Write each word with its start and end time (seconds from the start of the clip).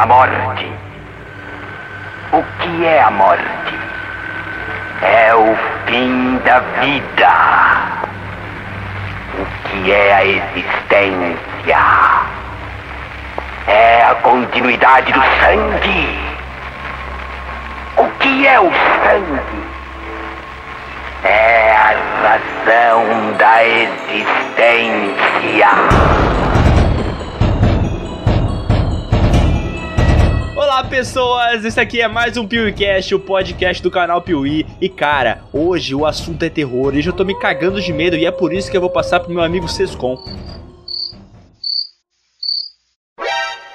da 0.00 0.06
morte. 0.06 0.66
O 2.32 2.42
que 2.60 2.86
é 2.86 3.02
a 3.02 3.10
morte? 3.10 3.78
É 5.02 5.34
o 5.34 5.54
fim 5.86 6.40
da 6.42 6.60
vida. 6.80 7.28
O 9.34 9.44
que 9.68 9.92
é 9.92 10.14
a 10.14 10.24
existência? 10.24 11.76
É 13.66 14.02
a 14.04 14.14
continuidade 14.22 15.12
do 15.12 15.20
sangue. 15.20 16.18
O 17.98 18.08
que 18.20 18.46
é 18.46 18.58
o 18.58 18.72
sangue? 19.04 19.64
É 21.24 21.76
a 21.76 21.94
razão 22.26 23.34
da 23.36 23.64
existência. 23.66 23.90
Olá 30.80 30.88
pessoas, 30.88 31.62
esse 31.62 31.78
aqui 31.78 32.00
é 32.00 32.08
mais 32.08 32.38
um 32.38 32.48
PeeWeeCast, 32.48 33.14
o 33.14 33.20
podcast 33.20 33.82
do 33.82 33.90
canal 33.90 34.22
Piuí. 34.22 34.66
E 34.80 34.88
cara, 34.88 35.42
hoje 35.52 35.94
o 35.94 36.06
assunto 36.06 36.42
é 36.42 36.48
terror 36.48 36.96
e 36.96 37.02
já 37.02 37.12
tô 37.12 37.22
me 37.22 37.38
cagando 37.38 37.78
de 37.82 37.92
medo 37.92 38.16
e 38.16 38.24
é 38.24 38.30
por 38.30 38.50
isso 38.50 38.70
que 38.70 38.78
eu 38.78 38.80
vou 38.80 38.88
passar 38.88 39.20
pro 39.20 39.30
meu 39.30 39.42
amigo 39.42 39.68
Sescon. 39.68 40.16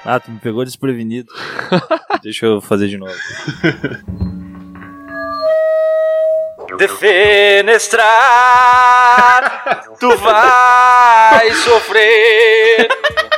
Ah, 0.04 0.18
tu 0.18 0.32
me 0.32 0.40
pegou 0.40 0.64
desprevenido. 0.64 1.28
Deixa 2.24 2.44
eu 2.46 2.60
fazer 2.60 2.88
de 2.88 2.98
novo. 2.98 3.14
Defenestrar, 6.76 8.02
tu 10.00 10.08
vai 10.16 11.52
sofrer. 11.54 12.88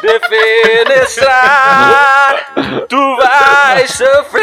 Defenestrar, 0.02 2.54
tu 2.88 3.16
vai 3.16 3.88
sofrer. 3.88 4.42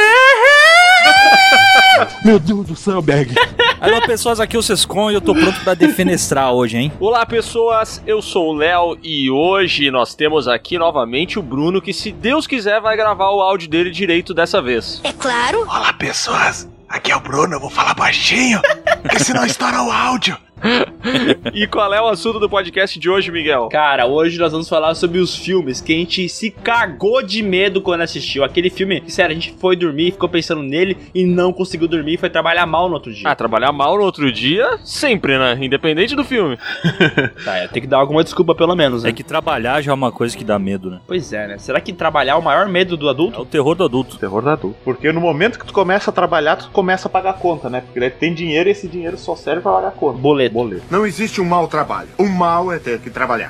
Meu 2.25 2.37
Deus 2.39 2.67
do 2.67 2.75
céu, 2.75 3.01
Berg. 3.01 3.33
Alô, 3.79 4.01
pessoas, 4.01 4.41
aqui 4.41 4.57
é 4.57 4.59
o 4.59 4.63
Sescon 4.63 5.11
e 5.11 5.13
eu 5.13 5.21
tô 5.21 5.33
pronto 5.33 5.61
pra 5.61 5.73
defenestrar 5.73 6.51
hoje, 6.51 6.77
hein? 6.77 6.91
Olá 6.99 7.25
pessoas, 7.25 8.03
eu 8.05 8.21
sou 8.21 8.49
o 8.49 8.53
Léo 8.53 8.97
e 9.01 9.31
hoje 9.31 9.89
nós 9.89 10.13
temos 10.13 10.45
aqui 10.47 10.77
novamente 10.77 11.39
o 11.39 11.41
Bruno 11.41 11.81
que 11.81 11.93
se 11.93 12.11
Deus 12.11 12.45
quiser 12.45 12.81
vai 12.81 12.97
gravar 12.97 13.31
o 13.31 13.41
áudio 13.41 13.69
dele 13.69 13.91
direito 13.91 14.33
dessa 14.33 14.61
vez. 14.61 14.99
É 15.05 15.13
claro. 15.13 15.61
Olá, 15.61 15.93
pessoas. 15.93 16.67
Aqui 16.89 17.11
é 17.11 17.15
o 17.15 17.19
Bruno, 17.19 17.55
eu 17.55 17.59
vou 17.59 17.69
falar 17.69 17.93
baixinho, 17.93 18.61
porque 19.01 19.19
senão 19.19 19.45
estoura 19.45 19.81
o 19.81 19.91
áudio. 19.91 20.37
E 21.53 21.67
qual 21.67 21.93
é 21.93 22.01
o 22.01 22.07
assunto 22.07 22.39
do 22.39 22.49
podcast 22.49 22.99
de 22.99 23.09
hoje, 23.09 23.31
Miguel? 23.31 23.69
Cara, 23.69 24.05
hoje 24.07 24.37
nós 24.39 24.51
vamos 24.51 24.67
falar 24.67 24.95
sobre 24.95 25.19
os 25.19 25.35
filmes 25.35 25.79
que 25.79 25.93
a 25.93 25.95
gente 25.95 26.27
se 26.27 26.49
cagou 26.49 27.21
de 27.23 27.41
medo 27.43 27.81
quando 27.81 28.01
assistiu. 28.01 28.43
Aquele 28.43 28.69
filme 28.69 29.01
que, 29.01 29.11
sério, 29.11 29.31
a 29.31 29.39
gente 29.39 29.55
foi 29.59 29.75
dormir, 29.75 30.11
ficou 30.11 30.27
pensando 30.27 30.63
nele 30.63 30.97
e 31.13 31.23
não 31.25 31.53
conseguiu 31.53 31.87
dormir 31.87 32.13
e 32.15 32.17
foi 32.17 32.29
trabalhar 32.29 32.65
mal 32.65 32.87
no 32.87 32.95
outro 32.95 33.13
dia. 33.13 33.29
Ah, 33.29 33.35
trabalhar 33.35 33.71
mal 33.71 33.95
no 33.97 34.03
outro 34.03 34.31
dia, 34.31 34.79
sempre, 34.83 35.37
né? 35.37 35.57
Independente 35.61 36.15
do 36.15 36.23
filme. 36.23 36.57
tá, 37.45 37.57
é, 37.57 37.67
tem 37.67 37.81
que 37.81 37.87
dar 37.87 37.97
alguma 37.99 38.23
desculpa 38.23 38.55
pelo 38.55 38.75
menos, 38.75 39.03
né? 39.03 39.09
É 39.09 39.13
que 39.13 39.23
trabalhar 39.23 39.81
já 39.81 39.91
é 39.91 39.93
uma 39.95 40.11
coisa 40.11 40.35
que 40.35 40.43
dá 40.43 40.57
medo, 40.57 40.89
né? 40.89 40.99
Pois 41.07 41.31
é, 41.31 41.47
né? 41.47 41.57
Será 41.57 41.79
que 41.79 41.93
trabalhar 41.93 42.33
é 42.33 42.35
o 42.37 42.41
maior 42.43 42.67
medo 42.67 42.97
do 42.97 43.07
É 43.07 43.11
adulto? 43.11 43.41
o 43.41 43.45
terror 43.45 43.75
do 43.75 43.85
adulto. 43.85 44.17
Terror 44.17 44.41
da 44.41 44.53
adulto. 44.53 44.77
Porque 44.83 45.11
no 45.11 45.21
momento 45.21 45.59
que 45.59 45.65
tu 45.65 45.73
começa 45.73 46.09
a 46.09 46.13
trabalhar, 46.13 46.55
tu 46.57 46.69
começa 46.71 47.07
a 47.07 47.11
pagar 47.11 47.33
conta, 47.33 47.69
né? 47.69 47.81
Porque 47.81 47.99
daí 47.99 48.09
tem 48.09 48.33
dinheiro 48.33 48.67
e 48.67 48.71
esse 48.71 48.87
dinheiro 48.87 49.17
só 49.17 49.35
serve 49.35 49.61
pra 49.61 49.73
pagar 49.73 49.91
conta. 49.91 50.17
Boleto. 50.17 50.54
Boleto. 50.55 50.85
Não 50.89 51.05
existe 51.05 51.41
um 51.41 51.45
mau 51.45 51.67
trabalho. 51.67 52.07
O 52.17 52.29
mal 52.29 52.71
é 52.71 52.79
ter 52.79 52.97
que 53.01 53.09
trabalhar. 53.09 53.49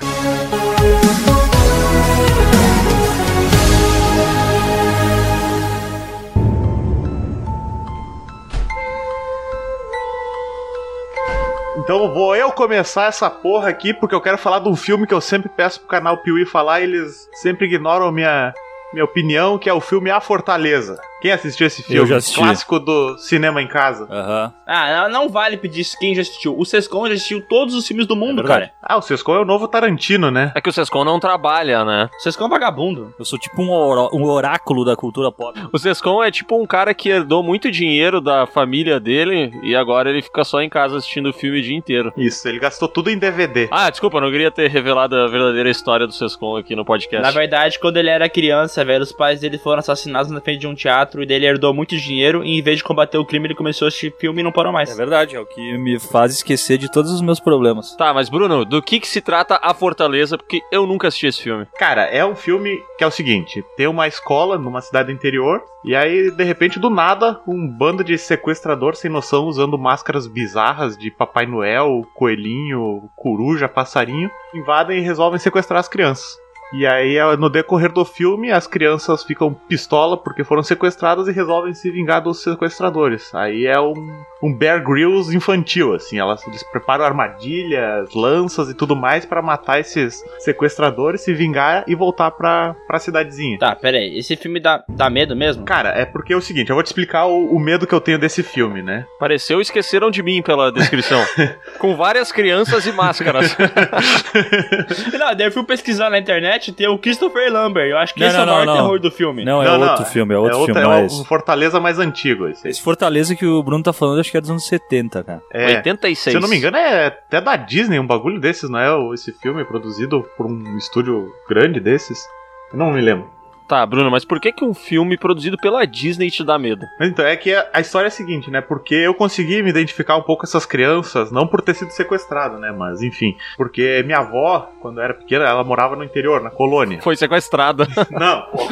Então 11.77 12.11
vou 12.11 12.35
eu 12.35 12.51
começar 12.51 13.05
essa 13.05 13.29
porra 13.29 13.69
aqui, 13.69 13.93
porque 13.93 14.15
eu 14.15 14.21
quero 14.21 14.39
falar 14.39 14.57
de 14.57 14.67
um 14.67 14.75
filme 14.75 15.05
que 15.05 15.13
eu 15.13 15.21
sempre 15.21 15.47
peço 15.47 15.81
pro 15.81 15.89
canal 15.89 16.17
Piuí 16.17 16.43
falar 16.43 16.81
e 16.81 16.85
eles 16.85 17.29
sempre 17.33 17.67
ignoram 17.67 18.11
minha, 18.11 18.51
minha 18.95 19.05
opinião, 19.05 19.57
que 19.57 19.69
é 19.69 19.73
o 19.73 19.81
filme 19.81 20.09
A 20.09 20.19
Fortaleza. 20.21 20.97
Quem 21.21 21.31
assistiu 21.31 21.65
esse 21.65 21.81
filme? 21.81 22.07
já 22.07 22.17
assisti. 22.17 22.37
Clássico 22.39 22.79
do 22.79 23.17
cinema 23.17 23.59
em 23.61 23.67
casa. 23.67 24.07
Aham. 24.11 24.53
Ah, 24.67 25.07
não, 25.09 25.27
vale 25.27 25.57
pedir 25.57 25.83
quem 25.99 26.13
já 26.13 26.21
assistiu. 26.21 26.55
O 26.57 26.63
Sescon 26.65 27.07
já 27.07 27.13
assistiu 27.13 27.41
todos 27.47 27.73
os 27.73 27.87
filmes 27.87 28.05
do 28.05 28.15
mundo, 28.15 28.41
É 28.41 28.45
cara. 28.45 28.71
Ah, 28.81 28.97
o 28.97 29.01
Sescon 29.01 29.35
é 29.35 29.39
o 29.39 29.45
novo 29.45 29.67
Tarantino, 29.67 30.29
né? 30.29 30.51
É 30.55 30.61
que 30.61 30.69
o 30.69 30.73
Sescon 30.73 31.03
não 31.03 31.19
trabalha, 31.19 31.83
né? 31.83 32.09
O 32.15 32.21
Sescon 32.21 32.43
é 32.43 32.47
um 32.47 32.49
vagabundo. 32.49 33.13
Eu 33.17 33.25
sou 33.25 33.39
tipo 33.39 33.61
um, 33.61 33.71
oró- 33.71 34.09
um 34.13 34.23
oráculo 34.23 34.85
da 34.85 34.95
cultura 34.95 35.31
pop. 35.31 35.59
O 35.73 35.79
Sescon 35.79 36.23
é 36.23 36.29
tipo 36.29 36.61
um 36.61 36.65
cara 36.65 36.93
que 36.93 37.09
herdou 37.09 37.41
muito 37.41 37.71
dinheiro 37.71 38.21
da 38.21 38.45
família 38.45 38.99
dele 38.99 39.51
e 39.63 39.75
agora 39.75 40.09
ele 40.11 40.21
fica 40.21 40.43
só 40.43 40.61
em 40.61 40.69
casa 40.69 40.97
assistindo 40.97 41.29
o 41.29 41.33
filme 41.33 41.59
o 41.59 41.61
dia 41.63 41.75
inteiro. 41.75 42.13
Isso, 42.15 42.47
ele 42.47 42.59
gastou 42.59 42.87
tudo 42.87 43.09
em 43.09 43.17
DVD. 43.17 43.67
Ah, 43.71 43.89
desculpa, 43.89 44.17
eu 44.17 44.21
não 44.21 44.31
queria 44.31 44.51
ter 44.51 44.69
revelado 44.69 45.15
a 45.15 45.27
verdadeira 45.27 45.69
história 45.71 46.05
do 46.05 46.13
Sescon 46.13 46.57
aqui 46.57 46.75
no 46.75 46.85
podcast. 46.85 47.23
Na 47.25 47.31
verdade, 47.31 47.79
quando 47.79 47.97
ele 47.97 48.09
era 48.09 48.29
criança, 48.29 48.84
velho, 48.85 49.03
os 49.03 49.11
pais 49.11 49.39
dele 49.39 49.57
foram 49.57 49.79
assassinados 49.79 50.31
na 50.31 50.39
frente 50.39 50.59
de 50.59 50.67
um 50.67 50.75
teatro 50.75 51.21
e 51.21 51.25
dele 51.25 51.45
herdou 51.45 51.73
muito 51.73 51.97
dinheiro 51.97 52.43
e 52.43 52.59
em 52.59 52.61
vez 52.61 52.77
de 52.77 52.83
combater 52.83 53.17
o 53.17 53.25
crime, 53.25 53.47
ele 53.47 53.55
começou 53.55 53.85
a 53.85 53.89
assistir 53.89 54.13
filme 54.17 54.41
e 54.41 54.43
não 54.43 54.51
parou 54.51 54.71
mais. 54.71 54.89
É 54.89 54.95
verdade, 54.95 55.35
é 55.35 55.39
o 55.39 55.45
que 55.45 55.77
me 55.77 55.99
faz 55.99 56.33
esquecer 56.33 56.77
de 56.77 56.91
todos 56.91 57.11
os 57.11 57.21
meus 57.21 57.39
problemas. 57.39 57.95
Tá, 57.95 58.13
mas 58.13 58.29
Bruno, 58.29 58.63
do 58.63 58.81
que 58.81 58.99
que 58.99 59.07
se 59.07 59.21
trata 59.21 59.59
A 59.61 59.73
Fortaleza? 59.73 60.37
Porque 60.37 60.61
eu 60.71 60.85
nunca 60.85 61.07
assisti 61.07 61.27
esse 61.27 61.41
filme. 61.41 61.67
Cara, 61.77 62.03
é 62.03 62.25
um 62.25 62.35
filme 62.35 62.77
que 62.97 63.03
é 63.03 63.07
o 63.07 63.11
seguinte: 63.11 63.63
tem 63.75 63.87
uma 63.87 64.07
escola 64.07 64.57
numa 64.57 64.81
cidade 64.81 65.11
interior, 65.11 65.61
e 65.83 65.95
aí, 65.95 66.31
de 66.31 66.43
repente, 66.43 66.79
do 66.79 66.89
nada, 66.89 67.39
um 67.47 67.67
bando 67.67 68.03
de 68.03 68.17
sequestrador 68.17 68.95
sem 68.95 69.09
noção 69.09 69.45
usando 69.45 69.77
máscaras 69.77 70.25
bizarras 70.25 70.97
de 70.97 71.11
Papai 71.11 71.45
Noel, 71.45 72.01
coelhinho, 72.15 73.09
coruja, 73.15 73.69
passarinho, 73.69 74.31
invadem 74.53 74.97
e 74.97 75.01
resolvem 75.01 75.39
sequestrar 75.39 75.79
as 75.79 75.87
crianças. 75.87 76.25
E 76.73 76.85
aí, 76.85 77.17
é, 77.17 77.37
no 77.37 77.49
decorrer 77.49 77.91
do 77.91 78.03
filme, 78.03 78.51
as 78.51 78.67
crianças 78.67 79.23
ficam 79.23 79.53
pistola 79.53 80.17
porque 80.17 80.43
foram 80.43 80.63
sequestradas 80.63 81.27
e 81.27 81.31
resolvem 81.31 81.73
se 81.73 81.89
vingar 81.91 82.21
dos 82.21 82.41
sequestradores. 82.41 83.33
Aí 83.33 83.65
é 83.65 83.79
um, 83.79 83.93
um 84.41 84.53
Bear 84.53 84.83
Grylls 84.83 85.35
infantil, 85.35 85.93
assim. 85.93 86.17
Elas 86.17 86.45
eles 86.47 86.63
preparam 86.63 87.05
armadilhas, 87.05 88.13
lanças 88.13 88.69
e 88.69 88.73
tudo 88.73 88.95
mais 88.95 89.25
para 89.25 89.41
matar 89.41 89.79
esses 89.79 90.23
sequestradores, 90.39 91.21
se 91.21 91.33
vingar 91.33 91.83
e 91.87 91.95
voltar 91.95 92.31
pra, 92.31 92.75
pra 92.87 92.99
cidadezinha. 92.99 93.57
Tá, 93.57 93.75
pera 93.75 93.97
aí. 93.97 94.17
Esse 94.17 94.35
filme 94.35 94.59
dá, 94.59 94.83
dá 94.89 95.09
medo 95.09 95.35
mesmo? 95.35 95.63
Cara, 95.63 95.89
é 95.89 96.05
porque 96.05 96.33
é 96.33 96.35
o 96.35 96.41
seguinte, 96.41 96.69
eu 96.69 96.75
vou 96.75 96.83
te 96.83 96.87
explicar 96.87 97.25
o, 97.25 97.55
o 97.55 97.59
medo 97.59 97.87
que 97.87 97.93
eu 97.93 98.01
tenho 98.01 98.19
desse 98.19 98.43
filme, 98.43 98.81
né? 98.81 99.05
Pareceu 99.19 99.61
esqueceram 99.61 100.11
de 100.11 100.21
mim 100.21 100.41
pela 100.41 100.71
descrição. 100.71 101.23
Com 101.79 101.95
várias 101.95 102.31
crianças 102.31 102.85
e 102.85 102.91
máscaras. 102.91 103.55
não, 105.17 105.35
daí 105.35 105.47
eu 105.47 105.51
fui 105.51 105.63
pesquisar 105.63 106.09
na 106.09 106.19
internet 106.19 106.54
tem 106.59 106.87
o 106.87 106.97
Christopher 106.97 107.51
Lambert. 107.51 107.89
Eu 107.89 107.97
acho 107.97 108.13
que 108.13 108.19
Não, 108.19 108.27
esse 108.27 108.37
não, 108.37 108.43
é 108.43 108.45
o 108.45 108.49
maior 108.49 108.65
não, 108.65 108.73
não. 108.75 108.81
terror 108.83 108.99
do 108.99 109.11
filme. 109.11 109.45
Não, 109.45 109.63
é 109.63 109.71
outro 109.71 110.05
filme, 110.05 110.33
é 110.33 110.37
outro 110.37 110.65
filme, 110.65 110.79
é 110.79 110.83
não 110.83 110.93
é 110.93 111.03
um. 111.03 111.23
Fortaleza 111.25 111.79
mais 111.79 111.99
antigo. 111.99 112.47
Esse. 112.47 112.67
Esse 112.67 112.81
Fortaleza 112.81 113.35
que 113.35 113.45
o 113.45 113.61
Bruno 113.63 113.83
tá 113.83 113.93
falando, 113.93 114.19
acho 114.19 114.31
que 114.31 114.37
é 114.37 114.41
dos 114.41 114.49
anos 114.49 114.67
70, 114.67 115.23
cara. 115.23 115.41
É, 115.51 115.77
86. 115.77 116.31
se 116.31 116.37
eu 116.37 116.41
não 116.41 116.49
me 116.49 116.57
engano, 116.57 116.77
é 116.77 117.07
até 117.07 117.41
da 117.41 117.55
Disney, 117.55 117.99
um 117.99 118.07
bagulho 118.07 118.39
desses, 118.39 118.69
não 118.69 118.79
é? 118.79 119.13
Esse 119.13 119.31
filme 119.33 119.63
produzido 119.65 120.25
por 120.37 120.45
um 120.45 120.77
estúdio 120.77 121.31
grande 121.49 121.79
desses. 121.79 122.25
Eu 122.71 122.79
não 122.79 122.91
me 122.91 123.01
lembro. 123.01 123.34
Tá, 123.67 123.85
Bruno, 123.85 124.11
mas 124.11 124.25
por 124.25 124.39
que 124.39 124.51
que 124.51 124.63
um 124.63 124.73
filme 124.73 125.17
produzido 125.17 125.57
pela 125.57 125.85
Disney 125.85 126.29
te 126.29 126.43
dá 126.43 126.57
medo? 126.57 126.85
Mas 126.99 127.09
então, 127.09 127.25
é 127.25 127.35
que 127.35 127.53
a 127.53 127.65
a 127.75 127.81
história 127.81 128.07
é 128.07 128.09
a 128.09 128.11
seguinte, 128.11 128.49
né? 128.49 128.61
Porque 128.61 128.95
eu 128.95 129.13
consegui 129.13 129.61
me 129.61 129.69
identificar 129.69 130.15
um 130.15 130.21
pouco 130.21 130.41
com 130.41 130.47
essas 130.47 130.65
crianças, 130.65 131.29
não 131.29 131.45
por 131.45 131.61
ter 131.61 131.73
sido 131.73 131.91
sequestrado, 131.91 132.57
né? 132.57 132.71
Mas 132.71 133.01
enfim. 133.01 133.35
Porque 133.57 134.01
minha 134.05 134.19
avó, 134.19 134.69
quando 134.81 135.01
era 135.01 135.13
pequena, 135.13 135.43
ela 135.43 135.63
morava 135.63 135.95
no 135.95 136.05
interior, 136.05 136.41
na 136.41 136.49
colônia. 136.49 137.01
Foi 137.01 137.17
sequestrada. 137.17 137.85
Não, 138.11 138.43
pô. 138.43 138.67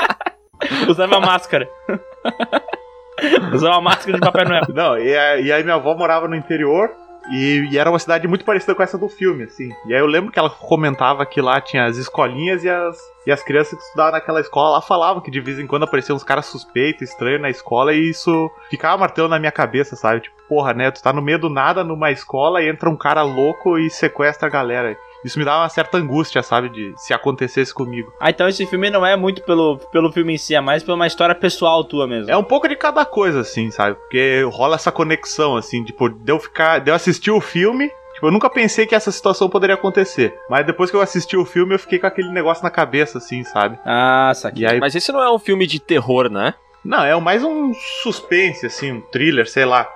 Usava 0.88 1.20
máscara. 1.20 1.68
Usava 3.52 3.80
máscara 3.82 4.14
de 4.14 4.20
Papai 4.20 4.44
Noel. 4.46 4.62
Não, 4.74 4.96
e, 4.96 5.10
e 5.44 5.52
aí 5.52 5.62
minha 5.62 5.76
avó 5.76 5.94
morava 5.94 6.26
no 6.26 6.34
interior. 6.34 6.90
E, 7.30 7.68
e 7.70 7.78
era 7.78 7.88
uma 7.88 7.98
cidade 7.98 8.26
muito 8.26 8.44
parecida 8.44 8.74
com 8.74 8.82
essa 8.82 8.98
do 8.98 9.08
filme, 9.08 9.44
assim. 9.44 9.70
E 9.86 9.94
aí 9.94 10.00
eu 10.00 10.06
lembro 10.06 10.32
que 10.32 10.38
ela 10.38 10.50
comentava 10.50 11.24
que 11.24 11.40
lá 11.40 11.60
tinha 11.60 11.84
as 11.84 11.96
escolinhas 11.96 12.64
e 12.64 12.68
as, 12.68 12.98
e 13.26 13.30
as 13.30 13.42
crianças 13.42 13.78
que 13.78 13.84
estudavam 13.84 14.12
naquela 14.12 14.40
escola 14.40 14.70
lá 14.70 14.80
falavam 14.80 15.22
que 15.22 15.30
de 15.30 15.40
vez 15.40 15.58
em 15.58 15.66
quando 15.66 15.84
apareciam 15.84 16.16
uns 16.16 16.24
caras 16.24 16.46
suspeitos, 16.46 17.08
estranhos 17.08 17.40
na 17.40 17.48
escola, 17.50 17.92
e 17.94 18.10
isso 18.10 18.50
ficava 18.68 18.98
martelando 18.98 19.34
na 19.34 19.38
minha 19.38 19.52
cabeça, 19.52 19.94
sabe? 19.94 20.22
Tipo, 20.22 20.36
porra, 20.48 20.74
né? 20.74 20.90
Tu 20.90 21.02
tá 21.02 21.12
no 21.12 21.22
meio 21.22 21.38
do 21.38 21.48
nada 21.48 21.84
numa 21.84 22.10
escola 22.10 22.62
e 22.62 22.68
entra 22.68 22.90
um 22.90 22.96
cara 22.96 23.22
louco 23.22 23.78
e 23.78 23.88
sequestra 23.88 24.48
a 24.48 24.50
galera. 24.50 24.96
Isso 25.24 25.38
me 25.38 25.44
dá 25.44 25.58
uma 25.58 25.68
certa 25.68 25.98
angústia, 25.98 26.42
sabe? 26.42 26.68
De 26.68 26.94
se 26.96 27.12
acontecesse 27.12 27.72
comigo. 27.74 28.12
Ah, 28.18 28.30
então 28.30 28.48
esse 28.48 28.64
filme 28.66 28.90
não 28.90 29.04
é 29.04 29.16
muito 29.16 29.42
pelo, 29.42 29.78
pelo 29.92 30.12
filme 30.12 30.34
em 30.34 30.38
si, 30.38 30.54
é 30.54 30.60
mais 30.60 30.82
por 30.82 30.94
uma 30.94 31.06
história 31.06 31.34
pessoal 31.34 31.84
tua 31.84 32.06
mesmo. 32.06 32.30
É 32.30 32.36
um 32.36 32.44
pouco 32.44 32.68
de 32.68 32.76
cada 32.76 33.04
coisa, 33.04 33.40
assim, 33.40 33.70
sabe? 33.70 33.96
Porque 33.96 34.42
rola 34.50 34.76
essa 34.76 34.92
conexão, 34.92 35.56
assim, 35.56 35.84
tipo, 35.84 36.08
de 36.08 36.32
eu 36.32 36.38
ficar. 36.38 36.78
De 36.78 36.90
eu 36.90 36.94
assistir 36.94 37.30
o 37.30 37.40
filme. 37.40 37.90
Tipo, 38.14 38.26
eu 38.26 38.32
nunca 38.32 38.50
pensei 38.50 38.86
que 38.86 38.94
essa 38.94 39.10
situação 39.10 39.48
poderia 39.48 39.74
acontecer. 39.74 40.34
Mas 40.48 40.66
depois 40.66 40.90
que 40.90 40.96
eu 40.96 41.00
assisti 41.00 41.36
o 41.36 41.44
filme, 41.44 41.74
eu 41.74 41.78
fiquei 41.78 41.98
com 41.98 42.06
aquele 42.06 42.30
negócio 42.30 42.62
na 42.62 42.70
cabeça, 42.70 43.18
assim, 43.18 43.44
sabe? 43.44 43.78
Ah, 43.84 44.32
saquei. 44.34 44.66
Aí. 44.66 44.80
Mas 44.80 44.94
esse 44.94 45.12
não 45.12 45.22
é 45.22 45.32
um 45.32 45.38
filme 45.38 45.66
de 45.66 45.80
terror, 45.80 46.30
né? 46.30 46.54
Não, 46.84 47.04
é 47.04 47.18
mais 47.20 47.44
um 47.44 47.72
suspense, 48.02 48.66
assim, 48.66 48.92
um 48.92 49.00
thriller, 49.00 49.48
sei 49.48 49.64
lá. 49.64 49.88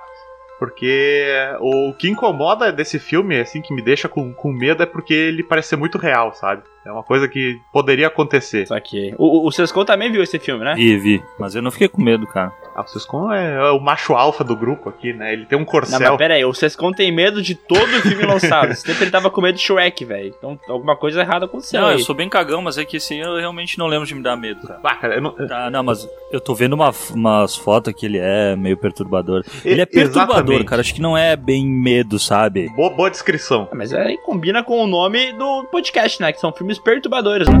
Porque 0.57 1.33
o 1.59 1.93
que 1.93 2.09
incomoda 2.09 2.71
desse 2.71 2.97
filme, 2.97 3.39
assim, 3.39 3.61
que 3.61 3.73
me 3.73 3.81
deixa 3.81 4.07
com, 4.07 4.33
com 4.33 4.51
medo 4.51 4.83
é 4.83 4.85
porque 4.85 5.13
ele 5.13 5.43
parece 5.43 5.69
ser 5.69 5.75
muito 5.75 5.97
real, 5.97 6.33
sabe? 6.33 6.63
É 6.85 6.91
uma 6.91 7.03
coisa 7.03 7.27
que 7.27 7.59
poderia 7.73 8.07
acontecer. 8.07 8.67
Saquei. 8.67 9.13
O, 9.17 9.43
o, 9.43 9.47
o 9.47 9.51
Sescon 9.51 9.83
também 9.85 10.11
viu 10.11 10.21
esse 10.21 10.37
filme, 10.39 10.63
né? 10.63 10.75
Vi, 10.75 10.97
vi. 10.97 11.23
Mas 11.39 11.55
eu 11.55 11.61
não 11.61 11.71
fiquei 11.71 11.87
com 11.87 12.01
medo, 12.01 12.27
cara. 12.27 12.51
Ah, 12.75 12.81
o 12.81 12.87
Sescon 12.87 13.31
é, 13.33 13.53
é 13.55 13.71
o 13.71 13.79
macho 13.79 14.13
alfa 14.13 14.43
do 14.43 14.55
grupo 14.55 14.89
aqui, 14.89 15.13
né? 15.13 15.33
Ele 15.33 15.45
tem 15.45 15.57
um 15.57 15.61
Não, 15.61 15.65
corcel. 15.65 15.99
mas 15.99 16.17
pera 16.17 16.33
aí, 16.35 16.45
o 16.45 16.53
Sescon 16.53 16.91
tem 16.91 17.11
medo 17.11 17.41
de 17.41 17.55
todo 17.55 17.87
filme 18.01 18.23
lançado. 18.25 18.69
Esse 18.71 18.83
tempo 18.83 19.01
ele 19.03 19.09
tava 19.11 19.29
com 19.31 19.41
medo 19.41 19.55
de 19.55 19.61
Shrek, 19.63 20.03
velho. 20.05 20.35
Então 20.37 20.59
alguma 20.69 20.95
coisa 20.95 21.21
errada 21.21 21.45
aconteceu 21.45 21.81
Não, 21.81 21.87
aí. 21.87 21.95
eu 21.95 21.99
sou 21.99 22.13
bem 22.13 22.29
cagão, 22.29 22.61
mas 22.61 22.77
é 22.77 22.85
que 22.85 22.97
esse 22.97 23.13
aí 23.13 23.19
eu 23.21 23.37
realmente 23.37 23.77
não 23.79 23.87
lembro 23.87 24.05
de 24.05 24.13
me 24.13 24.21
dar 24.21 24.35
medo, 24.35 24.67
cara. 24.67 24.79
Ah, 24.83 24.95
cara, 24.95 25.15
eu 25.15 25.21
não- 25.21 25.31
Tá, 25.47 25.69
não, 25.71 25.83
mas 25.83 26.07
eu 26.31 26.39
tô 26.41 26.53
vendo 26.53 26.73
uma, 26.73 26.91
umas 27.13 27.55
fotos 27.55 27.93
que 27.93 28.05
ele 28.05 28.17
é 28.19 28.55
meio 28.55 28.77
perturbador. 28.77 29.43
Ele 29.63 29.81
é 29.81 29.85
perturbador, 29.85 30.35
exatamente. 30.35 30.65
cara. 30.65 30.81
Acho 30.81 30.93
que 30.93 31.01
não 31.01 31.17
é 31.17 31.35
bem 31.35 31.65
medo, 31.65 32.19
sabe? 32.19 32.69
Boa, 32.75 32.89
boa 32.89 33.09
descrição. 33.09 33.67
Ah, 33.71 33.75
Mas 33.75 33.93
aí 33.93 34.17
combina 34.17 34.63
com 34.63 34.83
o 34.83 34.87
nome 34.87 35.31
do 35.33 35.63
podcast, 35.71 36.21
né? 36.21 36.31
Que 36.33 36.39
são 36.39 36.51
filmes 36.51 36.74
perturbadores, 36.79 37.47
né? 37.47 37.57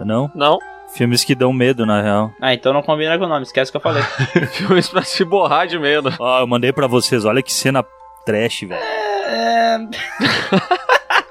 É, 0.00 0.04
não? 0.04 0.30
Não. 0.34 0.58
Filmes 0.94 1.24
que 1.24 1.34
dão 1.34 1.52
medo, 1.52 1.86
na 1.86 2.02
real. 2.02 2.30
Ah, 2.40 2.52
então 2.52 2.72
não 2.72 2.82
combina 2.82 3.16
com 3.18 3.24
o 3.24 3.28
nome, 3.28 3.42
esquece 3.44 3.70
o 3.70 3.72
que 3.72 3.76
eu 3.78 3.80
falei. 3.80 4.02
Filmes 4.52 4.88
pra 4.88 5.02
se 5.02 5.24
borrar 5.24 5.66
de 5.66 5.78
medo. 5.78 6.12
Ó, 6.18 6.40
eu 6.40 6.46
mandei 6.46 6.72
pra 6.72 6.86
vocês, 6.86 7.24
olha 7.24 7.42
que 7.42 7.52
cena 7.52 7.84
trash, 8.26 8.60
velho. 8.62 8.74
é... 8.82 9.78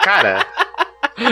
Cara, 0.04 0.46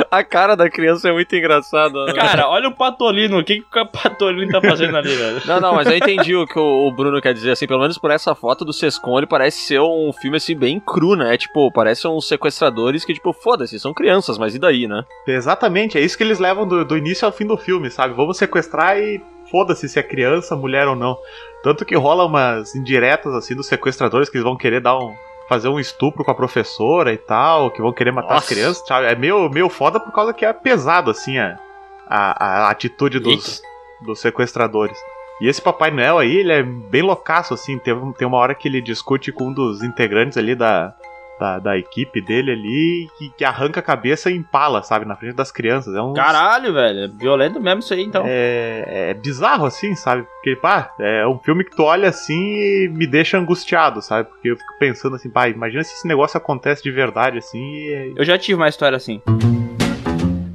A 0.11 0.23
cara 0.23 0.55
da 0.55 0.69
criança 0.69 1.09
é 1.09 1.11
muito 1.11 1.35
engraçada. 1.35 2.05
né? 2.05 2.13
Cara, 2.13 2.47
olha 2.49 2.67
o 2.67 2.75
Patolino. 2.75 3.39
O 3.39 3.43
que, 3.43 3.61
que 3.61 3.79
o 3.79 3.85
Patolino 3.85 4.51
tá 4.51 4.61
fazendo 4.61 4.97
ali, 4.97 5.15
velho? 5.15 5.41
Não, 5.45 5.59
não, 5.59 5.75
mas 5.75 5.87
eu 5.87 5.97
entendi 5.97 6.35
o 6.35 6.45
que 6.47 6.59
o 6.59 6.91
Bruno 6.91 7.21
quer 7.21 7.33
dizer, 7.33 7.51
assim, 7.51 7.67
pelo 7.67 7.81
menos 7.81 7.97
por 7.97 8.11
essa 8.11 8.33
foto 8.35 8.65
do 8.65 8.73
Sescon, 8.73 9.17
ele 9.17 9.27
parece 9.27 9.59
ser 9.61 9.79
um 9.79 10.11
filme, 10.13 10.37
assim, 10.37 10.55
bem 10.55 10.79
cru, 10.79 11.15
né? 11.15 11.37
Tipo, 11.37 11.71
parece 11.71 12.07
uns 12.07 12.27
sequestradores 12.27 13.05
que, 13.05 13.13
tipo, 13.13 13.33
foda-se, 13.33 13.79
são 13.79 13.93
crianças, 13.93 14.37
mas 14.37 14.55
e 14.55 14.59
daí, 14.59 14.87
né? 14.87 15.03
exatamente, 15.27 15.97
é 15.97 16.01
isso 16.01 16.17
que 16.17 16.23
eles 16.23 16.39
levam 16.39 16.67
do, 16.67 16.83
do 16.83 16.97
início 16.97 17.25
ao 17.25 17.31
fim 17.31 17.45
do 17.45 17.57
filme, 17.57 17.89
sabe? 17.89 18.13
Vamos 18.13 18.37
sequestrar 18.37 18.97
e 18.97 19.21
foda-se 19.49 19.87
se 19.89 19.99
é 19.99 20.03
criança, 20.03 20.55
mulher 20.55 20.87
ou 20.87 20.95
não. 20.95 21.17
Tanto 21.63 21.85
que 21.85 21.95
rola 21.95 22.25
umas 22.25 22.75
indiretas, 22.75 23.33
assim, 23.33 23.55
dos 23.55 23.67
sequestradores 23.67 24.29
que 24.29 24.37
eles 24.37 24.43
vão 24.43 24.57
querer 24.57 24.79
dar 24.81 24.97
um. 24.97 25.13
Fazer 25.49 25.67
um 25.67 25.79
estupro 25.79 26.23
com 26.23 26.31
a 26.31 26.35
professora 26.35 27.11
e 27.11 27.17
tal, 27.17 27.71
que 27.71 27.81
vão 27.81 27.91
querer 27.91 28.11
matar 28.11 28.35
as 28.35 28.43
Nossa. 28.43 28.53
crianças, 28.53 28.87
sabe? 28.87 29.07
É 29.07 29.15
meio, 29.15 29.49
meio 29.49 29.67
foda 29.67 29.99
por 29.99 30.13
causa 30.13 30.31
que 30.31 30.45
é 30.45 30.53
pesado, 30.53 31.09
assim, 31.09 31.39
a, 31.39 31.59
a, 32.07 32.67
a 32.67 32.69
atitude 32.69 33.19
dos, 33.19 33.61
dos 34.01 34.19
sequestradores. 34.19 34.97
E 35.41 35.47
esse 35.47 35.61
Papai 35.61 35.89
Noel 35.89 36.19
aí, 36.19 36.37
ele 36.37 36.51
é 36.51 36.61
bem 36.61 37.01
loucaço, 37.01 37.53
assim. 37.53 37.79
Tem, 37.79 37.95
tem 38.13 38.27
uma 38.27 38.37
hora 38.37 38.53
que 38.53 38.67
ele 38.67 38.81
discute 38.81 39.31
com 39.31 39.47
um 39.47 39.53
dos 39.53 39.81
integrantes 39.81 40.37
ali 40.37 40.53
da, 40.53 40.93
da, 41.39 41.59
da 41.59 41.77
equipe 41.77 42.21
dele 42.21 42.51
ali, 42.51 43.09
que, 43.17 43.29
que 43.29 43.45
arranca 43.45 43.79
a 43.79 43.83
cabeça 43.83 44.29
e 44.29 44.35
empala, 44.35 44.83
sabe? 44.83 45.05
Na 45.05 45.15
frente 45.15 45.35
das 45.35 45.51
crianças. 45.51 45.95
É 45.95 46.01
um. 46.01 46.13
Caralho, 46.13 46.73
velho. 46.73 47.05
É 47.05 47.07
violento 47.07 47.59
mesmo 47.59 47.79
isso 47.79 47.93
aí, 47.93 48.03
então. 48.03 48.23
É, 48.27 49.09
é 49.11 49.13
bizarro, 49.13 49.65
assim, 49.65 49.95
sabe? 49.95 50.23
Porque, 50.23 50.55
pá, 50.55 50.93
é 50.99 51.25
um 51.25 51.39
filme 51.39 51.63
que 51.63 51.75
tu 51.75 51.83
olha 51.83 52.09
assim 52.09 52.33
e 52.33 52.89
me 52.89 53.07
deixa 53.07 53.37
angustiado, 53.37 54.01
sabe? 54.01 54.29
Porque 54.29 54.49
eu 54.49 54.57
fico 54.57 54.77
pensando 54.77 55.15
assim, 55.15 55.29
pá, 55.29 55.47
imagina 55.47 55.83
se 55.83 55.93
esse 55.93 56.07
negócio 56.07 56.37
acontece 56.37 56.83
de 56.83 56.91
verdade, 56.91 57.37
assim, 57.37 57.59
e 57.59 58.13
Eu 58.15 58.25
já 58.25 58.37
tive 58.37 58.55
uma 58.55 58.69
história 58.69 58.95
assim. 58.95 59.21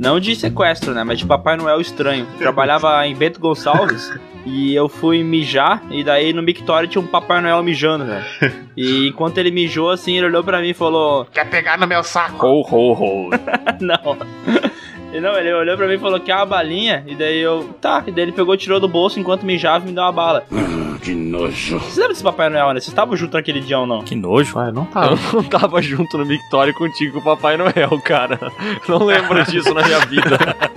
Não 0.05 0.21
de 0.21 0.37
sequestro, 0.37 0.93
né? 0.93 1.03
Mas 1.03 1.19
de 1.19 1.25
Papai 1.25 1.56
Noel 1.56 1.81
estranho. 1.81 2.27
Trabalhava 2.37 3.06
em 3.06 3.17
Bento 3.17 3.41
Gonçalves 3.41 4.12
e 4.45 4.75
eu 4.75 4.87
fui 4.87 5.25
mijar. 5.25 5.83
E 5.91 6.05
daí 6.05 6.31
no 6.31 6.43
mictório 6.43 6.87
tinha 6.87 7.01
um 7.01 7.06
Papai 7.06 7.41
Noel 7.41 7.62
mijando, 7.62 8.05
velho. 8.05 8.25
E 8.77 9.06
enquanto 9.06 9.39
ele 9.39 9.53
mijou, 9.53 9.89
assim, 9.89 10.17
ele 10.17 10.27
olhou 10.27 10.43
pra 10.43 10.61
mim 10.61 10.71
e 10.71 10.75
falou: 10.75 11.25
Quer 11.27 11.49
pegar 11.49 11.79
no 11.79 11.87
meu 11.87 12.03
saco? 12.03 12.45
Ho, 12.45 12.61
ho, 12.61 12.93
ho. 12.93 13.31
Não. 13.81 14.19
E 15.15 15.21
Não, 15.21 15.39
ele 15.39 15.53
olhou 15.55 15.77
pra 15.77 15.87
mim 15.87 15.95
e 15.95 15.99
falou 15.99 16.19
que 16.19 16.33
é 16.33 16.35
uma 16.37 16.45
balinha. 16.47 17.05
E 17.07 17.15
daí 17.15 17.39
eu, 17.39 17.71
tá. 17.81 18.03
E 18.07 18.11
daí 18.11 18.25
ele 18.25 18.33
pegou, 18.33 18.57
tirou 18.57 18.81
do 18.81 18.89
bolso 18.89 19.19
enquanto 19.21 19.47
mijava 19.47 19.85
e 19.85 19.89
me 19.89 19.95
deu 19.95 20.03
uma 20.03 20.13
bala. 20.13 20.45
Que 21.03 21.15
nojo. 21.15 21.79
Vocês 21.81 21.97
lembram 21.97 22.13
desse 22.13 22.23
Papai 22.25 22.49
Noel, 22.49 22.69
né? 22.69 22.75
Vocês 22.81 22.89
estavam 22.89 23.15
juntos 23.15 23.35
naquele 23.35 23.61
dia 23.61 23.79
ou 23.79 23.87
não? 23.87 24.03
Que 24.03 24.15
nojo. 24.15 24.59
Ah, 24.59 24.73
não 24.73 24.83
Eu 24.83 24.89
tá. 24.89 25.11
não 25.35 25.43
tava 25.45 25.83
junto 25.83 26.17
no 26.17 26.25
Victoria 26.25 26.73
contigo 26.73 27.13
com 27.13 27.19
o 27.31 27.37
Papai 27.37 27.57
Noel, 27.59 28.01
cara. 28.03 28.41
Não 28.89 29.05
lembro 29.05 29.45
disso 29.45 29.73
na 29.75 29.83
minha 29.85 30.01
vida. 30.01 30.39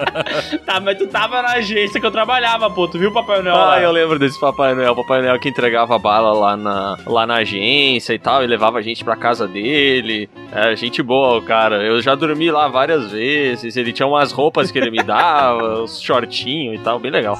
Tá, 0.66 0.80
mas 0.80 0.98
tu 0.98 1.07
tava 1.07 1.42
na 1.42 1.54
agência 1.54 2.00
que 2.00 2.06
eu 2.06 2.12
trabalhava, 2.12 2.69
pô. 2.69 2.88
Tu 2.88 2.98
viu 3.00 3.10
o 3.10 3.13
Papai 3.13 3.42
Noel 3.42 3.56
lá? 3.56 3.75
Ah, 3.75 3.81
eu 3.81 3.92
lembro 3.92 4.19
desse 4.19 4.39
Papai 4.39 4.74
Noel. 4.75 4.95
Papai 4.95 5.22
Noel 5.22 5.39
que 5.39 5.48
entregava 5.48 5.98
bala 5.98 6.34
lá 6.34 6.57
na, 6.57 6.98
lá 7.06 7.25
na 7.25 7.36
agência 7.36 8.13
e 8.13 8.19
tal, 8.19 8.44
e 8.44 8.48
levava 8.48 8.78
a 8.80 8.81
gente 8.81 9.04
pra 9.04 9.16
casa 9.16 9.48
dele. 9.48 10.30
É, 10.51 10.75
gente 10.75 11.01
boa, 11.01 11.38
o 11.38 11.42
cara. 11.42 11.84
Eu 11.84 12.01
já 12.01 12.16
dormi 12.16 12.51
lá 12.51 12.68
várias 12.68 13.12
vezes. 13.12 13.78
Ele 13.78 13.94
tinha 13.94 14.07
umas 14.27 14.31
roupas 14.31 14.71
que 14.71 14.77
ele 14.77 14.91
me 14.91 15.01
dava, 15.03 15.81
uns 15.83 16.01
shortinhos 16.01 16.79
e 16.79 16.83
tal, 16.83 17.00
bem 17.00 17.12
legal. 17.12 17.38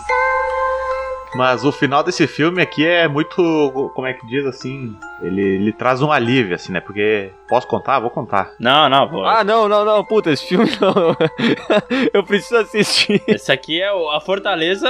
Mas 1.36 1.66
o 1.66 1.72
final 1.74 2.04
desse 2.04 2.26
filme 2.26 2.62
aqui 2.62 2.88
é 2.88 3.08
muito, 3.08 3.92
como 3.94 4.08
é 4.08 4.14
que 4.14 4.26
diz 4.26 4.46
assim, 4.46 4.96
ele, 5.22 5.42
ele 5.42 5.74
traz 5.74 6.02
um 6.02 6.12
alívio, 6.12 6.56
assim, 6.56 6.72
né? 6.72 6.80
Porque, 6.80 7.32
posso 7.50 7.68
contar? 7.68 8.00
Vou 8.00 8.10
contar. 8.10 8.54
Não, 8.58 8.88
não, 8.90 9.10
pô. 9.10 9.26
Ah, 9.26 9.44
não, 9.44 9.68
não, 9.68 9.84
não, 9.84 10.04
puta, 10.06 10.32
esse 10.32 10.48
filme 10.48 10.66
não. 10.80 11.16
Eu 12.14 12.24
preciso 12.24 12.58
assistir. 12.58 13.22
Esse 13.28 13.52
aqui 13.52 13.82
é 13.82 13.94
o, 13.94 14.10
A 14.10 14.22
Fortaleza. 14.22 14.90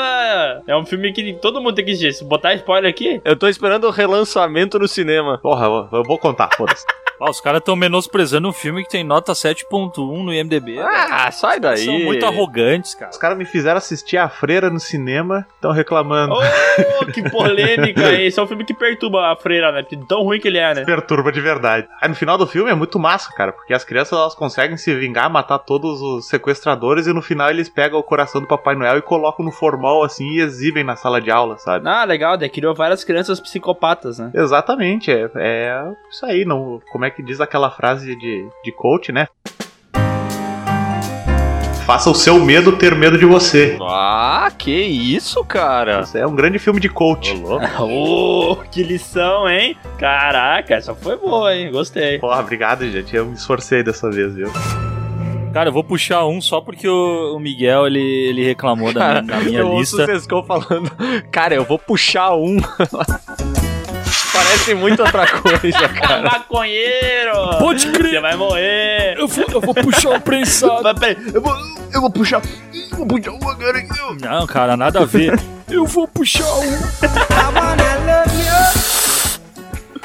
É 0.67 0.77
um 0.77 0.85
filme 0.85 1.11
que 1.11 1.33
todo 1.33 1.59
mundo 1.59 1.75
tem 1.75 1.83
que 1.83 1.91
assistir. 1.91 2.13
Se 2.13 2.23
botar 2.23 2.53
spoiler 2.53 2.89
aqui. 2.89 3.19
Eu 3.25 3.35
tô 3.35 3.47
esperando 3.47 3.85
o 3.85 3.91
relançamento 3.91 4.77
no 4.77 4.87
cinema. 4.87 5.39
Porra, 5.39 5.65
eu, 5.65 5.89
eu 5.91 6.03
vou 6.03 6.19
contar, 6.19 6.49
foda-se. 6.55 6.85
Ah, 7.19 7.29
os 7.29 7.41
caras 7.41 7.61
tão 7.63 7.75
menosprezando 7.75 8.47
um 8.47 8.53
filme 8.53 8.83
que 8.83 8.89
tem 8.89 9.03
nota 9.03 9.33
7.1 9.33 10.23
no 10.23 10.33
IMDB. 10.33 10.79
Ah, 10.79 11.31
sai 11.31 11.59
daí. 11.59 11.77
São 11.77 11.99
muito 11.99 12.25
arrogantes, 12.25 12.93
cara. 12.95 13.11
Os 13.11 13.17
caras 13.17 13.37
me 13.37 13.45
fizeram 13.45 13.77
assistir 13.77 14.17
A 14.17 14.29
Freira 14.29 14.69
no 14.69 14.79
cinema, 14.79 15.45
estão 15.55 15.71
reclamando. 15.71 16.35
Oh, 16.35 17.05
que 17.11 17.27
polêmica! 17.29 18.13
Esse 18.13 18.39
é 18.39 18.43
um 18.43 18.47
filme 18.47 18.63
que 18.63 18.73
perturba 18.73 19.31
a 19.31 19.35
freira, 19.35 19.71
né? 19.71 19.85
Tão 20.07 20.23
ruim 20.23 20.39
que 20.39 20.47
ele 20.47 20.57
é, 20.57 20.73
né? 20.73 20.85
Perturba 20.85 21.31
de 21.31 21.41
verdade. 21.41 21.87
Aí 22.01 22.09
no 22.09 22.15
final 22.15 22.37
do 22.37 22.47
filme 22.47 22.69
é 22.69 22.75
muito 22.75 22.99
massa, 22.99 23.31
cara, 23.33 23.51
porque 23.51 23.73
as 23.73 23.83
crianças 23.83 24.17
elas 24.17 24.35
conseguem 24.35 24.77
se 24.77 24.93
vingar, 24.95 25.29
matar 25.29 25.59
todos 25.59 26.01
os 26.01 26.27
sequestradores 26.27 27.07
e 27.07 27.13
no 27.13 27.21
final 27.21 27.49
eles 27.49 27.69
pegam 27.69 27.99
o 27.99 28.03
coração 28.03 28.41
do 28.41 28.47
Papai 28.47 28.75
Noel 28.75 28.97
e 28.97 29.01
colocam 29.01 29.43
no 29.43 29.51
formal 29.51 30.03
assim 30.03 30.25
e 30.33 30.41
exibem 30.41 30.83
na 30.83 30.95
sala 30.95 31.19
de 31.21 31.31
aula, 31.31 31.57
sabe? 31.57 31.87
Ah, 31.87 32.03
legal, 32.03 32.37
daí 32.37 32.49
criou 32.49 32.75
várias 32.75 33.03
crianças 33.03 33.39
psicopatas, 33.39 34.19
né? 34.19 34.31
Exatamente, 34.33 35.11
é, 35.11 35.29
é 35.35 35.83
isso 36.09 36.25
aí, 36.25 36.45
não, 36.45 36.81
como 36.91 37.05
é 37.05 37.06
que 37.11 37.21
diz 37.23 37.39
aquela 37.41 37.69
frase 37.71 38.15
de, 38.15 38.47
de 38.63 38.71
coach, 38.71 39.11
né? 39.11 39.27
Faça 41.85 42.09
o 42.09 42.13
seu 42.15 42.37
medo 42.43 42.73
ter 42.75 42.93
medo 42.95 43.17
de 43.17 43.25
você. 43.25 43.77
Ah, 43.81 44.51
que 44.57 44.71
isso, 44.73 45.41
cara. 45.45 46.01
Isso 46.01 46.17
é 46.17 46.27
um 46.27 46.35
grande 46.35 46.59
filme 46.59 46.81
de 46.81 46.89
coach. 46.89 47.33
Oh, 47.79 48.57
que 48.69 48.83
lição, 48.83 49.49
hein? 49.49 49.77
Caraca, 49.97 50.73
essa 50.75 50.93
foi 50.93 51.15
boa, 51.15 51.55
hein? 51.55 51.71
Gostei. 51.71 52.19
Porra, 52.19 52.41
obrigado, 52.41 52.85
gente. 52.91 53.15
Eu 53.15 53.25
me 53.27 53.35
esforcei 53.35 53.83
dessa 53.83 54.11
vez, 54.11 54.35
viu? 54.35 54.51
Cara, 55.53 55.69
eu 55.69 55.73
vou 55.73 55.83
puxar 55.83 56.25
um 56.25 56.41
só 56.41 56.59
porque 56.59 56.87
o, 56.89 57.35
o 57.37 57.39
Miguel, 57.39 57.87
ele, 57.87 58.01
ele 58.01 58.43
reclamou 58.43 58.91
da, 58.93 59.21
minha- 59.21 59.21
na 59.37 59.39
minha 59.39 59.59
eu 59.59 59.67
ouço 59.69 59.95
lista. 59.97 60.03
o 60.03 60.05
Sescon 60.19 60.43
falando, 60.43 60.91
cara, 61.31 61.55
eu 61.55 61.63
vou 61.63 61.79
puxar 61.79 62.35
um. 62.35 62.57
Parece 64.37 64.75
muito 64.75 65.01
outra 65.01 65.25
coisa, 65.41 65.89
cara. 65.89 66.21
Maconheiro! 66.21 67.57
Pode 67.57 67.81
Você 67.81 67.91
crer! 67.91 68.21
vai 68.21 68.35
morrer! 68.35 69.15
Eu 69.17 69.27
vou, 69.27 69.45
eu 69.51 69.61
vou 69.61 69.73
puxar 69.73 70.09
um 70.11 70.19
prensado. 70.19 70.83
Mas 70.83 70.99
peraí, 70.99 71.17
eu 71.33 71.41
vou, 71.41 71.55
eu 71.91 72.01
vou 72.01 72.09
puxar. 72.11 72.41
Eu 72.91 72.97
vou 72.97 73.07
puxar 73.07 73.31
uma 73.31 73.55
cara. 73.55 73.85
Não, 74.21 74.45
cara, 74.45 74.77
nada 74.77 75.01
a 75.01 75.05
ver. 75.05 75.39
Eu 75.69 75.85
vou 75.85 76.07
puxar 76.07 76.45
um. 76.45 76.77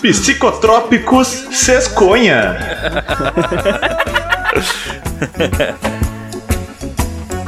Psicotrópicos 0.01 1.29
Sesconha. 1.53 2.57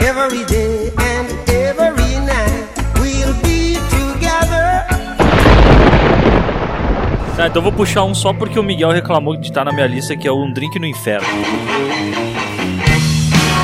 Every 0.00 0.44
day 0.44 0.92
Tá, 7.36 7.48
então 7.48 7.60
vou 7.60 7.72
puxar 7.72 8.04
um 8.04 8.14
só 8.14 8.32
porque 8.32 8.60
o 8.60 8.62
Miguel 8.62 8.90
reclamou 8.90 9.36
de 9.36 9.48
estar 9.48 9.64
na 9.64 9.72
minha 9.72 9.88
lista, 9.88 10.16
que 10.16 10.28
é 10.28 10.32
um 10.32 10.52
drink 10.52 10.78
no 10.78 10.86
inferno. 10.86 11.26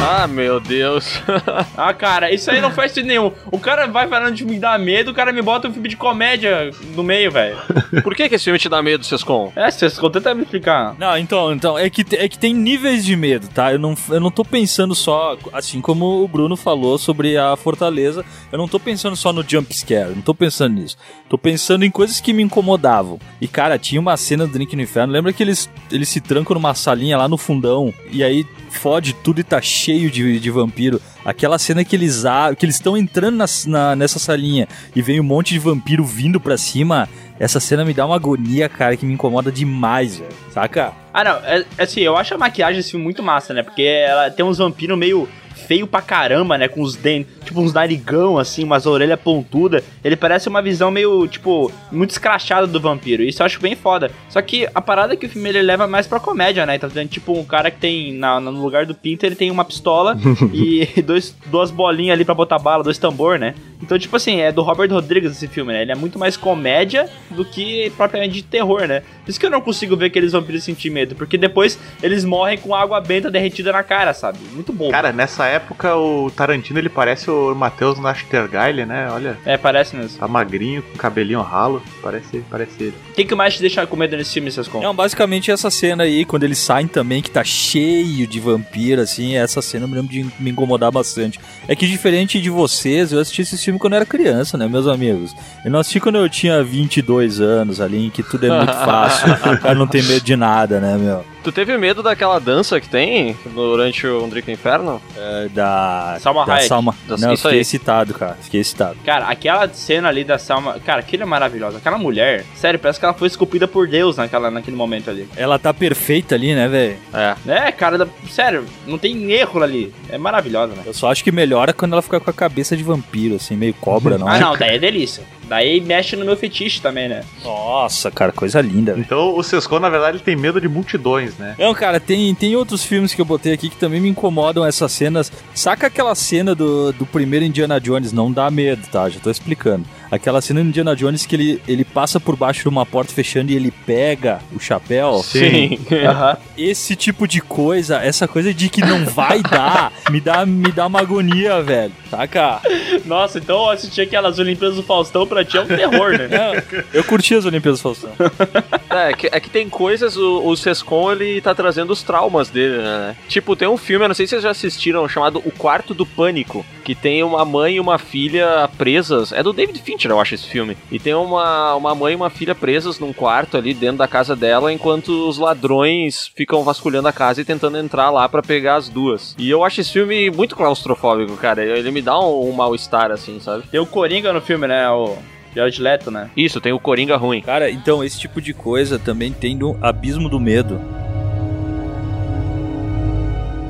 Ah, 0.02 0.26
meu 0.26 0.59
Deus. 0.59 1.21
Ah, 1.76 1.95
cara, 1.95 2.33
isso 2.33 2.50
aí 2.50 2.61
não 2.61 2.71
faz 2.71 2.92
sentido 2.92 3.09
nenhum. 3.09 3.33
O 3.50 3.59
cara 3.59 3.87
vai 3.87 4.07
falando 4.07 4.35
de 4.35 4.45
me 4.45 4.59
dar 4.59 4.78
medo, 4.78 5.11
o 5.11 5.14
cara 5.14 5.33
me 5.33 5.40
bota 5.40 5.69
um 5.69 5.73
filme 5.73 5.88
de 5.88 5.97
comédia 5.97 6.71
no 6.95 7.02
meio, 7.02 7.30
velho. 7.30 7.57
Por 8.02 8.14
que, 8.14 8.28
que 8.28 8.35
esse 8.35 8.45
filme 8.45 8.59
te 8.59 8.69
dá 8.69 8.83
medo, 8.83 9.04
Sescon? 9.04 9.50
É, 9.57 9.71
vocês 9.71 9.99
tenta 10.12 10.35
me 10.35 10.42
explicar. 10.42 10.95
Não, 10.99 11.16
então, 11.16 11.52
então 11.52 11.78
é, 11.78 11.88
que, 11.88 12.04
é 12.16 12.28
que 12.28 12.38
tem 12.38 12.52
níveis 12.52 13.04
de 13.04 13.16
medo, 13.16 13.49
tá? 13.49 13.73
Eu 13.73 13.78
não, 13.78 13.95
eu 14.11 14.21
não 14.21 14.30
tô 14.30 14.45
pensando 14.45 14.95
só, 14.95 15.38
assim 15.52 15.80
como 15.80 16.23
o 16.23 16.28
Bruno 16.28 16.57
falou 16.57 16.99
sobre 16.99 17.37
a 17.38 17.57
Fortaleza, 17.57 18.25
eu 18.52 18.59
não 18.59 18.69
tô 18.69 18.78
pensando 18.78 19.16
só 19.16 19.33
no 19.33 19.42
jump 19.47 19.73
scare, 19.75 20.14
não 20.14 20.23
tô 20.23 20.35
pensando 20.35 20.75
nisso. 20.75 20.97
Tô 21.28 21.38
pensando 21.38 21.85
em 21.85 21.90
coisas 21.90 22.21
que 22.21 22.33
me 22.33 22.42
incomodavam. 22.42 23.19
E, 23.40 23.49
cara, 23.49 23.78
tinha 23.78 24.00
uma 24.00 24.16
cena 24.16 24.47
do 24.47 24.52
Drink 24.52 24.76
no 24.76 24.83
Inferno, 24.83 25.12
lembra 25.12 25.33
que 25.33 25.42
eles, 25.42 25.71
eles 25.90 26.09
se 26.09 26.21
trancam 26.21 26.54
numa 26.54 26.75
salinha 26.75 27.16
lá 27.16 27.28
no 27.28 27.38
fundão, 27.38 27.92
e 28.11 28.23
aí 28.23 28.45
fode 28.71 29.12
tudo 29.12 29.40
e 29.40 29.45
tá 29.45 29.61
cheio 29.61 30.00
de, 30.09 30.38
de 30.38 30.50
vampiro. 30.50 31.02
Aquela 31.25 31.59
cena 31.59 31.85
que 31.85 31.97
eles 31.97 32.23
que 32.57 32.64
eles 32.64 32.76
estão 32.76 32.97
entrando 32.97 33.37
nas- 33.37 33.66
na- 33.66 33.97
nessa 33.97 34.19
salinha 34.21 34.69
e 34.95 35.02
vem 35.02 35.19
um 35.21 35.25
monte 35.25 35.50
de 35.52 35.59
vampiro 35.59 36.04
vindo 36.04 36.40
pra 36.40 36.57
cima. 36.57 37.09
Essa 37.38 37.59
cena 37.59 37.85
me 37.85 37.92
dá 37.95 38.07
uma 38.07 38.14
agonia, 38.16 38.69
cara, 38.69 38.97
que 38.97 39.04
me 39.04 39.14
incomoda 39.14 39.50
demais, 39.50 40.19
velho. 40.19 40.30
Saca? 40.52 40.92
Ah, 41.12 41.25
não, 41.25 41.33
é, 41.38 41.64
é 41.78 41.83
assim, 41.83 42.00
eu 42.00 42.16
acho 42.16 42.35
a 42.35 42.38
maquiagem 42.38 42.83
filme 42.83 43.02
muito 43.02 43.23
massa, 43.23 43.52
né? 43.52 43.62
Porque 43.62 43.83
ela 43.83 44.30
tem 44.30 44.45
uns 44.45 44.59
vampiros 44.59 44.97
meio 44.99 45.28
feio 45.70 45.86
pra 45.86 46.02
caramba, 46.02 46.58
né? 46.58 46.66
Com 46.66 46.82
os 46.82 46.96
dentes, 46.96 47.32
tipo 47.44 47.60
uns 47.60 47.72
narigão, 47.72 48.38
assim, 48.38 48.64
umas 48.64 48.86
orelhas 48.86 49.20
pontudas. 49.20 49.84
Ele 50.02 50.16
parece 50.16 50.48
uma 50.48 50.60
visão 50.60 50.90
meio, 50.90 51.28
tipo, 51.28 51.70
muito 51.92 52.10
escrachada 52.10 52.66
do 52.66 52.80
vampiro. 52.80 53.22
Isso 53.22 53.40
eu 53.40 53.46
acho 53.46 53.60
bem 53.60 53.76
foda. 53.76 54.10
Só 54.28 54.42
que 54.42 54.68
a 54.74 54.80
parada 54.82 55.12
é 55.12 55.16
que 55.16 55.26
o 55.26 55.28
filme 55.28 55.48
ele 55.48 55.62
leva 55.62 55.86
mais 55.86 56.08
pra 56.08 56.18
comédia, 56.18 56.66
né? 56.66 56.74
Então 56.74 56.90
tem, 56.90 57.06
tipo, 57.06 57.38
um 57.38 57.44
cara 57.44 57.70
que 57.70 57.78
tem, 57.78 58.12
na- 58.14 58.40
no 58.40 58.50
lugar 58.50 58.84
do 58.84 58.96
pinto, 58.96 59.24
ele 59.24 59.36
tem 59.36 59.48
uma 59.48 59.64
pistola 59.64 60.18
e 60.52 60.88
dois, 61.06 61.36
duas 61.46 61.70
bolinhas 61.70 62.14
ali 62.14 62.24
pra 62.24 62.34
botar 62.34 62.58
bala, 62.58 62.82
dois 62.82 62.98
tambor, 62.98 63.38
né? 63.38 63.54
Então, 63.80 63.96
tipo 63.96 64.16
assim, 64.16 64.40
é 64.40 64.50
do 64.50 64.62
Robert 64.62 64.90
Rodrigues 64.90 65.30
esse 65.30 65.46
filme, 65.46 65.72
né? 65.72 65.82
Ele 65.82 65.92
é 65.92 65.94
muito 65.94 66.18
mais 66.18 66.36
comédia 66.36 67.08
do 67.30 67.44
que 67.44 67.90
propriamente 67.96 68.34
de 68.34 68.42
terror, 68.42 68.88
né? 68.88 69.02
Por 69.24 69.30
isso 69.30 69.38
que 69.38 69.46
eu 69.46 69.50
não 69.50 69.60
consigo 69.60 69.96
ver 69.96 70.06
aqueles 70.06 70.32
vampiros 70.32 70.64
sentir 70.64 70.90
medo, 70.90 71.14
porque 71.14 71.38
depois 71.38 71.78
eles 72.02 72.24
morrem 72.24 72.58
com 72.58 72.74
água 72.74 73.00
benta 73.00 73.30
derretida 73.30 73.70
na 73.70 73.84
cara, 73.84 74.12
sabe? 74.12 74.38
Muito 74.52 74.72
bom. 74.72 74.90
Cara, 74.90 75.12
nessa 75.12 75.46
época 75.46 75.59
o 75.96 76.30
Tarantino 76.30 76.78
ele 76.78 76.88
parece 76.88 77.30
o 77.30 77.54
Matheus 77.54 77.98
Nachtergaele, 77.98 78.84
né? 78.84 79.08
Olha, 79.10 79.38
É, 79.44 79.56
parece 79.56 79.96
mesmo. 79.96 80.18
tá 80.18 80.28
magrinho, 80.28 80.82
com 80.82 80.96
cabelinho 80.96 81.40
ralo, 81.42 81.82
parece, 82.02 82.42
parece 82.50 82.72
ele. 82.82 82.94
O 83.10 83.14
que, 83.14 83.24
que 83.24 83.34
mais 83.34 83.54
te 83.54 83.60
deixa 83.60 83.86
com 83.86 83.96
medo 83.96 84.16
nesse 84.16 84.34
filme, 84.34 84.50
seus 84.50 84.68
com? 84.68 84.80
Não, 84.80 84.94
basicamente 84.94 85.50
essa 85.50 85.70
cena 85.70 86.04
aí, 86.04 86.24
quando 86.24 86.44
eles 86.44 86.58
saem 86.58 86.86
também, 86.86 87.22
que 87.22 87.30
tá 87.30 87.42
cheio 87.44 88.26
de 88.26 88.40
vampiro, 88.40 89.00
assim, 89.00 89.36
essa 89.36 89.60
cena 89.62 89.84
eu 89.84 89.88
me 89.88 89.94
lembro 89.94 90.10
de 90.12 90.26
me 90.38 90.50
incomodar 90.50 90.90
bastante. 90.90 91.38
É 91.68 91.74
que 91.74 91.86
diferente 91.86 92.40
de 92.40 92.50
vocês, 92.50 93.12
eu 93.12 93.20
assisti 93.20 93.42
esse 93.42 93.58
filme 93.58 93.78
quando 93.78 93.94
eu 93.94 93.96
era 93.98 94.06
criança, 94.06 94.56
né, 94.56 94.66
meus 94.68 94.86
amigos? 94.86 95.34
Eu 95.64 95.70
não 95.70 95.80
assisti 95.80 96.00
quando 96.00 96.16
eu 96.18 96.28
tinha 96.28 96.62
22 96.62 97.40
anos 97.40 97.80
ali, 97.80 98.06
em 98.06 98.10
que 98.10 98.22
tudo 98.22 98.46
é 98.46 98.56
muito 98.56 98.72
fácil, 98.84 99.32
o 99.32 99.58
cara 99.58 99.74
não 99.74 99.86
tem 99.86 100.02
medo 100.02 100.24
de 100.24 100.36
nada, 100.36 100.80
né, 100.80 100.96
meu? 100.98 101.24
Tu 101.42 101.50
teve 101.50 101.76
medo 101.78 102.02
daquela 102.02 102.38
dança 102.38 102.78
que 102.78 102.88
tem 102.88 103.35
durante 103.54 104.06
o 104.06 104.23
Um 104.25 104.28
Drink 104.28 104.47
no 104.47 104.52
Inferno? 104.52 105.00
É, 105.16 105.49
da... 105.49 106.18
Salma 106.20 106.44
da 106.44 106.52
Hayek. 106.54 106.68
Salma... 106.68 106.94
Da- 107.09 107.16
Não, 107.16 107.28
eu 107.28 107.35
isso 107.35 107.42
fiquei 107.44 107.56
aí. 107.59 107.61
excitado, 107.62 108.12
cara, 108.12 108.37
fiquei 108.42 108.61
excitado. 108.61 108.97
Cara, 109.04 109.26
aquela 109.26 109.66
cena 109.73 110.09
ali 110.09 110.23
da 110.23 110.38
Salma. 110.38 110.78
Cara, 110.85 111.00
aquilo 111.00 111.23
é 111.23 111.26
maravilhoso. 111.26 111.78
Aquela 111.78 111.97
mulher, 111.97 112.44
sério, 112.54 112.78
parece 112.78 112.99
que 112.99 113.06
ela 113.06 113.14
foi 113.14 113.26
esculpida 113.26 113.66
por 113.66 113.88
Deus 113.88 114.18
naquela, 114.18 114.50
naquele 114.50 114.76
momento 114.76 115.09
ali. 115.09 115.26
Ela 115.35 115.59
tá 115.59 115.73
perfeita 115.73 116.35
ali, 116.35 116.54
né, 116.54 116.68
velho? 116.68 116.99
É. 117.14 117.35
É, 117.68 117.73
cara, 117.73 117.97
da- 117.97 118.06
sério, 118.28 118.66
não 118.87 118.99
tem 118.99 119.32
erro 119.32 119.62
ali. 119.62 119.94
É 120.11 120.18
maravilhosa, 120.18 120.75
né? 120.75 120.82
Eu 120.85 120.92
só 120.92 121.11
acho 121.11 121.25
que 121.25 121.32
melhora 121.32 121.73
quando 121.73 121.92
ela 121.94 122.02
fica 122.02 122.20
com 122.20 122.28
a 122.30 122.35
cabeça 122.35 122.76
de 122.76 122.82
vampiro, 122.82 123.37
assim, 123.37 123.56
meio 123.56 123.73
cobra, 123.75 124.18
não 124.18 124.28
Ah, 124.28 124.37
é? 124.37 124.40
não, 124.40 124.56
daí 124.59 124.76
é 124.76 124.78
delícia. 124.78 125.23
Daí 125.50 125.80
mexe 125.80 126.14
no 126.14 126.25
meu 126.25 126.37
fetiche 126.37 126.80
também, 126.80 127.09
né? 127.09 127.25
Nossa, 127.42 128.09
cara, 128.09 128.30
coisa 128.30 128.61
linda, 128.61 128.92
velho. 128.92 129.02
Então 129.04 129.37
o 129.37 129.42
Sescon, 129.42 129.80
na 129.80 129.90
verdade, 129.90 130.19
ele 130.19 130.23
tem 130.23 130.37
medo 130.37 130.61
de 130.61 130.69
multidões, 130.69 131.37
né? 131.38 131.57
Não, 131.59 131.75
cara, 131.75 131.99
tem, 131.99 132.33
tem 132.37 132.54
outros 132.54 132.85
filmes 132.85 133.12
que 133.12 133.21
eu 133.21 133.25
botei 133.25 133.52
aqui 133.52 133.69
que 133.69 133.76
também 133.76 134.00
me 134.00 134.09
incomodam 134.09 134.64
essas 134.64 134.92
cenas. 134.92 135.33
Saca 135.52 135.88
aquela 135.88 136.14
cena 136.14 136.54
do, 136.54 136.92
do 136.92 137.04
primeiro 137.04 137.45
Indiana 137.45 137.80
Jones? 137.80 138.12
Não 138.12 138.30
dá 138.30 138.49
medo, 138.49 138.87
tá? 138.92 139.09
Já 139.09 139.19
tô 139.19 139.28
explicando. 139.28 139.85
Aquela 140.10 140.40
cena 140.40 140.62
do 140.62 140.68
Indiana 140.68 140.96
Jones 140.96 141.24
que 141.26 141.36
ele, 141.36 141.62
ele 141.68 141.84
passa 141.84 142.18
por 142.18 142.36
baixo 142.36 142.62
de 142.62 142.68
uma 142.68 142.84
porta 142.84 143.12
fechando 143.12 143.52
e 143.52 143.56
ele 143.56 143.70
pega 143.70 144.40
o 144.54 144.58
chapéu. 144.58 145.22
Sim. 145.22 145.78
Aham. 146.06 146.36
Esse 146.58 146.96
tipo 146.96 147.26
de 147.28 147.40
coisa, 147.40 147.98
essa 147.98 148.26
coisa 148.26 148.52
de 148.52 148.68
que 148.68 148.80
não 148.80 149.04
vai 149.06 149.42
dar, 149.42 149.92
me 150.10 150.20
dá, 150.20 150.44
me 150.44 150.72
dá 150.72 150.86
uma 150.86 151.00
agonia, 151.00 151.62
velho. 151.62 151.92
Saca? 152.10 152.60
Nossa, 153.04 153.38
então 153.38 153.70
assistir 153.70 154.02
aquelas 154.02 154.38
Olimpíadas 154.38 154.76
do 154.76 154.82
Faustão 154.82 155.26
pra 155.26 155.44
ti 155.44 155.56
é 155.56 155.60
um 155.60 155.66
terror, 155.66 156.10
né? 156.18 156.62
Eu 156.92 157.04
curti 157.04 157.34
as 157.34 157.44
Olimpíadas 157.44 157.80
do 157.80 157.82
Faustão. 157.82 158.10
É, 158.90 159.12
que, 159.12 159.28
é 159.30 159.38
que 159.38 159.48
tem 159.48 159.68
coisas, 159.68 160.16
o, 160.16 160.44
o 160.44 160.56
Sescon 160.56 161.12
ele 161.12 161.40
tá 161.40 161.54
trazendo 161.54 161.92
os 161.92 162.02
traumas 162.02 162.50
dele, 162.50 162.78
né? 162.78 163.14
Tipo, 163.28 163.54
tem 163.54 163.68
um 163.68 163.76
filme, 163.76 164.04
eu 164.04 164.08
não 164.08 164.14
sei 164.16 164.26
se 164.26 164.30
vocês 164.30 164.42
já 164.42 164.50
assistiram, 164.50 165.08
chamado 165.08 165.40
O 165.44 165.52
Quarto 165.52 165.94
do 165.94 166.04
Pânico, 166.04 166.66
que 166.84 166.92
tem 166.92 167.22
uma 167.22 167.44
mãe 167.44 167.76
e 167.76 167.80
uma 167.80 167.98
filha 167.98 168.68
presas. 168.76 169.32
É 169.32 169.44
do 169.44 169.52
David 169.52 169.80
Fincher, 169.80 170.00
eu 170.09 170.21
acho, 170.21 170.35
esse 170.35 170.47
filme. 170.47 170.76
E 170.90 170.99
tem 170.99 171.14
uma, 171.14 171.75
uma 171.75 171.95
mãe 171.95 172.12
e 172.12 172.16
uma 172.16 172.30
filha 172.30 172.54
presas 172.54 172.99
num 172.99 173.12
quarto 173.12 173.57
ali 173.57 173.75
dentro 173.75 173.99
da 173.99 174.09
casa 174.09 174.35
dela, 174.35 174.73
enquanto 174.73 175.28
os 175.28 175.38
ladrões 175.38 176.30
ficam 176.35 176.62
vasculhando 176.62 177.09
a 177.09 177.12
casa 177.12 177.40
e 177.40 177.45
tentando 177.45 177.78
entrar 177.78 178.11
lá 178.11 178.28
pra 178.28 178.42
pegar 178.42 178.76
as 178.76 178.88
duas. 178.88 179.35
E 179.38 179.50
eu 179.50 179.64
acho 179.64 179.80
esse 179.80 179.92
filme 179.92 180.30
muito 180.30 180.57
claustrofóbico, 180.57 181.37
cara. 181.37 181.64
Ele 181.64 181.90
me 181.90 182.02
dá 182.02 182.19
um, 182.19 182.49
um 182.49 182.52
mal-estar, 182.52 183.11
assim, 183.11 183.40
sabe? 183.40 183.64
Tem 183.71 183.80
o 183.80 183.87
Coringa 183.87 184.33
no 184.33 184.40
filme, 184.40 184.66
né? 184.66 184.88
O 184.90 185.16
Jared 185.54 185.83
Leto, 185.83 186.11
né? 186.11 186.30
Isso, 186.37 186.61
tem 186.61 186.73
o 186.73 186.80
Coringa 186.80 187.16
ruim. 187.16 187.40
Cara, 187.40 187.71
então 187.71 188.04
esse 188.04 188.19
tipo 188.19 188.40
de 188.40 188.54
coisa 188.54 188.99
também 188.99 189.33
tem 189.33 189.57
do 189.57 189.76
Abismo 189.80 190.28
do 190.28 190.38
Medo. 190.38 190.80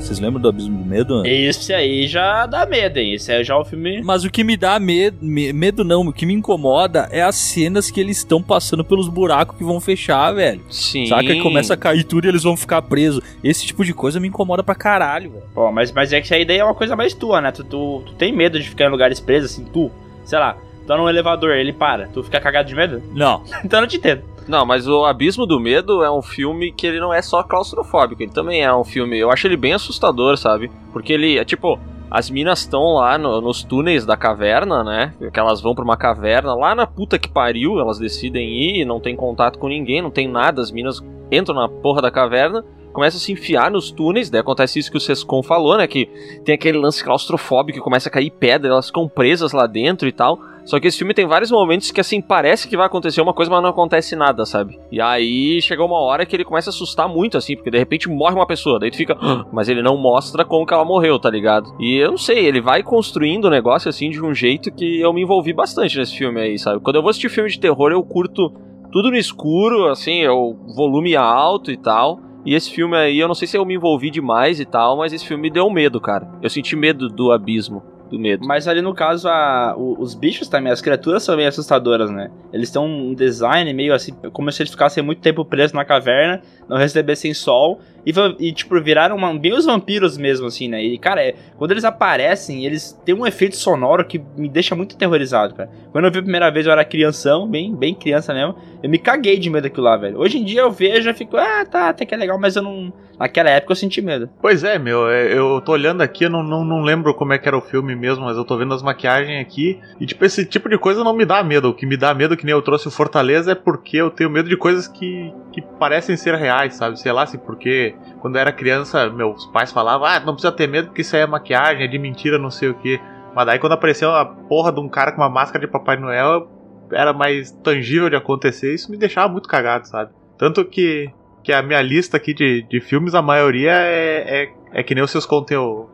Vocês 0.01 0.19
lembram 0.19 0.41
do 0.41 0.49
Abismo 0.49 0.79
do 0.79 0.85
Medo? 0.85 1.27
Esse 1.27 1.75
aí 1.75 2.07
já 2.09 2.47
dá 2.47 2.65
medo, 2.65 2.99
hein? 2.99 3.15
Esse 3.15 3.31
aí 3.31 3.45
já 3.45 3.55
é 3.55 3.57
o 3.57 3.65
filme. 3.65 4.03
Mas 4.03 4.25
o 4.25 4.31
que 4.31 4.43
me 4.43 4.57
dá 4.57 4.79
medo, 4.81 5.19
medo 5.21 5.85
não, 5.85 6.01
o 6.09 6.13
que 6.13 6.25
me 6.25 6.33
incomoda 6.33 7.09
é 7.13 7.23
as 7.23 7.37
cenas 7.37 7.91
que 7.91 8.01
eles 8.01 8.19
estão 8.19 8.43
passando 8.43 8.85
pelos 8.85 9.09
buracos 9.09 9.57
que 9.57 9.63
vão 9.63 9.81
fechar, 9.81 10.33
velho. 10.33 10.63
Sim. 10.71 11.07
Saca 11.07 11.23
que 11.23 11.43
começa 11.43 11.75
a 11.75 11.77
cair 11.77 12.05
tudo 12.05 12.25
e 12.25 12.29
eles 12.29 12.43
vão 12.43 12.57
ficar 12.57 12.83
presos. 12.83 13.23
Esse 13.45 13.67
tipo 13.67 13.85
de 13.85 13.93
coisa 13.93 14.19
me 14.19 14.29
incomoda 14.29 14.63
pra 14.63 14.75
caralho, 14.75 15.31
velho. 15.31 15.45
Pô, 15.55 15.71
mas, 15.71 15.93
mas 15.93 16.13
é 16.13 16.21
que 16.21 16.27
isso 16.27 16.35
aí 16.35 16.45
daí 16.45 16.59
é 16.59 16.65
uma 16.65 16.75
coisa 16.75 16.97
mais 16.97 17.13
tua, 17.13 17.41
né? 17.41 17.53
Tu, 17.53 17.63
tu, 17.65 18.03
tu 18.07 18.15
tem 18.15 18.33
medo 18.33 18.59
de 18.59 18.69
ficar 18.69 18.87
em 18.87 18.91
lugares 18.91 19.21
presos, 19.21 19.53
assim, 19.53 19.65
tu, 19.65 19.91
sei 20.25 20.39
lá, 20.39 20.55
tu 20.55 20.87
tá 20.87 20.97
num 20.97 21.09
elevador, 21.09 21.51
ele 21.53 21.73
para, 21.73 22.09
tu 22.09 22.23
fica 22.23 22.41
cagado 22.41 22.69
de 22.69 22.75
medo? 22.75 23.03
Não. 23.15 23.43
então 23.65 23.79
eu 23.79 23.83
não 23.83 23.89
te 23.89 23.99
entendo. 23.99 24.23
Não, 24.51 24.67
mas 24.67 24.89
o 24.89 25.05
Abismo 25.05 25.47
do 25.47 25.61
Medo 25.61 26.03
é 26.03 26.11
um 26.11 26.21
filme 26.21 26.73
que 26.73 26.85
ele 26.87 26.99
não 26.99 27.15
é 27.15 27.23
só 27.23 27.41
claustrofóbico, 27.43 28.21
ele 28.23 28.33
também 28.33 28.63
é 28.65 28.75
um 28.75 28.83
filme. 28.85 29.17
Eu 29.17 29.31
acho 29.31 29.47
ele 29.47 29.57
bem 29.57 29.73
assustador, 29.75 30.37
sabe? 30.37 30.71
Porque 30.93 31.13
ele 31.13 31.39
é 31.39 31.45
tipo. 31.45 31.79
As 32.11 32.29
minas 32.29 32.59
estão 32.59 32.95
lá 32.95 33.17
no- 33.17 33.41
nos 33.41 33.63
túneis 33.63 34.05
da 34.05 34.17
caverna, 34.17 34.83
né? 34.83 35.15
Que 35.33 35.39
elas 35.39 35.61
vão 35.61 35.77
pra 35.77 35.85
uma 35.85 35.97
caverna 35.97 36.53
lá 36.57 36.75
na 36.75 36.85
puta 36.85 37.17
que 37.21 37.29
pariu, 37.29 37.79
elas 37.79 38.01
decidem 38.01 38.81
ir, 38.81 38.85
não 38.85 38.99
tem 38.99 39.15
contato 39.15 39.61
com 39.61 39.69
ninguém, 39.69 40.03
não 40.03 40.11
tem 40.11 40.27
nada, 40.27 40.61
as 40.61 40.73
minas 40.73 41.01
entram 41.31 41.55
na 41.55 41.69
porra 41.69 42.03
da 42.03 42.11
caverna, 42.11 42.65
começam 42.93 43.17
a 43.17 43.21
se 43.21 43.31
enfiar 43.31 43.71
nos 43.71 43.93
túneis, 43.93 44.29
daí 44.29 44.41
acontece 44.41 44.81
isso 44.81 44.91
que 44.91 44.97
o 44.97 45.01
Sescon 45.01 45.41
falou, 45.45 45.79
né? 45.79 45.87
Que 45.87 46.07
tem 46.45 46.53
aquele 46.57 46.79
lance 46.79 47.05
claustrofóbico 47.05 47.79
que 47.79 47.85
começa 47.85 48.09
a 48.09 48.13
cair 48.13 48.31
pedra, 48.33 48.73
elas 48.73 48.89
ficam 48.89 49.09
presas 49.09 49.53
lá 49.53 49.69
dentro 49.69 50.09
e 50.09 50.13
tal. 50.13 50.37
Só 50.65 50.79
que 50.79 50.87
esse 50.87 50.99
filme 50.99 51.15
tem 51.15 51.27
vários 51.27 51.51
momentos 51.51 51.91
que, 51.91 52.01
assim, 52.01 52.21
parece 52.21 52.69
que 52.69 52.77
vai 52.77 52.87
acontecer 52.87 53.21
uma 53.21 53.33
coisa, 53.35 53.51
mas 53.51 53.63
não 53.63 53.71
acontece 53.71 54.15
nada, 54.15 54.45
sabe? 54.45 54.79
E 54.91 55.01
aí 55.01 55.61
chegou 55.63 55.87
uma 55.87 55.99
hora 56.01 56.25
que 56.27 56.37
ele 56.37 56.45
começa 56.45 56.71
a 56.71 56.73
assustar 56.73 57.09
muito, 57.09 57.37
assim, 57.37 57.57
porque 57.57 57.71
de 57.71 57.79
repente 57.79 58.09
morre 58.09 58.35
uma 58.35 58.47
pessoa, 58.47 58.79
daí 58.79 58.91
tu 58.91 58.97
fica, 58.97 59.17
"Ah", 59.21 59.45
mas 59.53 59.69
ele 59.69 59.83
não 59.83 59.97
mostra 59.97 60.45
como 60.45 60.67
que 60.67 60.75
ela 60.75 60.85
morreu, 60.85 61.19
tá 61.19 61.31
ligado? 61.31 61.75
E 61.81 61.97
eu 61.97 62.11
não 62.11 62.19
sei, 62.19 62.45
ele 62.47 62.61
vai 62.61 62.83
construindo 62.83 63.47
o 63.47 63.51
negócio, 63.51 63.89
assim, 63.89 64.11
de 64.11 64.23
um 64.23 64.35
jeito 64.35 64.71
que 64.73 65.01
eu 65.01 65.13
me 65.13 65.23
envolvi 65.23 65.53
bastante 65.53 65.99
nesse 65.99 66.17
filme 66.17 66.41
aí, 66.41 66.59
sabe? 66.59 66.81
Quando 66.81 66.97
eu 66.97 67.03
vou 67.03 67.11
assistir 67.11 67.29
filme 67.29 67.51
de 67.51 67.59
terror, 67.59 67.91
eu 67.91 68.03
curto 68.03 68.53
tudo 68.93 69.11
no 69.11 69.17
escuro, 69.17 69.87
assim, 69.87 70.27
o 70.27 70.55
volume 70.77 71.17
alto 71.17 71.71
e 71.71 71.77
tal. 71.77 72.21
E 72.45 72.55
esse 72.55 72.71
filme 72.71 72.97
aí, 72.97 73.19
eu 73.19 73.29
não 73.29 73.35
sei 73.35 73.47
se 73.47 73.57
eu 73.57 73.65
me 73.67 73.75
envolvi 73.75 74.11
demais 74.11 74.59
e 74.61 74.65
tal, 74.65 74.97
mas 74.97 75.13
esse 75.13 75.27
filme 75.27 75.43
me 75.45 75.51
deu 75.51 75.69
medo, 75.71 76.01
cara. 76.01 76.27
Eu 76.43 76.49
senti 76.49 76.75
medo 76.75 77.09
do 77.09 77.31
abismo, 77.31 77.83
do 78.11 78.19
medo. 78.19 78.47
Mas 78.47 78.67
ali 78.69 78.83
no 78.83 78.93
caso, 78.95 79.29
a, 79.29 79.75
o- 79.77 79.97
os 80.01 80.15
bichos 80.15 80.49
também, 80.49 80.73
as 80.73 80.81
criaturas 80.81 81.23
são 81.23 81.37
meio 81.37 81.49
assustadoras, 81.49 82.11
né? 82.11 82.31
Eles 82.53 82.71
têm 82.71 82.83
um 82.83 83.15
design 83.15 83.73
meio 83.73 83.95
assim, 83.95 84.13
como 84.33 84.51
se 84.53 84.63
eles 84.63 84.71
ficassem 84.73 85.03
muito 85.03 85.21
tempo 85.23 85.45
presos 85.45 85.73
na 85.73 85.85
caverna, 85.85 86.43
não 86.69 86.77
recebessem 86.77 87.33
sol, 87.33 87.81
e, 88.07 88.13
e, 88.39 88.53
tipo, 88.53 88.81
viraram 88.81 89.17
uma- 89.17 89.35
bem 89.39 89.53
os 89.53 89.65
vampiros 89.67 90.17
mesmo, 90.17 90.47
assim, 90.47 90.69
né? 90.69 90.83
E, 90.83 90.97
cara, 90.99 91.23
é- 91.23 91.35
quando 91.57 91.73
eles 91.73 91.85
aparecem, 91.85 92.65
eles 92.65 92.99
têm 93.05 93.15
um 93.15 93.27
efeito 93.27 93.57
sonoro 93.57 94.05
que 94.05 94.21
me 94.37 94.49
deixa 94.49 94.75
muito 94.75 94.95
aterrorizado, 94.97 95.55
cara. 95.55 95.71
Quando 95.93 96.05
eu 96.07 96.11
vi 96.13 96.19
a 96.19 96.23
primeira 96.23 96.51
vez, 96.51 96.67
eu 96.67 96.73
era 96.73 96.85
crianção, 96.85 97.47
bem, 97.49 97.75
bem 97.75 97.95
criança 97.95 98.33
mesmo, 98.35 98.55
eu 98.83 98.89
me 98.89 98.99
caguei 98.99 99.39
de 99.39 99.51
medo 99.51 99.65
daquilo 99.65 99.85
lá, 99.85 99.97
velho. 99.97 100.19
Hoje 100.19 100.39
em 100.39 100.45
dia 100.45 100.61
eu 100.63 100.71
vejo 100.71 101.09
e 101.11 101.15
fico, 101.15 101.37
ah, 101.37 101.65
tá, 101.65 101.89
até 101.89 102.05
que 102.07 102.15
é 102.15 102.17
legal, 102.19 102.39
mas 102.39 102.57
eu 102.57 102.63
não... 102.63 102.93
Naquela 103.19 103.51
época 103.51 103.73
eu 103.73 103.77
senti 103.77 104.01
medo. 104.01 104.31
Pois 104.41 104.65
é, 104.65 104.79
meu, 104.79 105.07
é, 105.07 105.37
eu 105.37 105.61
tô 105.61 105.73
olhando 105.73 106.01
aqui, 106.01 106.25
eu 106.25 106.31
não, 106.31 106.43
não, 106.43 106.65
não 106.65 106.81
lembro 106.81 107.13
como 107.13 107.35
é 107.35 107.39
que 107.39 107.47
era 107.47 107.59
o 107.59 107.61
filme 107.61 107.95
mesmo, 107.95 108.25
mas 108.25 108.35
eu 108.35 108.47
tô 108.47 108.57
vendo 108.57 108.73
as 108.73 108.83
maquiagens 108.83 109.39
aqui. 109.43 109.79
E, 110.01 110.07
tipo, 110.07 110.25
esse 110.25 110.47
tipo 110.47 110.71
de 110.71 110.79
coisa 110.79 111.05
não 111.05 111.15
me 111.15 111.27
dá 111.27 111.45
medo. 111.45 111.69
O 111.69 111.75
que 111.75 111.85
me 111.85 111.99
dá 111.99 112.15
medo, 112.15 112.35
que 112.35 112.47
nem 112.47 112.55
eu 112.55 112.63
trouxe 112.63 112.89
o 112.89 112.91
Fortaleza, 112.91 113.53
é 113.53 113.55
porque 113.55 113.99
eu 113.99 114.11
tenho 114.11 114.31
medo 114.31 114.49
de 114.49 114.57
coisas 114.57 114.89
que, 114.89 115.31
que 115.51 115.61
parecem 115.61 116.17
ser 116.17 116.35
reais, 116.35 116.75
sabe? 116.75 116.99
Sei 116.99 117.13
lá, 117.13 117.27
se 117.27 117.39
porque 117.39 117.95
quando 118.21 118.37
eu 118.37 118.41
era 118.41 118.53
criança, 118.53 119.11
meus 119.11 119.47
pais 119.47 119.73
falavam, 119.73 120.07
ah, 120.07 120.21
não 120.21 120.35
precisa 120.35 120.53
ter 120.53 120.67
medo 120.67 120.89
porque 120.89 121.03
isso 121.03 121.17
aí 121.17 121.23
é 121.23 121.27
maquiagem, 121.27 121.85
é 121.85 121.87
de 121.87 121.99
mentira, 121.99 122.39
não 122.39 122.51
sei 122.51 122.69
o 122.69 122.75
que. 122.75 123.01
Mas 123.35 123.47
daí 123.47 123.59
quando 123.59 123.73
apareceu 123.73 124.11
a 124.11 124.25
porra 124.25 124.73
de 124.73 124.81
um 124.81 124.89
cara 124.89 125.13
com 125.13 125.21
uma 125.21 125.29
máscara 125.29 125.65
de 125.65 125.71
Papai 125.71 125.97
Noel, 125.97 126.49
era 126.93 127.13
mais 127.13 127.51
tangível 127.51 128.11
de 128.11 128.17
acontecer, 128.17 128.75
isso 128.75 128.91
me 128.91 128.97
deixava 128.97 129.29
muito 129.29 129.49
cagado, 129.49 129.87
sabe? 129.87 130.11
Tanto 130.37 130.65
que, 130.65 131.11
que 131.43 131.53
a 131.53 131.63
minha 131.63 131.81
lista 131.81 132.17
aqui 132.17 132.35
de, 132.35 132.63
de 132.63 132.81
filmes, 132.81 133.15
a 133.15 133.23
maioria 133.23 133.73
é, 133.73 134.43
é, 134.43 134.53
é 134.73 134.83
que 134.83 134.95
nem 134.95 135.05
os 135.05 135.11
seus 135.11 135.27
com 135.27 135.43
tem 135.43 135.57
o, 135.59 135.89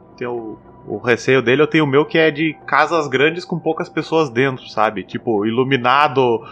o, 0.87 0.99
receio 0.99 1.43
dele, 1.43 1.63
eu 1.63 1.67
tenho 1.67 1.85
o 1.85 1.87
meu 1.87 2.05
que 2.05 2.17
é 2.17 2.31
de 2.31 2.57
casas 2.67 3.07
grandes 3.09 3.45
com 3.45 3.59
poucas 3.59 3.89
pessoas 3.89 4.31
dentro, 4.31 4.67
sabe? 4.69 5.03
Tipo, 5.03 5.45
Iluminado, 5.45 6.43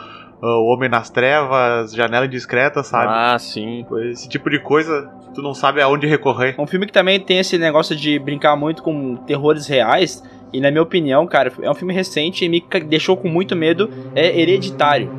O 0.46 0.66
Homem 0.66 0.90
nas 0.90 1.08
Trevas, 1.08 1.94
Janela 1.94 2.26
Indiscreta, 2.26 2.82
sabe? 2.82 3.06
Ah, 3.08 3.38
sim. 3.38 3.86
Esse 4.10 4.28
tipo 4.28 4.50
de 4.50 4.58
coisa, 4.58 5.10
tu 5.34 5.40
não 5.40 5.54
sabe 5.54 5.80
aonde 5.80 6.06
recorrer. 6.06 6.54
Um 6.58 6.66
filme 6.66 6.84
que 6.84 6.92
também 6.92 7.18
tem 7.18 7.38
esse 7.38 7.56
negócio 7.56 7.96
de 7.96 8.18
brincar 8.18 8.54
muito 8.54 8.82
com 8.82 9.16
terrores 9.16 9.66
reais, 9.66 10.22
e 10.52 10.60
na 10.60 10.70
minha 10.70 10.82
opinião, 10.82 11.26
cara, 11.26 11.50
é 11.62 11.70
um 11.70 11.74
filme 11.74 11.94
recente 11.94 12.44
e 12.44 12.48
me 12.50 12.62
deixou 12.86 13.16
com 13.16 13.26
muito 13.26 13.56
medo, 13.56 13.88
é 14.14 14.38
Hereditário. 14.38 15.10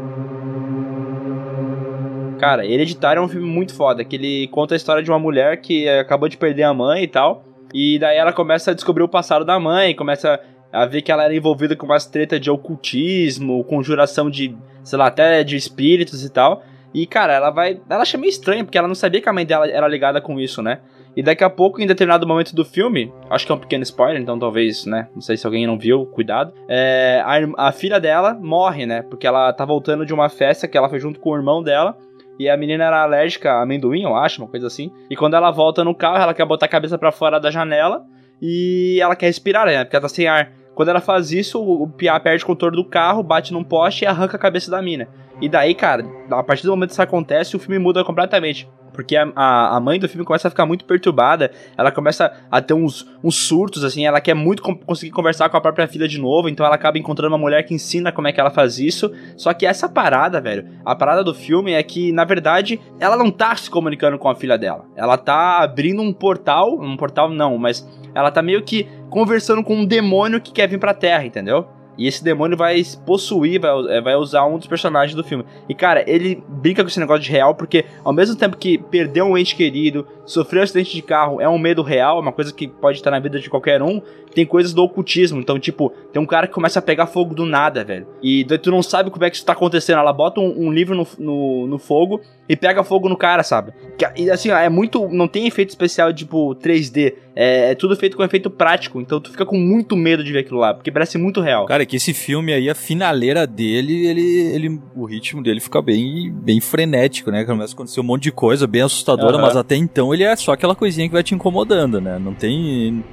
Cara, 2.39 2.63
Hereditário 2.63 3.19
é 3.19 3.23
um 3.23 3.27
filme 3.27 3.47
muito 3.47 3.73
foda, 3.73 4.03
que 4.03 4.15
ele 4.15 4.47
conta 4.49 4.75
a 4.75 4.77
história 4.77 5.01
de 5.01 5.09
uma 5.09 5.17
mulher 5.17 5.59
que 5.59 5.87
eh, 5.87 6.01
acabou 6.01 6.29
de 6.29 6.37
perder 6.37 6.63
a 6.63 6.73
mãe 6.73 7.03
e 7.03 7.07
tal, 7.07 7.43
e 7.73 7.97
daí 7.97 8.17
ela 8.17 8.31
começa 8.31 8.71
a 8.71 8.73
descobrir 8.73 9.03
o 9.03 9.09
passado 9.09 9.43
da 9.43 9.59
mãe, 9.59 9.95
começa 9.95 10.39
a 10.71 10.85
ver 10.85 11.01
que 11.01 11.11
ela 11.11 11.23
era 11.23 11.35
envolvida 11.35 11.75
com 11.75 11.85
umas 11.85 12.05
treta 12.05 12.39
de 12.39 12.51
ocultismo, 12.51 13.63
conjuração 13.63 14.29
de, 14.29 14.55
sei 14.85 14.97
lá, 14.97 15.07
até 15.07 15.43
de 15.43 15.57
espíritos 15.57 16.23
e 16.23 16.29
tal. 16.29 16.63
E, 16.93 17.05
cara, 17.05 17.33
ela 17.33 17.49
vai. 17.49 17.81
Ela 17.89 18.03
acha 18.03 18.17
meio 18.17 18.29
estranho, 18.29 18.63
porque 18.63 18.77
ela 18.77 18.87
não 18.87 18.95
sabia 18.95 19.19
que 19.19 19.27
a 19.27 19.33
mãe 19.33 19.45
dela 19.45 19.67
era 19.67 19.85
ligada 19.85 20.21
com 20.21 20.39
isso, 20.39 20.61
né? 20.61 20.79
E 21.15 21.21
daqui 21.21 21.43
a 21.43 21.49
pouco, 21.49 21.81
em 21.81 21.87
determinado 21.87 22.27
momento 22.27 22.53
do 22.55 22.63
filme, 22.63 23.11
acho 23.29 23.45
que 23.45 23.51
é 23.51 23.55
um 23.55 23.59
pequeno 23.59 23.83
spoiler, 23.83 24.21
então 24.21 24.37
talvez, 24.37 24.85
né? 24.85 25.07
Não 25.13 25.21
sei 25.21 25.37
se 25.37 25.45
alguém 25.45 25.65
não 25.65 25.77
viu, 25.77 26.05
cuidado. 26.05 26.53
É, 26.67 27.21
a, 27.25 27.67
a 27.67 27.71
filha 27.71 27.99
dela 27.99 28.33
morre, 28.33 28.85
né? 28.85 29.01
Porque 29.01 29.25
ela 29.25 29.51
tá 29.53 29.65
voltando 29.65 30.05
de 30.05 30.13
uma 30.13 30.29
festa 30.29 30.67
que 30.67 30.77
ela 30.77 30.89
foi 30.89 30.99
junto 30.99 31.19
com 31.19 31.31
o 31.31 31.35
irmão 31.35 31.63
dela. 31.63 31.97
E 32.37 32.49
a 32.49 32.57
menina 32.57 32.83
era 32.83 33.01
alérgica 33.03 33.51
a 33.51 33.61
amendoim, 33.61 34.03
eu 34.03 34.15
acho, 34.15 34.41
uma 34.41 34.49
coisa 34.49 34.67
assim. 34.67 34.91
E 35.09 35.15
quando 35.15 35.35
ela 35.35 35.51
volta 35.51 35.85
no 35.85 35.95
carro, 35.95 36.21
ela 36.21 36.33
quer 36.33 36.45
botar 36.45 36.65
a 36.65 36.69
cabeça 36.69 36.97
pra 36.97 37.11
fora 37.11 37.39
da 37.39 37.49
janela 37.49 38.05
e 38.41 38.99
ela 39.01 39.15
quer 39.15 39.27
respirar, 39.27 39.65
né? 39.65 39.83
Porque 39.83 39.95
ela 39.95 40.01
tá 40.01 40.09
sem 40.09 40.27
ar. 40.27 40.51
Quando 40.75 40.89
ela 40.89 40.99
faz 40.99 41.31
isso, 41.31 41.63
o 41.63 41.87
Pia 41.87 42.19
perde 42.19 42.43
o 42.43 42.47
controle 42.47 42.75
do 42.75 42.83
carro, 42.83 43.23
bate 43.23 43.53
num 43.53 43.63
poste 43.63 44.03
e 44.03 44.07
arranca 44.07 44.35
a 44.35 44.39
cabeça 44.39 44.69
da 44.69 44.81
mina. 44.81 45.07
E 45.41 45.47
daí, 45.47 45.73
cara, 45.73 46.05
a 46.29 46.43
partir 46.43 46.63
do 46.63 46.71
momento 46.71 46.89
que 46.89 46.93
isso 46.93 47.01
acontece, 47.01 47.55
o 47.55 47.59
filme 47.59 47.79
muda 47.79 48.03
completamente. 48.03 48.69
Porque 48.95 49.15
a, 49.15 49.27
a, 49.35 49.77
a 49.77 49.79
mãe 49.79 49.99
do 49.99 50.07
filme 50.07 50.25
começa 50.25 50.47
a 50.47 50.51
ficar 50.51 50.65
muito 50.65 50.85
perturbada, 50.85 51.51
ela 51.77 51.91
começa 51.91 52.31
a 52.49 52.61
ter 52.61 52.73
uns, 52.73 53.05
uns 53.23 53.35
surtos, 53.35 53.83
assim, 53.83 54.05
ela 54.05 54.21
quer 54.21 54.33
muito 54.33 54.63
com- 54.63 54.75
conseguir 54.75 55.11
conversar 55.11 55.49
com 55.49 55.57
a 55.57 55.61
própria 55.61 55.87
filha 55.87 56.07
de 56.07 56.19
novo, 56.19 56.49
então 56.49 56.65
ela 56.65 56.75
acaba 56.75 56.97
encontrando 56.97 57.33
uma 57.33 57.37
mulher 57.37 57.63
que 57.63 57.73
ensina 57.73 58.11
como 58.11 58.27
é 58.27 58.31
que 58.31 58.39
ela 58.39 58.49
faz 58.51 58.79
isso. 58.79 59.11
Só 59.35 59.53
que 59.53 59.65
essa 59.65 59.89
parada, 59.89 60.39
velho, 60.39 60.67
a 60.85 60.95
parada 60.95 61.23
do 61.23 61.33
filme 61.33 61.73
é 61.73 61.83
que, 61.83 62.11
na 62.11 62.23
verdade, 62.23 62.79
ela 62.99 63.17
não 63.17 63.29
tá 63.29 63.55
se 63.55 63.69
comunicando 63.69 64.17
com 64.17 64.29
a 64.29 64.35
filha 64.35 64.57
dela. 64.57 64.85
Ela 64.95 65.17
tá 65.17 65.61
abrindo 65.61 66.01
um 66.01 66.13
portal, 66.13 66.79
um 66.79 66.95
portal 66.95 67.29
não, 67.29 67.57
mas 67.57 67.87
ela 68.13 68.31
tá 68.31 68.41
meio 68.41 68.63
que 68.63 68.87
conversando 69.09 69.63
com 69.63 69.75
um 69.75 69.85
demônio 69.85 70.41
que 70.41 70.51
quer 70.51 70.67
vir 70.67 70.79
pra 70.79 70.93
Terra, 70.93 71.25
entendeu? 71.25 71.67
E 71.97 72.07
esse 72.07 72.23
demônio 72.23 72.57
vai 72.57 72.81
possuir, 73.05 73.59
vai, 73.59 73.71
é, 73.97 74.01
vai 74.01 74.15
usar 74.15 74.45
um 74.45 74.57
dos 74.57 74.67
personagens 74.67 75.15
do 75.15 75.23
filme. 75.23 75.45
E 75.67 75.73
cara, 75.73 76.03
ele 76.09 76.43
brinca 76.47 76.83
com 76.83 76.89
esse 76.89 76.99
negócio 76.99 77.23
de 77.23 77.31
real, 77.31 77.55
porque 77.55 77.85
ao 78.03 78.13
mesmo 78.13 78.35
tempo 78.35 78.57
que 78.57 78.77
perder 78.77 79.21
um 79.21 79.37
ente 79.37 79.55
querido, 79.55 80.07
sofrer 80.25 80.59
um 80.59 80.63
acidente 80.63 80.93
de 80.93 81.01
carro 81.01 81.39
é 81.39 81.47
um 81.47 81.57
medo 81.57 81.81
real, 81.81 82.17
é 82.17 82.21
uma 82.21 82.31
coisa 82.31 82.53
que 82.53 82.67
pode 82.67 82.97
estar 82.97 83.11
na 83.11 83.19
vida 83.19 83.39
de 83.39 83.49
qualquer 83.49 83.81
um, 83.81 84.01
tem 84.33 84.45
coisas 84.45 84.73
do 84.73 84.83
ocultismo. 84.83 85.39
Então, 85.39 85.57
tipo, 85.57 85.89
tem 86.11 86.21
um 86.21 86.25
cara 86.25 86.47
que 86.47 86.53
começa 86.53 86.79
a 86.79 86.81
pegar 86.81 87.07
fogo 87.07 87.33
do 87.33 87.45
nada, 87.45 87.83
velho. 87.83 88.05
E 88.21 88.43
tu 88.43 88.69
não 88.69 88.83
sabe 88.83 89.09
como 89.09 89.23
é 89.23 89.29
que 89.29 89.37
isso 89.37 89.45
tá 89.45 89.53
acontecendo. 89.53 89.99
Ela 89.99 90.11
bota 90.11 90.41
um, 90.41 90.67
um 90.67 90.71
livro 90.71 90.95
no, 90.95 91.07
no, 91.17 91.67
no 91.67 91.79
fogo 91.79 92.21
e 92.47 92.55
pega 92.55 92.83
fogo 92.83 93.09
no 93.09 93.17
cara, 93.17 93.43
sabe? 93.43 93.73
E 94.15 94.29
assim, 94.29 94.51
ó, 94.51 94.57
é 94.57 94.69
muito. 94.69 95.07
Não 95.09 95.27
tem 95.27 95.47
efeito 95.47 95.69
especial 95.69 96.13
tipo 96.13 96.55
3D. 96.55 97.13
É, 97.35 97.71
é 97.71 97.75
tudo 97.75 97.95
feito 97.95 98.15
com 98.15 98.23
efeito 98.23 98.49
prático. 98.49 99.01
Então 99.01 99.19
tu 99.19 99.31
fica 99.31 99.45
com 99.45 99.57
muito 99.57 99.95
medo 99.95 100.23
de 100.23 100.31
ver 100.31 100.39
aquilo 100.39 100.59
lá, 100.59 100.73
porque 100.73 100.91
parece 100.91 101.17
muito 101.17 101.41
real. 101.41 101.65
Cara, 101.65 101.83
é 101.83 101.85
que 101.85 101.95
esse 101.95 102.13
filme 102.13 102.53
aí, 102.53 102.69
a 102.69 102.75
finaleira 102.75 103.45
dele, 103.47 104.07
ele, 104.07 104.39
ele, 104.53 104.81
o 104.95 105.05
ritmo 105.05 105.41
dele 105.41 105.59
fica 105.59 105.81
bem, 105.81 106.31
bem 106.31 106.61
frenético, 106.61 107.31
né? 107.31 107.43
Começa 107.43 107.73
a 107.73 107.75
acontecer 107.75 107.99
um 107.99 108.03
monte 108.03 108.23
de 108.23 108.31
coisa, 108.31 108.67
bem 108.67 108.81
assustadora, 108.81 109.35
Aham. 109.35 109.41
mas 109.41 109.57
até 109.57 109.75
então 109.75 110.13
ele 110.13 110.23
é 110.23 110.35
só 110.35 110.53
aquela 110.53 110.75
coisinha 110.75 111.07
que 111.07 111.13
vai 111.13 111.23
te 111.23 111.33
incomodando, 111.33 111.99
né? 111.99 112.19
Não 112.19 112.33
tem. 112.33 113.03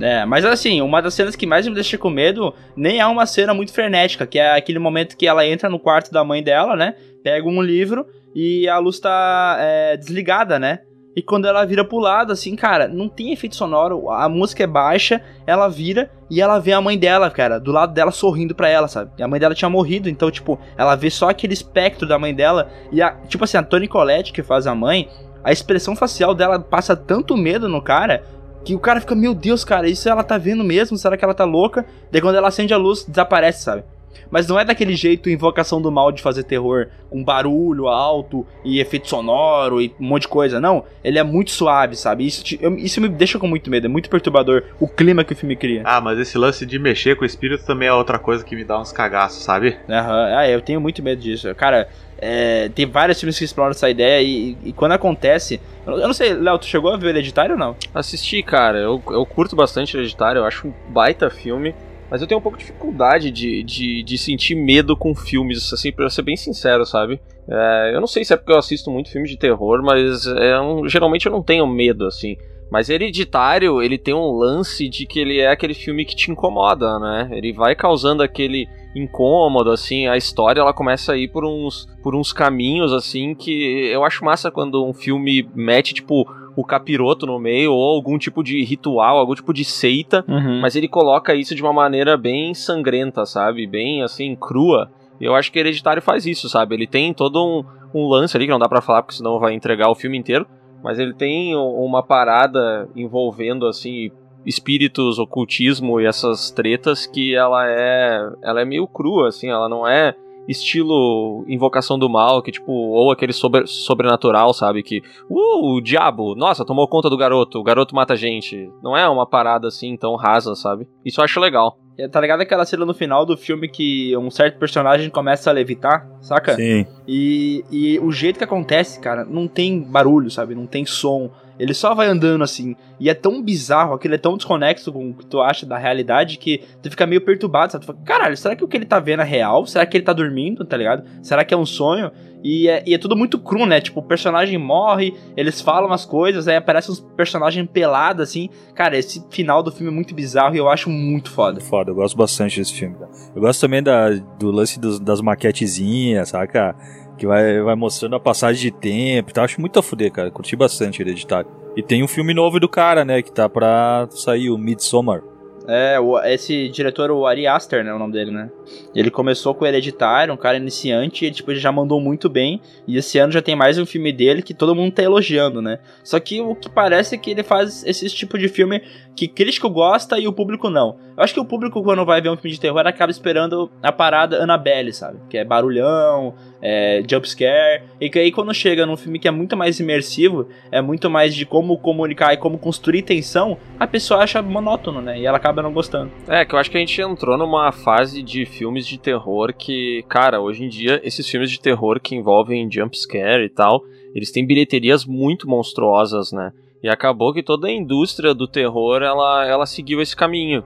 É, 0.00 0.24
mas 0.24 0.44
assim, 0.44 0.80
uma 0.80 1.00
das 1.00 1.14
cenas 1.14 1.34
que 1.34 1.46
mais 1.46 1.66
me 1.66 1.74
deixa 1.74 1.98
com 1.98 2.08
medo 2.08 2.54
nem 2.76 3.00
é 3.00 3.06
uma 3.06 3.26
cena 3.26 3.52
muito 3.52 3.72
frenética, 3.72 4.26
que 4.26 4.38
é 4.38 4.56
aquele 4.56 4.78
momento 4.78 5.16
que 5.16 5.26
ela 5.26 5.44
entra 5.46 5.68
no 5.68 5.78
quarto 5.78 6.12
da 6.12 6.22
mãe 6.24 6.42
dela, 6.42 6.76
né? 6.76 6.94
Pega 7.22 7.46
um 7.46 7.62
livro 7.62 8.06
e 8.34 8.68
a 8.68 8.78
luz 8.78 9.00
tá 9.00 9.56
é, 9.58 9.96
desligada, 9.96 10.58
né? 10.58 10.80
E 11.16 11.22
quando 11.22 11.46
ela 11.46 11.64
vira 11.64 11.84
pro 11.84 11.98
lado, 11.98 12.32
assim, 12.32 12.54
cara, 12.54 12.86
não 12.86 13.08
tem 13.08 13.32
efeito 13.32 13.56
sonoro, 13.56 14.08
a 14.08 14.28
música 14.28 14.62
é 14.62 14.66
baixa, 14.68 15.20
ela 15.46 15.66
vira 15.66 16.08
e 16.30 16.40
ela 16.40 16.60
vê 16.60 16.72
a 16.72 16.80
mãe 16.80 16.96
dela, 16.96 17.28
cara, 17.28 17.58
do 17.58 17.72
lado 17.72 17.92
dela 17.92 18.12
sorrindo 18.12 18.54
pra 18.54 18.68
ela, 18.68 18.86
sabe? 18.86 19.10
E 19.18 19.22
a 19.22 19.26
mãe 19.26 19.40
dela 19.40 19.54
tinha 19.54 19.68
morrido, 19.68 20.08
então, 20.08 20.30
tipo, 20.30 20.60
ela 20.76 20.94
vê 20.94 21.10
só 21.10 21.28
aquele 21.28 21.54
espectro 21.54 22.06
da 22.06 22.20
mãe 22.20 22.32
dela 22.32 22.70
e, 22.92 23.02
a, 23.02 23.10
tipo 23.26 23.42
assim, 23.42 23.56
a 23.56 23.62
Toni 23.64 23.88
Collette, 23.88 24.32
que 24.32 24.44
faz 24.44 24.66
a 24.68 24.76
mãe, 24.76 25.08
a 25.42 25.50
expressão 25.50 25.96
facial 25.96 26.34
dela 26.34 26.60
passa 26.60 26.94
tanto 26.94 27.36
medo 27.36 27.68
no 27.68 27.82
cara 27.82 28.22
que 28.64 28.74
o 28.74 28.78
cara 28.78 29.00
fica, 29.00 29.14
meu 29.14 29.34
Deus, 29.34 29.64
cara, 29.64 29.88
isso 29.88 30.08
ela 30.08 30.22
tá 30.22 30.36
vendo 30.36 30.62
mesmo? 30.62 30.96
Será 30.98 31.16
que 31.16 31.24
ela 31.24 31.34
tá 31.34 31.44
louca? 31.44 31.86
Daí 32.12 32.20
quando 32.20 32.36
ela 32.36 32.48
acende 32.48 32.74
a 32.74 32.76
luz, 32.76 33.04
desaparece, 33.04 33.64
sabe? 33.64 33.82
Mas 34.30 34.46
não 34.48 34.58
é 34.58 34.64
daquele 34.64 34.94
jeito 34.94 35.28
invocação 35.30 35.80
do 35.80 35.90
mal 35.90 36.10
de 36.12 36.22
fazer 36.22 36.42
terror 36.44 36.88
com 37.10 37.22
barulho 37.24 37.88
alto 37.88 38.46
e 38.64 38.80
efeito 38.80 39.08
sonoro 39.08 39.80
e 39.80 39.92
um 40.00 40.06
monte 40.06 40.22
de 40.22 40.28
coisa. 40.28 40.60
Não, 40.60 40.84
ele 41.02 41.18
é 41.18 41.22
muito 41.22 41.50
suave, 41.50 41.96
sabe? 41.96 42.26
Isso, 42.26 42.44
te- 42.44 42.58
eu- 42.60 42.76
isso 42.76 43.00
me 43.00 43.08
deixa 43.08 43.38
com 43.38 43.46
muito 43.48 43.70
medo, 43.70 43.86
é 43.86 43.88
muito 43.88 44.10
perturbador 44.10 44.62
o 44.78 44.86
clima 44.86 45.24
que 45.24 45.32
o 45.32 45.36
filme 45.36 45.56
cria. 45.56 45.82
Ah, 45.84 46.00
mas 46.00 46.18
esse 46.18 46.36
lance 46.36 46.66
de 46.66 46.78
mexer 46.78 47.16
com 47.16 47.22
o 47.22 47.26
espírito 47.26 47.64
também 47.64 47.88
é 47.88 47.92
outra 47.92 48.18
coisa 48.18 48.44
que 48.44 48.54
me 48.54 48.64
dá 48.64 48.78
uns 48.78 48.92
cagaços, 48.92 49.42
sabe? 49.42 49.76
Aham, 49.88 50.36
Ah, 50.36 50.48
eu 50.48 50.60
tenho 50.60 50.80
muito 50.80 51.02
medo 51.02 51.20
disso. 51.20 51.52
Cara, 51.54 51.88
é, 52.20 52.68
tem 52.74 52.84
vários 52.84 53.18
filmes 53.20 53.38
que 53.38 53.44
exploram 53.44 53.70
essa 53.70 53.88
ideia 53.88 54.20
e, 54.22 54.56
e 54.64 54.72
quando 54.72 54.92
acontece. 54.92 55.60
Eu 55.86 55.98
não 56.06 56.12
sei, 56.12 56.34
Léo, 56.34 56.58
tu 56.58 56.66
chegou 56.66 56.92
a 56.92 56.96
ver 56.96 57.06
o 57.06 57.08
Hereditário 57.10 57.52
ou 57.52 57.58
não? 57.58 57.76
Assisti, 57.94 58.42
cara. 58.42 58.78
Eu, 58.78 59.02
eu 59.10 59.24
curto 59.24 59.54
bastante 59.56 59.96
Hereditário, 59.96 60.40
eu 60.40 60.44
acho 60.44 60.68
um 60.68 60.72
baita 60.88 61.30
filme. 61.30 61.74
Mas 62.10 62.20
eu 62.20 62.26
tenho 62.26 62.38
um 62.38 62.42
pouco 62.42 62.56
de 62.58 62.64
dificuldade 62.64 63.30
de, 63.30 63.62
de, 63.62 64.02
de 64.02 64.18
sentir 64.18 64.54
medo 64.54 64.96
com 64.96 65.14
filmes, 65.14 65.72
assim, 65.72 65.92
pra 65.92 66.08
ser 66.08 66.22
bem 66.22 66.36
sincero, 66.36 66.86
sabe? 66.86 67.20
É, 67.48 67.92
eu 67.94 68.00
não 68.00 68.06
sei 68.06 68.24
se 68.24 68.32
é 68.32 68.36
porque 68.36 68.52
eu 68.52 68.58
assisto 68.58 68.90
muito 68.90 69.10
filme 69.10 69.28
de 69.28 69.36
terror, 69.36 69.82
mas 69.82 70.26
é 70.26 70.58
um- 70.60 70.88
geralmente 70.88 71.26
eu 71.26 71.32
não 71.32 71.42
tenho 71.42 71.66
medo, 71.66 72.06
assim. 72.06 72.36
Mas 72.70 72.90
Hereditário, 72.90 73.80
ele 73.82 73.96
tem 73.96 74.12
um 74.12 74.30
lance 74.32 74.88
de 74.90 75.06
que 75.06 75.18
ele 75.18 75.38
é 75.38 75.50
aquele 75.50 75.72
filme 75.72 76.04
que 76.04 76.14
te 76.14 76.30
incomoda, 76.30 76.98
né? 76.98 77.28
Ele 77.32 77.52
vai 77.52 77.74
causando 77.74 78.22
aquele 78.22 78.68
incômodo, 78.94 79.70
assim, 79.70 80.06
a 80.06 80.16
história 80.16 80.60
ela 80.60 80.74
começa 80.74 81.12
a 81.12 81.16
ir 81.16 81.28
por 81.28 81.44
uns, 81.44 81.86
por 82.02 82.14
uns 82.14 82.32
caminhos, 82.32 82.92
assim, 82.92 83.34
que 83.34 83.86
eu 83.90 84.04
acho 84.04 84.24
massa 84.24 84.50
quando 84.50 84.84
um 84.84 84.92
filme 84.92 85.48
mete, 85.54 85.94
tipo, 85.94 86.26
o 86.60 86.64
capiroto 86.64 87.24
no 87.24 87.38
meio, 87.38 87.72
ou 87.72 87.94
algum 87.94 88.18
tipo 88.18 88.42
de 88.42 88.64
ritual, 88.64 89.16
algum 89.18 89.34
tipo 89.34 89.54
de 89.54 89.64
seita, 89.64 90.24
Uhum. 90.26 90.60
mas 90.60 90.74
ele 90.74 90.88
coloca 90.88 91.32
isso 91.34 91.54
de 91.54 91.62
uma 91.62 91.72
maneira 91.72 92.16
bem 92.16 92.52
sangrenta, 92.52 93.24
sabe? 93.24 93.64
Bem, 93.64 94.02
assim, 94.02 94.34
crua. 94.34 94.90
E 95.20 95.24
eu 95.24 95.36
acho 95.36 95.52
que 95.52 95.58
Hereditário 95.60 96.02
faz 96.02 96.26
isso, 96.26 96.48
sabe? 96.48 96.74
Ele 96.74 96.86
tem 96.86 97.14
todo 97.14 97.38
um, 97.44 97.64
um 97.94 98.08
lance 98.08 98.36
ali, 98.36 98.46
que 98.46 98.50
não 98.50 98.58
dá 98.58 98.68
pra 98.68 98.80
falar, 98.80 99.02
porque 99.02 99.14
senão 99.16 99.38
vai 99.38 99.54
entregar 99.54 99.88
o 99.88 99.94
filme 99.94 100.18
inteiro, 100.18 100.46
mas 100.82 100.98
ele 100.98 101.14
tem 101.14 101.54
uma 101.54 102.02
parada 102.02 102.88
envolvendo, 102.96 103.64
assim, 103.66 104.10
espíritos, 104.44 105.18
ocultismo 105.18 106.00
e 106.00 106.06
essas 106.06 106.50
tretas 106.50 107.06
que 107.06 107.34
ela 107.34 107.64
é 107.68 108.20
ela 108.42 108.60
é 108.60 108.64
meio 108.64 108.86
crua, 108.88 109.28
assim, 109.28 109.48
ela 109.48 109.68
não 109.68 109.86
é 109.86 110.14
estilo 110.48 111.44
Invocação 111.46 111.98
do 111.98 112.08
Mal, 112.08 112.42
que 112.42 112.50
tipo, 112.50 112.72
ou 112.72 113.12
aquele 113.12 113.32
sobre, 113.32 113.66
sobrenatural, 113.66 114.54
sabe? 114.54 114.82
Que, 114.82 115.02
uh, 115.28 115.74
o 115.74 115.80
diabo, 115.80 116.34
nossa, 116.34 116.64
tomou 116.64 116.88
conta 116.88 117.10
do 117.10 117.16
garoto, 117.16 117.58
o 117.58 117.62
garoto 117.62 117.94
mata 117.94 118.16
gente. 118.16 118.70
Não 118.82 118.96
é 118.96 119.06
uma 119.08 119.26
parada 119.26 119.68
assim 119.68 119.96
tão 119.96 120.16
rasa, 120.16 120.54
sabe? 120.54 120.88
Isso 121.04 121.20
eu 121.20 121.24
acho 121.24 121.38
legal. 121.38 121.78
É, 121.98 122.08
Tá 122.08 122.20
ligado 122.20 122.40
aquela 122.40 122.64
cena 122.64 122.86
no 122.86 122.94
final 122.94 123.26
do 123.26 123.36
filme 123.36 123.68
que 123.68 124.16
um 124.16 124.30
certo 124.30 124.58
personagem 124.58 125.10
começa 125.10 125.50
a 125.50 125.52
levitar, 125.52 126.08
saca? 126.20 126.54
Sim. 126.54 126.86
E, 127.06 127.64
e 127.70 127.98
o 127.98 128.10
jeito 128.10 128.38
que 128.38 128.44
acontece, 128.44 129.00
cara, 129.00 129.24
não 129.24 129.46
tem 129.46 129.80
barulho, 129.82 130.30
sabe? 130.30 130.54
Não 130.54 130.66
tem 130.66 130.86
som. 130.86 131.30
Ele 131.58 131.74
só 131.74 131.94
vai 131.94 132.06
andando 132.06 132.44
assim. 132.44 132.76
E 133.00 133.08
é 133.10 133.14
tão 133.14 133.42
bizarro, 133.42 133.94
aquilo 133.94 134.14
é 134.14 134.18
tão 134.18 134.36
desconexo 134.36 134.92
com 134.92 135.10
o 135.10 135.14
que 135.14 135.26
tu 135.26 135.40
acha 135.40 135.66
da 135.66 135.76
realidade 135.76 136.38
que 136.38 136.62
tu 136.82 136.90
fica 136.90 137.06
meio 137.06 137.20
perturbado, 137.20 137.72
sabe? 137.72 137.84
Tu 137.84 137.86
fala, 137.86 137.98
caralho, 138.04 138.36
será 138.36 138.54
que 138.54 138.64
o 138.64 138.68
que 138.68 138.76
ele 138.76 138.86
tá 138.86 138.98
vendo 139.00 139.22
é 139.22 139.26
real? 139.26 139.66
Será 139.66 139.84
que 139.84 139.96
ele 139.96 140.04
tá 140.04 140.12
dormindo, 140.12 140.64
tá 140.64 140.76
ligado? 140.76 141.04
Será 141.22 141.44
que 141.44 141.52
é 141.52 141.56
um 141.56 141.66
sonho? 141.66 142.10
E 142.44 142.68
é, 142.68 142.84
e 142.86 142.94
é 142.94 142.98
tudo 142.98 143.16
muito 143.16 143.36
cru, 143.36 143.66
né? 143.66 143.80
Tipo, 143.80 143.98
o 143.98 144.02
personagem 144.02 144.56
morre, 144.58 145.12
eles 145.36 145.60
falam 145.60 145.92
as 145.92 146.04
coisas, 146.04 146.46
aí 146.46 146.54
aparece 146.54 146.88
uns 146.88 147.00
personagens 147.00 147.68
pelados, 147.72 148.22
assim. 148.22 148.48
Cara, 148.76 148.96
esse 148.96 149.24
final 149.28 149.60
do 149.60 149.72
filme 149.72 149.90
é 149.90 149.94
muito 149.94 150.14
bizarro 150.14 150.54
e 150.54 150.58
eu 150.58 150.68
acho 150.68 150.88
muito 150.88 151.32
foda. 151.32 151.60
Foda, 151.60 151.90
eu 151.90 151.96
gosto 151.96 152.16
bastante 152.16 152.60
desse 152.60 152.72
filme. 152.74 152.94
Eu 153.34 153.42
gosto 153.42 153.60
também 153.60 153.82
da, 153.82 154.10
do 154.10 154.52
lance 154.52 154.78
dos- 154.78 155.00
das 155.00 155.20
maquetezinhas, 155.20 156.28
saca? 156.28 156.76
Que 157.18 157.26
vai, 157.26 157.60
vai 157.60 157.74
mostrando 157.74 158.16
a 158.16 158.20
passagem 158.20 158.62
de 158.62 158.70
tempo 158.70 159.34
tal. 159.34 159.44
Acho 159.44 159.60
muito 159.60 159.78
a 159.78 159.82
fuder, 159.82 160.12
cara. 160.12 160.30
Curti 160.30 160.54
bastante 160.56 161.02
Hereditário. 161.02 161.50
E 161.76 161.82
tem 161.82 162.02
um 162.02 162.08
filme 162.08 162.32
novo 162.32 162.58
do 162.58 162.68
cara, 162.68 163.04
né? 163.04 163.20
Que 163.20 163.32
tá 163.32 163.48
pra 163.48 164.08
sair, 164.10 164.50
o 164.50 164.56
Midsommar. 164.56 165.22
É, 165.70 165.98
esse 166.32 166.66
diretor, 166.70 167.10
o 167.10 167.26
Ari 167.26 167.46
Aster, 167.46 167.84
né, 167.84 167.92
o 167.92 167.98
nome 167.98 168.14
dele, 168.14 168.30
né? 168.30 168.50
Ele 168.94 169.10
começou 169.10 169.54
com 169.54 169.66
o 169.66 169.68
Hereditário, 169.68 170.32
um 170.32 170.36
cara 170.36 170.56
iniciante, 170.56 171.26
ele, 171.26 171.34
tipo, 171.34 171.54
já 171.54 171.70
mandou 171.70 172.00
muito 172.00 172.26
bem. 172.30 172.58
E 172.86 172.96
esse 172.96 173.18
ano 173.18 173.30
já 173.30 173.42
tem 173.42 173.54
mais 173.54 173.76
um 173.76 173.84
filme 173.84 174.10
dele 174.10 174.40
que 174.40 174.54
todo 174.54 174.74
mundo 174.74 174.94
tá 174.94 175.02
elogiando, 175.02 175.60
né? 175.60 175.78
Só 176.02 176.18
que 176.18 176.40
o 176.40 176.54
que 176.54 176.70
parece 176.70 177.14
é 177.14 177.18
que 177.18 177.32
ele 177.32 177.42
faz 177.42 177.84
esse 177.84 178.08
tipo 178.08 178.38
de 178.38 178.48
filme 178.48 178.82
que 179.14 179.28
crítico 179.28 179.68
gosta 179.68 180.18
e 180.18 180.26
o 180.26 180.32
público 180.32 180.70
não. 180.70 180.96
Eu 181.14 181.22
acho 181.22 181.34
que 181.34 181.40
o 181.40 181.44
público, 181.44 181.82
quando 181.82 182.02
vai 182.06 182.22
ver 182.22 182.30
um 182.30 182.36
filme 182.36 182.54
de 182.54 182.60
terror, 182.60 182.86
acaba 182.86 183.10
esperando 183.10 183.70
a 183.82 183.92
parada 183.92 184.42
Annabelle, 184.42 184.94
sabe? 184.94 185.18
Que 185.28 185.36
é 185.36 185.44
barulhão, 185.44 186.34
é 186.60 187.02
jumpscare. 187.08 187.82
E 188.00 188.10
que 188.10 188.18
aí 188.18 188.32
quando 188.32 188.52
chega 188.52 188.86
num 188.86 188.96
filme 188.96 189.18
que 189.18 189.28
é 189.28 189.30
muito 189.30 189.56
mais 189.56 189.78
imersivo, 189.80 190.48
é 190.70 190.80
muito 190.80 191.08
mais 191.08 191.34
de 191.34 191.46
como 191.46 191.78
comunicar 191.78 192.34
e 192.34 192.36
como 192.36 192.58
construir 192.58 193.02
tensão, 193.02 193.56
a 193.78 193.86
pessoa 193.86 194.20
acha 194.20 194.42
monótono, 194.42 195.00
né? 195.00 195.18
E 195.18 195.26
ela 195.26 195.36
acaba 195.36 195.62
não 195.62 195.72
gostando. 195.72 196.10
É, 196.26 196.44
que 196.44 196.54
eu 196.54 196.58
acho 196.58 196.70
que 196.70 196.76
a 196.76 196.80
gente 196.80 197.00
entrou 197.00 197.36
numa 197.36 197.72
fase 197.72 198.22
de 198.22 198.44
filmes 198.46 198.86
de 198.86 198.98
terror 198.98 199.52
que, 199.52 200.04
cara, 200.08 200.40
hoje 200.40 200.64
em 200.64 200.68
dia, 200.68 201.00
esses 201.04 201.28
filmes 201.28 201.50
de 201.50 201.60
terror 201.60 202.00
que 202.00 202.14
envolvem 202.14 202.70
jumpscare 202.70 203.44
e 203.44 203.48
tal, 203.48 203.82
eles 204.14 204.30
têm 204.30 204.46
bilheterias 204.46 205.04
muito 205.04 205.48
monstruosas, 205.48 206.32
né? 206.32 206.52
E 206.82 206.88
acabou 206.88 207.34
que 207.34 207.42
toda 207.42 207.66
a 207.66 207.72
indústria 207.72 208.32
do 208.32 208.46
terror, 208.46 209.02
ela, 209.02 209.46
ela 209.46 209.66
seguiu 209.66 210.00
esse 210.00 210.14
caminho. 210.14 210.62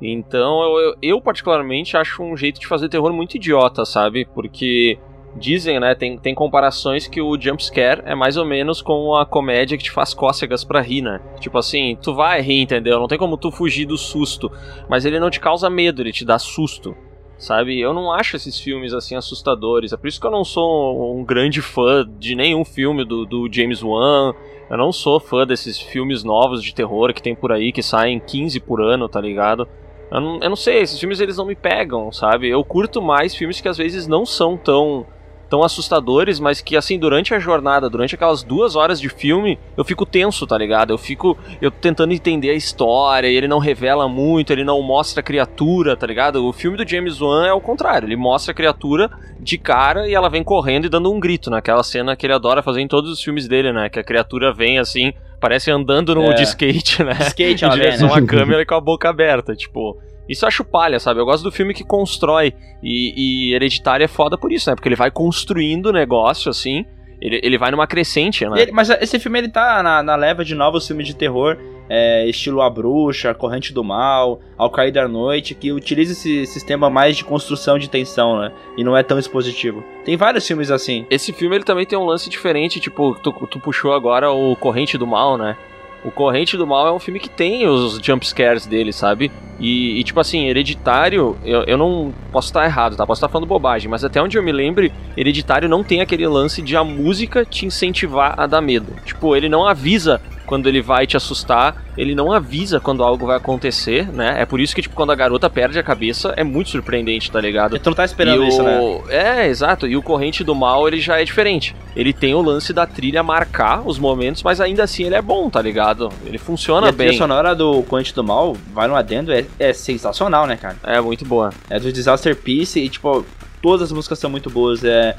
Então, 0.00 0.62
eu, 0.62 0.78
eu, 0.78 0.94
eu 1.02 1.20
particularmente 1.20 1.96
acho 1.96 2.22
um 2.22 2.36
jeito 2.36 2.60
de 2.60 2.66
fazer 2.68 2.88
terror 2.88 3.12
muito 3.12 3.36
idiota, 3.36 3.84
sabe? 3.84 4.24
Porque 4.24 4.96
dizem, 5.38 5.80
né, 5.80 5.94
tem, 5.94 6.18
tem 6.18 6.34
comparações 6.34 7.06
que 7.06 7.20
o 7.20 7.40
jumpscare 7.40 8.02
é 8.04 8.14
mais 8.14 8.36
ou 8.36 8.44
menos 8.44 8.82
com 8.82 9.14
a 9.14 9.24
comédia 9.24 9.78
que 9.78 9.84
te 9.84 9.90
faz 9.90 10.12
cócegas 10.12 10.64
pra 10.64 10.82
rir, 10.82 11.02
né? 11.02 11.20
Tipo 11.40 11.58
assim, 11.58 11.96
tu 12.02 12.14
vai 12.14 12.40
rir, 12.42 12.60
entendeu? 12.60 12.98
Não 12.98 13.08
tem 13.08 13.18
como 13.18 13.36
tu 13.36 13.50
fugir 13.50 13.86
do 13.86 13.96
susto 13.96 14.50
mas 14.88 15.04
ele 15.04 15.20
não 15.20 15.30
te 15.30 15.40
causa 15.40 15.70
medo, 15.70 16.02
ele 16.02 16.12
te 16.12 16.24
dá 16.24 16.38
susto. 16.38 16.96
Sabe? 17.38 17.78
Eu 17.78 17.94
não 17.94 18.12
acho 18.12 18.34
esses 18.34 18.58
filmes 18.58 18.92
assim 18.92 19.14
assustadores. 19.14 19.92
É 19.92 19.96
por 19.96 20.08
isso 20.08 20.20
que 20.20 20.26
eu 20.26 20.30
não 20.30 20.42
sou 20.42 21.16
um 21.16 21.24
grande 21.24 21.62
fã 21.62 22.04
de 22.18 22.34
nenhum 22.34 22.64
filme 22.64 23.04
do, 23.04 23.24
do 23.24 23.48
James 23.50 23.80
Wan. 23.80 24.34
Eu 24.68 24.76
não 24.76 24.90
sou 24.90 25.20
fã 25.20 25.46
desses 25.46 25.78
filmes 25.78 26.24
novos 26.24 26.60
de 26.60 26.74
terror 26.74 27.14
que 27.14 27.22
tem 27.22 27.36
por 27.36 27.52
aí, 27.52 27.70
que 27.70 27.80
saem 27.82 28.18
15 28.18 28.58
por 28.58 28.82
ano, 28.82 29.08
tá 29.08 29.20
ligado? 29.20 29.68
Eu 30.10 30.20
não, 30.20 30.40
eu 30.40 30.48
não 30.48 30.56
sei, 30.56 30.80
esses 30.80 30.98
filmes 30.98 31.20
eles 31.20 31.36
não 31.36 31.46
me 31.46 31.54
pegam, 31.54 32.10
sabe? 32.10 32.48
Eu 32.48 32.64
curto 32.64 33.00
mais 33.00 33.36
filmes 33.36 33.60
que 33.60 33.68
às 33.68 33.78
vezes 33.78 34.08
não 34.08 34.26
são 34.26 34.56
tão 34.56 35.06
tão 35.48 35.62
assustadores, 35.62 36.38
mas 36.38 36.60
que 36.60 36.76
assim, 36.76 36.98
durante 36.98 37.34
a 37.34 37.38
jornada, 37.38 37.88
durante 37.88 38.14
aquelas 38.14 38.42
duas 38.42 38.76
horas 38.76 39.00
de 39.00 39.08
filme, 39.08 39.58
eu 39.76 39.84
fico 39.84 40.04
tenso, 40.06 40.46
tá 40.46 40.56
ligado? 40.58 40.92
Eu 40.92 40.98
fico 40.98 41.36
eu 41.60 41.70
tentando 41.70 42.12
entender 42.12 42.50
a 42.50 42.54
história, 42.54 43.28
e 43.28 43.34
ele 43.36 43.48
não 43.48 43.58
revela 43.58 44.08
muito, 44.08 44.52
ele 44.52 44.64
não 44.64 44.80
mostra 44.82 45.20
a 45.20 45.22
criatura, 45.22 45.96
tá 45.96 46.06
ligado? 46.06 46.46
O 46.46 46.52
filme 46.52 46.76
do 46.76 46.86
James 46.88 47.20
Wan 47.20 47.46
é 47.46 47.52
o 47.52 47.60
contrário, 47.60 48.06
ele 48.06 48.16
mostra 48.16 48.52
a 48.52 48.54
criatura 48.54 49.10
de 49.40 49.56
cara 49.56 50.08
e 50.08 50.14
ela 50.14 50.28
vem 50.28 50.42
correndo 50.44 50.86
e 50.86 50.88
dando 50.88 51.12
um 51.12 51.18
grito, 51.20 51.48
naquela 51.50 51.82
cena 51.82 52.16
que 52.16 52.26
ele 52.26 52.34
adora 52.34 52.62
fazer 52.62 52.80
em 52.80 52.88
todos 52.88 53.10
os 53.10 53.22
filmes 53.22 53.48
dele, 53.48 53.72
né? 53.72 53.88
Que 53.88 53.98
a 53.98 54.04
criatura 54.04 54.52
vem 54.52 54.78
assim, 54.78 55.12
parece 55.40 55.70
andando 55.70 56.14
no 56.14 56.24
É. 56.24 56.34
de 56.34 56.42
skate, 56.42 57.02
né? 57.04 57.16
Skate, 57.20 57.64
em 57.64 57.68
vem, 57.68 57.78
direção 57.78 58.08
né? 58.08 58.14
à 58.14 58.26
câmera 58.26 58.62
e 58.62 58.66
com 58.66 58.74
a 58.74 58.80
boca 58.80 59.08
aberta, 59.08 59.54
tipo. 59.54 59.96
Isso 60.28 60.44
eu 60.44 60.48
acho 60.48 60.64
palha, 60.64 60.98
sabe? 61.00 61.20
Eu 61.20 61.24
gosto 61.24 61.42
do 61.44 61.50
filme 61.52 61.72
que 61.74 61.84
constrói. 61.84 62.52
E, 62.82 63.48
e 63.50 63.54
Hereditário 63.54 64.04
é 64.04 64.08
foda 64.08 64.36
por 64.36 64.52
isso, 64.52 64.68
né? 64.68 64.76
Porque 64.76 64.88
ele 64.88 64.96
vai 64.96 65.10
construindo 65.10 65.86
o 65.86 65.92
negócio, 65.92 66.50
assim. 66.50 66.84
Ele, 67.20 67.40
ele 67.42 67.58
vai 67.58 67.70
numa 67.72 67.86
crescente, 67.86 68.44
né? 68.46 68.62
Ele- 68.62 68.72
mas 68.72 68.90
esse 68.90 69.18
filme 69.18 69.38
ele 69.40 69.48
tá 69.48 69.82
na, 69.82 70.02
na 70.02 70.14
leva 70.14 70.44
de 70.44 70.54
novos 70.54 70.86
filmes 70.86 71.04
de 71.04 71.16
terror, 71.16 71.56
é, 71.88 72.24
estilo 72.28 72.60
A 72.62 72.70
Bruxa, 72.70 73.34
Corrente 73.34 73.72
do 73.72 73.82
Mal, 73.82 74.38
Ao 74.56 74.70
Cair 74.70 74.92
da 74.92 75.08
Noite, 75.08 75.52
que 75.54 75.72
utiliza 75.72 76.12
esse 76.12 76.46
sistema 76.46 76.88
mais 76.88 77.16
de 77.16 77.24
construção 77.24 77.76
de 77.76 77.90
tensão, 77.90 78.38
né? 78.38 78.52
E 78.76 78.84
não 78.84 78.96
é 78.96 79.02
tão 79.02 79.18
expositivo. 79.18 79.82
Tem 80.04 80.16
vários 80.16 80.46
filmes 80.46 80.70
assim. 80.70 81.06
Esse 81.10 81.32
filme 81.32 81.56
ele 81.56 81.64
também 81.64 81.84
tem 81.86 81.98
um 81.98 82.04
lance 82.04 82.30
diferente, 82.30 82.78
tipo, 82.78 83.16
tu, 83.20 83.32
tu 83.50 83.58
puxou 83.58 83.92
agora 83.94 84.30
o 84.30 84.54
Corrente 84.54 84.96
do 84.96 85.06
Mal, 85.06 85.36
né? 85.36 85.56
O 86.04 86.10
Corrente 86.10 86.56
do 86.56 86.66
Mal 86.66 86.86
é 86.86 86.92
um 86.92 86.98
filme 86.98 87.18
que 87.18 87.28
tem 87.28 87.66
os 87.66 87.98
jumpscares 88.02 88.66
dele, 88.66 88.92
sabe? 88.92 89.30
E, 89.58 89.98
e, 89.98 90.04
tipo 90.04 90.20
assim, 90.20 90.46
Hereditário, 90.46 91.36
eu, 91.44 91.62
eu 91.64 91.76
não 91.76 92.14
posso 92.30 92.48
estar 92.48 92.64
errado, 92.64 92.96
tá? 92.96 93.04
Posso 93.04 93.18
estar 93.18 93.28
falando 93.28 93.48
bobagem, 93.48 93.90
mas 93.90 94.04
até 94.04 94.22
onde 94.22 94.38
eu 94.38 94.42
me 94.42 94.52
lembre, 94.52 94.92
Hereditário 95.16 95.68
não 95.68 95.82
tem 95.82 96.00
aquele 96.00 96.26
lance 96.28 96.62
de 96.62 96.76
a 96.76 96.84
música 96.84 97.44
te 97.44 97.66
incentivar 97.66 98.38
a 98.38 98.46
dar 98.46 98.60
medo. 98.60 98.94
Tipo, 99.04 99.34
ele 99.34 99.48
não 99.48 99.66
avisa 99.66 100.20
quando 100.48 100.66
ele 100.66 100.80
vai 100.80 101.06
te 101.06 101.14
assustar, 101.16 101.84
ele 101.96 102.14
não 102.14 102.32
avisa 102.32 102.80
quando 102.80 103.04
algo 103.04 103.26
vai 103.26 103.36
acontecer, 103.36 104.08
né? 104.10 104.36
É 104.40 104.46
por 104.46 104.58
isso 104.60 104.74
que, 104.74 104.80
tipo, 104.80 104.94
quando 104.96 105.12
a 105.12 105.14
garota 105.14 105.48
perde 105.50 105.78
a 105.78 105.82
cabeça, 105.82 106.32
é 106.36 106.42
muito 106.42 106.70
surpreendente, 106.70 107.30
tá 107.30 107.38
ligado? 107.40 107.78
Tu 107.78 107.86
não 107.90 107.94
tá 107.94 108.04
esperando 108.04 108.42
E 108.44 108.48
isso, 108.48 108.62
o- 108.62 108.64
né? 108.64 108.80
É, 109.10 109.46
exato. 109.46 109.86
E 109.86 109.94
o 109.96 110.02
Corrente 110.02 110.42
do 110.42 110.54
Mal, 110.54 110.88
ele 110.88 110.98
já 111.00 111.20
é 111.20 111.24
diferente. 111.24 111.76
Ele 111.94 112.12
tem 112.14 112.34
o 112.34 112.40
lance 112.40 112.72
da 112.72 112.86
trilha 112.86 113.22
marcar 113.22 113.82
os 113.86 113.98
momentos, 113.98 114.42
mas 114.42 114.58
ainda 114.60 114.84
assim 114.84 115.04
ele 115.04 115.14
é 115.16 115.22
bom, 115.22 115.50
tá 115.50 115.60
ligado? 115.60 116.08
Ele 116.24 116.36
E 116.36 116.38
funciona 116.38 116.88
a 116.88 116.92
trilha 116.92 117.10
bem. 117.10 117.18
sonora 117.18 117.54
do 117.54 117.82
Corrente 117.82 118.14
do 118.14 118.24
Mal, 118.24 118.56
vai 118.72 118.88
no 118.88 118.96
adendo, 118.96 119.30
é, 119.32 119.44
é 119.58 119.72
sensacional, 119.74 120.46
né, 120.46 120.56
cara? 120.56 120.76
É 120.82 120.98
muito 121.00 121.24
boa. 121.26 121.50
É 121.68 121.78
do 121.78 121.92
Disaster 121.92 122.34
Piece 122.34 122.80
e, 122.80 122.88
tipo, 122.88 123.26
todas 123.62 123.82
as 123.82 123.92
músicas 123.92 124.18
são 124.18 124.30
muito 124.30 124.50
boas. 124.50 124.84
É 124.84 125.16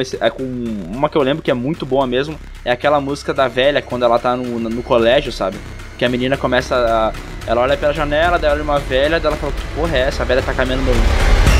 esse, 0.00 0.16
é 0.20 0.30
com 0.30 0.42
uma 0.42 1.08
que 1.08 1.16
eu 1.16 1.22
lembro 1.22 1.42
que 1.42 1.50
é 1.50 1.54
muito 1.54 1.84
boa 1.84 2.06
mesmo, 2.06 2.38
é 2.64 2.70
aquela 2.70 3.00
música 3.00 3.32
da 3.34 3.48
velha, 3.48 3.82
quando 3.82 4.04
ela 4.04 4.18
tá 4.18 4.36
no, 4.36 4.58
no 4.58 4.82
colégio, 4.82 5.32
sabe? 5.32 5.56
Que 5.98 6.04
a 6.04 6.08
menina 6.08 6.36
começa 6.36 6.74
a. 6.74 7.12
Ela 7.46 7.60
olha 7.60 7.76
pela 7.76 7.92
janela, 7.92 8.38
daí 8.38 8.50
olha 8.50 8.62
uma 8.62 8.78
velha, 8.78 9.20
daí 9.20 9.26
ela 9.26 9.36
fala, 9.36 9.52
que 9.52 9.74
porra 9.74 9.96
é 9.96 10.00
essa? 10.00 10.22
A 10.22 10.26
velha 10.26 10.42
tá 10.42 10.52
caminhando 10.52 10.82
no. 10.82 11.55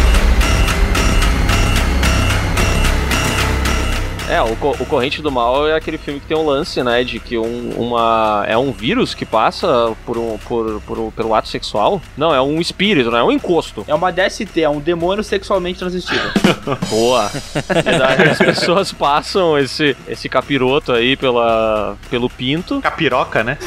É, 4.29 4.43
o, 4.43 4.57
Co- 4.57 4.75
o 4.81 4.87
Corrente 4.87 5.23
do 5.23 5.31
Mal 5.31 5.69
é 5.69 5.75
aquele 5.77 5.99
filme 5.99 6.19
que 6.19 6.27
tem 6.27 6.37
um 6.37 6.45
lance, 6.45 6.83
né? 6.83 7.05
De 7.05 7.21
que 7.21 7.39
um, 7.39 7.71
uma. 7.77 8.45
É 8.49 8.59
um 8.59 8.73
vírus 8.73 9.15
que 9.15 9.25
passa 9.25 9.95
por 10.05 10.19
um, 10.19 10.37
por, 10.39 10.81
por 10.83 10.99
um- 10.99 11.11
pelo 11.13 11.33
ato 11.35 11.47
sexual. 11.49 12.03
Não, 12.17 12.35
é 12.35 12.41
um 12.43 12.61
espírito, 12.61 13.11
não 13.11 13.19
é 13.19 13.23
um 13.25 13.31
encosto. 13.31 13.85
É 13.87 13.95
uma 13.95 14.11
DST, 14.11 14.61
é 14.63 14.69
um 14.69 14.81
demônio 14.81 15.23
sexualmente 15.23 15.79
transvestido. 15.79 16.21
Boa! 16.91 17.31
E 17.71 17.99
daí 17.99 18.29
as 18.31 18.39
pessoas 18.39 18.93
passam 18.93 19.57
esse, 19.59 19.97
esse 20.09 20.29
capiroto 20.29 20.93
aí 20.93 21.17
pela, 21.17 21.97
pelo 22.11 22.29
pinto. 22.29 22.81
Capiroca, 22.81 23.45
né? 23.45 23.59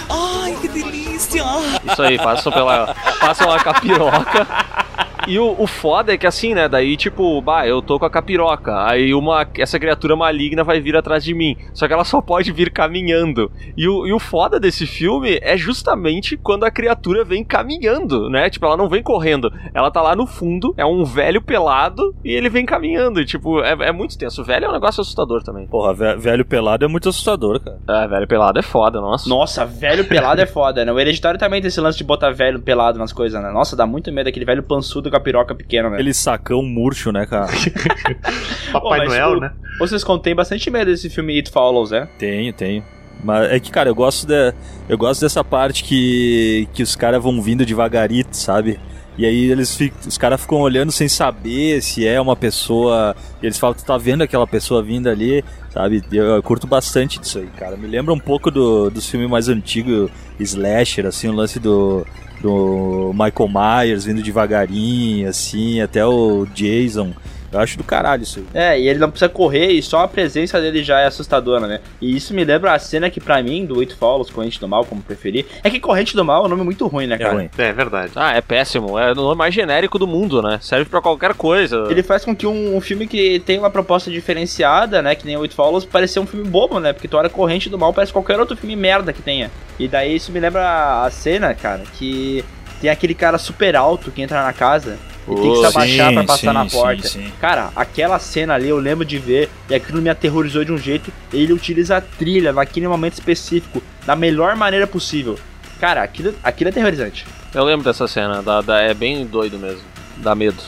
Isso 1.91 2.02
aí, 2.02 2.17
passam 2.17 2.52
pela. 2.52 2.93
Passam 3.19 3.50
a 3.52 3.60
capiroca. 3.60 4.48
E 5.30 5.38
o, 5.39 5.56
o 5.60 5.68
foda 5.68 6.13
é 6.13 6.18
que 6.18 6.26
assim, 6.28 6.54
né? 6.54 6.68
Daí, 6.68 6.98
tipo, 6.98 7.42
bah, 7.42 7.68
eu 7.68 7.82
tô 7.82 8.00
com 8.00 8.06
a 8.06 8.10
capiroca. 8.10 8.86
Aí 8.86 9.13
uma, 9.13 9.48
essa 9.58 9.80
criatura 9.80 10.15
maligna 10.15 10.63
vai 10.63 10.80
vir 10.80 10.96
atrás 10.96 11.24
de 11.24 11.34
mim. 11.34 11.56
Só 11.74 11.88
que 11.88 11.94
ela 11.94 12.04
só 12.04 12.20
pode 12.22 12.52
vir 12.52 12.72
caminhando. 12.72 13.52
E 13.78 13.88
o, 13.88 14.08
e 14.08 14.12
o 14.13 14.20
foda 14.20 14.60
desse 14.60 14.88
filme 14.88 15.39
é 15.42 15.56
justamente 15.56 16.36
quando 16.36 16.63
a 16.63 16.72
criatura 16.72 17.24
vem 17.24 17.44
caminhando, 17.44 18.30
né? 18.30 18.50
Tipo, 18.50 18.65
ela 18.65 18.76
não 18.78 18.89
vem 18.89 19.04
correndo. 19.04 19.52
Ela 19.74 19.92
tá 19.92 20.02
lá 20.02 20.15
no 20.15 20.26
fundo, 20.26 20.74
é 20.76 20.86
um 20.86 21.04
velho 21.06 21.42
pelado 21.42 22.15
e 22.26 22.32
ele 22.32 22.50
vem 22.50 22.65
caminhando. 22.65 23.22
E, 23.22 23.26
tipo, 23.26 23.62
é, 23.62 23.72
é 23.88 23.92
muito 23.92 24.18
tenso. 24.18 24.42
O 24.42 24.46
velho 24.46 24.65
é 24.65 24.70
um 24.70 24.74
negócio 24.74 25.02
assustador 25.02 25.44
também. 25.44 25.68
Porra, 25.68 25.94
ve- 25.94 26.15
velho 26.18 26.44
pelado 26.46 26.86
é 26.86 26.88
muito 26.88 27.08
assustador, 27.10 27.60
cara. 27.60 28.04
É, 28.04 28.08
velho 28.08 28.28
pelado 28.28 28.58
é 28.58 28.63
foda, 28.63 29.00
nossa. 29.00 29.30
Nossa, 29.30 29.65
velho 29.65 30.06
pelado 30.06 30.42
é 30.42 30.46
foda, 30.48 30.84
né? 30.84 30.92
O 30.92 31.00
hereditário 31.00 31.39
também 31.39 31.62
tem 31.62 31.68
esse 31.68 31.80
lance 31.80 31.98
de 31.98 32.04
botar 32.04 32.32
velho 32.32 32.60
pelado 32.60 32.98
nas 32.98 33.13
coisas, 33.13 33.42
né? 33.42 33.52
Nossa, 33.52 33.76
dá 33.76 33.86
muito 33.86 34.12
medo 34.12 34.28
aquele 34.28 34.46
velho 34.46 34.63
pançudo 34.63 35.10
com 35.10 35.18
a 35.19 35.23
piroca 35.23 35.53
pequena, 35.53 35.89
né? 35.89 35.95
Aquele 35.95 36.13
sacão 36.13 36.63
murcho, 36.63 37.12
né, 37.12 37.25
cara? 37.25 37.47
Papai 38.71 38.82
Pô, 38.82 38.89
mas 38.89 39.10
Noel, 39.10 39.29
o- 39.32 39.39
né? 39.39 39.51
Vocês 39.79 40.03
contêm 40.03 40.36
bastante 40.36 40.69
medo 40.69 40.91
desse 40.91 41.10
filme 41.10 41.36
It 41.36 41.49
Follows, 41.51 41.91
né? 41.91 42.08
tenho, 42.17 42.51
tenho. 42.53 42.84
Mas 43.23 43.51
é 43.51 43.60
que, 43.60 43.69
cara, 43.71 43.89
eu 43.89 43.95
gosto, 43.95 44.25
de, 44.25 44.53
eu 44.88 44.97
gosto 44.97 45.21
dessa 45.21 45.43
parte 45.43 45.84
que, 45.84 46.67
que 46.73 46.82
os 46.82 46.95
caras 46.95 47.21
vão 47.21 47.41
vindo 47.41 47.65
devagarito, 47.65 48.36
sabe? 48.36 48.79
E 49.17 49.25
aí 49.25 49.51
eles 49.51 49.75
ficam, 49.75 49.97
os 50.08 50.17
caras 50.17 50.39
ficam 50.39 50.60
olhando 50.62 50.93
sem 50.93 51.10
saber 51.10 51.82
se 51.82 52.08
é 52.08 52.21
uma 52.21 52.38
pessoa. 52.38 53.13
E 53.43 53.45
eles 53.45 53.60
falam, 53.60 53.75
tu 53.75 53.84
tá 53.84 53.97
vendo 53.97 54.21
aquela 54.21 54.47
pessoa 54.47 54.82
vindo 54.82 55.10
ali, 55.10 55.43
sabe? 55.69 56.01
Eu, 56.10 56.23
eu 56.36 56.41
curto 56.43 56.65
bastante 56.65 57.19
disso 57.19 57.39
aí, 57.39 57.47
cara. 57.58 57.75
Me 57.75 57.86
lembra 57.88 58.13
um 58.13 58.19
pouco 58.19 58.49
do, 58.49 58.89
dos 58.89 59.10
filmes 59.10 59.29
mais 59.29 59.49
antigos, 59.49 60.10
slasher, 60.39 61.05
assim, 61.05 61.27
o 61.27 61.34
lance 61.34 61.60
do, 61.60 62.05
do 62.41 63.12
Michael 63.13 63.49
Myers 63.49 64.06
vindo 64.06 64.21
devagarinho, 64.21 65.28
assim, 65.30 65.82
até 65.82 66.06
o 66.06 66.45
Jason. 66.54 67.13
Eu 67.52 67.60
acho 67.60 67.78
do 67.78 67.84
caralho 67.84 68.24
isso 68.24 68.40
aí. 68.40 68.46
É, 68.54 68.80
e 68.80 68.88
ele 68.88 69.00
não 69.00 69.10
precisa 69.10 69.30
correr 69.30 69.72
e 69.72 69.82
só 69.82 70.02
a 70.04 70.08
presença 70.08 70.60
dele 70.62 70.84
já 70.84 71.00
é 71.00 71.06
assustadora, 71.08 71.68
né? 71.68 71.80
E 72.02 72.16
isso 72.16 72.34
me 72.34 72.44
lembra 72.44 72.74
a 72.74 72.80
cena 72.80 73.10
que 73.10 73.20
pra 73.20 73.42
mim, 73.42 73.66
do 73.66 73.80
It 73.80 73.96
Follows, 73.96 74.30
Corrente 74.30 74.60
do 74.60 74.68
Mal, 74.68 74.86
como 74.86 75.02
preferir. 75.02 75.46
É 75.64 75.70
que 75.70 75.80
Corrente 75.80 76.16
do 76.16 76.24
Mal 76.24 76.44
é 76.44 76.46
um 76.46 76.50
nome 76.50 76.64
muito 76.64 76.86
ruim, 76.88 77.08
né, 77.08 77.16
É 77.16 77.18
cara? 77.18 77.34
ruim. 77.34 77.50
É 77.58 77.72
verdade. 77.74 78.12
Ah, 78.16 78.36
é 78.36 78.42
péssimo. 78.42 78.98
É 79.00 79.12
o 79.12 79.16
nome 79.16 79.36
mais 79.36 79.54
genérico 79.54 79.98
do 79.98 80.06
mundo, 80.08 80.42
né? 80.42 80.60
Serve 80.62 80.86
pra 80.90 81.02
qualquer 81.02 81.34
coisa. 81.34 81.86
Ele 81.90 82.04
faz 82.04 82.24
com 82.24 82.36
que 82.36 82.46
um, 82.46 82.76
um 82.78 82.82
filme 82.82 83.08
que 83.08 83.40
tem 83.40 83.58
uma 83.58 83.70
proposta 83.70 84.12
diferenciada, 84.12 85.02
né, 85.02 85.16
que 85.16 85.26
nem 85.26 85.38
o 85.38 85.44
It 85.44 85.56
Follows, 85.56 85.86
pareça 85.86 86.20
um 86.22 86.26
filme 86.28 86.48
bobo, 86.48 86.80
né? 86.80 86.94
Porque 86.94 87.08
tu 87.08 87.18
olha 87.18 87.30
Corrente 87.30 87.70
do 87.70 87.78
Mal, 87.78 87.94
parece 87.94 88.14
qualquer 88.14 88.40
outro 88.40 88.56
filme 88.56 88.76
merda 88.76 89.12
que 89.14 89.22
tenha. 89.22 89.50
E 89.78 89.88
daí 89.88 90.16
isso 90.16 90.32
me 90.32 90.40
lembra 90.40 91.04
a 91.04 91.10
cena, 91.10 91.54
cara, 91.54 91.84
que 91.98 92.44
tem 92.82 92.90
aquele 92.90 93.14
cara 93.14 93.38
super 93.38 93.76
alto 93.76 94.12
que 94.12 94.22
entra 94.22 94.44
na 94.44 94.54
casa 94.54 94.98
e 95.32 95.36
tem 95.36 95.52
que 95.52 95.58
se 95.58 95.63
Oh, 95.63 95.68
abaixar 95.68 96.08
sim, 96.10 96.13
pra 96.15 96.24
passar 96.24 96.38
sim, 96.38 96.54
na 96.54 96.65
porta. 96.65 97.08
sim, 97.08 97.24
sim. 97.26 97.32
Cara, 97.39 97.72
aquela 97.76 98.20
cena 98.20 98.54
ali 98.56 98.70
eu 98.70 98.78
lembro 98.78 99.06
de 99.06 99.18
ver 99.18 99.50
e 99.70 99.76
aquilo 99.76 100.02
me 100.02 100.10
aterrorizou 100.10 100.63
de 100.65 100.72
um 100.72 100.78
jeito. 100.78 101.12
Ele 101.32 101.54
utiliza 101.54 101.98
a 101.98 102.02
trilha 102.02 102.52
naquele 102.54 102.88
momento 102.88 103.13
específico 103.13 103.82
da 104.06 104.15
melhor 104.15 104.56
maneira 104.56 104.88
possível. 104.88 105.38
Cara, 105.80 106.04
aquilo, 106.04 106.34
aquilo 106.44 106.70
é 106.70 106.72
aterrorizante. 106.72 107.26
Eu 107.54 107.63
lembro 107.63 107.86
dessa 107.86 108.08
cena. 108.08 108.42
dá- 108.44 108.62
dá- 108.62 108.82
é 108.82 108.94
bem 108.94 109.26
doido 109.26 109.58
mesmo. 109.58 109.82
Dá 110.18 110.36
medo. 110.36 110.62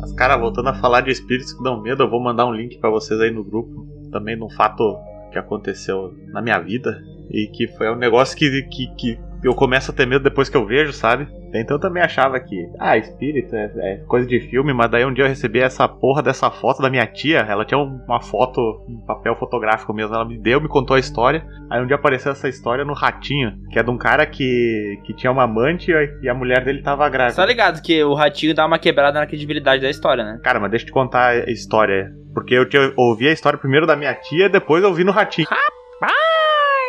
Mas, 0.00 0.12
cara, 0.12 0.36
voltando 0.36 0.68
a 0.68 0.74
falar 0.74 1.00
de 1.02 1.10
espíritos 1.10 1.52
que 1.52 1.62
dão 1.62 1.80
medo, 1.80 2.02
eu 2.02 2.10
vou 2.10 2.20
mandar 2.20 2.46
um 2.46 2.52
link 2.52 2.78
pra 2.78 2.90
vocês 2.90 3.20
aí 3.20 3.30
no 3.30 3.44
grupo. 3.44 3.86
Também 4.10 4.36
de 4.36 4.42
um 4.42 4.50
fato 4.50 4.96
que 5.32 5.38
aconteceu 5.38 6.14
na 6.32 6.42
minha 6.42 6.58
vida. 6.58 7.00
E 7.30 7.46
que 7.46 7.66
foi 7.76 7.90
um 7.90 7.96
negócio 7.96 8.36
que, 8.36 8.62
que, 8.64 8.86
que 8.96 9.18
eu 9.42 9.54
começo 9.54 9.90
a 9.90 9.94
ter 9.94 10.06
medo 10.06 10.22
depois 10.24 10.48
que 10.48 10.56
eu 10.56 10.66
vejo, 10.66 10.92
sabe? 10.92 11.26
Então 11.54 11.76
eu 11.76 11.80
também 11.80 12.02
achava 12.02 12.40
que, 12.40 12.56
ah, 12.80 12.96
espírito 12.96 13.54
é, 13.54 13.70
é 13.76 13.96
coisa 14.06 14.26
de 14.26 14.40
filme, 14.48 14.72
mas 14.72 14.90
daí 14.90 15.04
um 15.04 15.12
dia 15.12 15.24
eu 15.24 15.28
recebi 15.28 15.58
essa 15.60 15.86
porra 15.86 16.22
dessa 16.22 16.50
foto 16.50 16.80
da 16.80 16.88
minha 16.88 17.06
tia. 17.06 17.40
Ela 17.40 17.64
tinha 17.64 17.76
um- 17.78 18.00
uma 18.06 18.20
foto, 18.22 18.60
um 18.88 19.04
papel 19.06 19.36
fotográfico 19.36 19.92
mesmo. 19.92 20.14
Ela 20.14 20.24
me 20.24 20.38
deu, 20.38 20.60
me 20.60 20.68
contou 20.68 20.96
a 20.96 21.00
história. 21.00 21.44
Aí 21.70 21.82
um 21.82 21.86
dia 21.86 21.96
apareceu 21.96 22.32
essa 22.32 22.48
história 22.48 22.84
no 22.84 22.94
Ratinho, 22.94 23.52
que 23.70 23.78
é 23.78 23.82
de 23.82 23.90
um 23.90 23.98
cara 23.98 24.24
que, 24.24 24.98
que 25.04 25.12
tinha 25.12 25.30
uma 25.30 25.42
amante 25.42 25.92
e 26.22 26.28
a 26.28 26.34
mulher 26.34 26.64
dele 26.64 26.80
tava 26.82 27.06
grávida. 27.08 27.36
Tá 27.36 27.44
ligado 27.44 27.82
que 27.82 28.02
o 28.02 28.14
ratinho 28.14 28.54
dá 28.54 28.64
uma 28.64 28.78
quebrada 28.78 29.20
na 29.20 29.26
credibilidade 29.26 29.82
da 29.82 29.90
história, 29.90 30.24
né? 30.24 30.40
Cara, 30.42 30.58
mas 30.58 30.70
deixa 30.70 30.84
eu 30.84 30.88
te 30.88 30.92
contar 30.92 31.30
a 31.32 31.50
história. 31.50 32.10
Porque 32.32 32.54
eu 32.54 32.66
tinha, 32.66 32.92
ouvi 32.96 33.28
a 33.28 33.32
história 33.32 33.58
primeiro 33.58 33.86
da 33.86 33.94
minha 33.94 34.14
tia, 34.14 34.48
depois 34.48 34.82
eu 34.82 34.94
vi 34.94 35.04
no 35.04 35.12
Ratinho. 35.12 35.46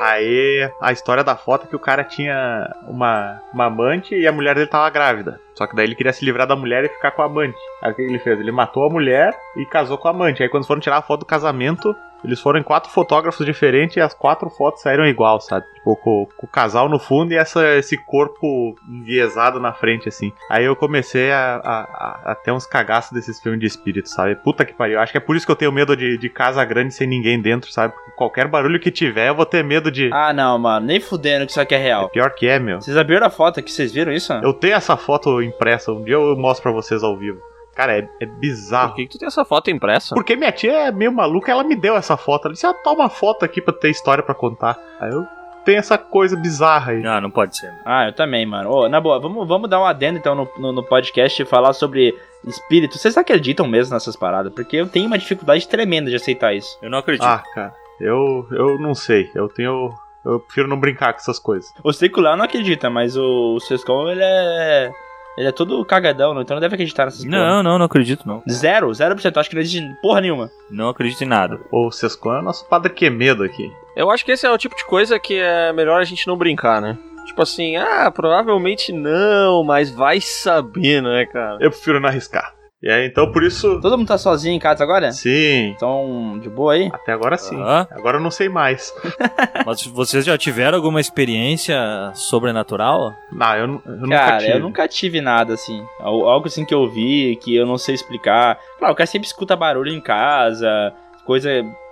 Aí 0.03 0.69
a 0.81 0.91
história 0.91 1.23
da 1.23 1.37
foto 1.37 1.63
é 1.63 1.69
que 1.69 1.75
o 1.77 1.79
cara 1.79 2.03
tinha 2.03 2.69
uma, 2.85 3.41
uma 3.53 3.67
amante 3.67 4.13
e 4.13 4.27
a 4.27 4.33
mulher 4.33 4.53
dele 4.53 4.67
tava 4.67 4.89
grávida. 4.89 5.39
Só 5.55 5.65
que 5.65 5.73
daí 5.73 5.85
ele 5.85 5.95
queria 5.95 6.11
se 6.11 6.25
livrar 6.25 6.45
da 6.45 6.57
mulher 6.57 6.83
e 6.83 6.89
ficar 6.89 7.11
com 7.11 7.21
a 7.21 7.25
amante. 7.25 7.57
Aí 7.81 7.93
o 7.93 7.95
que 7.95 8.01
ele 8.01 8.19
fez? 8.19 8.37
Ele 8.37 8.51
matou 8.51 8.85
a 8.85 8.89
mulher 8.89 9.33
e 9.55 9.65
casou 9.65 9.97
com 9.97 10.09
a 10.09 10.11
amante. 10.11 10.43
Aí 10.43 10.49
quando 10.49 10.67
foram 10.67 10.81
tirar 10.81 10.97
a 10.97 11.01
foto 11.01 11.21
do 11.21 11.25
casamento, 11.25 11.95
eles 12.23 12.39
foram 12.39 12.59
em 12.59 12.63
quatro 12.63 12.89
fotógrafos 12.91 13.45
diferentes 13.45 13.97
e 13.97 14.01
as 14.01 14.13
quatro 14.13 14.49
fotos 14.49 14.81
saíram 14.81 15.05
igual, 15.05 15.39
sabe? 15.41 15.65
Tipo, 15.75 15.95
com, 15.97 16.27
com 16.37 16.45
o 16.45 16.49
casal 16.49 16.87
no 16.87 16.97
fundo 16.99 17.33
e 17.33 17.35
essa, 17.37 17.75
esse 17.75 17.97
corpo 17.97 18.75
enviesado 18.89 19.59
na 19.59 19.73
frente, 19.73 20.07
assim. 20.09 20.31
Aí 20.49 20.65
eu 20.65 20.75
comecei 20.75 21.31
a, 21.31 21.55
a, 21.63 22.31
a- 22.31 22.35
ter 22.35 22.51
uns 22.51 22.65
cagaços 22.65 23.11
desses 23.11 23.39
filmes 23.41 23.59
de 23.59 23.65
espírito, 23.67 24.07
sabe? 24.09 24.35
Puta 24.35 24.63
que 24.65 24.73
pariu. 24.73 24.99
Acho 24.99 25.11
que 25.11 25.17
é 25.17 25.21
por 25.21 25.35
isso 25.35 25.45
que 25.45 25.51
eu 25.51 25.55
tenho 25.55 25.71
medo 25.71 25.95
de, 25.95 26.17
de 26.17 26.29
casa 26.29 26.63
grande 26.65 26.93
sem 26.93 27.07
ninguém 27.07 27.41
dentro, 27.41 27.71
sabe? 27.71 27.93
Porque 27.93 28.11
qualquer 28.11 28.47
barulho 28.47 28.79
que 28.79 28.91
tiver, 28.91 29.27
eu 29.29 29.35
vou 29.35 29.45
ter 29.45 29.63
medo 29.63 29.91
de. 29.91 30.09
Ah, 30.13 30.31
não, 30.33 30.57
mano, 30.57 30.85
nem 30.85 30.99
fudendo 30.99 31.45
que 31.45 31.51
isso 31.51 31.61
aqui 31.61 31.75
é 31.75 31.77
real. 31.77 32.09
Pior 32.09 32.29
que 32.33 32.47
é, 32.47 32.59
meu. 32.59 32.81
Vocês 32.81 32.97
abriram 32.97 33.27
a 33.27 33.29
foto 33.29 33.59
aqui, 33.59 33.71
vocês 33.71 33.91
viram 33.93 34.11
isso? 34.11 34.31
Eu 34.33 34.53
tenho 34.53 34.75
essa 34.75 34.95
foto 34.97 35.41
impressa, 35.41 35.91
um 35.91 36.03
dia 36.03 36.15
eu 36.15 36.35
mostro 36.37 36.63
pra 36.63 36.71
vocês 36.71 37.03
ao 37.03 37.17
vivo. 37.17 37.39
Cara, 37.75 37.97
é, 37.97 38.07
é 38.21 38.25
Por 38.25 38.35
bizarro. 38.35 38.95
que, 38.95 39.07
que 39.07 39.13
tu 39.13 39.19
tem 39.19 39.27
essa 39.27 39.43
foto 39.43 39.71
impressa? 39.71 40.13
Porque 40.13 40.35
minha 40.35 40.51
tia 40.51 40.87
é 40.87 40.91
meio 40.91 41.11
maluca, 41.11 41.51
ela 41.51 41.63
me 41.63 41.75
deu 41.75 41.95
essa 41.95 42.15
foto. 42.15 42.45
Ela 42.45 42.53
disse: 42.53 42.65
ah, 42.67 42.73
toma 42.73 43.03
uma 43.03 43.09
foto 43.09 43.43
aqui 43.43 43.61
pra 43.61 43.73
ter 43.73 43.89
história 43.89 44.23
pra 44.23 44.35
contar. 44.35 44.77
Aí 44.99 45.11
eu 45.11 45.25
tenho 45.65 45.79
essa 45.79 45.97
coisa 45.97 46.35
bizarra 46.35 46.91
aí. 46.91 47.05
Ah, 47.05 47.19
não 47.19 47.31
pode 47.31 47.57
ser. 47.57 47.73
Ah, 47.85 48.07
eu 48.07 48.13
também, 48.13 48.45
mano. 48.45 48.69
Ô, 48.69 48.89
na 48.89 48.99
boa, 49.01 49.19
vamos, 49.19 49.47
vamos 49.47 49.69
dar 49.69 49.79
um 49.79 49.85
adendo 49.85 50.19
então 50.19 50.35
no, 50.35 50.47
no, 50.57 50.71
no 50.71 50.83
podcast 50.83 51.41
e 51.41 51.45
falar 51.45 51.73
sobre 51.73 52.13
espírito. 52.45 52.97
Vocês 52.97 53.17
acreditam 53.17 53.67
mesmo 53.67 53.93
nessas 53.93 54.15
paradas? 54.15 54.53
Porque 54.53 54.75
eu 54.77 54.87
tenho 54.87 55.07
uma 55.07 55.17
dificuldade 55.17 55.67
tremenda 55.67 56.09
de 56.09 56.15
aceitar 56.15 56.53
isso. 56.53 56.77
Eu 56.81 56.89
não 56.89 56.99
acredito. 56.99 57.25
Ah, 57.25 57.41
cara, 57.53 57.73
eu, 57.99 58.45
eu 58.51 58.77
não 58.77 58.93
sei. 58.93 59.31
Eu 59.33 59.47
tenho. 59.47 59.91
Eu 60.25 60.39
prefiro 60.39 60.67
não 60.69 60.79
brincar 60.79 61.11
com 61.11 61.19
essas 61.19 61.37
coisas. 61.39 61.73
O 61.83 61.91
Seco 61.91 62.21
lá 62.21 62.37
não 62.37 62.45
acredita, 62.45 62.89
mas 62.89 63.17
o, 63.17 63.55
o 63.55 63.59
Sescon, 63.59 64.09
ele 64.09 64.21
é. 64.23 64.91
Ele 65.37 65.47
é 65.47 65.51
todo 65.51 65.83
cagadão, 65.85 66.39
então 66.39 66.55
não 66.55 66.61
deve 66.61 66.75
acreditar 66.75 67.05
nessas 67.05 67.23
porra. 67.25 67.37
não, 67.37 67.63
não, 67.63 67.77
não 67.79 67.85
acredito 67.85 68.27
não. 68.27 68.43
Zero, 68.49 68.93
zero 68.93 69.15
por 69.15 69.21
cento. 69.21 69.39
Acho 69.39 69.49
que 69.49 69.55
não 69.55 69.61
existe 69.61 69.83
porra 70.01 70.21
nenhuma. 70.21 70.51
Não 70.69 70.89
acredito 70.89 71.23
em 71.23 71.27
nada. 71.27 71.59
O 71.71 71.91
Sescon 71.91 72.35
é 72.35 72.39
o 72.39 72.43
nosso 72.43 72.67
padre 72.67 72.91
Quemedo 72.93 73.43
aqui. 73.43 73.71
Eu 73.95 74.11
acho 74.11 74.23
que 74.23 74.31
esse 74.31 74.45
é 74.45 74.51
o 74.51 74.57
tipo 74.57 74.75
de 74.75 74.85
coisa 74.85 75.19
que 75.19 75.35
é 75.39 75.73
melhor 75.73 75.99
a 75.99 76.03
gente 76.03 76.27
não 76.27 76.37
brincar, 76.37 76.81
né? 76.81 76.97
Tipo 77.25 77.41
assim, 77.41 77.77
ah, 77.77 78.11
provavelmente 78.11 78.91
não, 78.91 79.63
mas 79.63 79.89
vai 79.89 80.19
saber, 80.19 81.01
né, 81.01 81.25
cara? 81.25 81.57
Eu 81.59 81.71
prefiro 81.71 81.99
não 81.99 82.09
arriscar. 82.09 82.53
E 82.83 82.91
aí, 82.91 83.07
então 83.07 83.31
por 83.31 83.43
isso. 83.43 83.79
Todo 83.79 83.97
mundo 83.97 84.09
tá 84.09 84.17
sozinho 84.17 84.53
em 84.53 84.59
casa 84.59 84.83
agora? 84.83 85.09
Sim. 85.13 85.69
Então, 85.69 86.37
de 86.41 86.49
boa 86.49 86.73
aí? 86.73 86.89
Até 86.91 87.13
agora 87.13 87.37
sim. 87.37 87.55
Ah. 87.63 87.87
Agora 87.91 88.17
eu 88.17 88.21
não 88.21 88.29
sei 88.29 88.49
mais. 88.49 88.93
Mas 89.65 89.85
vocês 89.85 90.25
já 90.25 90.37
tiveram 90.37 90.75
alguma 90.77 90.99
experiência 90.99 92.11
sobrenatural? 92.13 93.13
Não, 93.31 93.55
eu, 93.55 93.63
eu 93.85 93.95
nunca 93.95 94.17
Cara, 94.17 94.37
tive. 94.39 94.51
eu 94.51 94.59
nunca 94.59 94.87
tive 94.89 95.21
nada 95.21 95.53
assim. 95.53 95.81
Al- 96.01 96.27
Algo 96.27 96.47
assim 96.47 96.65
que 96.65 96.73
eu 96.73 96.85
vi, 96.89 97.37
que 97.41 97.55
eu 97.55 97.65
não 97.65 97.77
sei 97.77 97.95
explicar. 97.95 98.59
Claro, 98.77 98.93
o 98.93 98.97
cara 98.97 99.07
sempre 99.07 99.27
escuta 99.27 99.55
barulho 99.55 99.89
em 99.93 100.01
casa, 100.01 100.93
coisa 101.25 101.49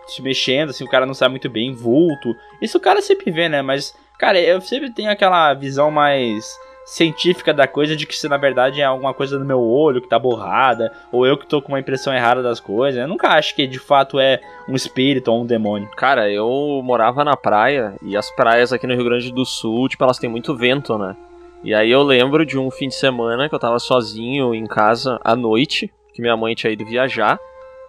se 0.07 0.21
mexendo, 0.21 0.71
assim, 0.71 0.83
o 0.83 0.89
cara 0.89 1.05
não 1.05 1.13
sabe 1.13 1.31
muito 1.31 1.49
bem, 1.49 1.73
vulto. 1.73 2.35
Isso 2.61 2.77
o 2.77 2.81
cara 2.81 3.01
sempre 3.01 3.31
vê, 3.31 3.47
né? 3.47 3.61
Mas, 3.61 3.95
cara, 4.19 4.37
eu 4.41 4.59
sempre 4.59 4.89
tenho 4.91 5.09
aquela 5.09 5.53
visão 5.53 5.89
mais 5.89 6.45
científica 6.91 7.53
da 7.53 7.65
coisa 7.65 7.95
de 7.95 8.05
que 8.05 8.13
isso 8.13 8.27
na 8.27 8.35
verdade 8.35 8.81
é 8.81 8.83
alguma 8.83 9.13
coisa 9.13 9.39
no 9.39 9.45
meu 9.45 9.61
olho 9.61 10.01
que 10.01 10.09
tá 10.09 10.19
borrada, 10.19 10.91
ou 11.09 11.25
eu 11.25 11.37
que 11.37 11.47
tô 11.47 11.61
com 11.61 11.71
uma 11.71 11.79
impressão 11.79 12.13
errada 12.13 12.43
das 12.43 12.59
coisas. 12.59 12.99
Eu 12.99 13.07
nunca 13.07 13.29
acho 13.29 13.55
que 13.55 13.65
de 13.65 13.79
fato 13.79 14.19
é 14.19 14.41
um 14.67 14.75
espírito 14.75 15.31
ou 15.31 15.41
um 15.41 15.45
demônio. 15.45 15.89
Cara, 15.95 16.29
eu 16.29 16.81
morava 16.83 17.23
na 17.23 17.37
praia 17.37 17.95
e 18.03 18.17
as 18.17 18.29
praias 18.31 18.73
aqui 18.73 18.85
no 18.85 18.93
Rio 18.93 19.05
Grande 19.05 19.31
do 19.31 19.45
Sul, 19.45 19.87
tipo, 19.87 20.03
elas 20.03 20.19
têm 20.19 20.29
muito 20.29 20.53
vento, 20.53 20.97
né? 20.97 21.15
E 21.63 21.73
aí 21.73 21.89
eu 21.89 22.03
lembro 22.03 22.45
de 22.45 22.59
um 22.59 22.69
fim 22.69 22.89
de 22.89 22.95
semana 22.95 23.47
que 23.47 23.55
eu 23.55 23.59
tava 23.59 23.79
sozinho 23.79 24.53
em 24.53 24.65
casa 24.65 25.17
à 25.23 25.33
noite, 25.33 25.89
que 26.13 26.21
minha 26.21 26.35
mãe 26.35 26.53
tinha 26.55 26.73
ido 26.73 26.85
viajar. 26.85 27.39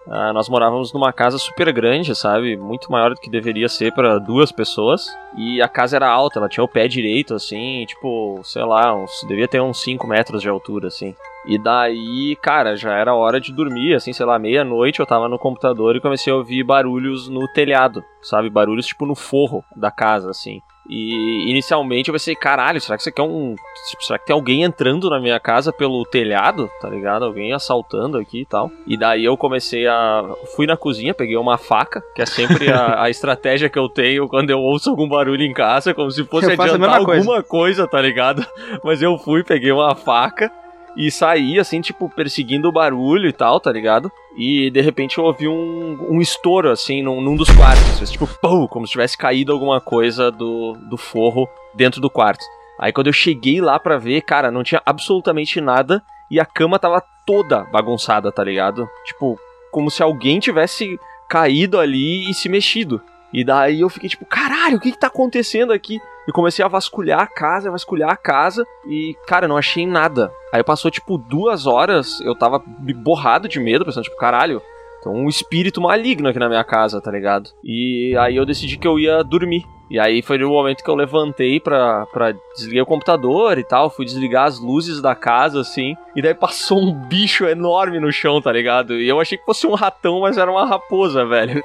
Ah, 0.07 0.33
nós 0.33 0.49
morávamos 0.49 0.91
numa 0.91 1.13
casa 1.13 1.37
super 1.37 1.71
grande, 1.71 2.13
sabe? 2.13 2.57
Muito 2.57 2.91
maior 2.91 3.11
do 3.13 3.21
que 3.21 3.29
deveria 3.29 3.69
ser 3.69 3.93
para 3.93 4.19
duas 4.19 4.51
pessoas. 4.51 5.07
E 5.37 5.61
a 5.61 5.67
casa 5.67 5.95
era 5.95 6.09
alta, 6.09 6.39
ela 6.39 6.49
tinha 6.49 6.63
o 6.63 6.67
pé 6.67 6.87
direito, 6.87 7.33
assim, 7.33 7.85
tipo, 7.85 8.41
sei 8.43 8.63
lá, 8.63 8.93
uns, 8.93 9.11
devia 9.27 9.47
ter 9.47 9.61
uns 9.61 9.81
5 9.81 10.05
metros 10.05 10.41
de 10.41 10.49
altura, 10.49 10.87
assim. 10.87 11.15
E 11.45 11.57
daí, 11.57 12.37
cara, 12.41 12.75
já 12.75 12.93
era 12.93 13.15
hora 13.15 13.39
de 13.39 13.53
dormir, 13.53 13.95
assim, 13.95 14.13
sei 14.13 14.25
lá, 14.25 14.37
meia-noite 14.37 14.99
eu 14.99 15.05
tava 15.05 15.27
no 15.29 15.39
computador 15.39 15.95
e 15.95 16.01
comecei 16.01 16.31
a 16.31 16.35
ouvir 16.35 16.63
barulhos 16.63 17.29
no 17.29 17.47
telhado, 17.47 18.03
sabe? 18.21 18.49
Barulhos 18.49 18.85
tipo 18.85 19.05
no 19.05 19.15
forro 19.15 19.63
da 19.75 19.89
casa, 19.89 20.29
assim. 20.29 20.61
E 20.87 21.49
inicialmente 21.49 22.09
eu 22.09 22.13
pensei, 22.13 22.35
caralho, 22.35 22.81
será 22.81 22.97
que 22.97 23.01
isso 23.01 23.09
aqui 23.09 23.21
é 23.21 23.23
um. 23.23 23.55
tipo, 23.89 24.03
será 24.03 24.19
que 24.19 24.25
tem 24.25 24.33
alguém 24.33 24.63
entrando 24.63 25.09
na 25.09 25.19
minha 25.19 25.39
casa 25.39 25.71
pelo 25.71 26.03
telhado? 26.05 26.69
Tá 26.81 26.89
ligado? 26.89 27.23
Alguém 27.23 27.53
assaltando 27.53 28.17
aqui 28.17 28.41
e 28.41 28.45
tal. 28.45 28.69
E 28.85 28.97
daí 28.97 29.23
eu 29.23 29.37
comecei 29.37 29.87
a. 29.87 30.23
Fui 30.55 30.67
na 30.67 30.75
cozinha, 30.75 31.13
peguei 31.13 31.37
uma 31.37 31.57
faca, 31.57 32.03
que 32.13 32.21
é 32.21 32.25
sempre 32.25 32.69
a, 32.71 33.03
a 33.03 33.09
estratégia 33.09 33.69
que 33.69 33.79
eu 33.79 33.87
tenho 33.87 34.27
quando 34.27 34.49
eu 34.49 34.59
ouço 34.59 34.89
algum 34.89 35.07
barulho 35.07 35.43
em 35.43 35.53
casa, 35.53 35.93
como 35.93 36.11
se 36.11 36.23
fosse 36.25 36.47
Eu 36.47 36.61
adiantar 36.61 37.03
coisa. 37.03 37.21
alguma 37.21 37.43
coisa, 37.43 37.87
tá 37.87 38.01
ligado? 38.01 38.45
Mas 38.83 39.01
eu 39.01 39.17
fui, 39.17 39.43
peguei 39.43 39.71
uma 39.71 39.95
faca 39.95 40.51
e 40.95 41.09
saí, 41.09 41.59
assim, 41.59 41.81
tipo, 41.81 42.09
perseguindo 42.09 42.67
o 42.67 42.71
barulho 42.71 43.27
e 43.27 43.33
tal, 43.33 43.59
tá 43.59 43.71
ligado? 43.71 44.11
E 44.37 44.69
de 44.69 44.81
repente 44.81 45.17
eu 45.17 45.23
ouvi 45.23 45.47
um, 45.47 45.97
um 46.09 46.21
estouro, 46.21 46.69
assim, 46.69 47.01
num, 47.01 47.21
num 47.21 47.35
dos 47.35 47.49
quartos. 47.49 48.11
Tipo, 48.11 48.27
pum, 48.41 48.67
como 48.67 48.85
se 48.85 48.93
tivesse 48.93 49.17
caído 49.17 49.51
alguma 49.51 49.81
coisa 49.81 50.31
do, 50.31 50.73
do 50.89 50.97
forro 50.97 51.47
dentro 51.73 51.99
do 51.99 52.09
quarto. 52.09 52.43
Aí 52.79 52.91
quando 52.91 53.07
eu 53.07 53.13
cheguei 53.13 53.61
lá 53.61 53.79
pra 53.79 53.97
ver, 53.97 54.21
cara, 54.21 54.51
não 54.51 54.63
tinha 54.63 54.81
absolutamente 54.85 55.61
nada 55.61 56.03
e 56.29 56.39
a 56.39 56.45
cama 56.45 56.79
tava 56.79 57.03
toda 57.25 57.63
bagunçada, 57.65 58.31
tá 58.31 58.43
ligado? 58.43 58.87
Tipo, 59.05 59.37
como 59.71 59.89
se 59.89 60.03
alguém 60.03 60.39
tivesse 60.39 60.99
caído 61.29 61.79
ali 61.79 62.29
e 62.29 62.33
se 62.33 62.49
mexido. 62.49 63.01
E 63.31 63.43
daí 63.43 63.81
eu 63.81 63.89
fiquei 63.89 64.09
tipo, 64.09 64.25
caralho, 64.25 64.77
o 64.77 64.79
que 64.79 64.91
que 64.91 64.99
tá 64.99 65.07
acontecendo 65.07 65.73
aqui? 65.73 65.99
E 66.27 66.31
comecei 66.31 66.63
a 66.63 66.69
vasculhar 66.69 67.19
a 67.19 67.27
casa, 67.27 67.71
vasculhar 67.71 68.09
a 68.09 68.17
casa 68.17 68.65
e, 68.85 69.15
cara, 69.27 69.47
não 69.47 69.57
achei 69.57 69.85
nada. 69.85 70.31
Aí 70.53 70.63
passou 70.63 70.89
tipo 70.89 71.17
duas 71.17 71.65
horas, 71.65 72.21
eu 72.21 72.35
tava 72.35 72.63
borrado 73.03 73.47
de 73.47 73.59
medo, 73.59 73.85
pensando, 73.85 74.03
tipo, 74.03 74.17
caralho, 74.17 74.61
tem 75.03 75.11
um 75.11 75.27
espírito 75.27 75.81
maligno 75.81 76.29
aqui 76.29 76.39
na 76.39 76.47
minha 76.47 76.63
casa, 76.63 77.01
tá 77.01 77.11
ligado? 77.11 77.49
E 77.63 78.15
aí 78.17 78.35
eu 78.35 78.45
decidi 78.45 78.77
que 78.77 78.87
eu 78.87 78.97
ia 78.97 79.21
dormir. 79.23 79.65
E 79.93 79.99
aí 79.99 80.23
foi 80.23 80.39
no 80.39 80.49
momento 80.49 80.83
que 80.83 80.89
eu 80.89 80.95
levantei 80.95 81.59
pra, 81.59 82.07
pra 82.07 82.33
desligar 82.55 82.81
o 82.83 82.87
computador 82.87 83.59
e 83.59 83.63
tal, 83.63 83.91
fui 83.91 84.05
desligar 84.05 84.45
as 84.45 84.59
luzes 84.59 84.99
da 84.99 85.13
casa, 85.13 85.61
assim, 85.61 85.95
e 86.15 86.21
daí 86.21 86.33
passou 86.33 86.79
um 86.79 86.91
bicho 86.91 87.45
enorme 87.45 87.99
no 87.99 88.11
chão, 88.11 88.41
tá 88.41 88.51
ligado? 88.51 88.95
E 88.95 89.07
eu 89.07 89.21
achei 89.21 89.37
que 89.37 89.45
fosse 89.45 89.67
um 89.67 89.75
ratão, 89.75 90.21
mas 90.21 90.35
era 90.35 90.49
uma 90.49 90.65
raposa, 90.65 91.23
velho. 91.27 91.61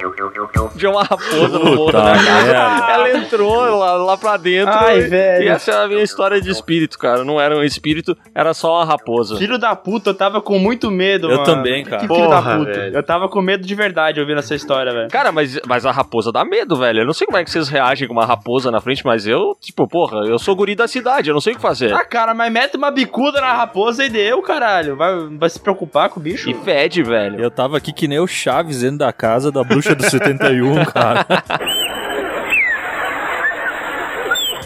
Tinha 0.76 0.90
uma 0.90 1.04
raposa 1.04 1.58
no 1.58 1.74
morro 1.74 1.90
da 1.92 2.12
casa. 2.12 2.92
Ela 2.92 3.16
entrou 3.16 3.78
lá, 3.78 3.92
lá 3.94 4.16
pra 4.18 4.36
dentro. 4.36 4.74
Ai, 4.74 4.98
e, 4.98 5.02
velho. 5.08 5.44
e 5.44 5.48
essa 5.48 5.70
é 5.70 5.84
a 5.84 5.88
minha 5.88 6.02
história 6.02 6.38
de 6.38 6.50
espírito, 6.50 6.98
cara. 6.98 7.24
Não 7.24 7.40
era 7.40 7.56
um 7.56 7.62
espírito, 7.62 8.14
era 8.34 8.52
só 8.52 8.76
uma 8.76 8.84
raposa. 8.84 9.36
Filho 9.38 9.56
da 9.58 9.74
puta, 9.74 10.10
eu 10.10 10.14
tava 10.14 10.42
com 10.42 10.58
muito 10.58 10.90
medo, 10.90 11.28
Eu 11.30 11.38
mano. 11.38 11.44
também, 11.44 11.82
cara. 11.82 12.02
Que 12.02 12.08
filho 12.14 12.28
da 12.28 12.42
Porra, 12.42 12.58
puta. 12.58 12.72
velho. 12.72 12.94
Eu 12.94 13.02
tava 13.02 13.26
com 13.28 13.40
medo 13.40 13.66
de 13.66 13.74
verdade 13.74 14.20
ouvindo 14.20 14.38
essa 14.38 14.54
história, 14.54 14.92
velho. 14.92 15.08
Cara, 15.10 15.32
mas, 15.32 15.58
mas 15.66 15.86
a 15.86 15.90
raposa 15.90 16.30
dá 16.30 16.44
medo, 16.44 16.76
velho. 16.76 17.00
Eu 17.00 17.06
não 17.06 17.14
sei 17.14 17.26
como 17.26 17.38
é 17.38 17.44
que 17.44 17.50
vocês 17.50 17.68
reagem 17.70 18.06
com 18.06 18.17
uma 18.18 18.26
raposa 18.26 18.70
na 18.70 18.80
frente, 18.80 19.04
mas 19.04 19.26
eu, 19.26 19.56
tipo, 19.60 19.86
porra, 19.88 20.18
eu 20.26 20.38
sou 20.38 20.54
guri 20.56 20.74
da 20.74 20.86
cidade, 20.88 21.30
eu 21.30 21.34
não 21.34 21.40
sei 21.40 21.52
o 21.52 21.56
que 21.56 21.62
fazer. 21.62 21.92
Ah, 21.94 22.04
cara, 22.04 22.34
mas 22.34 22.52
mete 22.52 22.76
uma 22.76 22.90
bicuda 22.90 23.40
na 23.40 23.52
raposa 23.52 24.04
e 24.04 24.08
deu, 24.08 24.42
caralho. 24.42 24.96
Vai, 24.96 25.14
vai 25.38 25.48
se 25.50 25.58
preocupar 25.60 26.08
com 26.10 26.20
o 26.20 26.22
bicho? 26.22 26.48
E 26.50 26.54
fede, 26.54 27.02
velho. 27.02 27.40
Eu 27.40 27.50
tava 27.50 27.76
aqui 27.76 27.92
que 27.92 28.06
nem 28.08 28.18
o 28.18 28.26
Chaves 28.26 28.80
dentro 28.80 28.98
da 28.98 29.12
casa 29.12 29.50
da 29.52 29.62
bruxa 29.64 29.94
do 29.94 30.02
71, 30.08 30.84
cara. 30.92 31.26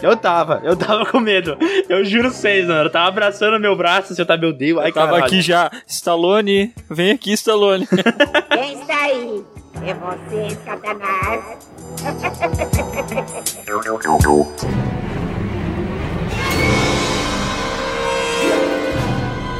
Eu 0.02 0.16
tava, 0.16 0.60
eu 0.64 0.76
tava 0.76 1.06
com 1.06 1.20
medo. 1.20 1.56
Eu 1.88 2.04
juro 2.04 2.28
vocês, 2.30 2.66
mano. 2.66 2.86
Eu 2.86 2.90
tava 2.90 3.06
abraçando 3.06 3.60
meu 3.60 3.76
braço, 3.76 4.12
assim, 4.12 4.22
eu 4.22 4.26
tava, 4.26 4.40
meu 4.40 4.52
Deus, 4.52 4.80
ai, 4.80 4.88
Eu 4.90 4.92
tava 4.94 5.06
caralho. 5.12 5.24
aqui 5.24 5.40
já. 5.40 5.70
Stallone, 5.86 6.74
vem 6.90 7.12
aqui, 7.12 7.32
Stallone. 7.34 7.86
Quem 7.86 8.80
está 8.80 8.96
aí? 8.96 9.44
É 9.80 9.94
você, 9.94 10.56
Satanás? 10.64 11.58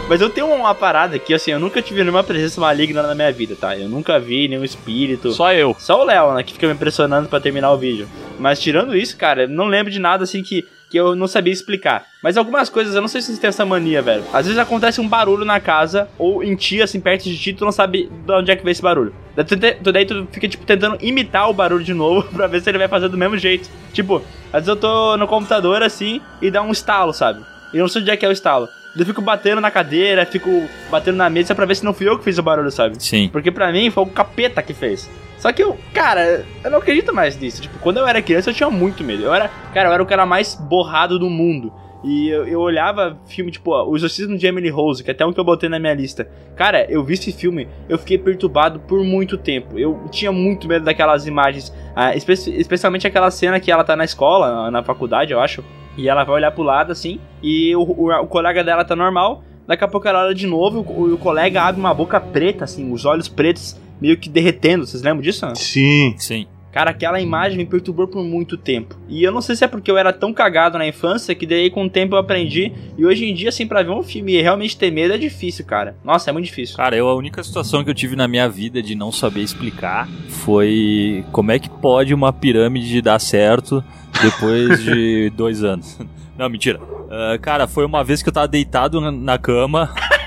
Mas 0.09 0.21
eu 0.21 0.29
tenho 0.29 0.53
uma 0.53 0.75
parada 0.75 1.17
que, 1.19 1.33
assim, 1.33 1.53
eu 1.53 1.59
nunca 1.59 1.81
tive 1.81 2.03
nenhuma 2.03 2.23
presença 2.23 2.61
maligna 2.61 3.03
na 3.03 3.15
minha 3.15 3.33
vida, 3.33 3.57
tá? 3.59 3.79
Eu 3.79 3.89
nunca 3.89 4.21
vi 4.21 4.47
nenhum 4.47 4.63
espírito. 4.63 5.33
Só 5.33 5.55
eu. 5.55 5.75
Só 5.79 6.03
o 6.03 6.05
Léo, 6.05 6.35
né, 6.35 6.43
que 6.43 6.53
fica 6.53 6.67
me 6.67 6.75
impressionando 6.75 7.31
pra 7.31 7.41
terminar 7.41 7.73
o 7.73 7.79
vídeo. 7.79 8.07
Mas 8.39 8.61
tirando 8.61 8.95
isso, 8.95 9.17
cara, 9.17 9.45
eu 9.45 9.49
não 9.49 9.65
lembro 9.65 9.91
de 9.91 9.99
nada 9.99 10.25
assim 10.25 10.43
que, 10.43 10.67
que 10.93 10.99
eu 10.99 11.17
não 11.17 11.27
sabia 11.27 11.53
explicar. 11.53 12.05
Mas 12.23 12.37
algumas 12.37 12.69
coisas, 12.69 12.95
eu 12.95 13.01
não 13.01 13.09
sei 13.09 13.23
se 13.23 13.35
você 13.35 13.41
tem 13.41 13.49
essa 13.49 13.65
mania, 13.65 14.03
velho. 14.03 14.23
Às 14.33 14.45
vezes 14.45 14.59
acontece 14.61 15.01
um 15.01 15.09
barulho 15.09 15.43
na 15.45 15.59
casa, 15.59 16.07
ou 16.19 16.45
em 16.45 16.55
ti, 16.55 16.83
assim, 16.83 17.01
perto 17.01 17.25
de 17.25 17.37
ti, 17.39 17.55
tu 17.55 17.65
não 17.65 17.73
sabe 17.73 18.11
de 18.27 18.33
onde 18.33 18.51
é 18.51 18.57
que 18.57 18.63
veio 18.63 18.73
esse 18.73 18.83
barulho. 18.83 19.15
Daí 19.35 19.45
tu, 19.47 19.57
te- 19.57 19.73
tu- 19.83 19.91
daí 19.91 20.05
tu 20.05 20.29
fica, 20.31 20.47
tipo, 20.47 20.67
tentando 20.67 20.99
imitar 21.01 21.49
o 21.49 21.55
barulho 21.55 21.83
de 21.83 21.95
novo 21.95 22.29
pra 22.37 22.47
ver 22.47 22.61
se 22.61 22.69
ele 22.71 22.77
vai 22.77 22.89
fazer 22.89 23.09
do 23.09 23.17
mesmo 23.17 23.39
jeito. 23.39 23.71
Tipo, 23.95 24.17
às 24.53 24.53
vezes 24.67 24.69
eu 24.69 24.77
tô 24.77 25.17
no 25.17 25.27
computador, 25.27 25.83
assim, 25.83 26.21
e 26.43 26.51
dá 26.51 26.61
um 26.61 26.71
estalo, 26.71 27.15
sabe? 27.15 27.41
E 27.73 27.79
eu 27.79 27.81
não 27.83 27.89
sei 27.89 28.03
onde 28.03 28.11
é 28.11 28.17
que 28.19 28.27
é 28.27 28.29
o 28.29 28.33
estalo. 28.33 28.69
Eu 28.95 29.07
fico 29.07 29.23
batendo 29.23 29.59
na 29.63 29.71
cadeira, 29.71 30.27
fico 30.27 30.69
batendo 30.91 31.17
na 31.17 31.31
mesa 31.31 31.55
pra 31.55 31.65
ver 31.65 31.75
se 31.77 31.83
não 31.85 31.95
fui 31.95 32.07
eu 32.07 32.19
que 32.19 32.25
fiz 32.25 32.37
o 32.37 32.43
barulho, 32.43 32.71
sabe? 32.71 33.03
Sim. 33.03 33.31
Porque 33.33 33.51
pra 33.51 33.73
mim 33.73 33.91
foi 33.91 34.03
o 34.03 34.07
capeta 34.07 34.61
que 34.63 34.75
fez. 34.75 35.09
Só 35.43 35.53
que 35.53 35.61
eu, 35.61 35.77
cara, 35.93 36.47
eu 36.63 36.71
não 36.71 36.79
acredito 36.79 37.13
mais 37.13 37.37
nisso. 37.37 37.63
Tipo, 37.63 37.77
quando 37.81 37.97
eu 37.97 38.07
era 38.07 38.23
criança 38.23 38.51
eu 38.51 38.55
tinha 38.55 38.71
muito 38.71 39.03
medo. 39.03 39.25
Eu 39.25 39.35
era, 39.35 39.49
cara, 39.75 39.89
eu 39.89 39.93
era 39.93 40.01
o 40.01 40.07
cara 40.07 40.25
mais 40.25 40.55
borrado 40.55 41.19
do 41.19 41.29
mundo. 41.29 41.73
E 42.05 42.29
eu, 42.29 42.47
eu 42.47 42.61
olhava 42.61 43.19
filme, 43.27 43.51
tipo, 43.51 43.73
ó, 43.73 43.85
O 43.85 43.97
Exorcismo 43.97 44.39
de 44.39 44.47
Emily 44.47 44.69
Rose, 44.69 45.03
que 45.03 45.11
é 45.11 45.13
até 45.13 45.27
um 45.27 45.33
que 45.33 45.41
eu 45.41 45.45
botei 45.45 45.69
na 45.69 45.81
minha 45.81 45.95
lista. 45.95 46.31
Cara, 46.55 46.87
eu 46.89 47.03
vi 47.03 47.15
esse 47.15 47.33
filme, 47.33 47.67
eu 47.89 47.99
fiquei 47.99 48.17
perturbado 48.17 48.79
por 48.79 49.03
muito 49.03 49.37
tempo. 49.37 49.77
Eu 49.77 50.05
tinha 50.13 50.31
muito 50.31 50.69
medo 50.69 50.85
daquelas 50.85 51.27
imagens, 51.27 51.75
ah, 51.97 52.15
espe- 52.15 52.35
especialmente 52.57 53.09
aquela 53.09 53.29
cena 53.33 53.59
que 53.59 53.73
ela 53.73 53.83
tá 53.83 53.97
na 53.97 54.05
escola, 54.05 54.71
na, 54.71 54.85
faculdade, 54.85 55.33
eu 55.33 55.41
acho. 55.41 55.65
E 55.99 56.09
ela 56.09 56.23
vai 56.23 56.37
olhar 56.37 56.53
pro 56.53 56.63
lado 56.63 56.93
assim, 56.93 57.19
e 57.43 57.75
o, 57.75 57.83
o, 57.83 58.13
o 58.13 58.27
colega 58.29 58.63
dela 58.63 58.85
tá 58.85 58.95
normal. 58.95 59.43
Daqui 59.67 59.83
a 59.83 59.89
pouco 59.89 60.07
ela 60.07 60.25
olha 60.25 60.35
de 60.37 60.47
novo, 60.47 60.87
o, 60.89 61.15
o 61.15 61.19
colega 61.19 61.63
abre 61.63 61.81
uma 61.81 61.93
boca 61.93 62.21
preta, 62.21 62.63
assim, 62.63 62.93
os 62.93 63.05
olhos 63.05 63.29
pretos 63.29 63.77
meio 64.03 64.17
que 64.17 64.29
derretendo. 64.29 64.85
Vocês 64.85 65.03
lembram 65.03 65.23
disso? 65.23 65.47
Sim. 65.55 66.15
Sim. 66.19 66.47
Cara, 66.73 66.91
aquela 66.91 67.21
imagem 67.21 67.59
me 67.59 67.67
perturbou 67.67 68.09
por 68.09 68.25
muito 68.25 68.57
tempo. 68.57 68.97
E 69.07 69.23
eu 69.23 69.31
não 69.31 69.43
sei 69.43 69.55
se 69.55 69.63
é 69.63 69.69
porque 69.69 69.91
eu 69.91 69.99
era 69.99 70.11
tão 70.11 70.33
cagado 70.33 70.79
na 70.79 70.87
infância 70.87 71.35
que 71.35 71.47
daí 71.47 71.71
com 71.71 71.85
o 71.85 71.91
tempo 71.91 72.15
eu 72.15 72.19
aprendi. 72.19 72.73
E 72.97 73.05
hoje 73.05 73.27
em 73.27 73.35
dia, 73.35 73.51
assim, 73.51 73.67
pra 73.67 73.83
ver 73.83 73.91
um 73.91 74.03
filme 74.03 74.33
e 74.33 74.41
realmente 74.41 74.77
ter 74.77 74.91
medo 74.91 75.13
é 75.13 75.19
difícil, 75.19 75.67
cara. 75.67 75.95
Nossa, 76.03 76.31
é 76.31 76.33
muito 76.33 76.47
difícil. 76.47 76.77
Cara, 76.79 76.97
eu 76.97 77.09
a 77.09 77.15
única 77.15 77.45
situação 77.45 77.85
que 77.85 77.91
eu 77.91 77.95
tive 77.95 78.17
na 78.17 78.27
minha 78.27 78.49
vida 78.49 78.83
de 78.83 78.95
não 78.95 79.13
saber 79.13 79.43
explicar 79.43 80.09
foi 80.29 81.25
como 81.31 81.53
é 81.53 81.59
que 81.59 81.69
pode 81.69 82.15
uma 82.15 82.33
pirâmide 82.33 83.03
dar 83.03 83.19
certo 83.19 83.85
depois 84.23 84.83
de 84.83 85.31
dois 85.37 85.63
anos. 85.63 85.99
Não, 86.39 86.49
mentira. 86.49 86.81
Ah, 87.11 87.39
cara, 87.39 87.67
foi 87.67 87.85
uma 87.85 88.03
vez 88.03 88.23
que 88.23 88.31
eu 88.31 88.33
tava 88.33 88.49
deitado 88.49 88.99
na 89.11 89.37
cama. 89.37 89.95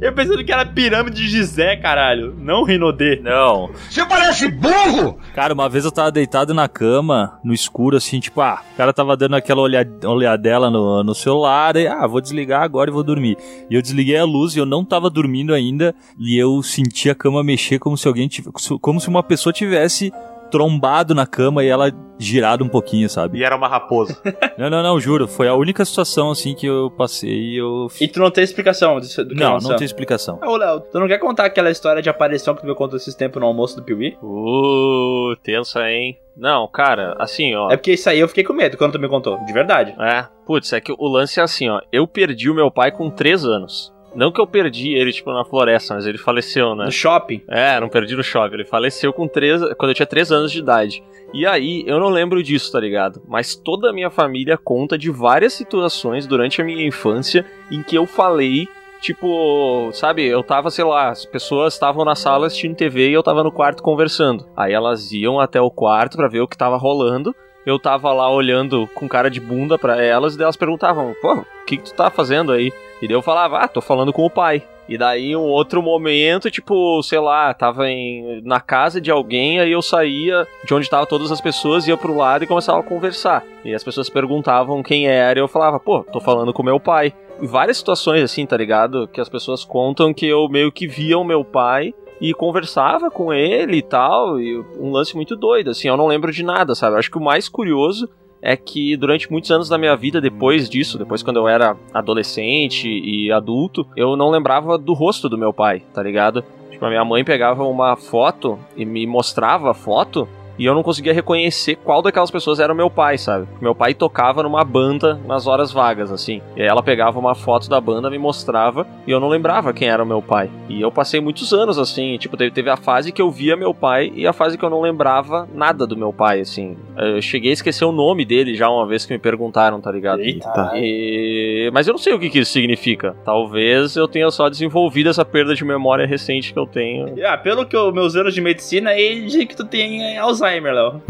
Eu 0.00 0.12
pensando 0.12 0.44
que 0.44 0.52
era 0.52 0.64
pirâmide 0.64 1.16
de 1.16 1.28
Gizé, 1.28 1.76
caralho. 1.76 2.34
Não 2.38 2.62
Rinodê. 2.64 3.20
Não. 3.22 3.70
Você 3.90 4.04
parece 4.06 4.48
burro! 4.50 5.18
Cara, 5.34 5.54
uma 5.54 5.68
vez 5.68 5.84
eu 5.84 5.90
tava 5.92 6.10
deitado 6.10 6.52
na 6.54 6.68
cama, 6.68 7.38
no 7.44 7.52
escuro, 7.52 7.96
assim, 7.96 8.20
tipo, 8.20 8.40
ah, 8.40 8.62
o 8.72 8.76
cara 8.76 8.92
tava 8.92 9.16
dando 9.16 9.36
aquela 9.36 9.60
olha- 9.62 9.86
olhadela 10.04 10.70
no, 10.70 11.02
no 11.02 11.14
celular, 11.14 11.76
e, 11.76 11.86
ah, 11.86 12.06
vou 12.06 12.20
desligar 12.20 12.62
agora 12.62 12.90
e 12.90 12.92
vou 12.92 13.02
dormir. 13.02 13.36
E 13.70 13.74
eu 13.74 13.82
desliguei 13.82 14.16
a 14.16 14.24
luz 14.24 14.54
e 14.54 14.58
eu 14.58 14.66
não 14.66 14.84
tava 14.84 15.08
dormindo 15.10 15.52
ainda, 15.54 15.94
e 16.18 16.36
eu 16.38 16.62
senti 16.62 17.10
a 17.10 17.14
cama 17.14 17.42
mexer 17.44 17.78
como 17.78 17.96
se 17.96 18.06
alguém 18.08 18.28
tivesse, 18.28 18.78
como 18.80 19.00
se 19.00 19.08
uma 19.08 19.22
pessoa 19.22 19.52
tivesse 19.52 20.12
trombado 20.54 21.16
na 21.16 21.26
cama 21.26 21.64
e 21.64 21.68
ela 21.68 21.90
girado 22.16 22.62
um 22.62 22.68
pouquinho, 22.68 23.10
sabe? 23.10 23.38
E 23.38 23.44
era 23.44 23.56
uma 23.56 23.66
raposa. 23.66 24.16
Não, 24.56 24.70
não, 24.70 24.84
não, 24.84 25.00
juro, 25.00 25.26
foi 25.26 25.48
a 25.48 25.54
única 25.54 25.84
situação, 25.84 26.30
assim, 26.30 26.54
que 26.54 26.64
eu 26.64 26.88
passei 26.96 27.28
e 27.28 27.56
eu... 27.56 27.88
E 28.00 28.06
tu 28.06 28.20
não 28.20 28.30
tem 28.30 28.44
explicação 28.44 29.00
disso, 29.00 29.24
do 29.24 29.34
que 29.34 29.40
Não, 29.40 29.58
não 29.58 29.74
tem 29.74 29.84
explicação. 29.84 30.38
Ô, 30.44 30.56
Léo, 30.56 30.80
tu 30.80 31.00
não 31.00 31.08
quer 31.08 31.18
contar 31.18 31.46
aquela 31.46 31.72
história 31.72 32.00
de 32.00 32.08
aparição 32.08 32.54
que 32.54 32.60
tu 32.60 32.66
me 32.68 32.74
contou 32.74 32.96
esses 32.96 33.16
tempos 33.16 33.40
no 33.40 33.48
almoço 33.48 33.74
do 33.74 33.82
Piuí? 33.82 34.16
Uh, 34.22 35.34
tensa, 35.42 35.90
hein? 35.90 36.20
Não, 36.36 36.68
cara, 36.68 37.16
assim, 37.18 37.54
ó. 37.56 37.68
É 37.68 37.76
porque 37.76 37.94
isso 37.94 38.08
aí 38.08 38.20
eu 38.20 38.28
fiquei 38.28 38.44
com 38.44 38.52
medo 38.52 38.76
quando 38.76 38.92
tu 38.92 39.00
me 39.00 39.08
contou, 39.08 39.44
de 39.44 39.52
verdade. 39.52 39.94
É, 40.00 40.24
putz, 40.46 40.72
é 40.72 40.80
que 40.80 40.92
o 40.96 41.08
lance 41.08 41.40
é 41.40 41.42
assim, 41.42 41.68
ó. 41.68 41.80
Eu 41.90 42.06
perdi 42.06 42.48
o 42.48 42.54
meu 42.54 42.70
pai 42.70 42.92
com 42.92 43.10
3 43.10 43.44
anos. 43.44 43.92
Não 44.14 44.30
que 44.30 44.40
eu 44.40 44.46
perdi 44.46 44.94
ele, 44.94 45.12
tipo, 45.12 45.32
na 45.32 45.44
floresta, 45.44 45.94
mas 45.94 46.06
ele 46.06 46.18
faleceu, 46.18 46.74
né? 46.74 46.84
No 46.84 46.92
shopping. 46.92 47.42
É, 47.48 47.78
não 47.80 47.88
perdi 47.88 48.14
no 48.14 48.22
shopping. 48.22 48.54
Ele 48.54 48.64
faleceu 48.64 49.12
com 49.12 49.26
três, 49.26 49.60
quando 49.76 49.90
eu 49.90 49.94
tinha 49.94 50.06
3 50.06 50.30
anos 50.30 50.52
de 50.52 50.58
idade. 50.58 51.02
E 51.32 51.44
aí, 51.46 51.82
eu 51.86 51.98
não 51.98 52.08
lembro 52.08 52.42
disso, 52.42 52.70
tá 52.70 52.78
ligado? 52.78 53.20
Mas 53.26 53.56
toda 53.56 53.90
a 53.90 53.92
minha 53.92 54.10
família 54.10 54.56
conta 54.56 54.96
de 54.96 55.10
várias 55.10 55.52
situações 55.52 56.26
durante 56.26 56.62
a 56.62 56.64
minha 56.64 56.86
infância 56.86 57.44
em 57.70 57.82
que 57.82 57.96
eu 57.96 58.06
falei, 58.06 58.68
tipo, 59.00 59.90
sabe, 59.92 60.24
eu 60.24 60.42
tava, 60.44 60.70
sei 60.70 60.84
lá, 60.84 61.10
as 61.10 61.26
pessoas 61.26 61.74
estavam 61.74 62.04
na 62.04 62.14
sala 62.14 62.46
assistindo 62.46 62.76
TV 62.76 63.10
e 63.10 63.12
eu 63.12 63.22
tava 63.22 63.42
no 63.42 63.50
quarto 63.50 63.82
conversando. 63.82 64.46
Aí 64.56 64.72
elas 64.72 65.12
iam 65.12 65.40
até 65.40 65.60
o 65.60 65.70
quarto 65.70 66.16
pra 66.16 66.28
ver 66.28 66.40
o 66.40 66.48
que 66.48 66.56
tava 66.56 66.76
rolando. 66.76 67.34
Eu 67.66 67.78
tava 67.78 68.12
lá 68.12 68.30
olhando 68.30 68.86
com 68.94 69.08
cara 69.08 69.30
de 69.30 69.40
bunda 69.40 69.78
pra 69.78 70.00
elas 70.00 70.36
e 70.36 70.42
elas 70.42 70.56
perguntavam, 70.56 71.14
pô, 71.20 71.34
o 71.34 71.46
que, 71.66 71.78
que 71.78 71.84
tu 71.84 71.94
tá 71.94 72.10
fazendo 72.10 72.52
aí? 72.52 72.72
E 73.04 73.06
daí 73.06 73.14
eu 73.14 73.20
falava, 73.20 73.58
ah, 73.58 73.68
tô 73.68 73.82
falando 73.82 74.14
com 74.14 74.24
o 74.24 74.30
pai. 74.30 74.62
E 74.88 74.96
daí, 74.96 75.36
um 75.36 75.42
outro 75.42 75.82
momento, 75.82 76.50
tipo, 76.50 77.02
sei 77.02 77.18
lá, 77.18 77.52
tava 77.52 77.86
em, 77.90 78.40
na 78.42 78.60
casa 78.60 78.98
de 78.98 79.10
alguém, 79.10 79.60
aí 79.60 79.70
eu 79.70 79.82
saía 79.82 80.48
de 80.64 80.72
onde 80.72 80.86
estavam 80.86 81.04
todas 81.04 81.30
as 81.30 81.38
pessoas, 81.38 81.86
ia 81.86 81.98
pro 81.98 82.16
lado 82.16 82.44
e 82.44 82.46
começava 82.46 82.80
a 82.80 82.82
conversar. 82.82 83.44
E 83.62 83.74
as 83.74 83.84
pessoas 83.84 84.08
perguntavam 84.08 84.82
quem 84.82 85.06
era, 85.06 85.38
e 85.38 85.42
eu 85.42 85.48
falava, 85.48 85.78
pô, 85.78 86.02
tô 86.02 86.18
falando 86.18 86.50
com 86.50 86.62
meu 86.62 86.80
pai. 86.80 87.12
E 87.42 87.46
várias 87.46 87.76
situações 87.76 88.22
assim, 88.22 88.46
tá 88.46 88.56
ligado? 88.56 89.06
Que 89.08 89.20
as 89.20 89.28
pessoas 89.28 89.66
contam 89.66 90.14
que 90.14 90.26
eu 90.26 90.48
meio 90.48 90.72
que 90.72 90.86
via 90.86 91.18
o 91.18 91.24
meu 91.24 91.44
pai 91.44 91.92
e 92.18 92.32
conversava 92.32 93.10
com 93.10 93.34
ele 93.34 93.76
e 93.76 93.82
tal, 93.82 94.40
e 94.40 94.58
um 94.80 94.90
lance 94.90 95.14
muito 95.14 95.36
doido, 95.36 95.70
assim, 95.70 95.88
eu 95.88 95.96
não 95.96 96.06
lembro 96.06 96.32
de 96.32 96.42
nada, 96.42 96.74
sabe? 96.74 96.94
Eu 96.94 97.00
acho 97.00 97.10
que 97.10 97.18
o 97.18 97.22
mais 97.22 97.50
curioso 97.50 98.08
é 98.44 98.58
que 98.58 98.94
durante 98.94 99.32
muitos 99.32 99.50
anos 99.50 99.70
da 99.70 99.78
minha 99.78 99.96
vida, 99.96 100.20
depois 100.20 100.68
disso, 100.68 100.98
depois 100.98 101.22
quando 101.22 101.38
eu 101.38 101.48
era 101.48 101.74
adolescente 101.94 102.86
e 102.86 103.32
adulto, 103.32 103.86
eu 103.96 104.16
não 104.16 104.28
lembrava 104.28 104.76
do 104.76 104.92
rosto 104.92 105.30
do 105.30 105.38
meu 105.38 105.50
pai, 105.50 105.82
tá 105.94 106.02
ligado? 106.02 106.44
Tipo, 106.70 106.84
a 106.84 106.90
minha 106.90 107.04
mãe 107.06 107.24
pegava 107.24 107.64
uma 107.64 107.96
foto 107.96 108.58
e 108.76 108.84
me 108.84 109.06
mostrava 109.06 109.70
a 109.70 109.74
foto, 109.74 110.28
e 110.58 110.64
eu 110.64 110.74
não 110.74 110.82
conseguia 110.82 111.12
reconhecer 111.12 111.76
qual 111.76 112.02
daquelas 112.02 112.30
pessoas 112.30 112.60
era 112.60 112.72
o 112.72 112.76
meu 112.76 112.90
pai, 112.90 113.18
sabe? 113.18 113.46
Meu 113.60 113.74
pai 113.74 113.94
tocava 113.94 114.42
numa 114.42 114.64
banda 114.64 115.20
nas 115.26 115.46
horas 115.46 115.72
vagas, 115.72 116.12
assim. 116.12 116.40
E 116.56 116.62
aí 116.62 116.68
ela 116.68 116.82
pegava 116.82 117.18
uma 117.18 117.34
foto 117.34 117.68
da 117.68 117.80
banda, 117.80 118.10
me 118.10 118.18
mostrava, 118.18 118.86
e 119.06 119.10
eu 119.10 119.20
não 119.20 119.28
lembrava 119.28 119.72
quem 119.72 119.88
era 119.88 120.02
o 120.02 120.06
meu 120.06 120.22
pai. 120.22 120.50
E 120.68 120.80
eu 120.80 120.90
passei 120.90 121.20
muitos 121.20 121.52
anos 121.52 121.78
assim, 121.78 122.16
tipo, 122.18 122.36
teve, 122.36 122.70
a 122.70 122.76
fase 122.76 123.12
que 123.12 123.20
eu 123.20 123.30
via 123.30 123.56
meu 123.56 123.74
pai 123.74 124.12
e 124.14 124.26
a 124.26 124.32
fase 124.32 124.56
que 124.56 124.64
eu 124.64 124.70
não 124.70 124.80
lembrava 124.80 125.48
nada 125.54 125.86
do 125.86 125.96
meu 125.96 126.12
pai, 126.12 126.40
assim. 126.40 126.76
Eu 126.96 127.20
cheguei 127.20 127.50
a 127.50 127.54
esquecer 127.54 127.84
o 127.84 127.92
nome 127.92 128.24
dele 128.24 128.54
já 128.54 128.68
uma 128.68 128.86
vez 128.86 129.04
que 129.04 129.12
me 129.12 129.18
perguntaram, 129.18 129.80
tá 129.80 129.90
ligado? 129.90 130.20
Eita. 130.20 130.72
E... 130.74 131.70
Mas 131.72 131.86
eu 131.86 131.92
não 131.92 131.98
sei 131.98 132.14
o 132.14 132.18
que, 132.18 132.30
que 132.30 132.38
isso 132.38 132.52
significa. 132.52 133.16
Talvez 133.24 133.96
eu 133.96 134.08
tenha 134.08 134.30
só 134.30 134.48
desenvolvido 134.48 135.10
essa 135.10 135.24
perda 135.24 135.54
de 135.54 135.64
memória 135.64 136.06
recente 136.06 136.52
que 136.52 136.58
eu 136.58 136.66
tenho. 136.66 137.14
Ah, 137.26 137.36
pelo 137.36 137.66
que 137.66 137.76
eu, 137.76 137.92
meus 137.92 138.16
anos 138.16 138.34
de 138.34 138.40
medicina, 138.40 138.90
aí 138.90 139.24
diz 139.26 139.44
que 139.44 139.56
tu 139.56 139.64
tem 139.64 140.16
Alzheimer, 140.18 140.43
Léo. 140.44 141.02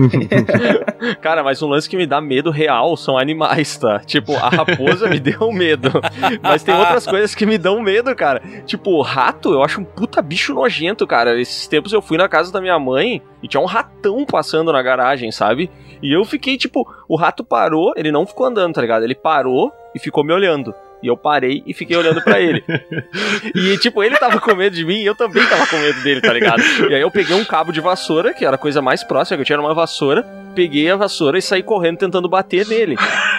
Cara, 1.20 1.43
mas 1.43 1.62
um 1.62 1.68
lance 1.68 1.89
que 1.89 1.97
me 1.97 2.07
dá 2.07 2.20
medo 2.20 2.51
real 2.51 2.97
são 2.97 3.18
animais, 3.18 3.76
tá? 3.76 3.99
Tipo, 4.01 4.35
a 4.37 4.49
raposa 4.49 5.09
me 5.09 5.18
deu 5.20 5.53
medo. 5.53 5.91
Mas 6.43 6.62
tem 6.62 6.74
outras 6.74 7.07
coisas 7.07 7.35
que 7.35 7.47
me 7.47 7.59
dão 7.59 7.80
medo, 7.80 8.14
cara. 8.14 8.41
Tipo, 8.64 9.01
rato, 9.03 9.53
eu 9.53 9.62
acho 9.62 9.80
um 9.80 9.85
puta 9.85 10.22
bicho 10.22 10.55
nojento, 10.55 11.07
cara. 11.07 11.41
Esses 11.41 11.66
tempos 11.66 11.93
eu 11.93 12.03
fui 12.03 12.16
na 12.16 12.28
casa 12.28 12.53
da 12.53 12.61
minha 12.61 12.78
mãe 12.78 13.22
e 13.43 13.49
tinha 13.49 13.61
um 13.61 13.66
ratão 13.66 14.24
passando 14.24 14.72
na 14.72 14.82
garagem, 14.82 15.30
sabe? 15.30 15.70
E 16.03 16.14
eu 16.14 16.24
fiquei, 16.24 16.57
tipo, 16.57 16.87
o 17.09 17.16
rato 17.16 17.43
parou, 17.45 17.93
ele 17.97 18.12
não 18.12 18.26
ficou 18.26 18.47
andando, 18.47 18.74
tá 18.74 18.80
ligado? 18.80 19.05
Ele 19.05 19.14
parou 19.14 19.72
e 19.95 19.99
ficou 19.99 20.22
me 20.22 20.32
olhando. 20.32 20.74
E 21.03 21.07
eu 21.07 21.16
parei 21.16 21.62
e 21.66 21.74
fiquei 21.74 21.97
olhando 21.97 22.22
pra 22.22 22.40
ele. 22.40 22.64
e, 23.55 23.76
tipo, 23.78 24.03
ele 24.03 24.16
tava 24.16 24.40
com 24.40 24.55
medo 24.55 24.74
de 24.74 24.84
mim 24.84 25.01
e 25.01 25.07
eu 25.07 25.14
também 25.14 25.45
tava 25.47 25.66
com 25.66 25.76
medo 25.76 26.03
dele, 26.03 26.20
tá 26.20 26.32
ligado? 26.32 26.62
E 26.88 26.95
aí 26.95 27.01
eu 27.01 27.11
peguei 27.11 27.36
um 27.36 27.45
cabo 27.45 27.72
de 27.72 27.80
vassoura, 27.80 28.32
que 28.32 28.45
era 28.45 28.57
a 28.57 28.59
coisa 28.59 28.80
mais 28.80 29.05
próxima 29.05 29.36
que 29.36 29.42
eu 29.42 29.47
tinha, 29.47 29.61
uma 29.61 29.74
vassoura. 29.74 30.22
Peguei 30.55 30.90
a 30.90 30.97
vassoura 30.97 31.38
e 31.38 31.42
saí 31.42 31.62
correndo 31.62 31.99
tentando 31.99 32.28
bater 32.28 32.66
nele. 32.66 32.97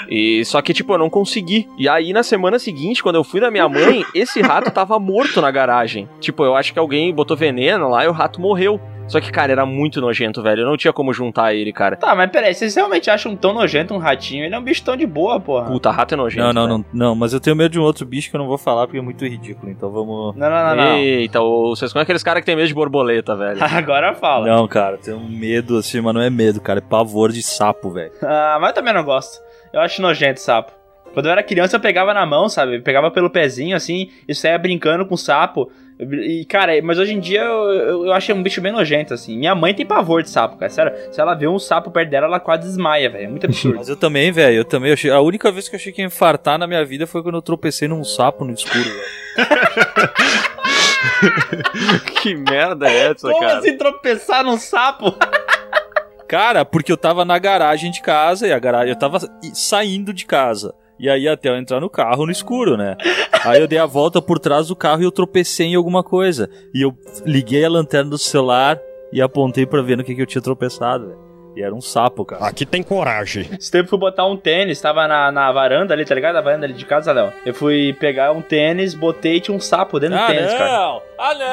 E 0.10 0.44
só 0.46 0.62
que, 0.62 0.74
tipo, 0.74 0.94
eu 0.94 0.98
não 0.98 1.10
consegui. 1.10 1.68
E 1.78 1.90
aí, 1.90 2.14
na 2.14 2.24
semana 2.24 2.60
seguinte, 2.60 3.02
quando 3.02 3.16
eu 3.16 3.24
fui 3.24 3.40
na 3.40 3.50
minha 3.50 3.68
mãe, 3.68 4.06
esse 4.14 4.42
rato 4.42 4.70
tava 4.70 5.00
morto 5.00 5.42
na 5.42 5.50
garagem. 5.50 6.08
Tipo, 6.20 6.44
eu 6.44 6.56
acho 6.56 6.74
que 6.74 6.80
alguém 6.80 7.14
botou 7.14 7.36
veneno 7.36 7.90
lá 7.90 8.04
e 8.04 8.08
o 8.08 8.12
rato 8.12 8.40
morreu. 8.40 8.80
Só 9.08 9.20
que, 9.22 9.32
cara, 9.32 9.52
era 9.52 9.66
muito 9.66 10.02
nojento, 10.02 10.42
velho. 10.42 10.62
Eu 10.62 10.66
não 10.66 10.76
tinha 10.76 10.92
como 10.92 11.14
juntar 11.14 11.54
ele, 11.54 11.72
cara. 11.72 11.96
Tá, 11.96 12.16
mas 12.16 12.30
peraí, 12.32 12.54
vocês 12.54 12.76
realmente 12.76 13.10
acham 13.10 13.36
tão 13.36 13.54
nojento 13.54 13.94
um 13.94 13.98
ratinho? 13.98 14.44
Ele 14.44 14.56
é 14.56 14.58
um 14.60 14.64
bicho 14.64 14.84
tão 14.84 14.98
de 14.98 15.06
boa, 15.06 15.40
porra. 15.40 15.68
Puta, 15.68 15.92
rato 15.92 16.14
é 16.14 16.18
nojento. 16.18 16.44
Não, 16.46 16.54
não, 16.54 16.68
velho. 16.68 16.86
não, 16.92 17.08
não, 17.10 17.16
mas 17.16 17.32
eu 17.34 17.40
tenho 17.40 17.56
medo 17.56 17.72
de 17.72 17.80
um 17.80 17.84
outro 17.84 18.06
bicho 18.06 18.30
que 18.30 18.36
eu 18.36 18.40
não 18.40 18.48
vou 18.48 18.58
falar 18.58 18.88
porque 18.88 18.98
é 18.98 19.02
muito 19.02 19.24
ridículo, 19.26 19.72
então 19.72 19.92
vamos. 19.92 20.36
Não, 20.36 20.50
não, 20.50 20.64
não, 20.70 20.76
não. 20.76 20.98
Eita, 20.98 21.40
o- 21.42 21.76
vocês 21.76 21.92
conhecem 21.94 22.04
aqueles 22.04 22.24
caras 22.24 22.42
que 22.42 22.46
tem 22.46 22.56
medo 22.56 22.68
de 22.68 22.74
borboleta, 22.74 23.36
velho. 23.36 23.60
Agora 23.64 24.14
fala. 24.16 24.48
Não, 24.48 24.68
cara, 24.68 24.96
eu 24.96 25.00
tenho 25.00 25.20
medo 25.20 25.78
assim, 25.78 26.02
mas 26.02 26.14
não 26.14 26.22
é 26.22 26.30
medo, 26.30 26.60
cara, 26.60 26.80
é 26.80 26.82
pavor 26.82 27.32
de 27.32 27.44
sapo, 27.44 27.92
velho. 27.92 28.12
Ah, 28.24 28.58
mas 28.60 28.70
eu 28.70 28.76
também 28.76 28.94
não 28.94 29.04
gosto. 29.04 29.40
Eu 29.72 29.82
acho 29.82 30.02
nojento 30.02 30.40
sapo. 30.40 30.72
Quando 31.16 31.26
eu 31.26 31.32
era 31.32 31.42
criança, 31.42 31.78
eu 31.78 31.80
pegava 31.80 32.14
na 32.14 32.28
mão, 32.28 32.48
sabe? 32.48 32.76
Eu 32.76 32.82
pegava 32.84 33.10
pelo 33.10 33.32
pezinho, 33.32 33.76
assim, 33.76 34.12
e 34.28 34.36
saía 34.36 34.60
brincando 34.60 35.04
com 35.08 35.16
o 35.16 35.18
sapo. 35.18 35.72
E, 35.98 36.44
cara, 36.44 36.74
mas 36.84 37.00
hoje 37.00 37.14
em 37.14 37.22
dia 37.22 37.42
eu, 37.42 37.72
eu, 37.72 38.06
eu 38.08 38.12
acho 38.14 38.34
um 38.34 38.44
bicho 38.44 38.60
bem 38.60 38.72
nojento, 38.74 39.14
assim. 39.14 39.38
Minha 39.38 39.56
mãe 39.56 39.74
tem 39.74 39.86
pavor 39.86 40.22
de 40.22 40.30
sapo, 40.30 40.58
cara. 40.58 40.70
Sério, 40.70 40.92
se 41.10 41.22
ela 41.22 41.34
vê 41.34 41.48
um 41.48 41.58
sapo 41.58 41.90
perto 41.90 42.10
dela, 42.10 42.26
ela 42.28 42.40
quase 42.40 42.64
desmaia, 42.64 43.10
velho. 43.10 43.24
É 43.24 43.28
muito 43.30 43.46
absurdo. 43.46 43.78
Mas 43.80 43.88
eu 43.90 43.96
também, 43.96 44.30
velho, 44.32 44.58
eu 44.58 44.66
também. 44.66 44.90
eu 44.90 44.94
achei- 44.94 45.10
a 45.10 45.22
única 45.22 45.50
vez 45.52 45.70
que 45.70 45.76
eu 45.76 45.80
achei 45.80 45.94
que 45.94 46.02
ia 46.02 46.06
infartar 46.08 46.60
na 46.60 46.68
minha 46.68 46.84
vida 46.84 47.08
foi 47.08 47.24
quando 47.24 47.36
eu 47.36 47.42
tropecei 47.42 47.88
num 47.88 48.04
sapo 48.04 48.44
no 48.44 48.52
escuro, 48.54 48.84
velho. 48.84 49.16
que 52.22 52.36
merda 52.36 52.88
é 52.90 53.12
essa, 53.12 53.30
Como 53.30 53.40
cara? 53.40 53.60
assim 53.60 53.78
tropeçar 53.78 54.44
num 54.44 54.58
sapo? 54.58 55.16
Cara, 56.28 56.66
porque 56.66 56.92
eu 56.92 56.98
tava 56.98 57.24
na 57.24 57.38
garagem 57.38 57.92
de 57.92 58.02
casa 58.02 58.48
e 58.48 58.52
a 58.52 58.60
garagem. 58.60 58.90
Eu 58.90 59.00
tava 59.00 59.20
saindo 59.54 60.12
de 60.14 60.26
casa. 60.26 60.74
E 61.00 61.10
aí 61.10 61.28
até 61.28 61.50
eu 61.50 61.58
entrar 61.58 61.80
no 61.80 61.90
carro 61.90 62.26
no 62.26 62.32
escuro, 62.32 62.78
né? 62.78 62.96
Aí 63.44 63.62
eu 63.62 63.68
dei 63.68 63.78
a 63.78 63.86
volta 63.86 64.22
por 64.22 64.40
trás 64.40 64.68
do 64.68 64.76
carro 64.76 65.02
e 65.02 65.06
eu 65.06 65.12
tropecei 65.12 65.68
em 65.68 65.76
alguma 65.76 66.04
coisa. 66.04 66.50
E 66.74 66.82
eu 66.82 66.98
liguei 67.26 67.66
a 67.66 67.70
lanterna 67.70 68.10
do 68.10 68.18
celular 68.18 68.80
e 69.12 69.22
apontei 69.22 69.66
pra 69.66 69.82
ver 69.82 69.98
no 69.98 70.04
que, 70.04 70.16
que 70.16 70.22
eu 70.22 70.26
tinha 70.26 70.42
tropeçado, 70.42 71.08
velho. 71.08 71.25
E 71.56 71.62
era 71.64 71.74
um 71.74 71.80
sapo, 71.82 72.26
cara. 72.26 72.46
Aqui 72.46 72.66
tem 72.66 72.84
coragem. 72.84 73.48
Esse 73.58 73.72
tempo 73.72 73.86
eu 73.86 73.90
fui 73.90 73.98
botar 74.00 74.26
um 74.26 74.36
tênis, 74.36 74.82
tava 74.82 75.08
na, 75.08 75.32
na 75.32 75.50
varanda 75.52 75.94
ali, 75.94 76.04
tá 76.04 76.14
ligado? 76.14 76.36
A 76.36 76.42
varanda 76.42 76.66
ali 76.66 76.74
de 76.74 76.86
casa, 76.86 77.14
Léo. 77.14 77.32
Eu 77.46 77.54
fui 77.54 77.94
pegar 78.00 78.32
um 78.34 78.42
tênis, 78.42 78.94
botei 78.94 79.38
e 79.38 79.40
tinha 79.40 79.56
um 79.56 79.60
sapo 79.60 80.00
dentro 80.00 80.18
do 80.18 80.24
Ah, 80.24 80.28
tênis, 80.28 80.54
cara. 80.54 80.72
não! 80.72 81.02
Ah, 81.18 81.34
não! 81.34 81.46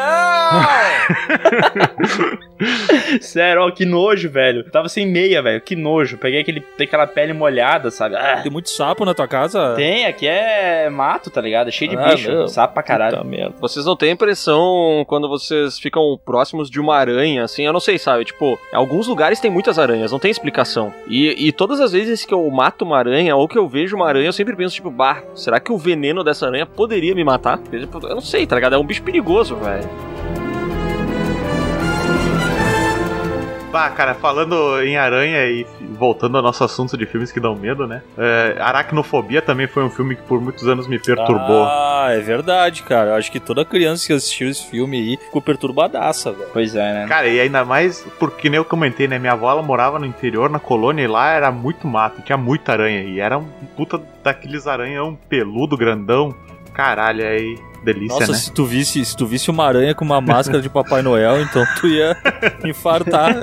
Sério, 3.21 3.63
ó, 3.63 3.71
que 3.71 3.85
nojo, 3.85 4.29
velho. 4.31 4.61
Eu 4.61 4.71
tava 4.71 4.89
sem 4.89 5.07
meia, 5.07 5.43
velho. 5.43 5.61
Que 5.61 5.75
nojo. 5.77 6.17
Peguei 6.19 6.41
aquele, 6.41 6.65
aquela 6.81 7.07
pele 7.07 7.33
molhada, 7.33 7.91
sabe? 7.91 8.17
Ah. 8.17 8.41
Tem 8.43 8.51
muito 8.53 8.71
sapo 8.71 9.05
na 9.05 9.15
tua 9.15 9.27
casa? 9.29 9.75
Tem, 9.75 10.07
aqui 10.07 10.27
é 10.27 10.89
mato, 10.91 11.31
tá 11.31 11.41
ligado? 11.41 11.69
É 11.69 11.71
cheio 11.71 11.91
de 11.91 11.97
Ah, 11.97 12.09
bicho. 12.11 12.29
meu. 12.31 12.49
Sapo 12.49 12.75
pra 12.75 12.83
caralho. 12.83 13.17
Puta 13.19 13.29
merda. 13.29 13.55
Vocês 13.61 13.85
não 13.85 13.97
têm 13.97 14.11
impressão 14.13 15.05
quando 15.09 15.29
vocês 15.29 15.79
ficam 15.79 16.19
próximos 16.25 16.71
de 16.71 16.81
uma 16.81 16.97
aranha, 16.97 17.45
assim? 17.45 17.65
Eu 17.65 17.73
não 17.73 17.81
sei, 17.81 17.99
sabe? 17.99 18.25
Tipo, 18.25 18.59
em 18.73 18.77
alguns 18.77 19.07
lugares 19.09 19.41
tem 19.41 19.51
muitas 19.51 19.79
aranhas, 19.79 19.92
não 20.11 20.19
tem 20.19 20.31
explicação. 20.31 20.93
E, 21.07 21.49
e 21.49 21.53
todas 21.53 21.81
as 21.81 21.93
vezes 21.93 22.25
que 22.25 22.35
eu 22.35 22.49
mato 22.51 22.85
uma 22.85 22.99
aranha 22.99 23.37
ou 23.37 23.49
que 23.49 23.59
eu 23.59 23.69
vejo 23.69 23.97
uma 23.97 24.09
aranha, 24.09 24.27
eu 24.27 24.33
sempre 24.33 24.57
penso, 24.57 24.75
tipo, 24.75 24.91
bah, 24.91 25.23
será 25.35 25.61
que 25.61 25.73
o 25.73 25.79
veneno 25.79 26.25
dessa 26.25 26.47
aranha 26.47 26.67
poderia 26.67 27.15
me 27.15 27.25
matar? 27.25 27.61
Eu 27.71 28.15
não 28.15 28.21
sei, 28.21 28.47
tá 28.47 28.57
ligado? 28.57 28.75
É 28.75 28.79
um 28.79 28.85
bicho 28.85 29.03
perigoso, 29.03 29.57
velho. 29.57 29.89
Bah, 33.73 33.89
cara, 33.89 34.15
falando 34.15 34.83
em 34.83 34.99
aranha 34.99 35.47
e 35.47 35.67
voltando 36.03 36.37
ao 36.37 36.43
nosso 36.43 36.65
assunto 36.65 36.97
de 36.97 37.07
filmes 37.07 37.31
que 37.31 37.39
dão 37.39 37.55
medo, 37.55 37.87
né? 37.87 38.03
É, 38.19 38.57
Aracnofobia 38.59 39.41
também 39.41 39.69
foi 39.69 39.85
um 39.85 39.89
filme 39.89 40.17
que 40.17 40.23
por 40.23 40.41
muitos 40.41 40.67
anos 40.67 40.89
me 40.89 40.99
perturbou. 40.99 41.63
Ah, 41.65 42.09
é 42.11 42.19
verdade, 42.19 42.83
cara. 42.83 43.11
Eu 43.11 43.15
acho 43.15 43.31
que 43.31 43.39
toda 43.39 43.65
criança 43.65 44.05
que 44.05 44.13
assistiu 44.13 44.49
esse 44.49 44.67
filme 44.67 44.97
aí 44.97 45.17
ficou 45.17 45.41
perturbadaça, 45.41 46.33
velho. 46.33 46.51
Pois 46.53 46.75
é, 46.75 46.93
né? 46.93 47.07
Cara, 47.07 47.29
e 47.29 47.39
ainda 47.39 47.65
mais 47.65 48.05
porque 48.19 48.51
nem 48.51 48.57
eu 48.57 48.65
comentei, 48.65 49.07
né? 49.07 49.17
Minha 49.17 49.35
avó 49.35 49.49
ela 49.49 49.63
morava 49.63 50.01
no 50.01 50.05
interior, 50.05 50.51
na 50.51 50.59
colônia, 50.59 51.05
e 51.05 51.07
lá 51.07 51.31
era 51.31 51.53
muito 51.53 51.87
mato, 51.87 52.21
tinha 52.23 52.37
muita 52.37 52.73
aranha. 52.73 53.03
E 53.03 53.21
era 53.21 53.39
um 53.39 53.47
puta 53.77 54.03
daqueles 54.25 54.67
aranhão 54.67 55.17
peludo, 55.29 55.77
grandão. 55.77 56.35
Caralho, 56.75 57.25
aí. 57.25 57.57
Delícia, 57.85 58.21
Nossa, 58.21 58.33
né? 58.33 58.39
se 58.39 58.53
tu 58.53 58.65
visse, 58.65 59.05
se 59.05 59.17
tu 59.17 59.27
visse 59.27 59.51
uma 59.51 59.67
aranha 59.67 59.95
com 59.95 60.05
uma 60.05 60.21
máscara 60.21 60.61
de 60.63 60.69
Papai 60.69 61.03
Noel, 61.03 61.43
então 61.43 61.65
tu 61.81 61.87
ia 61.89 62.17
infartar. 62.65 63.35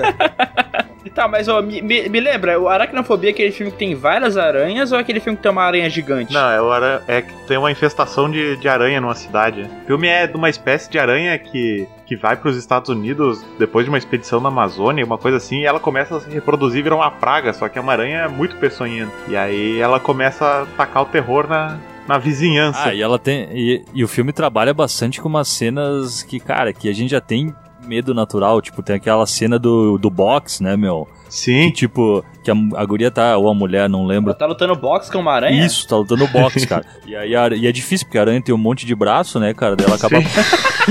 Tá, 1.14 1.26
mas 1.26 1.48
ó, 1.48 1.62
me, 1.62 1.80
me, 1.80 2.08
me 2.08 2.20
lembra, 2.20 2.60
o 2.60 2.68
Aracnofobia 2.68 3.30
é 3.30 3.32
aquele 3.32 3.50
filme 3.52 3.72
que 3.72 3.78
tem 3.78 3.94
várias 3.94 4.36
aranhas 4.36 4.92
ou 4.92 4.98
é 4.98 5.00
aquele 5.00 5.18
filme 5.20 5.36
que 5.36 5.42
tem 5.42 5.50
uma 5.50 5.62
aranha 5.62 5.88
gigante? 5.88 6.32
Não, 6.32 6.50
é, 6.50 6.60
o 6.60 6.70
ara- 6.70 7.02
é 7.08 7.22
que 7.22 7.32
tem 7.46 7.56
uma 7.56 7.70
infestação 7.70 8.30
de, 8.30 8.56
de 8.56 8.68
aranha 8.68 9.00
numa 9.00 9.14
cidade. 9.14 9.62
O 9.84 9.86
filme 9.86 10.06
é 10.08 10.26
de 10.26 10.36
uma 10.36 10.48
espécie 10.50 10.90
de 10.90 10.98
aranha 10.98 11.38
que, 11.38 11.86
que 12.06 12.16
vai 12.16 12.36
para 12.36 12.50
os 12.50 12.56
Estados 12.56 12.90
Unidos 12.90 13.44
depois 13.58 13.84
de 13.86 13.90
uma 13.90 13.98
expedição 13.98 14.40
na 14.40 14.48
Amazônia, 14.48 15.04
uma 15.04 15.18
coisa 15.18 15.38
assim, 15.38 15.60
e 15.60 15.64
ela 15.64 15.80
começa 15.80 16.16
a 16.16 16.20
se 16.20 16.30
reproduzir 16.30 16.80
e 16.80 16.82
vira 16.82 16.94
uma 16.94 17.10
praga, 17.10 17.52
só 17.52 17.68
que 17.68 17.78
é 17.78 17.80
uma 17.80 17.92
aranha 17.92 18.28
muito 18.28 18.56
peçonhenta. 18.56 19.12
E 19.28 19.36
aí 19.36 19.78
ela 19.80 19.98
começa 19.98 20.62
a 20.62 20.66
tacar 20.76 21.02
o 21.02 21.06
terror 21.06 21.48
na, 21.48 21.78
na 22.06 22.18
vizinhança. 22.18 22.88
Ah, 22.88 22.94
e 22.94 23.00
ela 23.02 23.18
tem. 23.18 23.48
E, 23.52 23.84
e 23.94 24.04
o 24.04 24.08
filme 24.08 24.32
trabalha 24.32 24.74
bastante 24.74 25.20
com 25.20 25.28
umas 25.28 25.48
cenas 25.48 26.22
que, 26.22 26.38
cara, 26.38 26.72
que 26.72 26.88
a 26.88 26.92
gente 26.92 27.10
já 27.10 27.20
tem 27.20 27.54
medo 27.90 28.14
natural. 28.14 28.60
Tipo, 28.62 28.82
tem 28.82 28.94
aquela 28.96 29.26
cena 29.26 29.58
do, 29.58 29.98
do 29.98 30.08
box, 30.08 30.62
né, 30.62 30.76
meu? 30.76 31.08
Sim. 31.28 31.66
Que, 31.68 31.72
tipo, 31.72 32.24
que 32.44 32.50
a, 32.50 32.54
a 32.76 32.84
guria 32.84 33.10
tá, 33.10 33.36
ou 33.36 33.48
a 33.48 33.54
mulher, 33.54 33.88
não 33.88 34.06
lembro. 34.06 34.30
Ela 34.30 34.38
tá 34.38 34.46
lutando 34.46 34.74
boxe 34.76 35.10
com 35.10 35.18
uma 35.18 35.32
aranha? 35.32 35.64
Isso, 35.66 35.86
tá 35.88 35.96
lutando 35.96 36.26
boxe, 36.28 36.66
cara. 36.66 36.84
E 37.06 37.14
aí 37.16 37.34
a- 37.34 37.48
e 37.48 37.66
é 37.66 37.72
difícil, 37.72 38.06
porque 38.06 38.18
a 38.18 38.20
aranha 38.22 38.40
tem 38.40 38.54
um 38.54 38.58
monte 38.58 38.86
de 38.86 38.94
braço, 38.94 39.38
né, 39.40 39.52
cara? 39.52 39.74
Daí 39.76 39.86
ela 39.86 39.96
acaba 39.96 40.16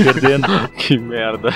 perdendo. 0.04 0.46
Que 0.76 0.98
merda. 0.98 1.50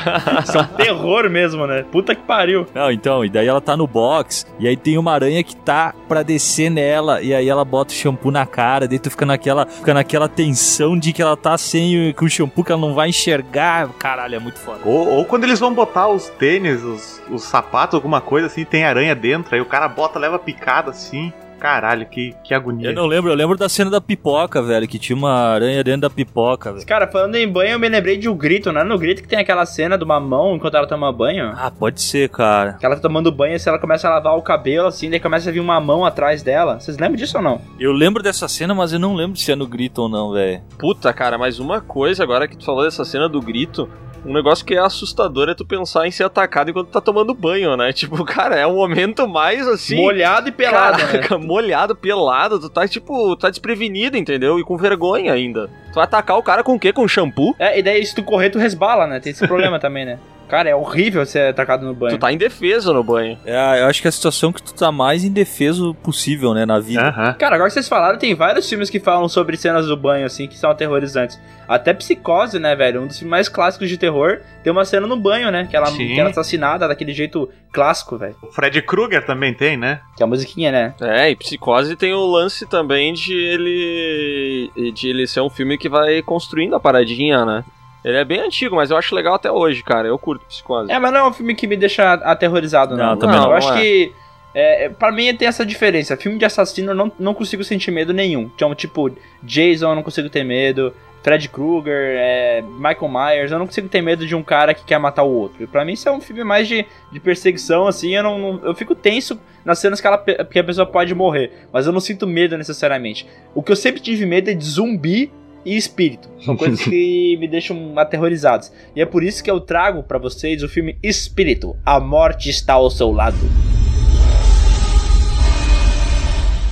Isso 0.45 0.57
é 0.59 0.61
um 0.61 0.65
terror 0.65 1.29
mesmo, 1.31 1.67
né? 1.67 1.85
Puta 1.91 2.15
que 2.15 2.23
pariu. 2.23 2.67
Não, 2.75 2.91
então, 2.91 3.25
e 3.25 3.29
daí 3.29 3.47
ela 3.47 3.61
tá 3.61 3.77
no 3.77 3.87
box, 3.87 4.47
e 4.59 4.69
aí 4.69 4.77
tem 4.77 4.99
uma 4.99 5.13
aranha 5.13 5.43
que 5.43 5.57
tá 5.57 5.95
pra 6.09 6.23
descer 6.23 6.71
nela, 6.71 7.21
e 7.23 7.35
aí 7.35 7.49
ela 7.49 7.65
bota 7.65 7.93
o 7.93 7.97
shampoo 7.97 8.31
na 8.31 8.45
cara, 8.47 8.87
daí 8.87 8.99
tu 8.99 9.11
fica 9.11 9.25
naquela, 9.27 9.67
fica 9.67 9.95
naquela 9.95 10.29
tensão 10.29 10.99
de 10.99 11.13
que 11.13 11.23
ela 11.23 11.37
tá 11.37 11.57
sem 11.59 12.11
o- 12.11 12.15
com 12.15 12.25
o 12.27 12.31
shampoo 12.31 12.63
que 12.65 12.71
ela 12.73 12.81
não 12.81 12.95
vai 12.95 13.09
enxergar. 13.09 13.89
Caralho, 13.99 14.35
é 14.35 14.39
muito 14.39 14.59
foda. 14.59 14.81
Ou, 14.85 15.09
ou 15.09 15.25
quando 15.25 15.45
eles 15.45 15.59
vão 15.61 15.73
botar 15.73 16.09
os 16.09 16.29
tênis, 16.31 16.83
os, 16.83 17.23
os 17.31 17.43
sapatos, 17.43 17.95
alguma 17.95 18.21
coisa 18.21 18.47
assim, 18.47 18.65
tem 18.65 18.85
aranha 18.85 19.15
dentro, 19.15 19.55
aí 19.55 19.61
o 19.61 19.67
cara 19.67 19.89
bota, 19.89 20.19
leva 20.19 20.39
picada 20.39 20.91
assim. 20.91 21.33
Caralho, 21.65 22.05
que, 22.05 22.35
que 22.45 22.53
agonia. 22.53 22.91
Eu 22.91 22.95
não 22.95 23.07
lembro, 23.07 23.31
eu 23.31 23.35
lembro 23.35 23.57
da 23.57 23.71
cena 23.71 23.91
da 23.91 23.99
pipoca, 23.99 24.61
velho, 24.61 24.87
que 24.87 24.99
tinha 24.99 25.17
uma 25.17 25.33
aranha 25.33 25.83
dentro 25.83 26.03
da 26.03 26.11
pipoca, 26.11 26.71
velho. 26.71 26.85
Cara, 26.85 27.07
falando 27.07 27.37
em 27.37 27.49
banho, 27.49 27.71
eu 27.71 27.79
me 27.79 27.89
lembrei 27.89 28.19
de 28.19 28.29
O 28.29 28.35
Grito, 28.35 28.71
não 28.71 28.83
é 28.83 28.85
no 28.85 28.99
Grito 28.99 29.23
que 29.23 29.29
tem 29.29 29.39
aquela 29.39 29.65
cena 29.65 29.97
de 29.97 30.05
uma 30.05 30.21
mão 30.21 30.57
enquanto 30.57 30.77
ela 30.77 30.87
toma 30.87 31.11
banho? 31.11 31.55
Ah, 31.57 31.71
pode 31.71 32.03
ser, 32.03 32.29
cara. 32.29 32.75
Que 32.75 32.85
ela 32.85 32.97
tá 32.97 33.01
tomando 33.01 33.33
banho 33.33 33.57
e 33.57 33.59
se 33.59 33.67
ela 33.67 33.79
começa 33.79 34.07
a 34.07 34.11
lavar 34.11 34.37
o 34.37 34.43
cabelo 34.43 34.89
assim, 34.89 35.09
daí 35.09 35.19
começa 35.19 35.49
a 35.49 35.53
vir 35.55 35.61
uma 35.61 35.81
mão 35.81 36.05
atrás 36.05 36.43
dela. 36.43 36.79
Vocês 36.79 36.99
lembram 36.99 37.17
disso 37.17 37.39
ou 37.39 37.43
não? 37.43 37.59
Eu 37.81 37.93
lembro 37.93 38.23
dessa 38.23 38.47
cena, 38.47 38.75
mas 38.75 38.93
eu 38.93 38.99
não 38.99 39.15
lembro 39.15 39.39
se 39.39 39.51
é 39.51 39.57
no 39.57 39.67
grito 39.67 40.03
ou 40.03 40.09
não, 40.11 40.33
velho. 40.33 40.61
Puta, 40.79 41.15
cara, 41.15 41.39
mas 41.39 41.59
uma 41.59 41.81
coisa 41.81 42.23
agora 42.23 42.47
que 42.47 42.59
tu 42.59 42.65
falou 42.67 42.85
dessa 42.85 43.07
cena 43.07 43.27
do 43.27 43.41
grito. 43.41 43.89
Um 44.25 44.33
negócio 44.33 44.65
que 44.65 44.75
é 44.75 44.79
assustador 44.79 45.49
é 45.51 45.55
tu 45.55 45.67
pensar 45.67 46.07
em 46.07 46.11
ser 46.11 46.25
atacado 46.25 46.71
enquanto 46.71 46.89
tá 46.89 47.01
tomando 47.01 47.35
banho, 47.35 47.77
né? 47.77 47.93
Tipo, 48.05 48.25
cara, 48.25 48.57
é 48.57 48.67
o 48.67 48.75
momento 48.75 49.29
mais 49.29 49.67
assim. 49.67 49.97
Molhado 49.97 50.49
e 50.49 50.53
pelado, 50.53 50.99
né? 50.99 51.07
Caraca, 51.07 51.37
molhado, 51.39 51.95
pelado, 51.95 52.59
tu 52.59 52.69
tá 52.69 52.89
tipo, 52.89 53.37
tá 53.37 53.51
desprevenido, 53.51 54.17
entendeu? 54.17 54.59
E 54.59 54.65
com 54.65 54.77
vergonha 54.77 55.33
ainda. 55.33 55.71
Tu 55.95 55.97
vai 55.97 56.05
atacar 56.05 56.37
o 56.37 56.43
cara 56.43 56.65
com 56.65 56.75
o 56.75 56.79
quê? 56.79 56.93
Com 56.93 57.07
shampoo? 57.07 57.55
É, 57.57 57.79
e 57.79 57.83
daí 57.83 58.05
se 58.05 58.13
tu 58.17 58.25
correr, 58.25 58.51
tu 58.51 58.59
resbala, 58.59 59.07
né? 59.07 59.21
Tem 59.21 59.31
esse 59.31 59.47
problema 59.47 59.79
também, 59.79 60.05
né? 60.05 60.19
Cara, 60.49 60.69
é 60.69 60.75
horrível 60.75 61.25
ser 61.25 61.49
atacado 61.49 61.87
no 61.87 61.95
banho. 61.95 62.17
Tu 62.17 62.21
tá 62.21 62.31
indefeso 62.31 62.93
no 62.93 63.03
banho. 63.03 63.39
É, 63.47 63.81
eu 63.81 63.87
acho 63.87 64.01
que 64.03 64.09
é 64.09 64.11
a 64.11 64.13
situação 64.13 64.53
que 64.53 64.63
tu 64.63 64.75
tá 64.75 64.93
mais 64.93 65.25
indefeso 65.25 65.95
possível, 65.95 66.53
né, 66.53 66.67
na 66.67 66.79
vida. 66.79 67.35
Cara, 67.39 67.55
agora 67.55 67.69
que 67.69 67.75
vocês 67.75 67.89
falaram, 67.89 68.19
tem 68.19 68.35
vários 68.35 68.69
filmes 68.69 68.91
que 68.91 69.01
falam 69.01 69.29
sobre 69.29 69.57
cenas 69.57 69.87
do 69.87 69.97
banho, 69.97 70.27
assim, 70.27 70.47
que 70.47 70.59
são 70.59 70.71
aterrorizantes. 70.71 71.41
Até 71.67 71.95
Psicose, 71.95 72.59
né, 72.59 72.77
velho? 72.77 73.03
Um 73.03 73.07
dos 73.07 73.19
filmes 73.19 73.31
mais 73.31 73.49
clássicos 73.49 73.89
de 73.89 73.97
terror. 73.97 74.41
Tem 74.63 74.71
uma 74.71 74.85
cena 74.85 75.07
no 75.07 75.17
banho, 75.17 75.51
né? 75.51 75.67
Que 75.69 75.77
ela, 75.77 75.87
Sim. 75.87 76.09
que 76.09 76.21
ela 76.21 76.29
é 76.29 76.33
assassinada 76.33 76.87
daquele 76.87 77.15
jeito 77.15 77.49
clássico, 77.73 78.19
velho. 78.19 78.37
O 78.43 78.53
Fred 78.53 78.81
Krueger 78.83 79.25
também 79.25 79.55
tem, 79.55 79.77
né? 79.77 80.01
Que 80.17 80.23
é 80.23 80.25
a 80.25 80.27
musiquinha, 80.27 80.71
né? 80.71 80.95
É, 81.01 81.31
e 81.31 81.37
Psicose 81.37 81.97
tem 81.97 82.13
o 82.13 82.27
lance 82.27 82.67
também 82.67 83.15
de 83.15 83.35
ele. 83.35 84.71
de 84.95 85.09
ele 85.09 85.27
ser 85.27 85.41
um 85.41 85.51
filme 85.51 85.79
que 85.79 85.84
vai 85.89 86.23
construindo 86.23 86.75
a 86.75 86.81
paradinha, 86.81 87.45
né? 87.45 87.65
Ele 88.05 88.19
é 88.19 88.25
bem 88.25 88.41
antigo, 88.41 88.77
mas 88.77 88.91
eu 88.91 88.97
acho 88.99 89.15
legal 89.15 89.35
até 89.35 89.51
hoje, 89.51 89.83
cara. 89.83 90.07
Eu 90.07 90.19
curto 90.19 90.45
Psicose. 90.47 90.93
É, 90.93 90.99
mas 90.99 91.11
não 91.13 91.21
é 91.21 91.29
um 91.29 91.33
filme 91.33 91.55
que 91.55 91.67
me 91.67 91.77
deixa 91.77 92.13
aterrorizado, 92.13 92.97
não. 92.97 93.11
Não, 93.11 93.17
também 93.17 93.37
eu 93.37 93.43
não, 93.43 93.53
acho 93.53 93.69
não 93.69 93.77
é. 93.77 93.81
que. 93.81 94.13
É, 94.55 94.85
é, 94.85 94.89
pra 94.91 95.11
mim 95.11 95.35
tem 95.35 95.49
essa 95.49 95.65
diferença. 95.65 96.17
Filme 96.17 96.39
de 96.39 96.45
assassino 96.45 96.91
eu 96.91 96.95
não, 96.95 97.11
não 97.19 97.35
consigo 97.35 97.65
sentir 97.65 97.91
medo 97.91 98.13
nenhum. 98.13 98.51
Então, 98.55 98.75
tipo, 98.75 99.11
Jason 99.43 99.91
eu 99.91 99.95
não 99.95 100.03
consigo 100.03 100.29
ter 100.29 100.45
medo. 100.45 100.93
Fred 101.25 101.49
Krueger, 101.49 102.17
é, 102.19 102.63
Michael 102.63 103.09
Myers, 103.09 103.51
eu 103.51 103.59
não 103.59 103.65
consigo 103.67 103.89
ter 103.89 104.03
medo 104.03 104.27
de 104.27 104.35
um 104.37 104.43
cara 104.43 104.75
que 104.75 104.85
quer 104.85 104.99
matar 104.99 105.23
o 105.23 105.31
outro. 105.31 105.63
E 105.65 105.67
Pra 105.67 105.83
mim 105.83 105.95
isso 105.95 106.07
é 106.07 106.13
um 106.13 106.21
filme 106.21 106.45
mais 106.45 106.69
de, 106.69 106.85
de 107.11 107.19
perseguição, 107.19 107.87
assim, 107.87 108.15
eu 108.15 108.23
não, 108.23 108.39
não- 108.39 108.61
eu 108.63 108.75
fico 108.75 108.95
tenso 108.95 109.41
nas 109.65 109.79
cenas 109.79 110.03
que, 110.03 110.07
ela, 110.07 110.19
que 110.19 110.59
a 110.59 110.63
pessoa 110.63 110.85
pode 110.87 111.15
morrer, 111.15 111.51
mas 111.73 111.87
eu 111.87 111.93
não 111.95 112.01
sinto 112.01 112.27
medo 112.27 112.59
necessariamente. 112.59 113.27
O 113.55 113.63
que 113.63 113.73
eu 113.73 113.77
sempre 113.77 114.03
tive 114.03 114.27
medo 114.27 114.51
é 114.51 114.53
de 114.53 114.67
zumbi 114.67 115.33
e 115.65 115.77
espírito. 115.77 116.29
São 116.45 116.57
coisas 116.57 116.83
que 116.83 117.37
me 117.41 117.49
deixam 117.49 117.99
aterrorizados. 117.99 118.73
E 118.95 119.01
é 119.01 119.07
por 119.07 119.23
isso 119.23 119.43
que 119.43 119.51
eu 119.51 119.61
trago 119.61 120.03
pra 120.03 120.19
vocês 120.19 120.63
o 120.63 120.69
filme 120.69 120.99
Espírito, 121.03 121.77
A 121.85 121.99
Morte 122.01 122.51
Está 122.51 122.75
ao 122.75 122.91
Seu 122.91 123.11
Lado. 123.11 123.37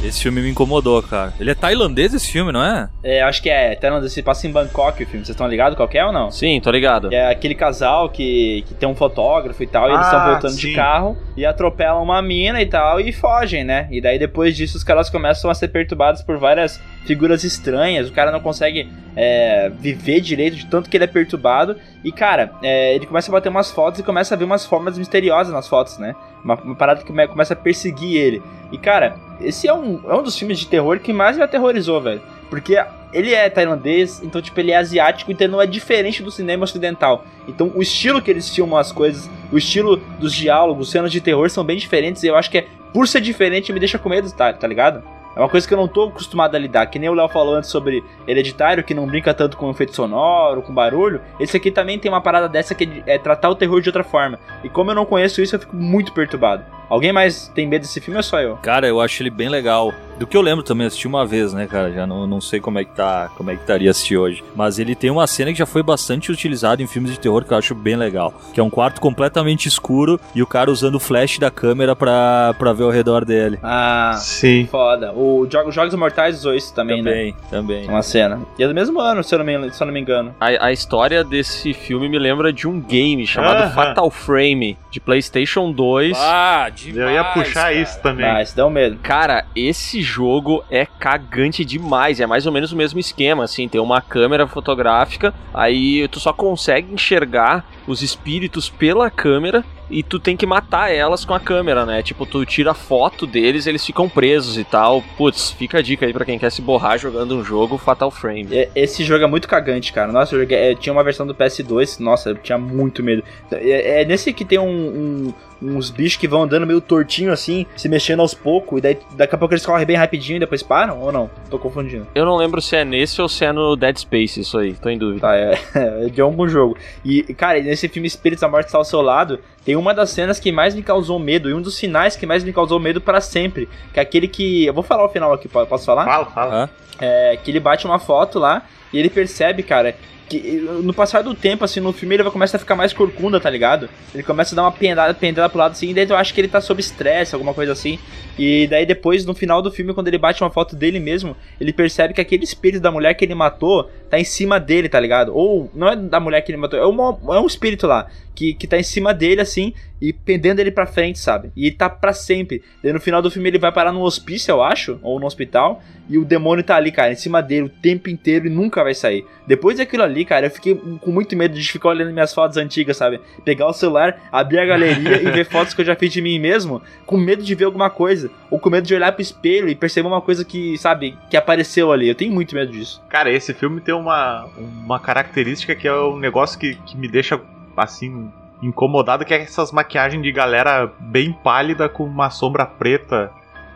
Esse 0.04 0.20
filme 0.22 0.42
me 0.42 0.50
incomodou, 0.50 1.00
cara. 1.02 1.32
Ele 1.38 1.50
é 1.52 1.54
tailandês 1.54 2.12
esse 2.12 2.30
filme, 2.30 2.50
não 2.50 2.62
é? 2.62 2.88
É, 3.04 3.22
acho 3.22 3.40
que 3.40 3.48
é, 3.48 3.74
Tailandia, 3.76 4.08
se 4.08 4.20
passa 4.22 4.46
em 4.48 4.50
Bangkok 4.52 5.02
o 5.02 5.06
filme, 5.06 5.24
vocês 5.24 5.28
estão 5.30 5.46
ligados 5.46 5.76
qual 5.76 5.88
que 5.88 5.96
é 5.96 6.04
ou 6.04 6.12
não? 6.12 6.28
Sim, 6.30 6.60
tô 6.60 6.70
ligado. 6.72 7.12
É 7.14 7.30
aquele 7.30 7.54
casal 7.54 8.08
que, 8.08 8.64
que 8.66 8.74
tem 8.74 8.88
um 8.88 8.96
fotógrafo 8.96 9.62
e 9.62 9.66
tal, 9.66 9.88
e 9.88 9.94
eles 9.94 10.04
estão 10.06 10.18
Ah, 10.20 10.30
voltando 10.32 10.56
de 10.56 10.68
sim. 10.68 10.72
carro 10.74 11.16
e 11.36 11.46
atropelam 11.46 12.02
uma 12.02 12.20
mina 12.20 12.60
e 12.60 12.66
tal 12.66 12.98
e 13.00 13.12
fogem, 13.12 13.62
né? 13.64 13.86
E 13.92 14.00
daí 14.00 14.18
depois 14.18 14.56
disso 14.56 14.76
os 14.76 14.82
caras 14.84 15.08
começam 15.08 15.48
a 15.50 15.54
ser 15.54 15.68
perturbados 15.68 16.20
por 16.22 16.36
várias 16.36 16.80
figuras 17.06 17.44
estranhas, 17.44 18.08
o 18.08 18.12
cara 18.12 18.30
não 18.32 18.40
consegue 18.40 18.88
é, 19.16 19.70
viver 19.78 20.20
direito 20.20 20.56
de 20.56 20.66
tanto 20.66 20.90
que 20.90 20.96
ele 20.96 21.04
é 21.04 21.08
perturbado. 21.08 21.76
E 22.04 22.10
cara, 22.10 22.50
é, 22.62 22.94
ele 22.94 23.06
começa 23.06 23.30
a 23.30 23.32
bater 23.32 23.48
umas 23.48 23.70
fotos 23.70 24.00
e 24.00 24.02
começa 24.02 24.34
a 24.34 24.38
ver 24.38 24.44
umas 24.44 24.66
formas 24.66 24.98
misteriosas 24.98 25.52
nas 25.52 25.68
fotos, 25.68 25.96
né? 25.98 26.14
Uma, 26.44 26.54
uma 26.56 26.74
parada 26.74 27.00
que 27.00 27.06
come- 27.06 27.28
começa 27.28 27.54
a 27.54 27.56
perseguir 27.56 28.16
ele. 28.16 28.42
E 28.72 28.78
cara, 28.78 29.16
esse 29.40 29.68
é 29.68 29.74
um, 29.74 30.00
é 30.08 30.14
um 30.14 30.22
dos 30.22 30.36
filmes 30.36 30.58
de 30.58 30.66
terror 30.66 30.98
que 30.98 31.12
mais 31.12 31.36
me 31.36 31.42
aterrorizou, 31.42 32.00
velho. 32.00 32.22
Porque 32.48 32.82
ele 33.12 33.34
é 33.34 33.48
tailandês, 33.48 34.22
então, 34.22 34.40
tipo, 34.40 34.58
ele 34.58 34.72
é 34.72 34.76
asiático, 34.76 35.30
então 35.30 35.46
não 35.46 35.60
é 35.60 35.66
diferente 35.66 36.22
do 36.22 36.30
cinema 36.30 36.64
ocidental. 36.64 37.24
Então, 37.46 37.70
o 37.74 37.82
estilo 37.82 38.22
que 38.22 38.30
eles 38.30 38.48
filmam 38.48 38.78
as 38.78 38.90
coisas, 38.90 39.30
o 39.52 39.58
estilo 39.58 39.98
dos 40.18 40.32
diálogos, 40.32 40.90
cenas 40.90 41.12
de 41.12 41.20
terror 41.20 41.50
são 41.50 41.62
bem 41.62 41.76
diferentes. 41.76 42.22
E 42.22 42.28
eu 42.28 42.36
acho 42.36 42.50
que 42.50 42.58
é, 42.58 42.66
por 42.92 43.06
ser 43.06 43.20
diferente, 43.20 43.72
me 43.72 43.78
deixa 43.78 43.98
com 43.98 44.08
medo, 44.08 44.30
tá, 44.32 44.52
tá 44.52 44.66
ligado? 44.66 45.02
É 45.34 45.40
uma 45.40 45.48
coisa 45.48 45.66
que 45.66 45.72
eu 45.72 45.78
não 45.78 45.88
tô 45.88 46.04
acostumado 46.04 46.54
a 46.54 46.58
lidar. 46.58 46.86
Que 46.86 46.98
nem 46.98 47.08
o 47.08 47.14
Léo 47.14 47.28
falou 47.28 47.54
antes 47.54 47.70
sobre 47.70 48.04
Hereditário, 48.26 48.84
que 48.84 48.94
não 48.94 49.06
brinca 49.06 49.32
tanto 49.32 49.56
com 49.56 49.70
efeito 49.70 49.94
sonoro, 49.94 50.62
com 50.62 50.74
barulho. 50.74 51.22
Esse 51.40 51.56
aqui 51.56 51.70
também 51.70 51.98
tem 51.98 52.10
uma 52.10 52.20
parada 52.20 52.48
dessa 52.48 52.74
que 52.74 53.02
é 53.06 53.14
é 53.14 53.18
tratar 53.18 53.50
o 53.50 53.54
terror 53.54 53.80
de 53.80 53.88
outra 53.88 54.04
forma. 54.04 54.38
E 54.62 54.68
como 54.68 54.90
eu 54.90 54.94
não 54.94 55.06
conheço 55.06 55.40
isso, 55.40 55.54
eu 55.54 55.60
fico 55.60 55.74
muito 55.74 56.12
perturbado. 56.12 56.64
Alguém 56.92 57.10
mais 57.12 57.48
tem 57.54 57.66
medo 57.66 57.82
desse 57.82 58.00
filme 58.02 58.18
ou 58.18 58.22
só 58.22 58.38
eu? 58.40 58.56
Cara, 58.56 58.86
eu 58.86 59.00
acho 59.00 59.22
ele 59.22 59.30
bem 59.30 59.48
legal. 59.48 59.94
Do 60.18 60.26
que 60.26 60.36
eu 60.36 60.42
lembro 60.42 60.62
também, 60.62 60.86
assisti 60.86 61.08
uma 61.08 61.24
vez, 61.26 61.52
né, 61.54 61.66
cara? 61.66 61.90
Já 61.90 62.06
não, 62.06 62.26
não 62.26 62.38
sei 62.40 62.60
como 62.60 62.78
é 62.78 62.84
que 62.84 62.92
tá, 62.94 63.30
como 63.34 63.50
é 63.50 63.56
que 63.56 63.62
estaria 63.62 63.90
assistir 63.90 64.16
hoje. 64.18 64.44
Mas 64.54 64.78
ele 64.78 64.94
tem 64.94 65.10
uma 65.10 65.26
cena 65.26 65.50
que 65.52 65.58
já 65.58 65.64
foi 65.66 65.82
bastante 65.82 66.30
utilizada 66.30 66.82
em 66.82 66.86
filmes 66.86 67.10
de 67.10 67.18
terror 67.18 67.44
que 67.44 67.52
eu 67.52 67.56
acho 67.56 67.74
bem 67.74 67.96
legal. 67.96 68.32
Que 68.52 68.60
é 68.60 68.62
um 68.62 68.68
quarto 68.68 69.00
completamente 69.00 69.66
escuro 69.66 70.20
e 70.34 70.42
o 70.42 70.46
cara 70.46 70.70
usando 70.70 70.96
o 70.96 71.00
flash 71.00 71.38
da 71.38 71.50
câmera 71.50 71.96
pra, 71.96 72.54
pra 72.58 72.72
ver 72.74 72.84
ao 72.84 72.90
redor 72.90 73.24
dele. 73.24 73.58
Ah, 73.62 74.12
Sim. 74.18 74.68
foda. 74.70 75.12
O 75.14 75.46
Jo- 75.46 75.70
Jogos 75.72 75.94
Mortais 75.94 76.36
usou 76.40 76.54
isso 76.54 76.74
também, 76.74 77.02
né? 77.02 77.10
Também, 77.10 77.36
também. 77.50 77.88
Uma 77.88 78.02
cena. 78.02 78.38
E 78.58 78.62
é 78.62 78.68
do 78.68 78.74
mesmo 78.74 79.00
ano, 79.00 79.24
se 79.24 79.34
eu 79.34 79.38
não 79.42 79.46
me, 79.46 79.72
se 79.72 79.82
eu 79.82 79.86
não 79.86 79.94
me 79.94 80.00
engano. 80.00 80.34
A, 80.38 80.66
a 80.66 80.72
história 80.72 81.24
desse 81.24 81.72
filme 81.72 82.06
me 82.08 82.18
lembra 82.18 82.52
de 82.52 82.68
um 82.68 82.78
game 82.78 83.26
chamado. 83.26 83.72
Fatal 83.74 84.10
Frame, 84.10 84.76
de 84.90 85.00
PlayStation 85.00 85.72
2. 85.72 86.16
Ah, 86.20 86.68
demais, 86.90 87.08
Eu 87.08 87.14
ia 87.14 87.24
puxar 87.24 87.54
cara. 87.64 87.74
isso 87.74 88.00
também. 88.02 88.26
Ah, 88.26 88.42
isso 88.42 88.56
dá 88.56 88.66
um 88.66 88.70
medo. 88.70 88.98
Cara, 89.02 89.44
esse 89.54 90.00
jogo 90.02 90.64
é 90.70 90.86
cagante 90.86 91.64
demais. 91.64 92.20
É 92.20 92.26
mais 92.26 92.46
ou 92.46 92.52
menos 92.52 92.72
o 92.72 92.76
mesmo 92.76 92.98
esquema, 92.98 93.44
assim. 93.44 93.68
Tem 93.68 93.80
uma 93.80 94.00
câmera 94.00 94.46
fotográfica, 94.46 95.32
aí 95.52 96.08
tu 96.08 96.18
só 96.18 96.32
consegue 96.32 96.92
enxergar 96.92 97.64
os 97.86 98.02
espíritos 98.02 98.68
pela 98.68 99.10
câmera 99.10 99.64
e 99.92 100.02
tu 100.02 100.18
tem 100.18 100.36
que 100.36 100.46
matar 100.46 100.90
elas 100.92 101.24
com 101.24 101.34
a 101.34 101.38
câmera, 101.40 101.84
né? 101.86 102.02
Tipo, 102.02 102.24
tu 102.26 102.44
tira 102.46 102.72
foto 102.74 103.26
deles, 103.26 103.66
eles 103.66 103.84
ficam 103.84 104.08
presos 104.08 104.56
e 104.58 104.64
tal. 104.64 105.02
Putz, 105.16 105.50
fica 105.50 105.78
a 105.78 105.82
dica 105.82 106.06
aí 106.06 106.12
pra 106.12 106.24
quem 106.24 106.38
quer 106.38 106.50
se 106.50 106.62
borrar 106.62 106.98
jogando 106.98 107.36
um 107.36 107.44
jogo 107.44 107.76
Fatal 107.78 108.10
Frame. 108.10 108.48
Esse 108.74 109.04
jogo 109.04 109.22
é 109.22 109.26
muito 109.26 109.46
cagante, 109.46 109.92
cara. 109.92 110.10
Nossa, 110.10 110.34
eu 110.34 110.46
é, 110.50 110.74
tinha 110.74 110.92
uma 110.92 111.04
versão 111.04 111.26
do 111.26 111.34
PS2, 111.34 112.00
nossa, 112.00 112.30
eu 112.30 112.34
tinha 112.36 112.56
muito 112.58 113.02
medo. 113.02 113.22
É, 113.52 114.02
é 114.02 114.04
nesse 114.04 114.32
que 114.32 114.44
tem 114.44 114.58
um, 114.58 114.64
um- 114.66 115.34
uns 115.64 115.90
bichos 115.90 116.16
que 116.16 116.26
vão 116.26 116.42
andando 116.42 116.66
meio 116.66 116.80
tortinho 116.80 117.32
assim, 117.32 117.64
se 117.76 117.88
mexendo 117.88 118.18
aos 118.20 118.34
poucos, 118.34 118.78
e 118.78 118.80
daí 118.82 118.98
daqui 119.12 119.34
a 119.34 119.38
pouco 119.38 119.54
eles 119.54 119.64
correm 119.64 119.86
bem 119.86 119.94
rapidinho 119.96 120.36
e 120.36 120.40
depois 120.40 120.60
param, 120.62 120.98
ou 121.00 121.12
não? 121.12 121.30
Tô 121.48 121.56
confundindo. 121.58 122.06
Eu 122.16 122.24
não 122.24 122.34
lembro 122.36 122.60
se 122.60 122.74
é 122.74 122.84
nesse 122.84 123.22
ou 123.22 123.28
se 123.28 123.44
é 123.44 123.52
no 123.52 123.76
Dead 123.76 123.96
Space, 123.96 124.40
isso 124.40 124.58
aí, 124.58 124.72
tô 124.74 124.88
em 124.88 124.98
dúvida. 124.98 125.20
Tá, 125.20 125.36
é, 125.36 125.56
é 126.06 126.08
de 126.08 126.20
algum 126.20 126.48
jogo. 126.48 126.76
E, 127.04 127.22
cara, 127.34 127.60
nesse 127.62 127.88
filme 127.88 128.08
Espíritos 128.08 128.40
da 128.40 128.48
Morte 128.48 128.66
está 128.66 128.78
ao 128.78 128.84
seu 128.84 129.00
lado, 129.00 129.38
tem 129.64 129.76
uma 129.76 129.94
das 129.94 130.10
cenas 130.10 130.38
que 130.40 130.50
mais 130.50 130.74
me 130.74 130.82
causou 130.82 131.18
medo, 131.18 131.48
e 131.48 131.54
um 131.54 131.62
dos 131.62 131.78
finais 131.78 132.16
que 132.16 132.26
mais 132.26 132.42
me 132.42 132.52
causou 132.52 132.80
medo 132.80 133.00
para 133.00 133.20
sempre. 133.20 133.68
Que 133.92 134.00
é 134.00 134.02
aquele 134.02 134.26
que. 134.28 134.64
Eu 134.66 134.74
vou 134.74 134.82
falar 134.82 135.04
o 135.04 135.08
final 135.08 135.32
aqui, 135.32 135.48
po- 135.48 135.66
posso 135.66 135.84
falar? 135.86 136.04
Fala, 136.04 136.26
fala. 136.26 136.70
É, 137.00 137.38
que 137.42 137.50
ele 137.50 137.60
bate 137.60 137.84
uma 137.86 137.98
foto 137.98 138.38
lá 138.38 138.62
e 138.92 138.98
ele 138.98 139.08
percebe, 139.10 139.62
cara, 139.62 139.94
que 140.40 140.60
no 140.82 140.94
passar 140.94 141.22
do 141.22 141.34
tempo, 141.34 141.64
assim, 141.64 141.80
no 141.80 141.92
filme 141.92 142.14
ele 142.14 142.22
vai 142.22 142.32
começar 142.32 142.56
a 142.56 142.60
ficar 142.60 142.74
mais 142.74 142.92
corcunda, 142.92 143.38
tá 143.40 143.50
ligado? 143.50 143.88
Ele 144.14 144.22
começa 144.22 144.54
a 144.54 144.56
dar 144.56 144.62
uma 144.62 144.72
pendada, 144.72 145.12
pendada 145.14 145.48
pro 145.48 145.58
lado 145.58 145.72
assim, 145.72 145.90
e 145.90 145.94
daí 145.94 146.08
eu 146.08 146.16
acho 146.16 146.32
que 146.32 146.40
ele 146.40 146.48
tá 146.48 146.60
sob 146.60 146.80
estresse, 146.80 147.34
alguma 147.34 147.52
coisa 147.52 147.72
assim. 147.72 147.98
E 148.38 148.66
daí 148.66 148.86
depois, 148.86 149.26
no 149.26 149.34
final 149.34 149.60
do 149.60 149.70
filme, 149.70 149.92
quando 149.92 150.08
ele 150.08 150.18
bate 150.18 150.42
uma 150.42 150.50
foto 150.50 150.74
dele 150.74 150.98
mesmo, 150.98 151.36
ele 151.60 151.72
percebe 151.72 152.14
que 152.14 152.20
aquele 152.20 152.44
espírito 152.44 152.80
da 152.80 152.90
mulher 152.90 153.14
que 153.14 153.24
ele 153.24 153.34
matou 153.34 153.90
tá 154.08 154.18
em 154.18 154.24
cima 154.24 154.58
dele, 154.58 154.88
tá 154.88 154.98
ligado? 154.98 155.34
Ou 155.34 155.70
não 155.74 155.88
é 155.88 155.96
da 155.96 156.18
mulher 156.18 156.40
que 156.42 156.50
ele 156.50 156.58
matou, 156.58 156.78
é, 156.78 156.86
uma, 156.86 157.18
é 157.34 157.40
um 157.40 157.46
espírito 157.46 157.86
lá, 157.86 158.06
que, 158.34 158.54
que 158.54 158.66
tá 158.66 158.78
em 158.78 158.82
cima 158.82 159.12
dele, 159.12 159.40
assim, 159.40 159.74
e 160.02 160.12
pendendo 160.12 160.58
ele 160.58 160.72
pra 160.72 160.84
frente, 160.84 161.20
sabe? 161.20 161.52
E 161.56 161.70
tá 161.70 161.88
pra 161.88 162.12
sempre. 162.12 162.60
Daí 162.82 162.92
no 162.92 162.98
final 162.98 163.22
do 163.22 163.30
filme 163.30 163.48
ele 163.48 163.58
vai 163.58 163.70
parar 163.70 163.92
num 163.92 164.02
hospício, 164.02 164.50
eu 164.50 164.60
acho, 164.60 164.98
ou 165.00 165.20
num 165.20 165.26
hospital, 165.26 165.80
e 166.10 166.18
o 166.18 166.24
demônio 166.24 166.64
tá 166.64 166.74
ali, 166.74 166.90
cara, 166.90 167.12
em 167.12 167.16
cima 167.16 167.40
dele 167.40 167.66
o 167.66 167.68
tempo 167.68 168.10
inteiro 168.10 168.48
e 168.48 168.50
nunca 168.50 168.82
vai 168.82 168.94
sair. 168.94 169.24
Depois 169.46 169.78
daquilo 169.78 170.02
ali, 170.02 170.24
cara, 170.24 170.46
eu 170.46 170.50
fiquei 170.50 170.74
com 170.74 171.12
muito 171.12 171.36
medo 171.36 171.54
de 171.54 171.70
ficar 171.70 171.90
olhando 171.90 172.12
minhas 172.12 172.34
fotos 172.34 172.56
antigas, 172.56 172.96
sabe? 172.96 173.20
Pegar 173.44 173.68
o 173.68 173.72
celular, 173.72 174.20
abrir 174.32 174.58
a 174.58 174.66
galeria 174.66 175.22
e 175.22 175.30
ver 175.30 175.44
fotos 175.48 175.72
que 175.72 175.80
eu 175.82 175.84
já 175.84 175.94
fiz 175.94 176.12
de 176.12 176.20
mim 176.20 176.36
mesmo, 176.40 176.82
com 177.06 177.16
medo 177.16 177.44
de 177.44 177.54
ver 177.54 177.66
alguma 177.66 177.88
coisa, 177.88 178.28
ou 178.50 178.58
com 178.58 178.70
medo 178.70 178.84
de 178.84 178.94
olhar 178.96 179.12
pro 179.12 179.22
espelho 179.22 179.68
e 179.68 179.74
perceber 179.76 180.08
uma 180.08 180.20
coisa 180.20 180.44
que, 180.44 180.76
sabe, 180.78 181.16
que 181.30 181.36
apareceu 181.36 181.92
ali. 181.92 182.08
Eu 182.08 182.16
tenho 182.16 182.32
muito 182.32 182.56
medo 182.56 182.72
disso. 182.72 183.00
Cara, 183.08 183.30
esse 183.32 183.54
filme 183.54 183.80
tem 183.80 183.94
uma, 183.94 184.48
uma 184.56 184.98
característica 184.98 185.76
que 185.76 185.86
é 185.86 185.94
um 185.94 186.18
negócio 186.18 186.58
que, 186.58 186.74
que 186.74 186.96
me 186.96 187.06
deixa, 187.06 187.40
assim, 187.76 188.28
incomodado, 188.62 189.24
que 189.24 189.34
é 189.34 189.42
essas 189.42 189.72
maquiagens 189.72 190.22
de 190.22 190.30
galera 190.30 190.90
bem 190.98 191.32
pálida 191.32 191.88
com 191.88 192.04
uma 192.04 192.30
sombra 192.30 192.64
preta 192.64 193.30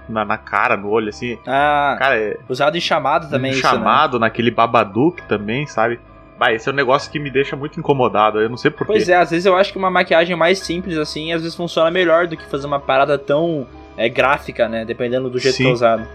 na, 0.09 0.25
na 0.25 0.39
cara, 0.39 0.77
no 0.77 0.89
olho, 0.89 1.09
assim. 1.09 1.39
Ah, 1.47 1.97
Cara, 1.99 2.17
é 2.17 2.39
usado 2.49 2.77
em 2.77 2.81
chamado 2.81 3.29
também 3.29 3.51
um 3.51 3.55
isso, 3.55 3.65
né? 3.65 3.71
chamado 3.71 4.19
naquele 4.19 4.51
Babadook 4.51 5.23
também, 5.23 5.67
sabe? 5.67 5.99
Vai, 6.39 6.55
esse 6.55 6.69
é 6.69 6.73
um 6.73 6.75
negócio 6.75 7.11
que 7.11 7.19
me 7.19 7.31
deixa 7.31 7.57
muito 7.57 7.81
incomodado, 7.81 8.41
eu 8.41 8.49
não 8.49 8.59
sei 8.59 8.71
porquê. 8.71 8.93
Pois 8.93 9.09
é, 9.09 9.17
às 9.17 9.31
vezes 9.31 9.47
eu 9.47 9.57
acho 9.57 9.73
que 9.73 9.79
uma 9.79 9.91
maquiagem 9.91 10.37
mais 10.37 10.59
simples 10.59 10.99
assim, 10.99 11.33
às 11.33 11.43
vezes 11.43 11.57
funciona 11.57 11.91
melhor 11.91 12.27
do 12.27 12.37
que 12.37 12.45
fazer 12.45 12.67
uma 12.67 12.79
parada 12.79 13.17
tão 13.19 13.67
é, 13.97 14.09
gráfica, 14.09 14.69
né? 14.69 14.85
Dependendo 14.85 15.31
do 15.31 15.39
jeito 15.39 15.57
Sim. 15.57 15.65
que 15.65 15.71
é 15.71 15.73
usado. 15.73 16.07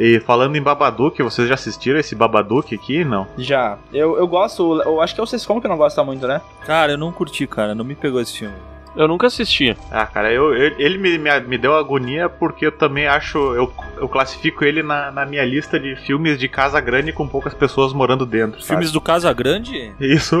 E 0.00 0.18
falando 0.20 0.56
em 0.56 0.62
Babadook, 0.62 1.22
vocês 1.22 1.46
já 1.46 1.54
assistiram 1.54 2.00
esse 2.00 2.14
Babadook 2.14 2.74
aqui? 2.74 3.04
Não. 3.04 3.26
Já. 3.36 3.76
Eu, 3.92 4.16
eu 4.16 4.26
gosto, 4.26 4.80
eu 4.82 4.98
acho 5.02 5.14
que 5.14 5.20
é 5.20 5.22
o 5.22 5.26
Sescom 5.26 5.60
que 5.60 5.68
não 5.68 5.76
gosta 5.76 6.02
muito, 6.02 6.26
né? 6.26 6.40
Cara, 6.64 6.92
eu 6.92 6.98
não 6.98 7.12
curti, 7.12 7.46
cara. 7.46 7.74
Não 7.74 7.84
me 7.84 7.94
pegou 7.94 8.18
esse 8.20 8.38
filme. 8.38 8.54
Eu 8.96 9.06
nunca 9.06 9.26
assisti. 9.28 9.76
Ah, 9.90 10.04
cara, 10.06 10.32
eu, 10.32 10.52
eu- 10.52 10.74
ele 10.78 10.96
me, 10.98 11.16
me, 11.18 11.40
me 11.42 11.58
deu 11.58 11.76
agonia 11.76 12.28
porque 12.30 12.66
eu 12.66 12.72
também 12.72 13.06
acho. 13.06 13.36
Eu, 13.54 13.72
eu 13.98 14.08
classifico 14.08 14.64
ele 14.64 14.82
na, 14.82 15.12
na 15.12 15.24
minha 15.26 15.44
lista 15.44 15.78
de 15.78 15.94
filmes 15.94 16.38
de 16.38 16.48
casa 16.48 16.80
grande 16.80 17.12
com 17.12 17.28
poucas 17.28 17.52
pessoas 17.54 17.92
morando 17.92 18.24
dentro. 18.26 18.54
sabe? 18.60 18.66
Filmes 18.68 18.90
do 18.90 19.00
Casa 19.00 19.32
Grande? 19.32 19.92
Isso. 20.00 20.34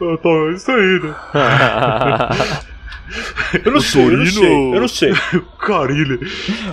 eu 0.00 0.16
tô- 0.18 0.50
Isso 0.50 0.70
aí, 0.70 1.00
né? 1.02 1.14
Eu 3.64 3.72
não 3.72 3.80
sei, 3.80 4.04
eu 4.04 4.16
não 4.16 4.26
sei, 4.26 4.74
eu 4.74 4.80
não 4.80 4.88
sei. 4.88 5.12
Carilha. 5.58 6.18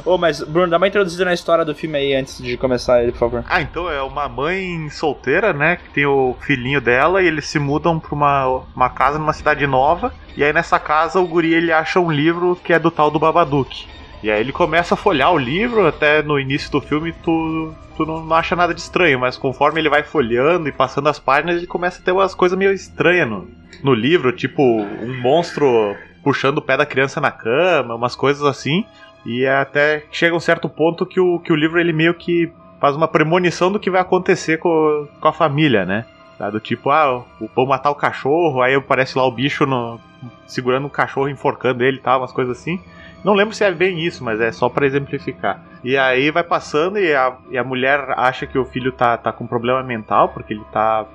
Ô, 0.05 0.17
mas, 0.17 0.41
Bruno, 0.41 0.69
dá 0.69 0.77
uma 0.77 0.87
introduzida 0.87 1.25
na 1.25 1.33
história 1.33 1.63
do 1.63 1.75
filme 1.75 1.97
aí 1.97 2.15
antes 2.15 2.41
de 2.41 2.57
começar 2.57 3.01
ele, 3.01 3.11
por 3.11 3.19
favor. 3.19 3.45
Ah, 3.47 3.61
então 3.61 3.89
é 3.89 4.01
uma 4.01 4.27
mãe 4.27 4.89
solteira, 4.89 5.53
né? 5.53 5.77
Que 5.77 5.89
tem 5.89 6.05
o 6.05 6.35
filhinho 6.41 6.81
dela 6.81 7.21
e 7.21 7.27
eles 7.27 7.45
se 7.45 7.59
mudam 7.59 7.99
pra 7.99 8.13
uma, 8.13 8.63
uma 8.75 8.89
casa 8.89 9.19
numa 9.19 9.33
cidade 9.33 9.65
nova. 9.67 10.13
E 10.35 10.43
aí 10.43 10.51
nessa 10.51 10.79
casa 10.79 11.19
o 11.19 11.27
guri 11.27 11.53
ele 11.53 11.71
acha 11.71 11.99
um 11.99 12.11
livro 12.11 12.55
que 12.63 12.73
é 12.73 12.79
do 12.79 12.89
tal 12.89 13.11
do 13.11 13.19
Babadook. 13.19 13.85
E 14.23 14.31
aí 14.31 14.39
ele 14.39 14.53
começa 14.53 14.93
a 14.93 14.97
folhear 14.97 15.33
o 15.33 15.37
livro, 15.37 15.85
até 15.85 16.23
no 16.23 16.39
início 16.39 16.71
do 16.71 16.79
filme 16.79 17.11
tu, 17.11 17.73
tu 17.97 18.05
não, 18.05 18.23
não 18.23 18.35
acha 18.35 18.55
nada 18.55 18.73
de 18.73 18.79
estranho, 18.79 19.19
mas 19.19 19.37
conforme 19.37 19.81
ele 19.81 19.89
vai 19.89 20.01
folheando 20.01 20.69
e 20.69 20.71
passando 20.71 21.09
as 21.09 21.19
páginas, 21.19 21.57
ele 21.57 21.67
começa 21.67 21.99
a 21.99 22.03
ter 22.03 22.13
umas 22.13 22.33
coisas 22.33 22.57
meio 22.57 22.71
estranhas 22.71 23.29
no, 23.29 23.47
no 23.83 23.93
livro, 23.93 24.31
tipo 24.31 24.63
um 24.63 25.21
monstro 25.21 25.95
puxando 26.23 26.57
o 26.57 26.61
pé 26.61 26.77
da 26.77 26.85
criança 26.85 27.19
na 27.19 27.31
cama, 27.31 27.95
umas 27.95 28.15
coisas 28.15 28.43
assim. 28.43 28.85
E 29.25 29.45
até 29.45 30.05
chega 30.11 30.35
um 30.35 30.39
certo 30.39 30.67
ponto 30.67 31.05
que 31.05 31.19
o, 31.19 31.39
que 31.39 31.51
o 31.51 31.55
livro 31.55 31.79
ele 31.79 31.93
meio 31.93 32.13
que 32.13 32.51
faz 32.79 32.95
uma 32.95 33.07
premonição 33.07 33.71
do 33.71 33.79
que 33.79 33.89
vai 33.89 34.01
acontecer 34.01 34.57
com, 34.57 35.07
com 35.19 35.27
a 35.27 35.33
família, 35.33 35.85
né? 35.85 36.05
Tá? 36.37 36.49
Do 36.49 36.59
tipo, 36.59 36.89
ah, 36.89 37.23
vou 37.55 37.65
matar 37.65 37.89
o 37.91 37.95
cachorro, 37.95 38.61
aí 38.61 38.75
aparece 38.75 39.17
lá 39.17 39.25
o 39.25 39.31
bicho 39.31 39.65
no- 39.65 39.99
segurando 40.45 40.87
o 40.87 40.89
cachorro, 40.89 41.29
enforcando 41.29 41.83
ele 41.83 41.97
e 41.97 42.01
tal, 42.01 42.19
umas 42.19 42.31
coisas 42.33 42.57
assim. 42.57 42.81
Não 43.23 43.33
lembro 43.33 43.53
se 43.55 43.63
é 43.63 43.71
bem 43.71 43.99
isso, 44.05 44.21
mas 44.23 44.41
é 44.41 44.51
só 44.51 44.67
pra 44.67 44.85
exemplificar. 44.85 45.61
E 45.83 45.95
aí 45.97 46.29
vai 46.29 46.43
passando 46.43 46.99
e 46.99 47.13
a, 47.15 47.37
e 47.49 47.57
a 47.57 47.63
mulher 47.63 48.03
acha 48.17 48.45
que 48.45 48.57
o 48.57 48.65
filho 48.65 48.91
tá, 48.91 49.17
tá 49.17 49.31
com 49.31 49.47
problema 49.47 49.81
mental, 49.81 50.29
porque 50.29 50.53
ele 50.53 50.63
tá 50.71 51.05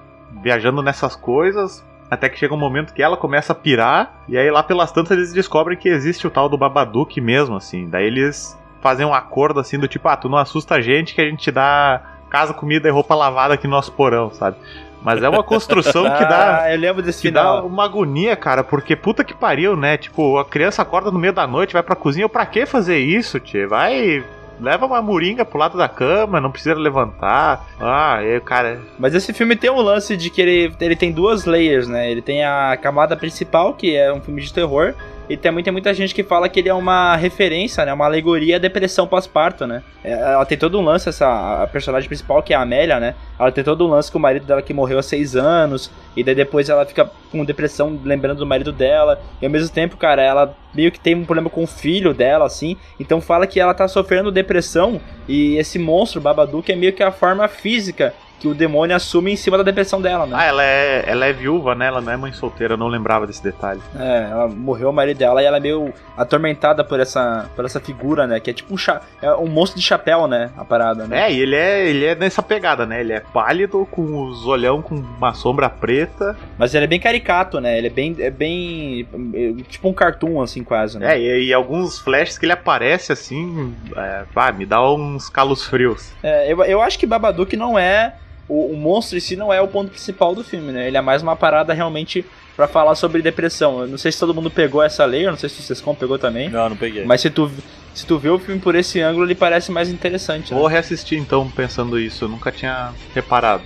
viajando 0.42 0.82
nessas 0.82 1.14
coisas. 1.14 1.84
Até 2.11 2.28
que 2.28 2.38
chega 2.38 2.54
um 2.54 2.59
momento 2.59 2.94
que 2.94 3.02
ela 3.02 3.16
começa 3.16 3.52
a 3.52 3.56
pirar, 3.56 4.22
e 4.28 4.38
aí 4.38 4.50
lá 4.50 4.62
pelas 4.62 4.90
tantas 4.90 5.16
eles 5.16 5.32
descobrem 5.32 5.76
que 5.76 5.88
existe 5.88 6.26
o 6.26 6.30
tal 6.30 6.48
do 6.48 6.56
Babadook 6.56 7.20
mesmo, 7.20 7.56
assim. 7.56 7.88
Daí 7.88 8.06
eles 8.06 8.59
fazem 8.80 9.04
um 9.04 9.12
acordo 9.12 9.61
assim 9.61 9.78
do 9.78 9.86
tipo, 9.88 10.09
ah, 10.09 10.16
tu 10.16 10.28
não 10.28 10.38
assusta 10.38 10.76
a 10.76 10.80
gente 10.80 11.14
que 11.14 11.20
a 11.20 11.24
gente 11.24 11.40
te 11.42 11.50
dá 11.50 12.00
casa, 12.30 12.54
comida 12.54 12.88
e 12.88 12.90
roupa 12.90 13.14
lavada 13.14 13.54
aqui 13.54 13.66
no 13.66 13.72
nosso 13.74 13.92
porão, 13.92 14.30
sabe? 14.30 14.56
Mas 15.02 15.22
é 15.22 15.28
uma 15.28 15.44
construção 15.44 16.04
que 16.04 16.24
dá. 16.24 16.62
Ah, 16.64 16.72
eu 16.74 16.78
lembro 16.78 17.02
desse 17.02 17.22
Que 17.22 17.30
dá 17.30 17.40
final. 17.40 17.66
uma 17.66 17.84
agonia, 17.84 18.34
cara, 18.36 18.64
porque 18.64 18.96
puta 18.96 19.22
que 19.22 19.34
pariu, 19.34 19.76
né? 19.76 19.96
Tipo, 19.96 20.38
a 20.38 20.44
criança 20.44 20.82
acorda 20.82 21.11
no 21.11 21.18
meio 21.18 21.32
da 21.32 21.46
noite, 21.46 21.72
vai 21.72 21.82
pra 21.82 21.94
cozinha, 21.94 22.28
pra 22.28 22.44
que 22.46 22.66
fazer 22.66 22.98
isso, 22.98 23.38
tio? 23.38 23.68
Vai. 23.68 24.24
Leva 24.61 24.86
uma 24.86 25.00
moringa 25.00 25.44
pro 25.44 25.59
lado 25.59 25.78
da 25.78 25.88
cama, 25.88 26.40
não 26.40 26.50
precisa 26.50 26.74
levantar. 26.74 27.66
Ah, 27.80 28.20
e 28.22 28.40
cara. 28.40 28.80
Mas 28.98 29.14
esse 29.14 29.32
filme 29.32 29.56
tem 29.56 29.70
um 29.70 29.80
lance 29.80 30.16
de 30.16 30.30
que 30.30 30.40
ele, 30.40 30.74
ele 30.80 30.96
tem 30.96 31.12
duas 31.12 31.44
layers, 31.44 31.86
né? 31.86 32.11
Ele 32.11 32.22
tem 32.22 32.44
a 32.44 32.76
camada 32.76 33.16
principal, 33.16 33.74
que 33.74 33.94
é 33.96 34.12
um 34.12 34.20
filme 34.20 34.40
de 34.40 34.52
terror, 34.52 34.94
e 35.29 35.37
também 35.37 35.62
tem 35.62 35.72
muita 35.72 35.93
gente 35.93 36.14
que 36.14 36.24
fala 36.24 36.49
que 36.49 36.61
ele 36.61 36.68
é 36.68 36.74
uma 36.74 37.16
referência, 37.16 37.85
né? 37.85 37.93
Uma 37.93 38.07
alegoria 38.07 38.57
à 38.57 38.59
depressão 38.59 39.07
pós-parto, 39.07 39.66
né? 39.66 39.83
É, 40.03 40.12
Ela 40.12 40.45
tem 40.45 40.57
todo 40.57 40.79
um 40.79 40.83
lance, 40.83 41.09
essa 41.09 41.62
a 41.62 41.66
personagem 41.66 42.09
principal, 42.09 42.43
que 42.43 42.53
é 42.53 42.57
a 42.57 42.62
Amélia, 42.62 42.99
né? 42.99 43.14
Ela 43.39 43.53
tem 43.53 43.62
todo 43.62 43.87
um 43.87 43.91
lance 43.91 44.11
com 44.11 44.18
o 44.18 44.22
marido 44.22 44.47
dela 44.47 44.62
que 44.62 44.72
morreu 44.72 44.99
há 44.99 45.03
seis 45.03 45.37
anos, 45.37 45.91
e 46.16 46.24
daí 46.24 46.35
depois 46.35 46.68
ela 46.68 46.87
fica 46.87 47.11
com 47.31 47.45
depressão 47.45 48.01
lembrando 48.03 48.39
do 48.39 48.47
marido 48.47 48.72
dela, 48.72 49.20
e 49.41 49.45
ao 49.45 49.51
mesmo 49.51 49.68
tempo, 49.68 49.97
cara, 49.97 50.22
ela 50.22 50.57
meio 50.74 50.91
que 50.91 51.01
tem 51.01 51.14
um 51.14 51.24
problema 51.24 51.51
com 51.51 51.62
o 51.62 51.66
filho 51.66 52.14
dela, 52.14 52.47
assim, 52.47 52.76
então 52.99 53.20
fala 53.20 53.47
que 53.47 53.61
ela 53.61 53.74
tá 53.74 53.87
sofrendo 53.87 54.31
depressão, 54.31 55.01
e 55.29 55.57
esse 55.57 55.79
monstro, 55.79 56.20
Babadook, 56.20 56.70
é 56.70 56.76
meio 56.76 56.93
que 56.93 57.03
a 57.03 57.11
forma 57.11 57.47
física 57.49 58.14
que 58.39 58.49
o 58.49 58.55
demônio 58.55 58.95
assume 58.95 59.32
em 59.32 59.36
cima 59.36 59.57
da 59.57 59.62
depressão 59.64 60.01
dela, 60.01 60.26
né? 60.26 60.36
Ah, 60.39 60.45
ela 60.45 60.64
é, 60.64 61.05
ela 61.07 61.26
é 61.26 61.32
viúva, 61.32 61.74
né? 61.74 61.86
Ela 61.86 62.01
não 62.01 62.12
é 62.12 62.16
mãe 62.16 62.32
solteira, 62.32 62.74
eu 62.74 62.78
não 62.78 62.89
lembrava 62.89 63.26
desse 63.26 63.43
detalhe. 63.43 63.80
É, 63.99 64.28
ela 64.30 64.49
morreu 64.49 64.91
o 64.91 64.93
marido 64.93 65.18
dela 65.18 65.43
e 65.43 65.47
ela 65.47 65.57
é 65.57 65.61
meio 65.61 65.93
atormentada 66.16 66.84
por 66.84 67.01
essa, 67.01 67.49
por 67.57 67.64
essa 67.64 67.80
figura, 67.80 68.26
né? 68.26 68.41
Que 68.41 68.51
é 68.51 68.53
tipo 68.53 68.72
um, 68.72 68.76
cha 68.76 69.01
é 69.20 69.32
um 69.34 69.49
monstro 69.49 69.80
de 69.80 69.84
chapéu, 69.84 70.26
né? 70.26 70.51
A 70.57 70.64
parada, 70.64 71.07
né? 71.07 71.26
É, 71.26 71.32
e 71.32 71.41
ele 71.41 71.57
é, 71.57 71.89
ele 71.89 72.05
é 72.05 72.14
nessa 72.14 72.43
pegada, 72.43 72.86
né? 72.86 73.01
Ele 73.01 73.12
é 73.12 73.20
pálido, 73.20 73.86
com 73.91 74.24
os 74.24 74.47
olhão 74.47 74.80
com 74.80 74.95
uma 74.95 75.34
sombra 75.34 75.68
preta. 75.68 76.36
Mas 76.57 76.74
ele 76.74 76.84
é 76.84 76.89
bem 76.89 77.01
caricato, 77.01 77.61
né? 77.61 77.76
Ele 77.76 77.89
é 77.89 77.91
bem, 77.91 78.16
é 78.18 78.30
bem 78.30 79.07
é 79.34 79.62
tipo 79.68 79.89
um 79.89 79.93
cartoon, 79.93 80.41
assim, 80.41 80.62
quase, 80.62 80.99
né? 80.99 81.14
É, 81.14 81.20
e, 81.20 81.47
e 81.47 81.55
alguns 81.55 81.99
flashes 81.99 82.39
que 82.39 82.45
ele 82.45 82.53
aparece 82.53 83.12
assim, 83.12 83.74
é, 83.97 84.24
pá, 84.32 84.53
me 84.53 84.64
dá 84.64 84.82
uns 84.93 85.28
calos 85.28 85.64
frios. 85.64 86.12
É, 86.22 86.53
eu, 86.53 86.62
eu 86.64 86.80
acho 86.82 86.99
que 86.99 87.07
Babadook 87.07 87.57
não 87.57 87.78
é. 87.78 88.14
O, 88.49 88.72
o 88.72 88.76
monstro 88.76 89.18
em 89.18 89.20
si 89.20 89.36
não 89.36 89.53
é 89.53 89.61
o 89.61 89.68
ponto 89.68 89.90
principal 89.90 90.34
do 90.34 90.42
filme, 90.42 90.72
né? 90.72 90.86
Ele 90.86 90.96
é 90.96 91.01
mais 91.01 91.22
uma 91.22 91.36
parada 91.36 91.72
realmente 91.74 92.24
pra 92.57 92.66
falar 92.66 92.94
sobre 92.94 93.22
depressão. 93.22 93.82
Eu 93.82 93.86
não 93.86 93.99
sei 93.99 94.11
se 94.11 94.18
todo 94.18 94.34
mundo 94.34 94.51
pegou 94.51 94.82
essa 94.82 95.05
lei, 95.05 95.26
eu 95.26 95.30
não 95.30 95.38
sei 95.38 95.49
se 95.49 95.61
o 95.61 95.62
Sescom 95.62 95.94
pegou 95.94 96.18
também. 96.18 96.49
Não, 96.49 96.68
não 96.70 96.76
peguei. 96.76 97.05
Mas 97.05 97.20
se 97.20 97.30
tu, 97.30 97.51
se 97.94 98.07
tu 98.07 98.18
vê 98.18 98.30
o 98.30 98.38
filme 98.38 98.61
por 98.61 98.74
esse 98.74 99.01
ângulo, 99.01 99.26
ele 99.26 99.34
parece 99.34 99.70
mais 99.70 99.88
interessante. 99.88 100.53
Né? 100.53 100.59
Vou 100.59 100.66
reassistir 100.66 101.18
então 101.18 101.49
pensando 101.51 101.99
isso, 101.99 102.24
eu 102.24 102.28
nunca 102.28 102.51
tinha 102.51 102.92
reparado. 103.14 103.62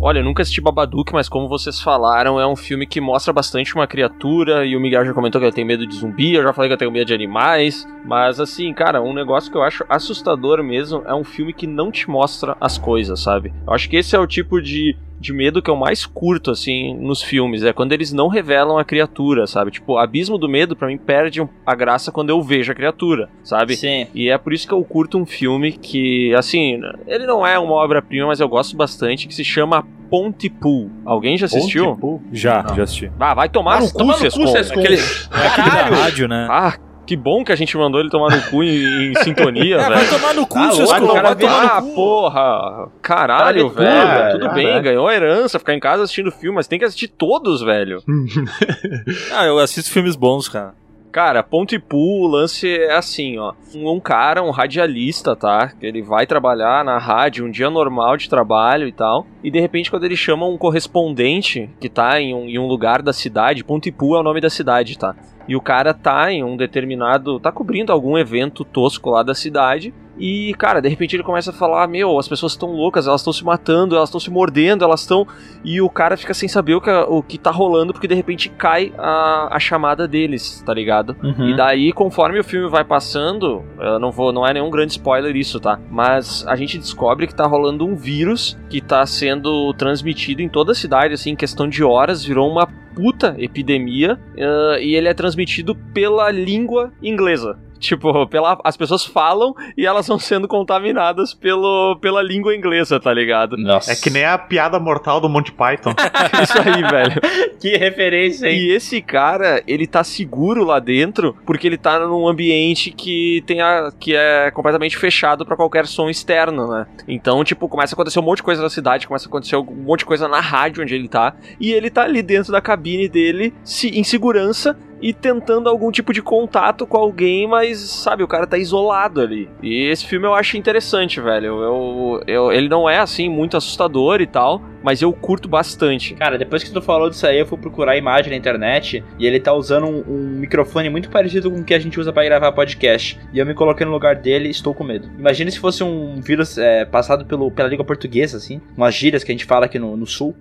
Olha, 0.00 0.20
eu 0.20 0.24
nunca 0.24 0.42
assisti 0.42 0.60
Babadook, 0.60 1.12
mas 1.12 1.28
como 1.28 1.48
vocês 1.48 1.80
falaram, 1.80 2.38
é 2.38 2.46
um 2.46 2.54
filme 2.54 2.86
que 2.86 3.00
mostra 3.00 3.32
bastante 3.32 3.74
uma 3.74 3.84
criatura, 3.84 4.64
e 4.64 4.76
o 4.76 4.80
Miguel 4.80 5.04
já 5.04 5.12
comentou 5.12 5.40
que 5.40 5.46
ele 5.46 5.52
tem 5.52 5.64
medo 5.64 5.84
de 5.84 5.96
zumbi, 5.96 6.34
eu 6.34 6.42
já 6.44 6.52
falei 6.52 6.68
que 6.68 6.74
eu 6.74 6.78
tenho 6.78 6.92
medo 6.92 7.06
de 7.06 7.14
animais, 7.14 7.84
mas 8.04 8.38
assim, 8.38 8.72
cara, 8.72 9.02
um 9.02 9.12
negócio 9.12 9.50
que 9.50 9.58
eu 9.58 9.62
acho 9.62 9.84
assustador 9.88 10.62
mesmo 10.62 11.02
é 11.04 11.12
um 11.12 11.24
filme 11.24 11.52
que 11.52 11.66
não 11.66 11.90
te 11.90 12.08
mostra 12.08 12.56
as 12.60 12.78
coisas, 12.78 13.18
sabe? 13.20 13.52
Eu 13.66 13.72
acho 13.72 13.90
que 13.90 13.96
esse 13.96 14.14
é 14.14 14.18
o 14.20 14.26
tipo 14.26 14.62
de, 14.62 14.96
de 15.20 15.32
medo 15.32 15.60
que 15.60 15.70
eu 15.70 15.76
mais 15.76 16.06
curto, 16.06 16.50
assim, 16.50 16.94
nos 16.94 17.22
filmes, 17.22 17.62
é 17.64 17.72
quando 17.72 17.92
eles 17.92 18.12
não 18.12 18.28
revelam 18.28 18.78
a 18.78 18.84
criatura, 18.84 19.46
sabe? 19.46 19.70
Tipo, 19.70 19.94
o 19.94 19.98
Abismo 19.98 20.38
do 20.38 20.48
Medo, 20.48 20.76
pra 20.76 20.86
mim, 20.88 20.96
perde 20.96 21.40
um- 21.42 21.48
a 21.66 21.74
graça 21.74 22.12
quando 22.12 22.30
eu 22.30 22.40
vejo 22.42 22.70
a 22.70 22.74
criatura, 22.74 23.28
sabe? 23.42 23.76
Sim. 23.76 24.06
E 24.14 24.28
é 24.28 24.38
por 24.38 24.52
isso 24.52 24.66
que 24.66 24.72
eu 24.74 24.82
curto 24.84 25.18
um 25.18 25.26
filme 25.26 25.72
que, 25.72 26.34
assim, 26.34 26.80
ele 27.06 27.26
não 27.26 27.46
é 27.46 27.58
uma 27.58 27.74
obra-prima, 27.74 28.28
mas 28.28 28.40
eu 28.40 28.48
gosto 28.48 28.76
bastante, 28.76 29.26
que 29.26 29.34
se 29.34 29.44
chama 29.44 29.84
Pontypool. 30.10 30.90
Alguém 31.04 31.36
já 31.36 31.46
assistiu? 31.46 31.84
Pontypool? 31.86 32.22
Já, 32.32 32.62
Não. 32.62 32.76
já 32.76 32.82
assisti. 32.84 33.12
Ah, 33.20 33.34
vai 33.34 33.48
tomar 33.48 33.80
Nossa, 33.80 33.98
no 33.98 34.12
cu. 34.12 34.48
Sescom. 34.48 34.80
Aquele... 34.80 34.96
É 34.96 35.46
aqui 35.46 35.70
da 35.70 35.84
rádio, 36.02 36.28
né? 36.28 36.46
Ah, 36.50 36.74
que 37.08 37.16
bom 37.16 37.42
que 37.42 37.50
a 37.50 37.56
gente 37.56 37.74
mandou 37.78 37.98
ele 38.00 38.10
tomar 38.10 38.30
no 38.36 38.42
cu 38.50 38.62
em, 38.62 39.12
em 39.12 39.14
sintonia, 39.24 39.76
É, 39.80 39.88
vai 39.88 39.98
velho. 40.04 40.10
tomar 40.10 40.34
no 40.34 40.46
cu, 40.46 40.58
Ah, 40.58 40.70
seus 40.72 40.90
cara, 40.92 41.06
vai 41.22 41.36
tomar 41.36 41.76
Ah, 41.76 41.80
no 41.80 41.86
cu. 41.88 41.94
porra! 41.94 42.88
Caralho, 43.00 43.70
velho. 43.70 44.32
Tudo 44.32 44.46
Ah, 44.46 44.52
bem, 44.52 44.66
é. 44.68 44.80
ganhou 44.80 45.08
a 45.08 45.14
herança, 45.14 45.58
ficar 45.58 45.72
em 45.74 45.80
casa 45.80 46.02
assistindo 46.02 46.30
filme, 46.30 46.56
mas 46.56 46.66
tem 46.68 46.78
que 46.78 46.84
assistir 46.84 47.08
todos, 47.08 47.62
velho. 47.62 48.02
Ah, 49.32 49.46
eu 49.46 49.58
assisto 49.58 49.90
filmes 49.90 50.16
bons, 50.16 50.48
cara. 50.48 50.74
Cara, 51.10 51.42
Pontypool, 51.42 52.24
o 52.24 52.26
lance 52.28 52.70
é 52.70 52.94
assim, 52.94 53.38
ó. 53.38 53.54
Um, 53.74 53.90
um 53.92 53.98
cara, 53.98 54.42
um 54.42 54.50
radialista, 54.50 55.34
tá? 55.34 55.72
Ele 55.80 56.02
vai 56.02 56.26
trabalhar 56.26 56.84
na 56.84 56.98
rádio, 56.98 57.46
um 57.46 57.50
dia 57.50 57.70
normal 57.70 58.18
de 58.18 58.28
trabalho 58.28 58.86
e 58.86 58.92
tal. 58.92 59.26
E 59.42 59.50
de 59.50 59.58
repente, 59.58 59.90
quando 59.90 60.04
ele 60.04 60.14
chama 60.16 60.46
um 60.46 60.58
correspondente 60.58 61.70
que 61.80 61.88
tá 61.88 62.20
em 62.20 62.34
um, 62.34 62.44
em 62.46 62.58
um 62.58 62.66
lugar 62.66 63.00
da 63.00 63.12
cidade, 63.14 63.64
Pontypool 63.64 64.16
é 64.16 64.20
o 64.20 64.22
nome 64.22 64.40
da 64.40 64.50
cidade, 64.50 64.98
tá? 64.98 65.14
E 65.48 65.56
o 65.56 65.60
cara 65.60 65.94
tá 65.94 66.30
em 66.30 66.44
um 66.44 66.56
determinado. 66.56 67.40
tá 67.40 67.50
cobrindo 67.50 67.90
algum 67.90 68.18
evento 68.18 68.64
tosco 68.64 69.10
lá 69.10 69.22
da 69.22 69.34
cidade. 69.34 69.94
E, 70.18 70.54
cara, 70.54 70.80
de 70.80 70.88
repente 70.88 71.14
ele 71.14 71.22
começa 71.22 71.50
a 71.50 71.54
falar: 71.54 71.86
Meu, 71.86 72.18
as 72.18 72.28
pessoas 72.28 72.52
estão 72.52 72.72
loucas, 72.72 73.06
elas 73.06 73.20
estão 73.20 73.32
se 73.32 73.44
matando, 73.44 73.96
elas 73.96 74.08
estão 74.08 74.20
se 74.20 74.30
mordendo, 74.30 74.84
elas 74.84 75.00
estão. 75.00 75.26
E 75.64 75.80
o 75.80 75.88
cara 75.88 76.16
fica 76.16 76.34
sem 76.34 76.48
saber 76.48 76.74
o 76.74 76.80
que, 76.80 76.90
o 76.90 77.22
que 77.22 77.38
tá 77.38 77.50
rolando, 77.50 77.92
porque 77.92 78.08
de 78.08 78.14
repente 78.14 78.48
cai 78.48 78.92
a, 78.98 79.48
a 79.52 79.58
chamada 79.58 80.08
deles, 80.08 80.62
tá 80.64 80.74
ligado? 80.74 81.16
Uhum. 81.22 81.50
E 81.50 81.56
daí, 81.56 81.92
conforme 81.92 82.38
o 82.38 82.44
filme 82.44 82.68
vai 82.68 82.84
passando, 82.84 83.62
eu 83.78 83.98
não 83.98 84.10
vou, 84.10 84.32
não 84.32 84.46
é 84.46 84.52
nenhum 84.52 84.70
grande 84.70 84.92
spoiler 84.92 85.36
isso, 85.36 85.60
tá? 85.60 85.78
Mas 85.90 86.44
a 86.46 86.56
gente 86.56 86.78
descobre 86.78 87.26
que 87.26 87.34
tá 87.34 87.46
rolando 87.46 87.86
um 87.86 87.94
vírus 87.94 88.58
que 88.68 88.80
tá 88.80 89.04
sendo 89.06 89.72
transmitido 89.74 90.42
em 90.42 90.48
toda 90.48 90.72
a 90.72 90.74
cidade, 90.74 91.14
assim, 91.14 91.30
em 91.30 91.36
questão 91.36 91.68
de 91.68 91.84
horas, 91.84 92.24
virou 92.24 92.50
uma 92.50 92.66
puta 92.94 93.36
epidemia 93.38 94.18
eh, 94.36 94.78
e 94.82 94.94
ele 94.96 95.06
é 95.08 95.14
transmitido 95.14 95.74
pela 95.94 96.30
língua 96.32 96.92
inglesa. 97.00 97.56
Tipo, 97.78 98.26
pela, 98.26 98.58
as 98.64 98.76
pessoas 98.76 99.04
falam 99.04 99.54
e 99.76 99.86
elas 99.86 100.06
vão 100.06 100.18
sendo 100.18 100.48
contaminadas 100.48 101.34
pelo, 101.34 101.96
pela 102.00 102.22
língua 102.22 102.54
inglesa, 102.54 102.98
tá 102.98 103.12
ligado? 103.12 103.56
Nossa. 103.56 103.92
É 103.92 103.96
que 103.96 104.10
nem 104.10 104.24
a 104.24 104.36
piada 104.36 104.78
mortal 104.78 105.20
do 105.20 105.28
Monty 105.28 105.52
Python. 105.52 105.94
Isso 106.42 106.58
aí, 106.58 106.82
velho. 106.82 107.20
Que 107.58 107.76
referência, 107.76 108.46
hein? 108.46 108.56
E 108.56 108.70
esse 108.70 109.02
cara, 109.02 109.60
ele 109.66 109.84
tá 109.84 110.04
seguro 110.04 110.62
lá 110.62 110.78
dentro 110.78 111.36
porque 111.44 111.66
ele 111.66 111.76
tá 111.76 111.98
num 111.98 112.28
ambiente 112.28 112.92
que 112.92 113.42
tem 113.46 113.60
a, 113.60 113.90
que 113.98 114.14
é 114.14 114.50
completamente 114.52 114.96
fechado 114.96 115.44
pra 115.44 115.56
qualquer 115.56 115.84
som 115.86 116.08
externo, 116.08 116.68
né? 116.68 116.86
Então, 117.08 117.42
tipo, 117.42 117.68
começa 117.68 117.94
a 117.94 117.96
acontecer 117.96 118.20
um 118.20 118.22
monte 118.22 118.38
de 118.38 118.42
coisa 118.44 118.62
na 118.62 118.70
cidade, 118.70 119.08
começa 119.08 119.26
a 119.26 119.28
acontecer 119.28 119.56
um 119.56 119.64
monte 119.64 120.00
de 120.00 120.04
coisa 120.06 120.28
na 120.28 120.40
rádio 120.40 120.84
onde 120.84 120.94
ele 120.94 121.08
tá, 121.08 121.34
e 121.60 121.72
ele 121.72 121.90
tá 121.90 122.02
ali 122.02 122.22
dentro 122.22 122.52
da 122.52 122.60
cabine 122.60 123.08
dele, 123.08 123.52
se, 123.64 123.88
em 123.88 124.04
segurança, 124.04 124.78
e 125.00 125.12
tentando 125.12 125.68
algum 125.68 125.90
tipo 125.90 126.12
de 126.12 126.22
contato 126.22 126.86
com 126.86 126.96
alguém, 126.96 127.46
mas 127.46 127.78
sabe, 127.78 128.22
o 128.22 128.28
cara 128.28 128.46
tá 128.46 128.58
isolado 128.58 129.20
ali. 129.20 129.48
E 129.62 129.88
esse 129.88 130.06
filme 130.06 130.26
eu 130.26 130.34
acho 130.34 130.56
interessante, 130.56 131.20
velho. 131.20 131.62
Eu, 131.62 132.22
eu, 132.26 132.52
ele 132.52 132.68
não 132.68 132.88
é 132.88 132.98
assim 132.98 133.28
muito 133.28 133.56
assustador 133.56 134.20
e 134.20 134.26
tal, 134.26 134.62
mas 134.82 135.02
eu 135.02 135.12
curto 135.12 135.48
bastante. 135.48 136.14
Cara, 136.14 136.38
depois 136.38 136.62
que 136.62 136.72
tu 136.72 136.80
falou 136.80 137.10
disso 137.10 137.26
aí, 137.26 137.38
eu 137.38 137.46
fui 137.46 137.58
procurar 137.58 137.92
a 137.92 137.96
imagem 137.96 138.30
na 138.30 138.36
internet 138.36 139.04
e 139.18 139.26
ele 139.26 139.40
tá 139.40 139.52
usando 139.52 139.86
um, 139.86 140.04
um 140.08 140.38
microfone 140.38 140.88
muito 140.88 141.10
parecido 141.10 141.50
com 141.50 141.60
o 141.60 141.64
que 141.64 141.74
a 141.74 141.78
gente 141.78 141.98
usa 141.98 142.12
pra 142.12 142.24
gravar 142.24 142.52
podcast. 142.52 143.18
E 143.32 143.38
eu 143.38 143.46
me 143.46 143.54
coloquei 143.54 143.86
no 143.86 143.92
lugar 143.92 144.16
dele 144.16 144.48
e 144.48 144.50
estou 144.50 144.74
com 144.74 144.84
medo. 144.84 145.08
Imagina 145.18 145.50
se 145.50 145.58
fosse 145.58 145.82
um 145.82 146.20
vírus 146.20 146.58
é, 146.58 146.84
passado 146.84 147.24
pelo, 147.24 147.50
pela 147.50 147.68
língua 147.68 147.84
portuguesa, 147.84 148.36
assim, 148.36 148.60
umas 148.76 148.94
gírias 148.94 149.24
que 149.24 149.30
a 149.30 149.34
gente 149.34 149.44
fala 149.44 149.66
aqui 149.66 149.78
no, 149.78 149.96
no 149.96 150.06
sul. 150.06 150.34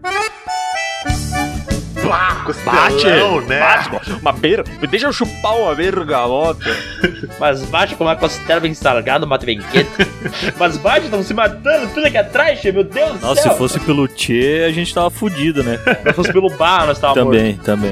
Pá, 2.10 2.44
costelão, 2.46 3.42
né? 3.42 3.60
bate, 3.60 4.12
uma 4.22 4.32
beira, 4.32 4.64
me 4.82 4.88
deixa 4.88 5.08
eu 5.08 5.14
chupar 5.14 5.56
uma 5.58 5.76
bergamota. 5.76 6.66
Mas 7.40 7.64
bate 7.66 7.96
com 7.96 8.04
uma 8.04 8.16
costela 8.16 8.60
bem 8.60 8.74
salgada, 8.74 9.26
mata 9.26 9.46
bem 9.46 9.60
quente. 9.60 9.90
Mas 10.58 10.78
bate, 10.78 11.06
estão 11.06 11.24
se 11.24 11.34
matando 11.34 11.88
tudo 11.94 12.08
aqui 12.08 12.18
atrás, 12.18 12.64
meu 12.64 12.84
Deus 12.84 13.20
do 13.20 13.28
Nossa, 13.28 13.42
céu. 13.42 13.52
se 13.52 13.58
fosse 13.58 13.80
pelo 13.82 14.08
Tchê, 14.08 14.66
a 14.68 14.72
gente 14.72 14.94
tava 14.94 15.10
fudido, 15.10 15.64
né? 15.64 15.80
Se 16.08 16.14
fosse 16.14 16.32
pelo 16.34 16.50
bar, 16.50 16.86
nós 16.88 17.00
tava 17.00 17.16
morto. 17.24 17.36
também, 17.36 17.56
também. 17.58 17.92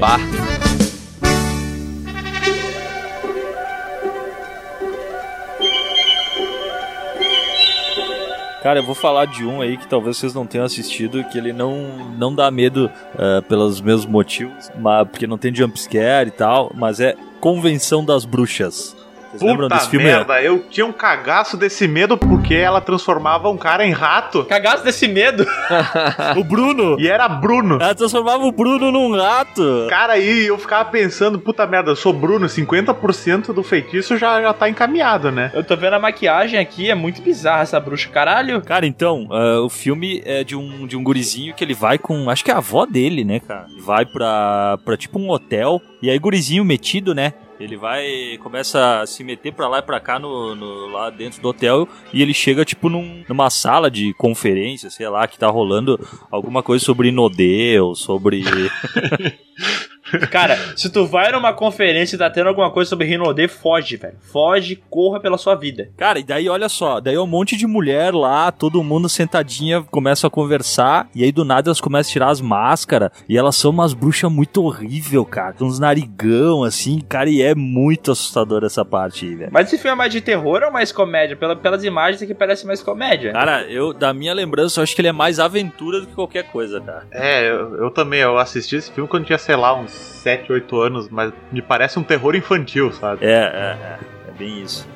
Cara, 8.66 8.80
eu 8.80 8.82
vou 8.82 8.96
falar 8.96 9.26
de 9.26 9.44
um 9.44 9.60
aí 9.60 9.76
que 9.76 9.86
talvez 9.86 10.16
vocês 10.16 10.34
não 10.34 10.44
tenham 10.44 10.66
assistido, 10.66 11.22
que 11.22 11.38
ele 11.38 11.52
não, 11.52 12.10
não 12.18 12.34
dá 12.34 12.50
medo 12.50 12.90
eh, 13.16 13.40
pelos 13.42 13.80
mesmos 13.80 14.06
motivos, 14.06 14.72
mas, 14.76 15.08
porque 15.08 15.24
não 15.24 15.38
tem 15.38 15.54
jumpscare 15.54 16.30
e 16.30 16.32
tal, 16.32 16.72
mas 16.74 16.98
é 16.98 17.14
Convenção 17.40 18.04
das 18.04 18.24
Bruxas. 18.24 18.95
Vocês 19.38 19.56
Puta 19.56 19.74
desse 19.74 19.90
filme? 19.90 20.06
merda, 20.06 20.42
eu 20.42 20.64
tinha 20.70 20.86
um 20.86 20.92
cagaço 20.92 21.56
desse 21.56 21.86
medo 21.86 22.16
porque 22.16 22.54
ela 22.54 22.80
transformava 22.80 23.48
um 23.48 23.56
cara 23.56 23.84
em 23.84 23.92
rato 23.92 24.44
Cagaço 24.44 24.84
desse 24.84 25.06
medo. 25.08 25.46
O 26.36 26.44
Bruno! 26.44 26.96
e 26.98 27.08
era 27.08 27.28
Bruno. 27.28 27.76
Ela 27.80 27.94
transformava 27.94 28.44
o 28.44 28.52
Bruno 28.52 28.90
num 28.90 29.16
rato! 29.16 29.86
Cara, 29.88 30.14
aí 30.14 30.46
eu 30.46 30.58
ficava 30.58 30.84
pensando, 30.90 31.38
puta 31.38 31.66
merda, 31.66 31.90
eu 31.90 31.96
sou 31.96 32.12
Bruno, 32.12 32.46
50% 32.46 33.52
do 33.52 33.62
feitiço 33.62 34.16
já, 34.16 34.40
já 34.40 34.52
tá 34.52 34.68
encaminhado, 34.68 35.30
né? 35.30 35.50
Eu 35.54 35.64
tô 35.64 35.76
vendo 35.76 35.94
a 35.94 35.98
maquiagem 35.98 36.58
aqui, 36.58 36.90
é 36.90 36.94
muito 36.94 37.22
bizarra 37.22 37.62
essa 37.62 37.78
bruxa, 37.80 38.08
caralho. 38.08 38.60
Cara, 38.62 38.86
então, 38.86 39.26
ah, 39.30 39.60
o 39.60 39.68
filme 39.68 40.22
é 40.24 40.44
de 40.44 40.56
um, 40.56 40.86
de 40.86 40.96
um 40.96 41.02
gurizinho 41.02 41.54
que 41.54 41.62
ele 41.64 41.74
vai 41.74 41.98
com. 41.98 42.28
Acho 42.30 42.44
que 42.44 42.50
é 42.50 42.54
a 42.54 42.58
avó 42.58 42.86
dele, 42.86 43.24
né, 43.24 43.40
cara? 43.40 43.66
Vai 43.84 44.04
pra, 44.04 44.78
pra 44.84 44.96
tipo 44.96 45.18
um 45.18 45.30
hotel. 45.30 45.80
E 46.02 46.10
aí, 46.10 46.18
gurizinho 46.18 46.64
metido, 46.64 47.14
né? 47.14 47.32
Ele 47.58 47.76
vai. 47.76 48.38
começa 48.42 49.00
a 49.00 49.06
se 49.06 49.24
meter 49.24 49.52
pra 49.52 49.66
lá 49.68 49.78
e 49.78 49.82
pra 49.82 49.98
cá 49.98 50.18
no, 50.18 50.54
no- 50.54 50.86
lá 50.88 51.08
dentro 51.10 51.40
do 51.40 51.48
hotel. 51.48 51.88
E 52.12 52.20
ele 52.22 52.34
chega, 52.34 52.64
tipo, 52.64 52.88
num- 52.88 53.24
numa 53.28 53.48
sala 53.50 53.90
de 53.90 54.12
conferência, 54.14 54.90
sei 54.90 55.08
lá, 55.08 55.26
que 55.26 55.38
tá 55.38 55.48
rolando 55.48 55.98
alguma 56.30 56.62
coisa 56.62 56.84
sobre 56.84 57.08
Inodeu, 57.08 57.94
sobre. 57.94 58.42
Cara, 60.30 60.56
se 60.76 60.90
tu 60.90 61.06
vai 61.06 61.30
numa 61.32 61.52
conferência 61.52 62.16
e 62.16 62.18
tá 62.18 62.30
tendo 62.30 62.48
alguma 62.48 62.70
coisa 62.70 62.88
sobre 62.88 63.06
Rinodê, 63.06 63.48
foge, 63.48 63.96
velho. 63.96 64.14
Foge, 64.20 64.76
corra 64.88 65.20
pela 65.20 65.38
sua 65.38 65.54
vida. 65.54 65.88
Cara, 65.96 66.18
e 66.18 66.22
daí 66.24 66.48
olha 66.48 66.68
só, 66.68 67.00
daí 67.00 67.14
é 67.14 67.20
um 67.20 67.26
monte 67.26 67.56
de 67.56 67.66
mulher 67.66 68.14
lá, 68.14 68.50
todo 68.52 68.82
mundo 68.82 69.08
sentadinha, 69.08 69.82
começa 69.82 70.26
a 70.26 70.30
conversar, 70.30 71.08
e 71.14 71.24
aí 71.24 71.32
do 71.32 71.44
nada 71.44 71.68
elas 71.68 71.80
começam 71.80 72.10
a 72.10 72.12
tirar 72.12 72.28
as 72.28 72.40
máscaras, 72.40 73.10
e 73.28 73.36
elas 73.36 73.56
são 73.56 73.70
umas 73.70 73.92
bruxas 73.94 74.30
muito 74.30 74.62
horrível, 74.62 75.24
cara. 75.24 75.52
Tem 75.52 75.66
uns 75.66 75.78
narigão, 75.78 76.62
assim, 76.64 77.00
cara, 77.00 77.28
e 77.28 77.42
é 77.42 77.54
muito 77.54 78.12
assustador 78.12 78.64
essa 78.64 78.84
parte 78.84 79.24
aí, 79.26 79.34
velho. 79.34 79.50
Mas 79.52 79.66
esse 79.68 79.78
filme 79.78 79.92
é 79.92 79.96
mais 79.96 80.12
de 80.12 80.20
terror 80.20 80.62
ou 80.62 80.70
mais 80.72 80.92
comédia? 80.92 81.36
Pela- 81.36 81.56
pelas 81.56 81.84
imagens 81.84 82.22
aqui 82.22 82.34
parece 82.34 82.66
mais 82.66 82.82
comédia. 82.82 83.32
Cara, 83.32 83.62
eu, 83.64 83.92
da 83.92 84.12
minha 84.12 84.32
lembrança, 84.34 84.80
eu 84.80 84.82
acho 84.84 84.94
que 84.94 85.00
ele 85.00 85.08
é 85.08 85.12
mais 85.12 85.38
aventura 85.40 86.00
do 86.00 86.06
que 86.06 86.14
qualquer 86.14 86.44
coisa, 86.44 86.80
cara. 86.80 87.06
É, 87.10 87.48
eu, 87.50 87.74
eu 87.76 87.90
também, 87.90 88.20
eu 88.20 88.38
assisti 88.38 88.76
esse 88.76 88.90
filme 88.92 89.08
quando 89.08 89.24
tinha, 89.24 89.38
sei 89.38 89.56
lá, 89.56 89.74
uns 89.78 89.95
7, 89.96 90.52
8 90.52 90.80
anos, 90.80 91.08
mas 91.08 91.32
me 91.52 91.62
parece 91.62 91.98
um 91.98 92.02
terror 92.02 92.34
infantil, 92.34 92.92
sabe? 92.92 93.24
É, 93.24 93.30
é, 93.30 93.34
é, 93.34 93.98
é 94.28 94.32
bem 94.32 94.62
isso. 94.62 94.86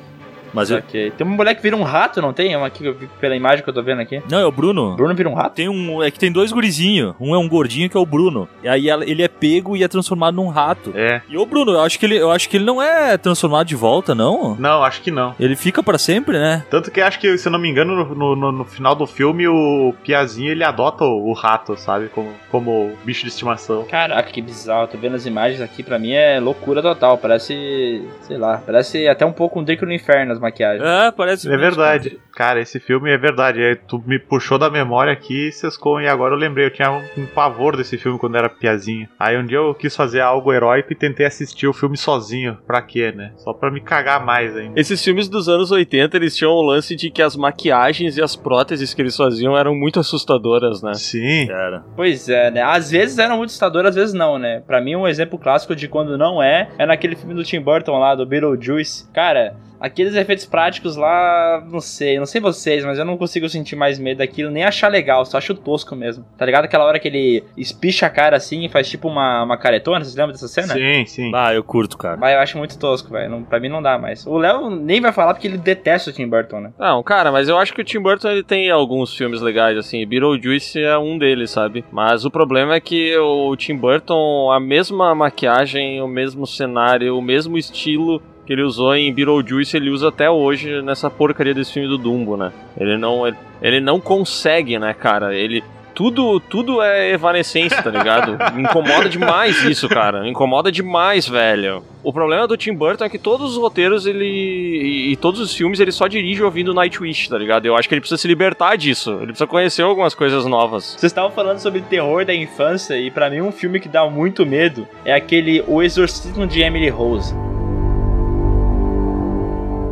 Mas 0.53 0.69
eu... 0.69 0.81
Tem 0.81 1.11
uma 1.21 1.35
mulher 1.35 1.55
que 1.55 1.61
vira 1.61 1.75
um 1.75 1.83
rato, 1.83 2.21
não 2.21 2.33
tem? 2.33 2.55
Uma 2.55 2.67
aqui 2.67 2.79
que 2.79 2.87
eu 2.89 2.93
vi 2.93 3.07
pela 3.19 3.35
imagem 3.35 3.63
que 3.63 3.69
eu 3.69 3.73
tô 3.73 3.81
vendo 3.81 4.01
aqui. 4.01 4.21
Não, 4.29 4.39
é 4.39 4.45
o 4.45 4.51
Bruno. 4.51 4.95
Bruno 4.95 5.13
vira 5.15 5.29
um 5.29 5.33
rato? 5.33 5.53
Tem 5.55 5.69
um. 5.69 6.01
É 6.03 6.11
que 6.11 6.19
tem 6.19 6.31
dois 6.31 6.51
gurizinhos. 6.51 7.13
Um 7.19 7.33
é 7.35 7.37
um 7.37 7.47
gordinho 7.47 7.89
que 7.89 7.97
é 7.97 7.99
o 7.99 8.05
Bruno. 8.05 8.47
E 8.63 8.67
aí 8.67 8.89
ele 8.89 9.23
é 9.23 9.27
pego 9.27 9.75
e 9.75 9.83
é 9.83 9.87
transformado 9.87 10.35
num 10.35 10.47
rato. 10.49 10.91
É. 10.95 11.21
E 11.29 11.37
o 11.37 11.45
Bruno, 11.45 11.71
eu 11.73 11.81
acho 11.81 11.97
que 11.99 12.05
ele, 12.05 12.17
eu 12.17 12.31
acho 12.31 12.49
que 12.49 12.57
ele 12.57 12.65
não 12.65 12.81
é 12.81 13.17
transformado 13.17 13.67
de 13.67 13.75
volta, 13.75 14.13
não. 14.13 14.55
Não, 14.55 14.83
acho 14.83 15.01
que 15.01 15.11
não. 15.11 15.33
Ele 15.39 15.55
fica 15.55 15.81
pra 15.81 15.97
sempre, 15.97 16.37
né? 16.37 16.65
Tanto 16.69 16.91
que 16.91 17.01
acho 17.01 17.19
que, 17.19 17.37
se 17.37 17.47
eu 17.47 17.51
não 17.51 17.59
me 17.59 17.69
engano, 17.69 18.03
no, 18.15 18.35
no- 18.35 18.51
no 18.51 18.65
final 18.65 18.95
do 18.95 19.05
filme, 19.07 19.47
o 19.47 19.93
Piazinho 20.03 20.51
ele 20.51 20.63
adota 20.63 21.03
o, 21.03 21.29
o 21.29 21.33
rato, 21.33 21.75
sabe? 21.77 22.09
Como, 22.09 22.29
como 22.49 22.91
bicho 23.03 23.21
de 23.21 23.29
estimação. 23.29 23.85
Caraca, 23.89 24.29
que 24.31 24.41
bizarro. 24.41 24.87
Tô 24.87 24.97
vendo 24.97 25.15
as 25.15 25.25
imagens 25.25 25.61
aqui, 25.61 25.83
pra 25.83 25.97
mim 25.99 26.11
é 26.11 26.39
loucura 26.39 26.81
total. 26.81 27.17
Parece, 27.17 28.05
sei 28.21 28.37
lá, 28.37 28.61
parece 28.65 29.07
até 29.07 29.25
um 29.25 29.31
pouco 29.31 29.59
um 29.59 29.63
Drake 29.63 29.85
no 29.85 29.93
Inferno 29.93 30.31
as 30.31 30.39
maquiagens. 30.41 30.83
É, 30.83 31.11
parece. 31.11 31.51
É 31.51 31.57
verdade. 31.57 32.19
Cara, 32.33 32.59
esse 32.59 32.79
filme 32.79 33.11
é 33.11 33.17
verdade. 33.17 33.61
É, 33.61 33.75
tu 33.75 34.01
me 34.05 34.17
puxou 34.17 34.57
da 34.57 34.69
memória 34.69 35.13
aqui, 35.13 35.51
Sescon, 35.51 36.01
e 36.01 36.07
agora 36.07 36.33
eu 36.33 36.37
lembrei. 36.37 36.65
Eu 36.65 36.71
tinha 36.71 36.91
um, 36.91 37.03
um 37.17 37.25
pavor 37.25 37.77
desse 37.77 37.97
filme 37.97 38.17
quando 38.17 38.37
era 38.37 38.49
piazinho. 38.49 39.07
Aí 39.19 39.37
um 39.37 39.45
dia 39.45 39.57
eu 39.57 39.73
quis 39.73 39.95
fazer 39.95 40.21
algo 40.21 40.51
heróico 40.51 40.91
e 40.91 40.95
tentei 40.95 41.25
assistir 41.25 41.67
o 41.67 41.73
filme 41.73 41.97
sozinho. 41.97 42.57
Pra 42.65 42.81
quê, 42.81 43.11
né? 43.11 43.33
Só 43.37 43.53
pra 43.53 43.71
me 43.71 43.81
cagar 43.81 44.25
mais 44.25 44.55
ainda. 44.55 44.79
Esses 44.79 45.03
filmes 45.03 45.29
dos 45.29 45.47
anos 45.47 45.71
80, 45.71 46.17
eles 46.17 46.35
tinham 46.35 46.51
o 46.51 46.61
lance 46.61 46.95
de 46.95 47.09
que 47.09 47.21
as 47.21 47.35
maquiagens 47.35 48.17
e 48.17 48.21
as 48.21 48.35
próteses 48.35 48.93
que 48.93 49.01
eles 49.01 49.15
faziam 49.15 49.57
eram 49.57 49.75
muito 49.75 49.99
assustadoras, 49.99 50.81
né? 50.81 50.93
Sim. 50.93 51.47
Cara. 51.47 51.83
Pois 51.95 52.27
é, 52.27 52.49
né? 52.49 52.61
Às 52.61 52.91
vezes 52.91 53.17
eram 53.17 53.37
muito 53.37 53.49
assustadoras, 53.49 53.89
às 53.89 53.95
vezes 53.95 54.13
não, 54.13 54.39
né? 54.39 54.61
Pra 54.65 54.81
mim, 54.81 54.95
um 54.95 55.07
exemplo 55.07 55.37
clássico 55.37 55.75
de 55.75 55.87
quando 55.87 56.17
não 56.17 56.41
é, 56.41 56.69
é 56.77 56.85
naquele 56.85 57.15
filme 57.15 57.33
do 57.33 57.43
Tim 57.43 57.61
Burton 57.61 57.99
lá, 57.99 58.15
do 58.15 58.25
Beetlejuice. 58.25 59.09
Cara, 59.11 59.55
aqueles 59.81 60.15
efeitos 60.15 60.45
práticos 60.45 60.95
lá, 60.95 61.63
não 61.69 61.81
sei, 61.81 62.17
não 62.19 62.25
sei 62.25 62.39
vocês, 62.39 62.85
mas 62.85 62.97
eu 62.99 63.03
não 63.05 63.17
consigo 63.17 63.49
sentir 63.49 63.75
mais 63.75 63.97
medo 63.99 64.19
daquilo, 64.19 64.51
nem 64.51 64.63
achar 64.63 64.87
legal, 64.87 65.25
só 65.25 65.37
acho 65.37 65.53
tosco 65.55 65.95
mesmo. 65.95 66.23
Tá 66.37 66.45
ligado? 66.45 66.65
Aquela 66.65 66.85
hora 66.85 66.99
que 66.99 67.07
ele 67.07 67.43
espicha 67.57 68.05
a 68.05 68.09
cara 68.09 68.37
assim 68.37 68.63
e 68.65 68.69
faz 68.69 68.87
tipo 68.89 69.07
uma, 69.07 69.43
uma 69.43 69.57
caretona, 69.57 70.03
vocês 70.05 70.15
lembram 70.15 70.31
dessa 70.33 70.47
cena? 70.47 70.73
Sim, 70.73 71.05
sim. 71.05 71.31
Ah, 71.33 71.53
eu 71.53 71.63
curto, 71.63 71.97
cara. 71.97 72.15
Mas 72.17 72.33
eu 72.33 72.39
acho 72.39 72.57
muito 72.57 72.77
tosco, 72.77 73.09
velho. 73.11 73.29
Não- 73.29 73.41
Pra 73.43 73.59
mim 73.59 73.67
não 73.69 73.81
dá 73.81 73.97
mais. 73.97 74.25
O 74.25 74.37
Léo 74.37 74.69
nem 74.69 75.01
vai 75.01 75.11
falar 75.11 75.33
porque 75.33 75.47
ele 75.47 75.57
detesta 75.57 76.09
o 76.09 76.13
Tim 76.13 76.27
Burton, 76.27 76.61
né? 76.61 76.71
Não, 76.79 77.01
cara, 77.03 77.31
mas 77.31 77.49
eu 77.49 77.57
acho 77.57 77.73
que 77.73 77.81
o 77.81 77.83
Tim 77.83 77.99
Burton 77.99 78.29
ele 78.29 78.43
tem 78.43 78.69
alguns 78.69 79.15
filmes 79.17 79.41
legais, 79.41 79.77
assim. 79.77 80.05
Beetlejuice 80.05 80.79
é 80.81 80.97
um 80.97 81.17
deles, 81.17 81.49
sabe? 81.49 81.83
Mas 81.91 82.23
o 82.23 82.29
problema 82.31 82.75
é 82.75 82.79
que 82.79 83.17
o 83.17 83.55
Tim 83.57 83.75
Burton, 83.75 84.51
a 84.51 84.59
mesma 84.59 85.13
maquiagem, 85.15 86.01
o 86.01 86.07
mesmo 86.07 86.45
cenário, 86.45 87.17
o 87.17 87.21
mesmo 87.21 87.57
estilo 87.57 88.21
que 88.51 88.55
ele 88.55 88.63
usou 88.63 88.93
em 88.93 89.13
Beetlejuice, 89.13 89.77
ele 89.77 89.89
usa 89.89 90.09
até 90.09 90.29
hoje 90.29 90.81
nessa 90.81 91.09
porcaria 91.09 91.53
desse 91.53 91.71
filme 91.71 91.87
do 91.87 91.97
Dumbo, 91.97 92.35
né? 92.35 92.51
Ele 92.77 92.97
não, 92.97 93.25
ele, 93.25 93.37
ele 93.61 93.79
não 93.79 93.97
consegue, 93.97 94.77
né, 94.77 94.93
cara? 94.93 95.33
Ele 95.33 95.63
tudo, 95.93 96.37
tudo 96.39 96.81
é 96.81 97.11
evanescência, 97.11 97.81
tá 97.81 97.89
ligado? 97.89 98.37
Me 98.53 98.63
incomoda 98.67 99.07
demais 99.07 99.63
isso, 99.63 99.87
cara. 99.87 100.23
Me 100.23 100.31
incomoda 100.31 100.69
demais, 100.69 101.27
velho. 101.27 101.81
O 102.03 102.11
problema 102.11 102.45
do 102.45 102.57
Tim 102.57 102.73
Burton 102.73 103.05
é 103.05 103.09
que 103.09 103.17
todos 103.17 103.51
os 103.51 103.57
roteiros 103.57 104.05
ele 104.05 104.25
e, 104.25 105.11
e 105.13 105.15
todos 105.15 105.39
os 105.39 105.55
filmes 105.55 105.79
ele 105.79 105.91
só 105.91 106.07
dirige 106.07 106.43
ouvindo 106.43 106.73
Nightwish, 106.73 107.29
tá 107.29 107.37
ligado? 107.37 107.65
Eu 107.65 107.77
acho 107.77 107.87
que 107.87 107.93
ele 107.93 108.01
precisa 108.01 108.19
se 108.19 108.27
libertar 108.27 108.75
disso. 108.75 109.11
Ele 109.11 109.27
precisa 109.27 109.47
conhecer 109.47 109.83
algumas 109.83 110.13
coisas 110.13 110.45
novas. 110.45 110.95
Vocês 110.97 111.11
estavam 111.11 111.31
falando 111.31 111.59
sobre 111.59 111.79
terror 111.81 112.25
da 112.25 112.33
infância 112.33 112.97
e 112.97 113.09
pra 113.09 113.29
mim 113.29 113.39
um 113.39 113.51
filme 113.51 113.79
que 113.79 113.87
dá 113.87 114.09
muito 114.09 114.45
medo 114.45 114.85
é 115.05 115.13
aquele 115.13 115.63
O 115.67 115.81
Exorcismo 115.81 116.45
de 116.45 116.61
Emily 116.61 116.89
Rose. 116.89 117.33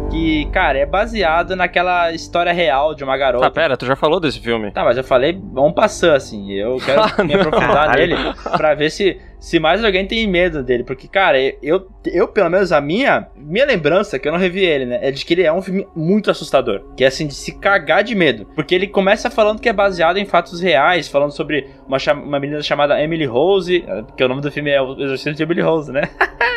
Que 0.10 0.46
cara, 0.52 0.80
é 0.80 0.86
baseado 0.88 1.56
naquela 1.56 2.12
história 2.12 2.52
real 2.52 2.96
de 2.96 3.04
uma 3.04 3.16
garota. 3.16 3.46
Ah, 3.46 3.52
pera, 3.52 3.78
tu 3.78 3.86
já 3.86 3.96
falou 3.96 4.20
desse 4.20 4.40
filme. 4.40 4.72
Tá, 4.72 4.84
mas 4.84 4.98
eu 4.98 5.04
falei, 5.04 5.40
vamos 5.54 5.74
passar 5.74 6.16
assim. 6.16 6.52
Eu 6.52 6.78
quero 6.78 7.02
Ah, 7.06 7.24
me 7.24 7.36
aprofundar 7.36 7.96
nele 7.96 8.16
pra 8.58 8.74
ver 8.74 8.90
se, 8.90 9.22
se 9.40 9.60
mais 9.60 9.84
alguém 9.86 10.08
tem 10.08 10.26
medo 10.28 10.64
dele. 10.64 10.84
Porque, 10.84 11.08
cara, 11.08 11.40
eu, 11.62 11.88
eu, 12.06 12.28
pelo 12.28 12.50
menos, 12.50 12.72
a 12.72 12.82
minha, 12.82 13.28
minha 13.36 13.66
lembrança, 13.66 14.18
que 14.18 14.28
eu 14.28 14.32
não 14.32 14.40
revi 14.40 14.66
ele, 14.66 14.86
né? 14.88 15.00
É 15.02 15.12
de 15.12 15.24
que 15.24 15.36
ele 15.36 15.44
é 15.44 15.54
um 15.54 15.62
filme 15.62 15.88
muito 15.96 16.32
assustador. 16.32 16.82
Que 16.98 17.04
é 17.04 17.08
assim, 17.08 17.28
de 17.28 17.36
se 17.36 17.60
cagar 17.60 18.04
de 18.04 18.16
medo. 18.16 18.46
Porque 18.56 18.74
ele 18.74 18.88
começa 18.88 19.30
falando 19.30 19.62
que 19.62 19.70
é 19.70 19.74
baseado 19.74 20.18
em 20.18 20.26
fatos 20.26 20.60
reais, 20.60 21.08
falando 21.08 21.32
sobre 21.32 21.68
uma, 21.88 21.98
uma 22.24 22.40
menina 22.40 22.64
chamada 22.64 23.02
Emily 23.02 23.26
Rose, 23.26 23.86
que 24.18 24.24
o 24.24 24.28
nome 24.28 24.42
do 24.42 24.52
filme 24.52 24.72
é 24.72 24.82
O 24.82 25.00
Exorcismo 25.00 25.36
de 25.36 25.44
Emily 25.44 25.62
Rose, 25.62 25.92
né? 25.92 26.02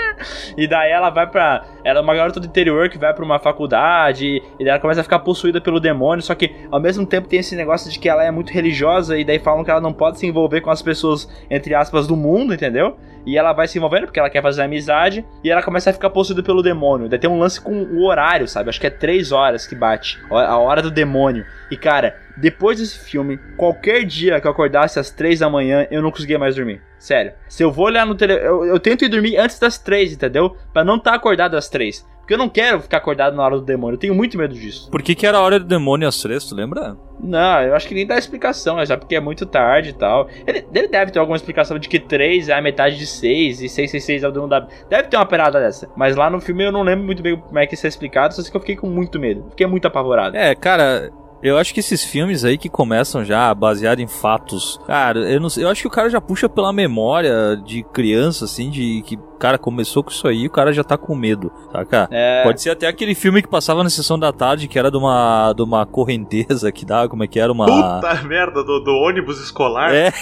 E 0.57 0.67
daí 0.67 0.91
ela 0.91 1.11
vai 1.11 1.27
pra. 1.27 1.65
Ela 1.85 2.01
é 2.01 2.03
uma 2.03 2.15
garota 2.15 2.41
do 2.41 2.47
interior 2.47 2.89
que 2.89 2.99
vai 2.99 3.13
pra 3.13 3.25
uma 3.25 3.39
faculdade. 3.39 4.43
E 4.59 4.65
daí 4.65 4.69
ela 4.69 4.79
começa 4.79 5.01
a 5.01 5.05
ficar 5.05 5.19
possuída 5.21 5.61
pelo 5.61 5.81
demônio. 5.81 6.23
Só 6.23 6.35
que 6.35 6.55
ao 6.71 6.81
mesmo 6.81 7.07
tempo 7.07 7.29
tem 7.29 7.41
esse 7.41 7.57
negócio 7.57 7.91
de 7.91 7.99
que 7.99 8.09
ela 8.09 8.25
é 8.25 8.31
muito 8.31 8.53
religiosa. 8.53 9.19
E 9.19 9.25
daí 9.25 9.39
falam 9.39 9.65
que 9.65 9.71
ela 9.71 9.81
não 9.81 9.93
pode 9.93 10.19
se 10.19 10.27
envolver 10.27 10.61
com 10.61 10.71
as 10.71 10.83
pessoas, 10.83 11.29
entre 11.51 11.75
aspas, 11.75 12.07
do 12.07 12.17
mundo, 12.17 12.55
entendeu? 12.55 12.97
E 13.25 13.39
ela 13.39 13.53
vai 13.53 13.69
se 13.69 13.79
envolvendo 13.79 14.07
porque 14.07 14.19
ela 14.19 14.31
quer 14.31 14.43
fazer 14.43 14.63
amizade. 14.63 15.25
E 15.45 15.51
ela 15.51 15.63
começa 15.63 15.91
a 15.91 15.93
ficar 15.93 16.11
possuída 16.11 16.43
pelo 16.43 16.63
demônio. 16.63 17.09
Daí 17.09 17.19
tem 17.19 17.31
um 17.31 17.39
lance 17.39 17.61
com 17.61 17.73
o 17.73 18.05
horário, 18.05 18.49
sabe? 18.49 18.69
Acho 18.69 18.81
que 18.81 18.87
é 18.87 18.91
três 18.91 19.33
horas 19.33 19.67
que 19.67 19.75
bate. 19.75 20.19
A 20.31 20.59
hora 20.59 20.83
do 20.83 20.91
demônio. 20.91 21.45
E 21.71 21.77
cara, 21.77 22.17
depois 22.37 22.79
desse 22.79 22.99
filme, 22.99 23.39
qualquer 23.57 24.05
dia 24.05 24.41
que 24.41 24.47
eu 24.47 24.51
acordasse 24.51 24.99
às 24.99 25.11
três 25.11 25.41
da 25.41 25.51
manhã, 25.51 25.87
eu 25.91 26.03
não 26.03 26.11
conseguia 26.11 26.39
mais 26.39 26.57
dormir. 26.57 26.81
Sério. 26.99 27.33
Se 27.49 27.63
eu 27.63 27.73
vou 27.73 27.87
olhar 27.87 28.07
no 28.07 28.15
tele... 28.15 28.35
Eu, 28.35 28.65
eu 28.65 28.79
tento 28.79 29.05
ir 29.05 29.09
dormir 29.09 29.37
antes 29.37 29.59
das 29.59 29.79
três, 29.79 30.13
entendeu? 30.13 30.57
Pra 30.73 30.85
não 30.85 30.97
estar 30.97 31.15
acordado 31.15 31.57
às 31.57 31.69
três. 31.69 32.07
Porque 32.23 32.35
eu 32.35 32.39
não 32.39 32.49
quero 32.49 32.81
ficar 32.81 32.99
acordado 32.99 33.35
na 33.35 33.43
hora 33.43 33.57
do 33.57 33.65
demônio. 33.65 33.97
Eu 33.97 33.99
tenho 33.99 34.15
muito 34.15 34.39
medo 34.39 34.55
disso. 34.55 34.89
Por 34.91 35.03
que, 35.03 35.13
que 35.13 35.27
era 35.27 35.39
a 35.39 35.41
hora 35.41 35.59
do 35.59 35.67
demônio 35.67 36.07
às 36.07 36.23
três, 36.23 36.45
tu 36.45 36.55
lembra? 36.55 36.97
Não, 37.21 37.63
eu 37.63 37.75
acho 37.75 37.89
que 37.89 37.95
nem 37.95 38.07
dá 38.07 38.17
explicação, 38.17 38.79
é 38.79 38.87
só 38.87 38.97
porque 38.97 39.17
é 39.17 39.21
muito 39.21 39.45
tarde 39.45 39.91
e 39.91 39.93
tal. 39.93 40.29
Ele, 40.47 40.65
ele 40.73 40.89
deve 40.89 41.11
ter 41.11 41.19
alguma 41.19 41.37
explicação 41.37 41.79
de 41.81 41.89
que 41.89 41.99
3 41.99 42.49
é 42.49 42.55
a 42.55 42.63
metade 42.63 42.97
de 42.97 43.07
6 43.07 43.63
e 43.63 43.69
666 43.69 44.23
é 44.23 44.29
o 44.29 44.33
dono 44.33 44.49
da. 44.49 44.61
Deve 44.89 45.09
ter 45.09 45.17
uma 45.17 45.27
parada 45.27 45.59
dessa. 45.59 45.91
Mas 45.97 46.15
lá 46.15 46.31
no 46.31 46.41
filme 46.41 46.65
eu 46.65 46.71
não 46.71 46.83
lembro 46.83 47.05
muito 47.05 47.23
bem 47.23 47.37
como 47.37 47.59
é 47.59 47.67
que 47.67 47.75
isso 47.75 47.87
é 47.87 47.89
explicado, 47.89 48.35
só 48.35 48.43
sei 48.43 48.51
que 48.53 48.57
eu 48.57 48.61
fiquei 48.61 48.77
com 48.77 48.89
muito 48.89 49.19
medo. 49.19 49.47
Fiquei 49.51 49.67
muito 49.67 49.87
apavorado. 49.87 50.37
É, 50.37 50.55
cara, 50.55 51.11
eu 51.43 51.59
acho 51.59 51.75
que 51.75 51.81
esses 51.81 52.05
filmes 52.05 52.45
aí 52.45 52.57
que 52.57 52.69
começam 52.69 53.25
já 53.25 53.53
baseado 53.55 54.01
em 54.01 54.07
fatos. 54.07 54.79
Cara, 54.87 55.19
eu, 55.31 55.41
não, 55.41 55.49
sei- 55.51 55.65
eu 55.65 55.69
acho 55.69 55.83
que 55.83 55.89
o 55.89 55.91
cara 55.91 56.09
já 56.09 56.21
puxa 56.21 56.49
pela 56.49 56.73
memória 56.73 57.57
de 57.57 57.83
criança, 57.83 58.45
assim, 58.45 58.71
de 58.71 59.03
que 59.07 59.19
cara 59.43 59.59
começou 59.59 60.05
com 60.05 60.11
isso 60.13 60.29
aí, 60.29 60.47
o 60.47 60.51
cara 60.51 60.73
já 60.73 60.85
tá 60.85 60.97
com 60.97 61.17
medo, 61.17 61.51
saca? 61.73 62.09
É. 62.13 62.45
Pode 62.45 62.63
ser 62.63 62.71
até 62.71 62.87
aquele 62.87 63.13
filme 63.13 63.43
que 63.43 63.49
passava 63.49 63.83
na 63.83 63.91
sessão 63.91 64.17
da 64.17 64.33
tarde, 64.33 64.69
que 64.69 64.79
era 64.79 64.89
de 64.89 64.97
uma, 64.97 65.53
de 65.53 65.63
uma 65.63 65.85
correnteza 65.85 66.71
que 66.71 66.85
dava, 66.85 67.09
como 67.09 67.25
é 67.25 67.27
que 67.27 67.41
era? 67.41 67.51
Uma. 67.51 67.67
Puta 67.67 68.23
merda, 68.23 68.63
do, 68.63 68.79
do 68.79 68.93
ônibus 68.93 69.41
escolar. 69.41 69.93
É, 69.93 70.13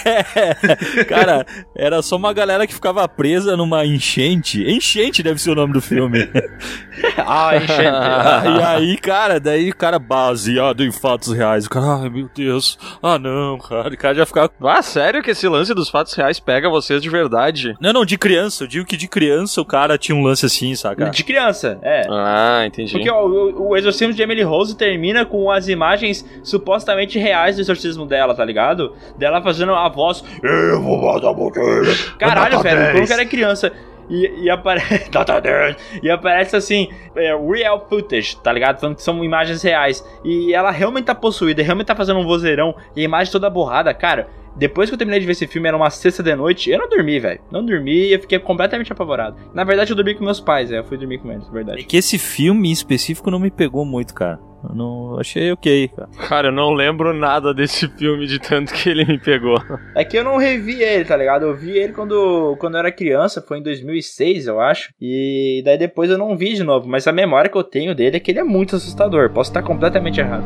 cara, 1.07 1.45
era 1.75 2.01
só 2.01 2.15
uma 2.15 2.33
galera 2.33 2.65
que 2.65 2.73
ficava 2.73 3.07
presa 3.07 3.55
numa 3.55 3.85
enchente. 3.85 4.63
Enchente 4.63 5.21
deve 5.21 5.39
ser 5.39 5.51
o 5.51 5.55
nome 5.55 5.73
do 5.73 5.81
filme. 5.81 6.27
ah, 7.23 7.55
enchente. 7.57 7.77
e 8.57 8.63
aí, 8.63 8.97
cara, 8.97 9.39
daí 9.39 9.69
o 9.69 9.75
cara 9.75 9.99
baseado 9.99 10.83
em 10.83 10.91
fatos 10.91 11.31
reais. 11.31 11.67
O 11.67 11.69
cara, 11.69 12.01
ai 12.01 12.09
meu 12.09 12.27
Deus, 12.33 12.79
ah 13.03 13.19
não, 13.19 13.59
cara. 13.59 13.93
O 13.93 13.97
cara 13.97 14.15
já 14.15 14.25
ficava. 14.25 14.51
Ah, 14.63 14.81
sério 14.81 15.21
que 15.21 15.29
esse 15.29 15.47
lance 15.47 15.75
dos 15.75 15.89
fatos 15.89 16.15
reais 16.15 16.39
pega 16.39 16.67
vocês 16.67 17.03
de 17.03 17.09
verdade? 17.09 17.77
Não, 17.79 17.93
não, 17.93 18.03
de 18.03 18.17
criança. 18.17 18.63
Eu 18.63 18.67
digo 18.67 18.85
que 18.87 18.97
de 18.97 19.10
criança 19.11 19.61
o 19.61 19.65
cara 19.65 19.97
tinha 19.97 20.15
um 20.15 20.23
lance 20.23 20.45
assim, 20.45 20.73
saca? 20.73 21.09
De 21.09 21.23
criança, 21.23 21.77
é. 21.83 22.03
Ah, 22.09 22.63
entendi. 22.65 22.93
Porque 22.93 23.09
ó, 23.09 23.25
o, 23.25 23.69
o 23.69 23.77
exorcismo 23.77 24.13
de 24.13 24.21
Emily 24.23 24.41
Rose 24.41 24.75
termina 24.75 25.25
com 25.25 25.51
as 25.51 25.67
imagens 25.67 26.25
supostamente 26.41 27.19
reais 27.19 27.57
do 27.57 27.61
exorcismo 27.61 28.05
dela, 28.05 28.33
tá 28.33 28.45
ligado? 28.45 28.95
Dela 29.17 29.41
fazendo 29.41 29.73
a 29.73 29.89
voz. 29.89 30.23
Eu 30.41 30.81
vou 30.81 30.97
matar 30.97 31.33
você. 31.33 32.13
Caralho, 32.17 32.61
velho, 32.61 32.79
10. 32.79 32.91
como 32.93 33.07
que 33.07 33.13
era 33.13 33.25
criança. 33.25 33.71
E, 34.09 34.45
e 34.45 34.49
aparece. 34.49 35.09
Nota 35.13 35.39
10. 35.39 35.75
e 36.01 36.09
aparece 36.09 36.55
assim, 36.55 36.89
é, 37.15 37.35
real 37.35 37.85
footage, 37.87 38.37
tá 38.37 38.51
ligado? 38.51 38.79
Falando 38.79 38.95
que 38.95 39.03
são 39.03 39.23
imagens 39.23 39.61
reais. 39.61 40.05
E 40.23 40.53
ela 40.53 40.71
realmente 40.71 41.05
tá 41.05 41.15
possuída, 41.15 41.61
realmente 41.61 41.87
tá 41.87 41.95
fazendo 41.95 42.19
um 42.19 42.25
vozeirão. 42.25 42.75
E 42.95 43.01
a 43.01 43.03
imagem 43.03 43.31
toda 43.31 43.49
borrada, 43.49 43.93
cara. 43.93 44.27
Depois 44.55 44.89
que 44.89 44.93
eu 44.93 44.97
terminei 44.97 45.19
de 45.19 45.25
ver 45.25 45.31
esse 45.33 45.47
filme, 45.47 45.67
era 45.67 45.77
uma 45.77 45.89
sexta 45.89 46.21
de 46.21 46.35
noite, 46.35 46.69
eu 46.69 46.77
não 46.79 46.89
dormi, 46.89 47.19
velho. 47.19 47.39
Não 47.51 47.65
dormi 47.65 48.07
e 48.09 48.13
eu 48.13 48.19
fiquei 48.19 48.37
completamente 48.39 48.91
apavorado. 48.91 49.37
Na 49.53 49.63
verdade, 49.63 49.91
eu 49.91 49.95
dormi 49.95 50.15
com 50.15 50.23
meus 50.23 50.39
pais, 50.39 50.71
é, 50.71 50.79
eu 50.79 50.83
fui 50.83 50.97
dormir 50.97 51.19
com 51.19 51.31
eles, 51.31 51.43
na 51.45 51.49
É 51.51 51.53
verdade. 51.53 51.83
que 51.83 51.97
esse 51.97 52.17
filme 52.17 52.69
em 52.69 52.71
específico 52.71 53.31
não 53.31 53.39
me 53.39 53.49
pegou 53.51 53.85
muito, 53.85 54.13
cara. 54.13 54.39
Eu 54.63 54.75
não 54.75 55.19
achei 55.19 55.51
ok, 55.51 55.87
cara. 55.87 56.09
Cara, 56.27 56.47
eu 56.49 56.51
não 56.51 56.71
lembro 56.71 57.13
nada 57.13 57.51
desse 57.51 57.87
filme 57.97 58.27
de 58.27 58.37
tanto 58.37 58.71
que 58.71 58.89
ele 58.89 59.05
me 59.05 59.17
pegou. 59.17 59.57
É 59.95 60.05
que 60.05 60.15
eu 60.15 60.23
não 60.23 60.37
revi 60.37 60.83
ele, 60.83 61.03
tá 61.03 61.17
ligado? 61.17 61.45
Eu 61.47 61.55
vi 61.55 61.71
ele 61.71 61.93
quando, 61.93 62.55
quando 62.59 62.75
eu 62.75 62.79
era 62.79 62.91
criança, 62.91 63.41
foi 63.41 63.57
em 63.57 63.63
2006, 63.63 64.45
eu 64.45 64.59
acho. 64.61 64.93
E 65.01 65.63
daí 65.65 65.77
depois 65.79 66.11
eu 66.11 66.17
não 66.17 66.37
vi 66.37 66.53
de 66.53 66.63
novo. 66.63 66.87
Mas 66.87 67.07
a 67.07 67.11
memória 67.11 67.49
que 67.49 67.57
eu 67.57 67.63
tenho 67.63 67.95
dele 67.95 68.17
é 68.17 68.19
que 68.19 68.29
ele 68.31 68.39
é 68.39 68.43
muito 68.43 68.75
assustador. 68.75 69.31
Posso 69.31 69.49
estar 69.49 69.63
completamente 69.63 70.19
errado. 70.19 70.45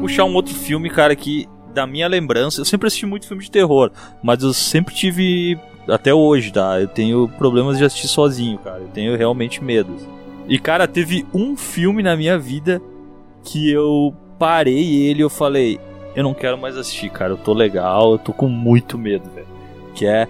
Puxar 0.00 0.24
um 0.24 0.34
outro 0.34 0.54
filme, 0.54 0.88
cara, 0.88 1.14
que 1.14 1.48
da 1.74 1.86
minha 1.86 2.08
lembrança, 2.08 2.60
eu 2.60 2.64
sempre 2.64 2.86
assisti 2.86 3.06
muito 3.06 3.26
filme 3.26 3.42
de 3.42 3.50
terror, 3.50 3.90
mas 4.22 4.42
eu 4.42 4.52
sempre 4.52 4.94
tive 4.94 5.58
até 5.88 6.12
hoje, 6.12 6.52
tá? 6.52 6.80
Eu 6.80 6.88
tenho 6.88 7.28
problemas 7.28 7.78
de 7.78 7.84
assistir 7.84 8.08
sozinho, 8.08 8.58
cara. 8.58 8.80
Eu 8.80 8.88
tenho 8.88 9.16
realmente 9.16 9.62
medo. 9.62 9.94
E 10.48 10.58
cara, 10.58 10.86
teve 10.86 11.26
um 11.32 11.56
filme 11.56 12.02
na 12.02 12.16
minha 12.16 12.38
vida 12.38 12.80
que 13.44 13.70
eu 13.70 14.14
parei 14.38 15.02
ele 15.02 15.20
e 15.20 15.22
eu 15.22 15.30
falei, 15.30 15.78
eu 16.14 16.22
não 16.22 16.34
quero 16.34 16.58
mais 16.58 16.76
assistir, 16.76 17.10
cara. 17.10 17.32
Eu 17.32 17.36
tô 17.36 17.52
legal, 17.52 18.12
eu 18.12 18.18
tô 18.18 18.32
com 18.32 18.48
muito 18.48 18.98
medo, 18.98 19.28
velho. 19.30 19.46
Que 19.94 20.06
é 20.06 20.28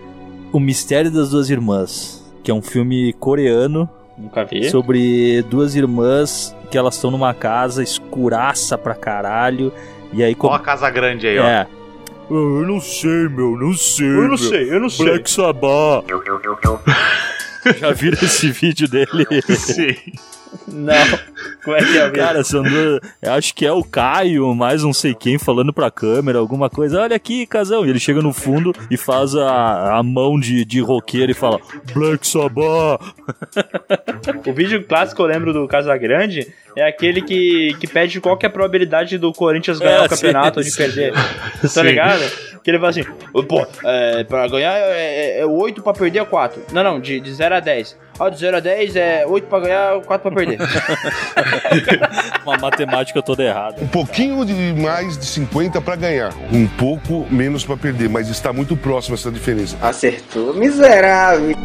O 0.53 0.59
Mistério 0.59 1.11
das 1.11 1.31
Duas 1.31 1.51
Irmãs, 1.51 2.25
que 2.43 2.51
é 2.51 2.55
um 2.55 2.63
filme 2.63 3.13
coreano 3.15 3.89
Nunca 4.19 4.45
vi. 4.45 4.69
sobre 4.71 5.43
duas 5.43 5.75
irmãs 5.77 6.55
que 6.71 6.77
elas 6.77 6.97
estão 6.97 7.11
numa 7.11 7.33
casa 7.33 7.83
escuraça 7.83 8.77
pra 8.77 8.95
caralho. 8.95 9.73
E 10.13 10.23
aí 10.23 10.33
Ó 10.39 10.43
como. 10.43 10.55
a 10.55 10.59
casa 10.59 10.91
grande 10.91 11.27
aí, 11.27 11.39
ó. 11.39 11.45
É. 11.45 11.67
Eu 12.31 12.67
não 12.67 12.79
sei, 12.81 13.29
meu, 13.29 13.57
não 13.57 13.73
sei. 13.73 14.07
Eu 14.07 14.29
não 14.29 14.37
sei, 14.37 14.71
eu 14.75 14.81
não 14.81 14.91
sei. 14.91 15.07
Black 15.07 15.31
Sabbath. 15.31 16.05
Já 17.79 17.93
viram 17.93 18.19
esse 18.23 18.51
vídeo 18.51 18.89
dele? 18.89 19.27
Sim. 19.57 19.95
Não. 20.67 20.95
Como 21.63 21.77
é 21.77 21.81
que 21.81 21.99
é, 21.99 22.01
cara? 22.01 22.13
Cara, 22.13 22.45
são 22.45 22.63
duas. 22.63 23.01
Acho 23.23 23.55
que 23.55 23.67
é 23.67 23.73
o 23.73 23.85
Caio, 23.85 24.55
mais 24.55 24.83
não 24.83 24.93
sei 24.93 25.15
quem, 25.15 25.39
falando 25.39 25.73
pra 25.73 25.91
câmera, 25.91 26.39
alguma 26.39 26.71
coisa. 26.71 27.01
Olha 27.01 27.17
aqui, 27.17 27.47
casão. 27.47 27.85
E 27.85 27.91
ele 27.91 27.99
chega 27.99 28.23
no 28.23 28.33
fundo 28.33 28.73
e 28.91 28.97
faz 28.97 29.35
a, 29.35 29.99
a 29.99 30.03
mão 30.03 30.39
de, 30.39 30.65
de 30.65 30.81
roqueiro 30.81 31.33
e 31.33 31.35
fala: 31.35 31.61
Black 31.93 32.27
Sabbath. 32.27 33.15
O 34.47 34.53
vídeo 34.53 34.85
clássico 34.85 35.23
eu 35.23 35.27
lembro 35.27 35.53
do 35.53 35.67
Casagrande 35.69 36.53
é 36.79 36.89
aquele 36.89 37.23
que, 37.23 37.77
que 37.81 37.87
pede 37.87 38.21
qual 38.21 38.37
que 38.37 38.47
é 38.47 38.49
a 38.49 38.53
probabilidade 38.53 39.19
do 39.19 39.33
Corinthians 39.33 39.79
ganhar 39.79 40.03
É, 40.03 40.07
o 40.07 40.09
campeonato 40.09 40.63
sim, 40.63 40.69
ou 40.69 40.71
de 40.71 40.77
perder. 40.77 41.13
Tá 41.61 41.69
Sim. 41.69 41.83
ligado? 41.83 42.49
Que 42.63 42.71
ele 42.71 42.79
fala 42.79 42.91
assim, 42.91 43.05
pô, 43.49 43.67
é, 43.85 44.25
pra 44.25 44.47
ganhar 44.47 44.77
é, 44.77 45.41
é 45.41 45.47
8 45.47 45.83
pra 45.83 45.93
perder 45.93 46.21
é 46.21 46.25
4. 46.25 46.63
Não, 46.73 46.85
não, 46.85 47.01
de, 47.01 47.19
de 47.19 47.33
0 47.33 47.55
a 47.55 47.61
10. 47.61 47.97
Ó, 48.19 48.29
de 48.29 48.39
0 48.39 48.57
a 48.57 48.61
10 48.61 48.97
é 48.97 49.25
8 49.27 49.47
pra 49.49 49.61
ganhar, 49.61 50.01
4 50.03 50.31
pra 50.31 50.31
perder. 50.31 50.59
Uma 52.45 52.57
matemática 52.59 53.23
toda 53.23 53.43
errada. 53.43 53.83
Um 53.83 53.87
pouquinho 53.89 54.45
de 54.45 54.53
mais 54.81 55.17
de 55.17 55.25
50 55.25 55.81
para 55.81 55.97
ganhar, 55.97 56.33
um 56.53 56.67
pouco 56.67 57.27
menos 57.31 57.65
para 57.65 57.77
perder, 57.77 58.09
mas 58.09 58.29
está 58.29 58.53
muito 58.53 58.77
próximo 58.77 59.15
essa 59.15 59.31
diferença. 59.31 59.77
Acertou, 59.81 60.55
miserável. 60.55 61.57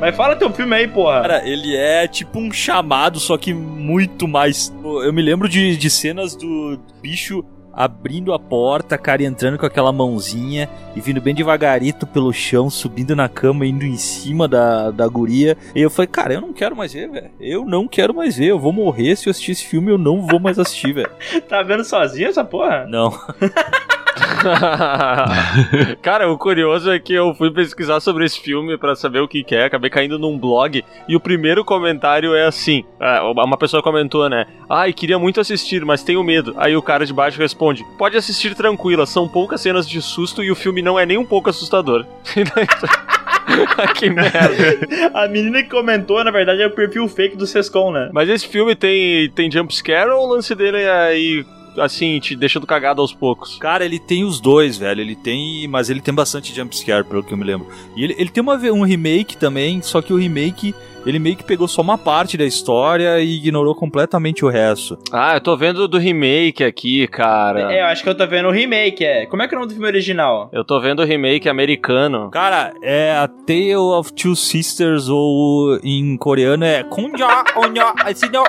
Mas 0.00 0.14
fala 0.16 0.36
teu 0.36 0.50
filme 0.52 0.76
aí, 0.76 0.86
porra. 0.86 1.22
Cara, 1.22 1.48
ele 1.48 1.74
é 1.74 2.06
tipo 2.06 2.38
um 2.38 2.52
chamado, 2.52 3.18
só 3.18 3.36
que 3.36 3.52
muito 3.52 4.28
mais. 4.28 4.72
Eu 4.84 5.12
me 5.12 5.20
lembro 5.22 5.48
de, 5.48 5.76
de 5.76 5.90
cenas 5.90 6.36
do 6.36 6.78
bicho 7.02 7.44
abrindo 7.72 8.32
a 8.32 8.38
porta, 8.40 8.98
cara, 8.98 9.22
e 9.22 9.26
entrando 9.26 9.56
com 9.56 9.64
aquela 9.64 9.92
mãozinha 9.92 10.68
e 10.96 11.00
vindo 11.00 11.20
bem 11.20 11.32
devagarito 11.32 12.08
pelo 12.08 12.32
chão, 12.32 12.68
subindo 12.68 13.14
na 13.14 13.28
cama, 13.28 13.64
indo 13.66 13.84
em 13.84 13.96
cima 13.96 14.48
da, 14.48 14.90
da 14.90 15.06
guria. 15.06 15.56
E 15.74 15.80
eu 15.80 15.90
falei, 15.90 16.08
cara, 16.08 16.34
eu 16.34 16.40
não 16.40 16.52
quero 16.52 16.74
mais 16.74 16.92
ver, 16.92 17.08
velho. 17.08 17.30
Eu 17.40 17.64
não 17.64 17.86
quero 17.86 18.12
mais 18.12 18.36
ver. 18.36 18.46
Eu 18.46 18.58
vou 18.58 18.72
morrer 18.72 19.14
se 19.14 19.28
eu 19.28 19.30
assistir 19.30 19.52
esse 19.52 19.64
filme, 19.64 19.92
eu 19.92 19.98
não 19.98 20.26
vou 20.26 20.40
mais 20.40 20.58
assistir, 20.58 20.92
velho. 20.92 21.10
Tá 21.48 21.62
vendo 21.62 21.84
sozinho 21.84 22.28
essa 22.28 22.44
porra? 22.44 22.84
Não. 22.88 23.10
Cara, 26.02 26.30
o 26.30 26.38
curioso 26.38 26.90
é 26.90 26.98
que 26.98 27.12
eu 27.12 27.34
fui 27.34 27.50
pesquisar 27.50 28.00
sobre 28.00 28.24
esse 28.24 28.40
filme 28.40 28.76
pra 28.76 28.94
saber 28.94 29.20
o 29.20 29.28
que, 29.28 29.42
que 29.42 29.54
é, 29.54 29.64
acabei 29.64 29.90
caindo 29.90 30.18
num 30.18 30.38
blog 30.38 30.84
e 31.08 31.16
o 31.16 31.20
primeiro 31.20 31.64
comentário 31.64 32.34
é 32.34 32.46
assim: 32.46 32.84
é, 33.00 33.20
uma 33.20 33.56
pessoa 33.56 33.82
comentou, 33.82 34.28
né? 34.28 34.46
Ai, 34.68 34.92
queria 34.92 35.18
muito 35.18 35.40
assistir, 35.40 35.84
mas 35.84 36.02
tenho 36.02 36.22
medo. 36.22 36.54
Aí 36.56 36.76
o 36.76 36.82
cara 36.82 37.04
de 37.06 37.12
baixo 37.12 37.38
responde: 37.38 37.84
Pode 37.98 38.16
assistir 38.16 38.54
tranquila, 38.54 39.06
são 39.06 39.28
poucas 39.28 39.60
cenas 39.60 39.88
de 39.88 40.00
susto 40.00 40.42
e 40.42 40.50
o 40.50 40.56
filme 40.56 40.82
não 40.82 40.98
é 40.98 41.06
nem 41.06 41.18
um 41.18 41.26
pouco 41.26 41.50
assustador. 41.50 42.04
Daí- 42.34 42.68
que 43.94 44.10
merda. 44.10 45.10
A 45.14 45.26
menina 45.26 45.62
que 45.62 45.70
comentou, 45.70 46.22
na 46.22 46.30
verdade, 46.30 46.62
é 46.62 46.66
o 46.66 46.70
perfil 46.70 47.08
fake 47.08 47.36
do 47.36 47.46
Sescom, 47.46 47.90
né? 47.90 48.10
Mas 48.12 48.28
esse 48.28 48.46
filme 48.46 48.74
tem, 48.76 49.30
tem 49.30 49.50
jumpscare 49.50 50.10
ou 50.10 50.26
o 50.26 50.34
lance 50.34 50.54
dele 50.54 50.78
é 50.82 50.90
aí, 50.90 51.44
assim, 51.80 52.18
te 52.20 52.34
deixando 52.36 52.66
cagado 52.66 53.00
aos 53.00 53.12
poucos? 53.12 53.56
Cara, 53.58 53.84
ele 53.84 53.98
tem 53.98 54.24
os 54.24 54.40
dois, 54.40 54.76
velho. 54.76 55.00
Ele 55.00 55.16
tem. 55.16 55.66
Mas 55.68 55.90
ele 55.90 56.00
tem 56.00 56.14
bastante 56.14 56.54
jumpscare, 56.54 57.04
pelo 57.04 57.22
que 57.22 57.32
eu 57.32 57.38
me 57.38 57.44
lembro. 57.44 57.68
E 57.96 58.04
ele, 58.04 58.14
ele 58.18 58.30
tem 58.30 58.42
uma, 58.42 58.56
um 58.56 58.82
remake 58.82 59.36
também, 59.36 59.82
só 59.82 60.02
que 60.02 60.12
o 60.12 60.16
remake. 60.16 60.74
Ele 61.06 61.18
meio 61.18 61.36
que 61.36 61.44
pegou 61.44 61.66
só 61.66 61.80
uma 61.80 61.96
parte 61.96 62.36
da 62.36 62.44
história 62.44 63.20
e 63.20 63.36
ignorou 63.36 63.74
completamente 63.74 64.44
o 64.44 64.48
resto. 64.48 64.98
Ah, 65.12 65.34
eu 65.34 65.40
tô 65.40 65.56
vendo 65.56 65.88
do 65.88 65.98
remake 65.98 66.62
aqui, 66.62 67.06
cara. 67.08 67.72
É, 67.72 67.80
eu 67.80 67.86
acho 67.86 68.02
que 68.02 68.08
eu 68.08 68.14
tô 68.14 68.26
vendo 68.26 68.48
o 68.48 68.52
remake, 68.52 69.04
é. 69.04 69.26
Como 69.26 69.42
é 69.42 69.48
que 69.48 69.54
é 69.54 69.56
o 69.56 69.60
nome 69.60 69.72
do 69.72 69.74
filme 69.74 69.88
original? 69.88 70.50
Eu 70.52 70.64
tô 70.64 70.80
vendo 70.80 71.00
o 71.00 71.04
remake 71.04 71.48
americano. 71.48 72.30
Cara, 72.30 72.72
é 72.82 73.12
a 73.12 73.28
Tale 73.28 73.76
of 73.76 74.12
Two 74.12 74.36
Sisters, 74.36 75.08
ou 75.08 75.78
em 75.82 76.16
coreano 76.16 76.64
é 76.64 76.82
Konja 76.84 77.44
Onya 77.56 77.94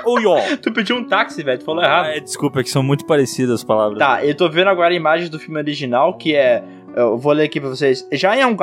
Oyo. 0.06 0.30
Tu 0.62 0.72
pediu 0.72 0.98
um 0.98 1.04
táxi, 1.04 1.44
velho, 1.44 1.60
tu 1.60 1.66
falou 1.66 1.84
errado. 1.84 2.06
Ah, 2.08 2.16
é, 2.16 2.20
desculpa, 2.20 2.60
é 2.60 2.64
que 2.64 2.70
são 2.70 2.84
muito 2.84 3.06
parecidas 3.06 3.56
as 3.56 3.64
palavras. 3.64 4.00
Tá, 4.00 4.26
eu 4.26 4.36
tô 4.36 4.50
vendo 4.50 4.70
agora 4.70 4.94
a 4.94 4.98
imagem 4.98 5.30
do 5.30 5.40
filme 5.40 5.60
original, 5.60 6.16
que 6.16 6.36
é. 6.36 6.64
Eu 6.96 7.18
vou 7.18 7.34
ler 7.34 7.44
aqui 7.44 7.60
pra 7.60 7.70
vocês. 7.70 8.08
Já 8.12 8.36
é 8.36 8.46
um 8.46 8.56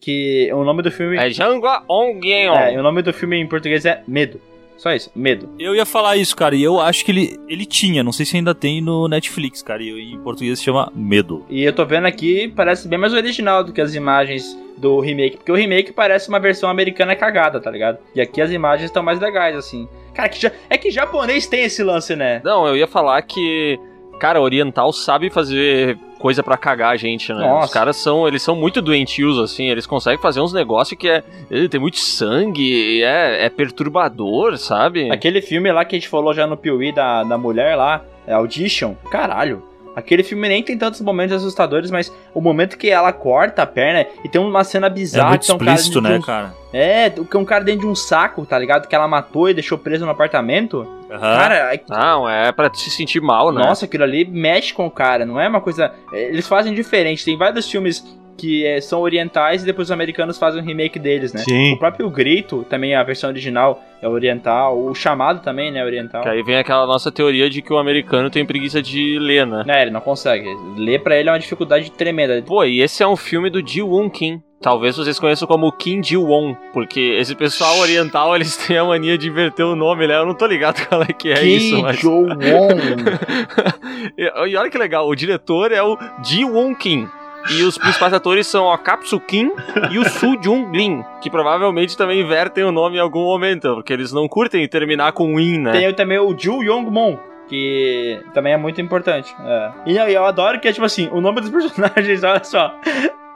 que 0.00 0.50
o 0.52 0.64
nome 0.64 0.82
do 0.82 0.90
filme. 0.90 1.16
É 1.16 1.30
Jangwa 1.30 1.82
Ongyeon. 1.88 2.54
É, 2.54 2.74
e 2.74 2.78
o 2.78 2.82
nome 2.82 3.02
do 3.02 3.12
filme 3.12 3.36
em 3.36 3.46
português 3.46 3.84
é 3.84 4.02
Medo. 4.06 4.40
Só 4.76 4.92
isso, 4.92 5.12
Medo. 5.14 5.48
Eu 5.60 5.76
ia 5.76 5.86
falar 5.86 6.16
isso, 6.16 6.34
cara, 6.34 6.56
e 6.56 6.62
eu 6.62 6.80
acho 6.80 7.04
que 7.04 7.12
ele, 7.12 7.38
ele 7.48 7.64
tinha, 7.64 8.02
não 8.02 8.10
sei 8.10 8.26
se 8.26 8.36
ainda 8.36 8.52
tem 8.52 8.80
no 8.80 9.06
Netflix, 9.06 9.62
cara, 9.62 9.80
e 9.80 10.12
em 10.12 10.18
português 10.18 10.58
se 10.58 10.64
chama 10.64 10.90
Medo. 10.92 11.46
E 11.48 11.62
eu 11.62 11.72
tô 11.72 11.84
vendo 11.86 12.06
aqui, 12.06 12.52
parece 12.56 12.88
bem 12.88 12.98
mais 12.98 13.12
original 13.12 13.62
do 13.62 13.72
que 13.72 13.80
as 13.80 13.94
imagens 13.94 14.58
do 14.76 14.98
remake, 14.98 15.36
porque 15.36 15.52
o 15.52 15.54
remake 15.54 15.92
parece 15.92 16.28
uma 16.28 16.40
versão 16.40 16.68
americana 16.68 17.14
cagada, 17.14 17.60
tá 17.60 17.70
ligado? 17.70 17.98
E 18.12 18.20
aqui 18.20 18.40
as 18.40 18.50
imagens 18.50 18.86
estão 18.86 19.04
mais 19.04 19.20
legais, 19.20 19.54
assim. 19.56 19.86
Cara, 20.14 20.28
que 20.28 20.40
ja- 20.42 20.50
é 20.68 20.76
que 20.76 20.90
japonês 20.90 21.46
tem 21.46 21.62
esse 21.62 21.80
lance, 21.84 22.16
né? 22.16 22.40
Não, 22.44 22.66
eu 22.66 22.76
ia 22.76 22.88
falar 22.88 23.22
que, 23.22 23.78
cara, 24.18 24.40
oriental 24.40 24.92
sabe 24.92 25.30
fazer 25.30 25.96
coisa 26.22 26.40
pra 26.40 26.56
cagar 26.56 26.92
a 26.92 26.96
gente, 26.96 27.34
né? 27.34 27.40
Nossa. 27.40 27.66
Os 27.66 27.72
caras 27.72 27.96
são, 27.96 28.28
eles 28.28 28.40
são 28.42 28.54
muito 28.54 28.80
doentios, 28.80 29.40
assim, 29.40 29.68
eles 29.68 29.86
conseguem 29.86 30.22
fazer 30.22 30.40
uns 30.40 30.52
negócios 30.52 30.96
que 30.96 31.08
é, 31.08 31.24
tem 31.68 31.80
muito 31.80 31.98
sangue, 31.98 32.62
e 32.62 33.02
é, 33.02 33.44
é 33.46 33.50
perturbador, 33.50 34.56
sabe? 34.56 35.10
Aquele 35.10 35.42
filme 35.42 35.72
lá 35.72 35.84
que 35.84 35.96
a 35.96 35.98
gente 35.98 36.08
falou 36.08 36.32
já 36.32 36.46
no 36.46 36.56
Piuí 36.56 36.92
da, 36.92 37.24
da 37.24 37.36
mulher 37.36 37.74
lá, 37.74 38.04
é 38.24 38.32
Audition, 38.34 38.94
caralho. 39.10 39.64
Aquele 39.94 40.22
filme 40.22 40.48
nem 40.48 40.62
tem 40.62 40.76
tantos 40.78 41.00
momentos 41.00 41.36
assustadores, 41.36 41.90
mas 41.90 42.12
o 42.34 42.40
momento 42.40 42.78
que 42.78 42.88
ela 42.88 43.12
corta 43.12 43.62
a 43.62 43.66
perna 43.66 44.06
e 44.24 44.28
tem 44.28 44.40
uma 44.40 44.64
cena 44.64 44.86
É 44.86 44.90
bizarra 44.90 45.28
muito 45.30 45.40
que 45.42 45.46
tem 45.48 45.54
um 45.56 45.58
cara 45.58 45.70
explícito, 45.74 46.00
né, 46.00 46.16
um- 46.18 46.22
cara? 46.22 46.54
É, 46.72 47.10
que 47.10 47.36
é 47.36 47.38
um 47.38 47.44
cara 47.44 47.62
dentro 47.62 47.82
de 47.82 47.86
um 47.86 47.94
saco, 47.94 48.46
tá 48.46 48.58
ligado? 48.58 48.88
Que 48.88 48.94
ela 48.94 49.06
matou 49.06 49.50
e 49.50 49.54
deixou 49.54 49.76
preso 49.76 50.06
no 50.06 50.10
apartamento. 50.10 50.86
Aham. 51.10 51.20
Cara, 51.20 51.74
é- 51.74 51.80
Não, 51.86 52.26
é 52.28 52.50
pra 52.50 52.72
se 52.72 52.88
sentir 52.90 53.20
mal, 53.20 53.52
né? 53.52 53.62
nossa, 53.62 53.84
aquilo 53.84 54.04
ali 54.04 54.24
mexe 54.24 54.72
com 54.72 54.86
o 54.86 54.90
cara, 54.90 55.26
não 55.26 55.38
é 55.38 55.46
uma 55.46 55.60
coisa. 55.60 55.92
Eles 56.12 56.48
fazem 56.48 56.72
diferente. 56.72 57.24
Tem 57.24 57.36
vários 57.36 57.70
filmes 57.70 58.02
que 58.36 58.66
é, 58.66 58.80
são 58.80 59.00
orientais 59.00 59.62
e 59.62 59.66
depois 59.66 59.88
os 59.88 59.92
americanos 59.92 60.38
fazem 60.38 60.62
um 60.62 60.64
remake 60.64 60.98
deles, 60.98 61.32
né? 61.32 61.40
Sim. 61.40 61.72
O 61.72 61.78
próprio 61.78 62.08
Grito, 62.10 62.64
também 62.68 62.94
a 62.94 63.02
versão 63.02 63.30
original 63.30 63.82
é 64.00 64.08
oriental. 64.08 64.78
O 64.78 64.94
chamado 64.94 65.40
também, 65.40 65.70
né? 65.70 65.84
Oriental. 65.84 66.22
Que 66.22 66.28
aí 66.28 66.42
vem 66.42 66.56
aquela 66.56 66.86
nossa 66.86 67.12
teoria 67.12 67.48
de 67.48 67.62
que 67.62 67.72
o 67.72 67.78
americano 67.78 68.30
tem 68.30 68.44
preguiça 68.44 68.82
de 68.82 69.18
ler, 69.18 69.46
né? 69.46 69.64
É, 69.68 69.82
ele 69.82 69.90
não 69.90 70.00
consegue. 70.00 70.48
Ler 70.76 71.02
pra 71.02 71.16
ele 71.16 71.28
é 71.28 71.32
uma 71.32 71.38
dificuldade 71.38 71.90
tremenda. 71.92 72.42
Pô, 72.42 72.64
e 72.64 72.80
esse 72.80 73.02
é 73.02 73.06
um 73.06 73.16
filme 73.16 73.48
do 73.50 73.66
Ji-Woon 73.66 74.10
Kim. 74.10 74.42
Talvez 74.60 74.96
vocês 74.96 75.18
conheçam 75.18 75.48
como 75.48 75.72
Kim 75.72 76.00
Ji-won, 76.00 76.54
porque 76.72 77.16
esse 77.18 77.34
pessoal 77.34 77.78
oriental, 77.78 78.34
eles 78.36 78.56
têm 78.56 78.78
a 78.78 78.84
mania 78.84 79.18
de 79.18 79.28
inverter 79.28 79.66
o 79.66 79.74
nome, 79.74 80.06
né? 80.06 80.16
Eu 80.16 80.24
não 80.24 80.34
tô 80.34 80.46
ligado 80.46 80.80
qual 80.86 81.02
é 81.02 81.12
que 81.12 81.32
é 81.32 81.44
isso, 81.44 81.82
mas... 81.82 81.98
Jo 81.98 82.10
Won. 82.10 82.32
E, 84.18 84.24
e 84.24 84.56
olha 84.56 84.68
que 84.68 84.76
legal, 84.76 85.08
o 85.08 85.14
diretor 85.14 85.70
é 85.70 85.82
o 85.82 85.96
Ji-Woon 86.24 86.74
Kim. 86.74 87.08
E 87.50 87.62
os 87.62 87.76
principais 87.76 88.12
atores 88.12 88.46
são 88.46 88.76
Kapsu 88.78 89.18
Kim 89.20 89.50
e 89.90 89.98
o 89.98 90.08
Soo 90.08 90.40
Jung 90.42 90.76
Lin, 90.76 91.04
que 91.20 91.30
provavelmente 91.30 91.96
também 91.96 92.20
invertem 92.20 92.64
o 92.64 92.72
nome 92.72 92.96
em 92.96 93.00
algum 93.00 93.24
momento, 93.24 93.74
porque 93.74 93.92
eles 93.92 94.12
não 94.12 94.28
curtem 94.28 94.66
terminar 94.68 95.12
com 95.12 95.38
In, 95.38 95.58
né? 95.58 95.72
Tem 95.72 95.94
também 95.94 96.18
o 96.18 96.36
Ju 96.38 96.62
Yong 96.62 96.90
Mon. 96.90 97.18
Que 97.48 98.20
também 98.32 98.52
é 98.52 98.56
muito 98.56 98.80
importante. 98.80 99.34
É. 99.44 99.72
E 99.86 99.96
eu, 99.96 100.08
eu 100.08 100.24
adoro 100.24 100.58
que 100.60 100.68
é 100.68 100.72
tipo 100.72 100.86
assim: 100.86 101.08
o 101.12 101.20
nome 101.20 101.40
dos 101.40 101.50
personagens, 101.50 102.22
olha 102.24 102.42
só. 102.44 102.74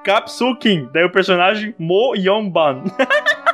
Kapsu 0.04 0.56
Kim, 0.56 0.88
daí 0.92 1.04
o 1.04 1.10
personagem 1.10 1.74
Mo 1.78 2.14
Yong 2.16 2.48
Ban. 2.48 2.84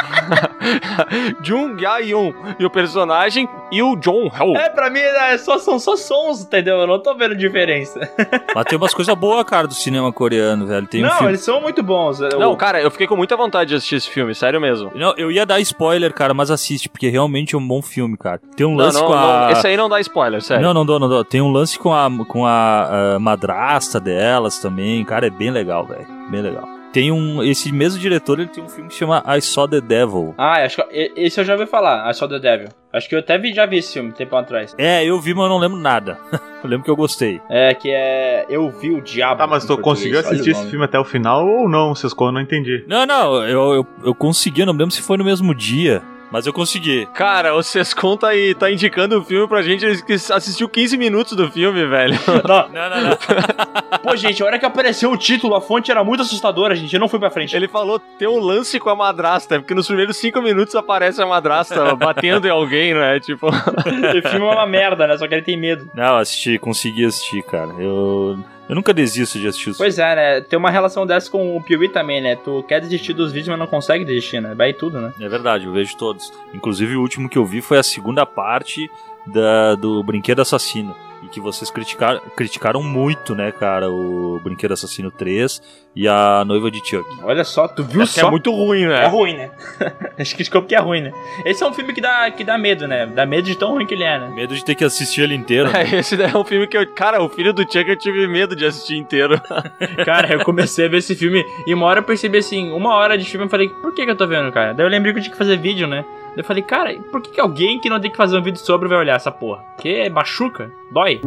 Jung 1.42 1.80
Ya-yoon 1.80 2.32
e 2.58 2.64
o 2.64 2.70
personagem 2.70 3.48
e 3.70 3.82
o 3.82 3.96
John 3.96 4.30
Hell. 4.34 4.56
É, 4.56 4.68
pra 4.68 4.90
mim 4.90 5.00
é 5.00 5.38
só, 5.38 5.58
são 5.58 5.78
só 5.78 5.96
sons, 5.96 6.42
entendeu? 6.42 6.78
Eu 6.78 6.86
não 6.86 6.98
tô 6.98 7.14
vendo 7.14 7.36
diferença. 7.36 8.00
Mas 8.54 8.64
tem 8.64 8.76
umas 8.76 8.94
coisas 8.94 9.14
boas, 9.14 9.44
cara, 9.44 9.66
do 9.66 9.74
cinema 9.74 10.12
coreano, 10.12 10.66
velho. 10.66 10.86
Tem 10.86 11.02
um 11.02 11.06
não, 11.06 11.14
filme... 11.14 11.30
eles 11.30 11.40
são 11.40 11.60
muito 11.60 11.82
bons. 11.82 12.20
Não, 12.20 12.52
O- 12.52 12.56
cara, 12.56 12.80
eu 12.80 12.90
fiquei 12.90 13.06
com 13.06 13.16
muita 13.16 13.36
vontade 13.36 13.70
de 13.70 13.76
assistir 13.76 13.96
esse 13.96 14.10
filme, 14.10 14.34
sério 14.34 14.60
mesmo. 14.60 14.90
Não, 14.94 15.14
eu 15.16 15.30
ia 15.30 15.46
dar 15.46 15.60
spoiler, 15.60 16.12
cara, 16.12 16.34
mas 16.34 16.50
assiste, 16.50 16.88
porque 16.88 17.08
realmente 17.08 17.54
é 17.54 17.58
um 17.58 17.66
bom 17.66 17.82
filme, 17.82 18.16
cara. 18.16 18.40
Tem 18.56 18.66
um 18.66 18.70
Não, 18.70 18.84
lance 18.84 19.00
não, 19.00 19.06
com 19.06 19.12
a... 19.12 19.40
não, 19.46 19.50
esse 19.50 19.66
aí 19.66 19.76
não 19.76 19.88
dá 19.88 20.00
spoiler, 20.00 20.42
sério. 20.42 20.62
Não, 20.62 20.74
não 20.74 20.84
dou, 20.84 20.98
não 20.98 21.08
dou. 21.08 21.24
Tem 21.24 21.40
um 21.40 21.50
lance 21.50 21.78
com 21.78 21.92
a, 21.92 22.08
com 22.26 22.46
a, 22.46 23.14
ah, 23.14 23.18
madrasta 23.18 24.00
delas 24.00 24.58
também. 24.58 25.04
Cara, 25.04 25.26
é 25.26 25.30
bem 25.30 25.50
legal, 25.50 25.84
velho. 25.86 26.06
Bem 26.30 26.42
legal. 26.42 26.79
Tem 26.92 27.12
um. 27.12 27.42
Esse 27.42 27.72
mesmo 27.72 28.00
diretor, 28.00 28.40
ele 28.40 28.48
tem 28.48 28.62
um 28.62 28.68
filme 28.68 28.88
que 28.88 28.96
chama 28.96 29.22
I 29.26 29.40
Saw 29.40 29.68
the 29.68 29.80
Devil. 29.80 30.34
Ah, 30.36 30.64
acho 30.64 30.76
que 30.76 31.12
esse 31.16 31.40
eu 31.40 31.44
já 31.44 31.54
ouvi 31.54 31.66
falar, 31.66 32.10
I 32.10 32.14
Saw 32.14 32.28
the 32.28 32.38
Devil. 32.38 32.68
Acho 32.92 33.08
que 33.08 33.14
eu 33.14 33.20
até 33.20 33.38
vi, 33.38 33.52
já 33.52 33.66
vi 33.66 33.78
esse 33.78 33.92
filme, 33.92 34.10
tempo 34.10 34.34
atrás. 34.34 34.74
É, 34.76 35.04
eu 35.04 35.20
vi, 35.20 35.32
mas 35.32 35.44
eu 35.44 35.48
não 35.48 35.58
lembro 35.58 35.78
nada. 35.78 36.18
eu 36.62 36.68
lembro 36.68 36.84
que 36.84 36.90
eu 36.90 36.96
gostei. 36.96 37.40
É, 37.48 37.72
que 37.74 37.88
é. 37.88 38.46
Eu 38.48 38.68
vi 38.68 38.90
o 38.90 39.00
Diabo. 39.00 39.38
Tá, 39.38 39.46
mas 39.46 39.64
tu 39.64 39.78
conseguiu 39.78 40.18
assistir 40.18 40.50
esse 40.50 40.66
filme 40.68 40.84
até 40.84 40.98
o 40.98 41.04
final 41.04 41.46
ou 41.46 41.68
não, 41.68 41.94
Cisco? 41.94 42.24
Eu 42.24 42.32
não 42.32 42.40
entendi. 42.40 42.84
Não, 42.88 43.06
não, 43.06 43.36
eu, 43.46 43.74
eu, 43.74 43.86
eu 44.04 44.14
consegui, 44.14 44.62
eu 44.62 44.66
não 44.66 44.72
me 44.72 44.80
lembro 44.80 44.94
se 44.94 45.02
foi 45.02 45.16
no 45.16 45.24
mesmo 45.24 45.54
dia, 45.54 46.02
mas 46.30 46.46
eu 46.46 46.52
consegui. 46.52 47.06
Cara, 47.14 47.54
o 47.54 47.62
Sescon 47.62 48.16
tá 48.16 48.28
aí, 48.28 48.54
tá 48.54 48.70
indicando 48.70 49.18
o 49.18 49.24
filme 49.24 49.48
pra 49.48 49.62
gente 49.62 50.02
que 50.04 50.12
assistiu 50.12 50.68
15 50.68 50.96
minutos 50.96 51.36
do 51.36 51.50
filme, 51.50 51.86
velho. 51.86 52.14
Não, 52.46 52.68
Não, 52.68 52.90
não, 52.90 53.00
não. 53.10 53.18
Pô, 54.02 54.16
gente, 54.16 54.42
a 54.42 54.46
hora 54.46 54.58
que 54.58 54.64
apareceu 54.66 55.10
o 55.10 55.16
título, 55.16 55.54
a 55.54 55.60
fonte 55.60 55.90
era 55.90 56.02
muito 56.02 56.22
assustadora, 56.22 56.74
gente. 56.74 56.92
Eu 56.94 57.00
não 57.00 57.08
fui 57.08 57.18
pra 57.18 57.30
frente. 57.30 57.54
Ele 57.54 57.68
falou 57.68 57.98
tem 58.18 58.28
um 58.28 58.38
lance 58.38 58.78
com 58.78 58.88
a 58.90 58.96
madrasta, 58.96 59.58
porque 59.58 59.74
nos 59.74 59.86
primeiros 59.86 60.16
5 60.16 60.40
minutos 60.40 60.74
aparece 60.74 61.20
a 61.20 61.26
madrasta 61.26 61.94
batendo 61.96 62.46
em 62.46 62.50
alguém, 62.50 62.94
né? 62.94 63.20
Tipo. 63.20 63.48
O 63.48 64.28
filme 64.28 64.46
é 64.46 64.50
uma 64.50 64.66
merda, 64.66 65.06
né? 65.06 65.16
Só 65.18 65.26
que 65.28 65.34
ele 65.34 65.42
tem 65.42 65.56
medo. 65.56 65.90
Não, 65.94 66.16
assisti, 66.16 66.58
consegui 66.58 67.04
assistir, 67.04 67.42
cara. 67.42 67.70
Eu, 67.78 68.38
eu 68.70 68.76
nunca 68.76 68.94
desisto 68.94 69.36
de 69.36 69.48
assistir 69.48 69.70
os 69.70 69.76
Pois 69.76 69.98
é, 69.98 70.14
né? 70.14 70.40
Tem 70.42 70.56
uma 70.56 70.70
relação 70.70 71.04
dessa 71.04 71.28
com 71.28 71.56
o 71.56 71.60
Piuí 71.60 71.88
também, 71.88 72.20
né? 72.20 72.36
Tu 72.36 72.62
quer 72.68 72.80
desistir 72.80 73.12
dos 73.12 73.32
vídeos, 73.32 73.48
mas 73.48 73.58
não 73.58 73.66
consegue 73.66 74.04
desistir, 74.04 74.40
né? 74.40 74.54
Vai 74.54 74.72
tudo, 74.72 75.00
né? 75.00 75.12
É 75.20 75.28
verdade, 75.28 75.66
eu 75.66 75.72
vejo 75.72 75.96
todos. 75.96 76.32
Inclusive, 76.54 76.94
o 76.94 77.00
último 77.00 77.28
que 77.28 77.36
eu 77.36 77.44
vi 77.44 77.60
foi 77.60 77.78
a 77.78 77.82
segunda 77.82 78.24
parte 78.24 78.88
da, 79.26 79.74
do 79.74 80.04
Brinquedo 80.04 80.40
Assassino. 80.40 80.94
E 81.22 81.28
que 81.28 81.38
vocês 81.40 81.70
criticaram, 81.70 82.20
criticaram 82.34 82.82
muito, 82.82 83.34
né, 83.34 83.52
cara? 83.52 83.90
O 83.90 84.40
Brinquedo 84.42 84.72
Assassino 84.72 85.10
3 85.10 85.60
e 85.94 86.08
a 86.08 86.42
Noiva 86.46 86.70
de 86.70 86.78
Chuck. 86.78 87.04
Olha 87.22 87.44
só, 87.44 87.68
tu 87.68 87.84
viu 87.84 88.02
Acho 88.02 88.14
que 88.14 88.20
só? 88.20 88.28
é 88.28 88.30
muito 88.30 88.50
ruim, 88.50 88.84
É 88.84 88.88
né? 88.88 89.06
ruim, 89.06 89.34
né? 89.36 89.50
Acho 90.18 90.34
que 90.34 90.50
porque 90.50 90.74
é 90.74 90.78
ruim, 90.78 91.02
né? 91.02 91.12
Esse 91.44 91.62
é 91.62 91.66
um 91.66 91.74
filme 91.74 91.92
que 91.92 92.00
dá, 92.00 92.30
que 92.30 92.42
dá 92.42 92.56
medo, 92.56 92.88
né? 92.88 93.04
Dá 93.06 93.26
medo 93.26 93.44
de 93.44 93.54
tão 93.56 93.72
ruim 93.72 93.84
que 93.86 93.92
ele 93.94 94.04
é, 94.04 94.18
né? 94.18 94.28
Medo 94.34 94.54
de 94.54 94.64
ter 94.64 94.74
que 94.74 94.84
assistir 94.84 95.20
ele 95.22 95.34
inteiro. 95.34 95.70
né? 95.70 95.82
É, 95.92 95.96
esse 96.00 96.16
daí 96.16 96.30
é 96.32 96.36
um 96.36 96.44
filme 96.44 96.66
que 96.66 96.76
eu. 96.78 96.86
Cara, 96.94 97.22
o 97.22 97.28
filho 97.28 97.52
do 97.52 97.62
Chuck 97.62 97.88
eu 97.88 97.96
tive 97.96 98.26
medo 98.26 98.56
de 98.56 98.64
assistir 98.64 98.96
inteiro. 98.96 99.38
Cara, 100.04 100.32
eu 100.32 100.44
comecei 100.44 100.86
a 100.86 100.88
ver 100.88 100.98
esse 100.98 101.14
filme 101.14 101.44
e 101.66 101.74
uma 101.74 101.86
hora 101.86 102.00
eu 102.00 102.04
percebi 102.04 102.38
assim, 102.38 102.70
uma 102.70 102.94
hora 102.94 103.18
de 103.18 103.24
filme 103.26 103.44
eu 103.46 103.50
falei, 103.50 103.68
por 103.68 103.92
que, 103.94 104.04
que 104.04 104.10
eu 104.10 104.16
tô 104.16 104.26
vendo, 104.26 104.50
cara? 104.52 104.72
Daí 104.72 104.86
eu 104.86 104.90
lembrei 104.90 105.12
que 105.12 105.18
eu 105.18 105.22
tinha 105.22 105.32
que 105.32 105.38
fazer 105.38 105.56
vídeo, 105.58 105.86
né? 105.86 106.04
Eu 106.36 106.44
falei, 106.44 106.62
cara, 106.62 106.94
por 107.10 107.20
que, 107.20 107.32
que 107.32 107.40
alguém 107.40 107.80
que 107.80 107.90
não 107.90 108.00
tem 108.00 108.10
que 108.10 108.16
fazer 108.16 108.38
um 108.38 108.42
vídeo 108.42 108.60
sobre 108.60 108.88
vai 108.88 108.98
olhar 108.98 109.16
essa 109.16 109.32
porra? 109.32 109.62
Porque 109.74 110.08
machuca, 110.08 110.70
dói. 110.92 111.20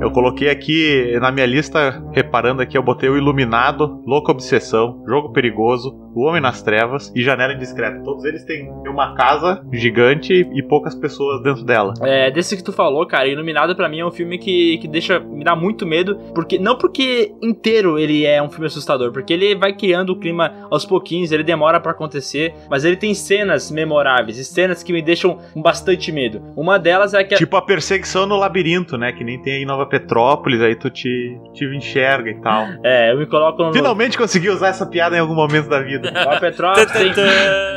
Eu 0.00 0.10
coloquei 0.10 0.50
aqui 0.50 1.18
na 1.18 1.32
minha 1.32 1.46
lista, 1.46 2.04
reparando 2.12 2.60
aqui, 2.60 2.76
eu 2.76 2.82
botei 2.82 3.08
o 3.08 3.16
Iluminado, 3.16 4.02
Louca 4.06 4.30
Obsessão, 4.30 5.02
Jogo 5.08 5.32
Perigoso, 5.32 6.03
O 6.14 6.22
Homem 6.22 6.40
nas 6.40 6.62
Trevas 6.62 7.12
e 7.14 7.22
Janela 7.22 7.52
Indiscreta. 7.54 8.00
Todos 8.02 8.24
eles 8.24 8.44
têm 8.44 8.70
uma 8.86 9.14
casa 9.14 9.64
gigante 9.72 10.48
e 10.52 10.62
poucas 10.62 10.94
pessoas 10.94 11.42
dentro 11.42 11.64
dela. 11.64 11.94
É, 12.02 12.30
desse 12.30 12.56
que 12.56 12.62
tu 12.62 12.72
falou, 12.72 13.06
cara, 13.06 13.26
Iluminado 13.26 13.74
pra 13.74 13.88
mim 13.88 14.00
é 14.00 14.06
um 14.06 14.10
filme 14.10 14.38
que, 14.38 14.78
que 14.78 14.88
deixa, 14.88 15.18
me 15.20 15.44
dá 15.44 15.56
muito 15.56 15.86
medo, 15.86 16.16
porque 16.34 16.58
não 16.58 16.76
porque 16.76 17.32
inteiro 17.42 17.98
ele 17.98 18.24
é 18.24 18.42
um 18.42 18.48
filme 18.48 18.66
assustador, 18.66 19.12
porque 19.12 19.32
ele 19.32 19.54
vai 19.54 19.72
criando 19.72 20.10
o 20.10 20.16
clima 20.16 20.52
aos 20.70 20.84
pouquinhos, 20.84 21.32
ele 21.32 21.42
demora 21.42 21.80
pra 21.80 21.92
acontecer, 21.92 22.54
mas 22.70 22.84
ele 22.84 22.96
tem 22.96 23.14
cenas 23.14 23.70
memoráveis, 23.70 24.38
e 24.38 24.44
cenas 24.44 24.82
que 24.82 24.92
me 24.92 25.02
deixam 25.02 25.38
com 25.52 25.62
bastante 25.62 26.12
medo. 26.12 26.42
Uma 26.56 26.78
delas 26.78 27.14
é 27.14 27.24
que 27.24 27.34
Tipo 27.34 27.56
a 27.56 27.62
perseguição 27.62 28.26
no 28.26 28.36
labirinto, 28.36 28.96
né? 28.96 29.12
Que 29.12 29.24
nem 29.24 29.40
tem 29.40 29.54
aí 29.54 29.62
em 29.62 29.66
Nova 29.66 29.86
Petrópolis, 29.86 30.60
aí 30.60 30.74
tu 30.76 30.90
te, 30.90 31.38
te 31.52 31.64
enxerga 31.64 32.30
e 32.30 32.40
tal. 32.40 32.66
é, 32.82 33.12
eu 33.12 33.18
me 33.18 33.26
coloco 33.26 33.62
no 33.62 33.72
Finalmente 33.72 34.16
consegui 34.16 34.48
usar 34.50 34.68
essa 34.68 34.86
piada 34.86 35.16
em 35.16 35.20
algum 35.20 35.34
momento 35.34 35.68
da 35.68 35.80
vida. 35.80 36.03
Nova 36.10 36.40
Petrópolis 36.40 36.90
tem... 36.92 37.12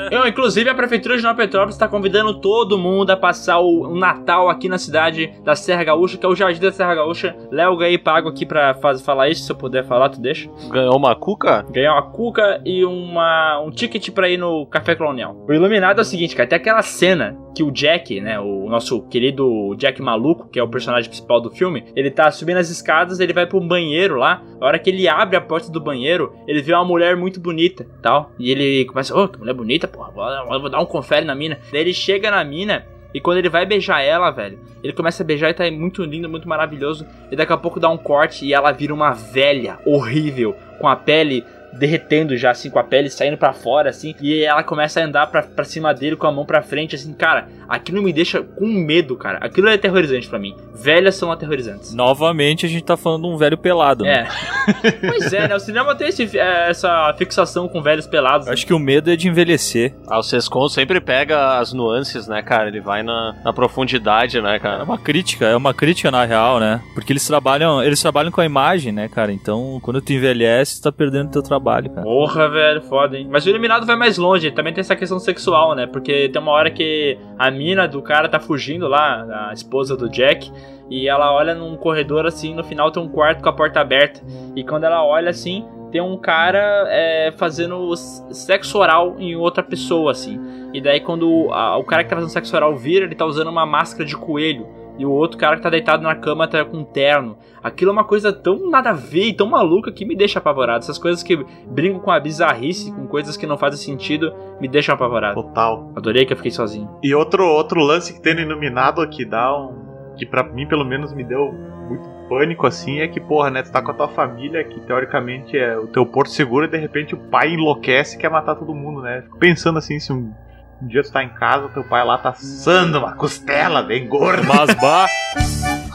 Eu, 0.09 0.25
inclusive, 0.25 0.69
a 0.69 0.75
Prefeitura 0.75 1.17
de 1.17 1.23
Nova 1.23 1.35
Petrópolis 1.35 1.75
está 1.75 1.87
convidando 1.87 2.39
todo 2.39 2.77
mundo 2.77 3.11
a 3.11 3.17
passar 3.17 3.59
o, 3.59 3.81
o 3.91 3.95
Natal 3.95 4.49
aqui 4.49 4.69
na 4.69 4.77
cidade 4.77 5.33
da 5.43 5.53
Serra 5.55 5.83
Gaúcha, 5.83 6.17
que 6.17 6.25
é 6.25 6.29
o 6.29 6.35
Jardim 6.35 6.61
da 6.61 6.71
Serra 6.71 6.95
Gaúcha. 6.95 7.35
Léo, 7.51 7.75
ganhei 7.75 7.97
pago 7.97 8.29
aqui 8.29 8.45
pra 8.45 8.73
faz, 8.75 9.01
falar 9.01 9.29
isso, 9.29 9.43
se 9.43 9.51
eu 9.51 9.55
puder 9.55 9.83
falar, 9.83 10.09
tu 10.09 10.21
deixa? 10.21 10.49
Ganhou 10.69 10.95
uma 10.95 11.15
cuca? 11.15 11.65
Ganhar 11.69 11.93
uma 11.93 12.03
cuca 12.03 12.61
e 12.65 12.85
uma, 12.85 13.59
um 13.59 13.69
ticket 13.69 14.09
pra 14.11 14.29
ir 14.29 14.37
no 14.37 14.65
Café 14.67 14.95
Colonial. 14.95 15.35
O 15.47 15.53
Iluminado 15.53 15.99
é 15.99 16.01
o 16.01 16.05
seguinte, 16.05 16.35
cara, 16.35 16.47
tem 16.47 16.57
aquela 16.57 16.81
cena 16.81 17.37
que 17.53 17.63
o 17.63 17.71
Jack, 17.71 18.21
né, 18.21 18.39
o 18.39 18.69
nosso 18.69 19.01
querido 19.07 19.75
Jack 19.77 19.99
Maluco, 19.99 20.47
que 20.47 20.59
é 20.59 20.63
o 20.63 20.67
personagem 20.67 21.09
principal 21.09 21.41
do 21.41 21.49
filme, 21.49 21.85
ele 21.95 22.11
tá 22.11 22.29
subindo 22.29 22.57
as 22.57 22.69
escadas, 22.69 23.19
ele 23.19 23.33
vai 23.33 23.47
pro 23.47 23.59
banheiro 23.59 24.15
lá, 24.15 24.43
a 24.61 24.65
hora 24.65 24.77
que 24.77 24.91
ele 24.91 25.07
abre 25.07 25.35
a 25.35 25.41
porta 25.41 25.71
do 25.71 25.81
banheiro, 25.81 26.33
ele 26.47 26.61
vê 26.61 26.71
uma 26.73 26.85
mulher 26.85 27.15
muito 27.17 27.39
bonita, 27.39 27.87
tal, 28.17 28.31
e 28.39 28.51
ele 28.51 28.85
começa, 28.85 29.15
ô, 29.15 29.23
oh, 29.23 29.27
que 29.27 29.39
mulher 29.39 29.53
bonita, 29.53 29.87
porra, 29.87 30.11
vou, 30.11 30.59
vou 30.59 30.69
dar 30.69 30.79
um 30.79 30.85
confere 30.85 31.25
na 31.25 31.35
mina. 31.35 31.59
Daí 31.71 31.81
ele 31.81 31.93
chega 31.93 32.31
na 32.31 32.43
mina, 32.43 32.85
e 33.13 33.21
quando 33.21 33.37
ele 33.37 33.49
vai 33.49 33.65
beijar 33.65 34.01
ela, 34.01 34.29
velho, 34.31 34.59
ele 34.83 34.93
começa 34.93 35.23
a 35.23 35.25
beijar 35.25 35.49
e 35.49 35.53
tá 35.53 35.69
muito 35.71 36.03
lindo, 36.03 36.29
muito 36.29 36.47
maravilhoso. 36.47 37.05
E 37.31 37.35
daqui 37.35 37.53
a 37.53 37.57
pouco 37.57 37.79
dá 37.79 37.89
um 37.89 37.97
corte 37.97 38.45
e 38.45 38.53
ela 38.53 38.71
vira 38.71 38.93
uma 38.93 39.11
velha 39.11 39.79
horrível, 39.85 40.55
com 40.79 40.87
a 40.87 40.95
pele 40.95 41.43
derretendo 41.73 42.35
já, 42.37 42.51
assim, 42.51 42.69
com 42.69 42.79
a 42.79 42.83
pele 42.83 43.09
saindo 43.09 43.37
para 43.37 43.53
fora, 43.53 43.89
assim. 43.89 44.15
E 44.21 44.43
ela 44.43 44.63
começa 44.63 44.99
a 44.99 45.03
andar 45.03 45.27
pra, 45.27 45.43
pra 45.43 45.63
cima 45.63 45.93
dele 45.93 46.15
com 46.15 46.27
a 46.27 46.31
mão 46.31 46.45
pra 46.45 46.61
frente, 46.61 46.95
assim, 46.95 47.13
cara. 47.13 47.47
Aquilo 47.67 48.01
me 48.01 48.13
deixa 48.13 48.41
com 48.41 48.65
medo, 48.65 49.15
cara. 49.15 49.39
Aquilo 49.39 49.67
é 49.67 49.73
aterrorizante 49.73 50.27
para 50.27 50.39
mim. 50.39 50.55
Velhas 50.73 51.15
são 51.15 51.31
aterrorizantes. 51.31 51.93
Novamente 51.93 52.65
a 52.65 52.69
gente 52.69 52.83
tá 52.83 52.95
falando 52.95 53.23
de 53.23 53.27
um 53.27 53.37
velho 53.37 53.57
pelado. 53.57 54.03
Né? 54.03 54.27
É. 54.27 54.91
pois 55.07 55.33
é, 55.33 55.47
né? 55.47 55.55
O 55.55 55.59
cinema 55.59 55.95
tem 55.95 56.07
esse, 56.07 56.37
essa 56.37 57.13
fixação 57.17 57.67
com 57.67 57.81
velhos 57.81 58.07
pelados. 58.07 58.47
Eu 58.47 58.53
acho 58.53 58.65
que 58.65 58.73
o 58.73 58.79
medo 58.79 59.11
é 59.11 59.15
de 59.15 59.27
envelhecer. 59.27 59.93
Ah, 60.07 60.19
o 60.19 60.23
Sescon 60.23 60.69
sempre 60.69 61.01
pega 61.01 61.59
as 61.59 61.73
nuances, 61.73 62.27
né, 62.27 62.41
cara? 62.41 62.69
Ele 62.69 62.79
vai 62.79 63.03
na, 63.03 63.35
na 63.43 63.51
profundidade, 63.51 64.41
né, 64.41 64.59
cara? 64.59 64.81
É 64.81 64.83
uma 64.83 64.97
crítica, 64.97 65.45
é 65.45 65.55
uma 65.55 65.73
crítica 65.73 66.09
na 66.11 66.23
real, 66.23 66.59
né? 66.59 66.81
Porque 66.93 67.11
eles 67.11 67.25
trabalham, 67.25 67.83
eles 67.83 68.01
trabalham 68.01 68.31
com 68.31 68.41
a 68.41 68.45
imagem, 68.45 68.91
né, 68.91 69.07
cara? 69.09 69.31
Então, 69.31 69.79
quando 69.81 70.01
tu 70.01 70.13
envelhece, 70.13 70.79
tu 70.79 70.83
tá 70.83 70.91
perdendo 70.91 71.31
teu 71.31 71.41
trabalho, 71.41 71.66
cara. 71.89 72.01
Porra, 72.01 72.49
velho, 72.49 72.81
foda, 72.81 73.17
hein? 73.17 73.27
Mas 73.29 73.45
o 73.45 73.49
Eliminado 73.49 73.85
vai 73.85 73.95
mais 73.95 74.17
longe, 74.17 74.51
também 74.51 74.73
tem 74.73 74.81
essa 74.81 74.95
questão 74.95 75.19
sexual, 75.19 75.75
né? 75.75 75.85
Porque 75.85 76.29
tem 76.29 76.41
uma 76.41 76.51
hora 76.51 76.71
que 76.71 77.17
a 77.37 77.49
mina 77.51 77.87
do 77.87 78.01
cara 78.01 78.29
tá 78.29 78.39
fugindo 78.39 78.87
lá, 78.87 79.49
a 79.49 79.53
esposa 79.53 79.95
do 79.95 80.09
Jack, 80.09 80.51
e 80.89 81.07
ela 81.07 81.33
olha 81.33 81.53
num 81.53 81.75
corredor 81.75 82.25
assim, 82.25 82.53
no 82.55 82.63
final 82.63 82.91
tem 82.91 83.01
um 83.01 83.09
quarto 83.09 83.41
com 83.43 83.49
a 83.49 83.53
porta 83.53 83.79
aberta. 83.79 84.21
E 84.55 84.63
quando 84.63 84.85
ela 84.85 85.03
olha 85.03 85.29
assim, 85.29 85.65
tem 85.91 86.01
um 86.01 86.17
cara 86.17 86.85
é, 86.89 87.33
fazendo 87.37 87.95
sexo 87.95 88.77
oral 88.77 89.15
em 89.19 89.35
outra 89.35 89.63
pessoa, 89.63 90.11
assim. 90.11 90.39
E 90.73 90.81
daí 90.81 90.99
quando 90.99 91.49
a, 91.51 91.77
o 91.77 91.83
cara 91.83 92.03
que 92.03 92.09
tá 92.09 92.15
fazendo 92.15 92.31
sexo 92.31 92.55
oral 92.55 92.75
vira, 92.75 93.05
ele 93.05 93.15
tá 93.15 93.25
usando 93.25 93.49
uma 93.49 93.65
máscara 93.65 94.05
de 94.05 94.15
coelho. 94.15 94.67
E 94.97 95.05
o 95.05 95.11
outro 95.11 95.37
cara 95.37 95.55
que 95.55 95.61
tá 95.61 95.69
deitado 95.69 96.03
na 96.03 96.15
cama 96.15 96.47
tá 96.47 96.65
com 96.65 96.77
um 96.77 96.83
terno. 96.83 97.37
Aquilo 97.61 97.91
é 97.91 97.93
uma 97.93 98.03
coisa 98.03 98.33
tão 98.33 98.69
nada 98.69 98.89
a 98.89 98.93
ver 98.93 99.27
e 99.27 99.33
tão 99.33 99.47
maluca 99.47 99.91
que 99.91 100.05
me 100.05 100.15
deixa 100.15 100.39
apavorado. 100.39 100.79
Essas 100.79 100.97
coisas 100.97 101.21
que 101.21 101.37
brincam 101.67 101.99
com 101.99 102.11
a 102.11 102.19
bizarrice, 102.19 102.91
com 102.91 103.07
coisas 103.07 103.37
que 103.37 103.45
não 103.45 103.57
fazem 103.57 103.79
sentido, 103.79 104.33
me 104.59 104.67
deixam 104.67 104.95
apavorado. 104.95 105.41
Total. 105.41 105.91
Adorei 105.95 106.25
que 106.25 106.33
eu 106.33 106.37
fiquei 106.37 106.51
sozinho. 106.51 106.89
E 107.03 107.13
outro, 107.13 107.45
outro 107.45 107.79
lance 107.81 108.13
que 108.13 108.21
tem 108.21 108.33
no 108.33 108.41
Iluminado 108.41 109.07
que 109.07 109.23
dá 109.23 109.55
um. 109.55 110.15
que 110.17 110.25
pra 110.25 110.43
mim 110.43 110.67
pelo 110.67 110.83
menos 110.83 111.13
me 111.13 111.23
deu 111.23 111.53
muito 111.87 112.09
pânico 112.27 112.67
assim 112.67 112.99
é 112.99 113.07
que, 113.07 113.19
porra, 113.19 113.49
né, 113.49 113.63
tu 113.63 113.71
tá 113.71 113.81
com 113.81 113.91
a 113.91 113.93
tua 113.93 114.07
família, 114.09 114.63
que 114.63 114.79
teoricamente 114.81 115.57
é 115.57 115.77
o 115.77 115.87
teu 115.87 116.05
porto 116.05 116.29
seguro, 116.29 116.65
e 116.65 116.67
de 116.67 116.77
repente 116.77 117.15
o 117.15 117.17
pai 117.17 117.53
enlouquece 117.53 118.17
e 118.17 118.19
quer 118.19 118.29
matar 118.29 118.55
todo 118.55 118.73
mundo, 118.75 119.01
né? 119.01 119.21
Fico 119.21 119.37
pensando 119.37 119.79
assim, 119.79 119.99
se 119.99 120.11
um 120.11 120.33
um 120.81 120.87
dia 120.87 121.03
tu 121.03 121.11
tá 121.11 121.23
em 121.23 121.29
casa, 121.29 121.69
teu 121.69 121.83
pai 121.83 122.03
lá 122.05 122.17
tá 122.17 122.29
assando 122.29 122.99
uma 122.99 123.13
costela 123.15 123.81
bem 123.81 124.07
gorda. 124.07 124.43
Mas 124.43 124.73
bah. 124.79 125.07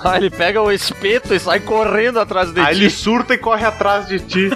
Ah, 0.04 0.16
ele 0.16 0.30
pega 0.30 0.60
o 0.60 0.70
espeto 0.72 1.32
e 1.32 1.38
sai 1.38 1.60
correndo 1.60 2.18
atrás 2.18 2.52
de 2.52 2.60
Aí 2.60 2.74
ti. 2.74 2.80
ele 2.82 2.90
surta 2.90 3.34
e 3.34 3.38
corre 3.38 3.64
atrás 3.64 4.08
de 4.08 4.18
ti. 4.18 4.50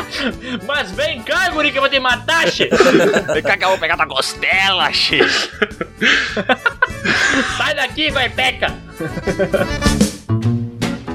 Mas 0.66 0.90
vem 0.92 1.20
cá, 1.22 1.50
guri, 1.50 1.70
que 1.70 1.76
eu 1.78 1.82
vou 1.82 1.90
te 1.90 2.00
matar, 2.00 2.48
che. 2.50 2.70
Vem 3.34 3.42
cá 3.42 3.56
que 3.56 3.64
eu 3.64 3.68
vou 3.68 3.78
pegar 3.78 3.96
tua 3.96 4.06
costela, 4.06 4.90
che. 4.92 5.20
Sai 7.58 7.74
daqui, 7.74 8.10
guaipeca. 8.10 8.72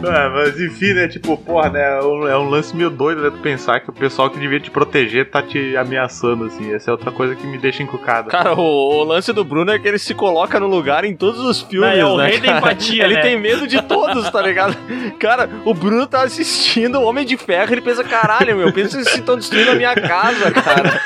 É, 0.03 0.29
mas 0.29 0.59
enfim, 0.59 0.93
né? 0.93 1.07
Tipo, 1.07 1.37
porra, 1.37 1.69
né? 1.69 1.99
É 1.99 2.03
um, 2.03 2.27
é 2.27 2.37
um 2.37 2.49
lance 2.49 2.75
meio 2.75 2.89
doido, 2.89 3.21
né? 3.21 3.29
Tu 3.29 3.37
pensar 3.39 3.79
que 3.79 3.89
o 3.89 3.93
pessoal 3.93 4.29
que 4.29 4.39
devia 4.39 4.59
te 4.59 4.71
proteger 4.71 5.29
tá 5.29 5.41
te 5.41 5.75
ameaçando, 5.77 6.45
assim. 6.45 6.73
Essa 6.73 6.89
é 6.89 6.93
outra 6.93 7.11
coisa 7.11 7.35
que 7.35 7.45
me 7.45 7.57
deixa 7.57 7.83
encucado. 7.83 8.29
Cara, 8.29 8.53
o, 8.53 8.61
o 8.61 9.03
lance 9.03 9.31
do 9.33 9.43
Bruno 9.43 9.71
é 9.71 9.79
que 9.79 9.87
ele 9.87 9.99
se 9.99 10.13
coloca 10.13 10.59
no 10.59 10.67
lugar 10.67 11.03
em 11.03 11.15
todos 11.15 11.39
os 11.41 11.61
filmes, 11.61 11.89
É, 11.89 11.99
é 11.99 12.05
o 12.05 12.17
né? 12.17 12.27
rei 12.27 12.39
da 12.39 12.57
empatia, 12.57 13.03
Ele 13.03 13.15
né? 13.15 13.21
tem 13.21 13.39
medo 13.39 13.67
de 13.67 13.81
todos, 13.83 14.29
tá 14.29 14.41
ligado? 14.41 14.75
Cara, 15.19 15.49
o 15.65 15.73
Bruno 15.73 16.07
tá 16.07 16.23
assistindo 16.23 16.99
o 16.99 17.03
Homem 17.03 17.25
de 17.25 17.37
Ferro 17.37 17.71
e 17.71 17.73
ele 17.73 17.81
pensa, 17.81 18.03
caralho, 18.03 18.55
meu, 18.57 18.71
pensa 18.73 18.97
que 18.97 19.03
vocês 19.03 19.17
estão 19.17 19.35
destruindo 19.37 19.71
a 19.71 19.75
minha 19.75 19.93
casa, 19.95 20.51
cara. 20.51 21.01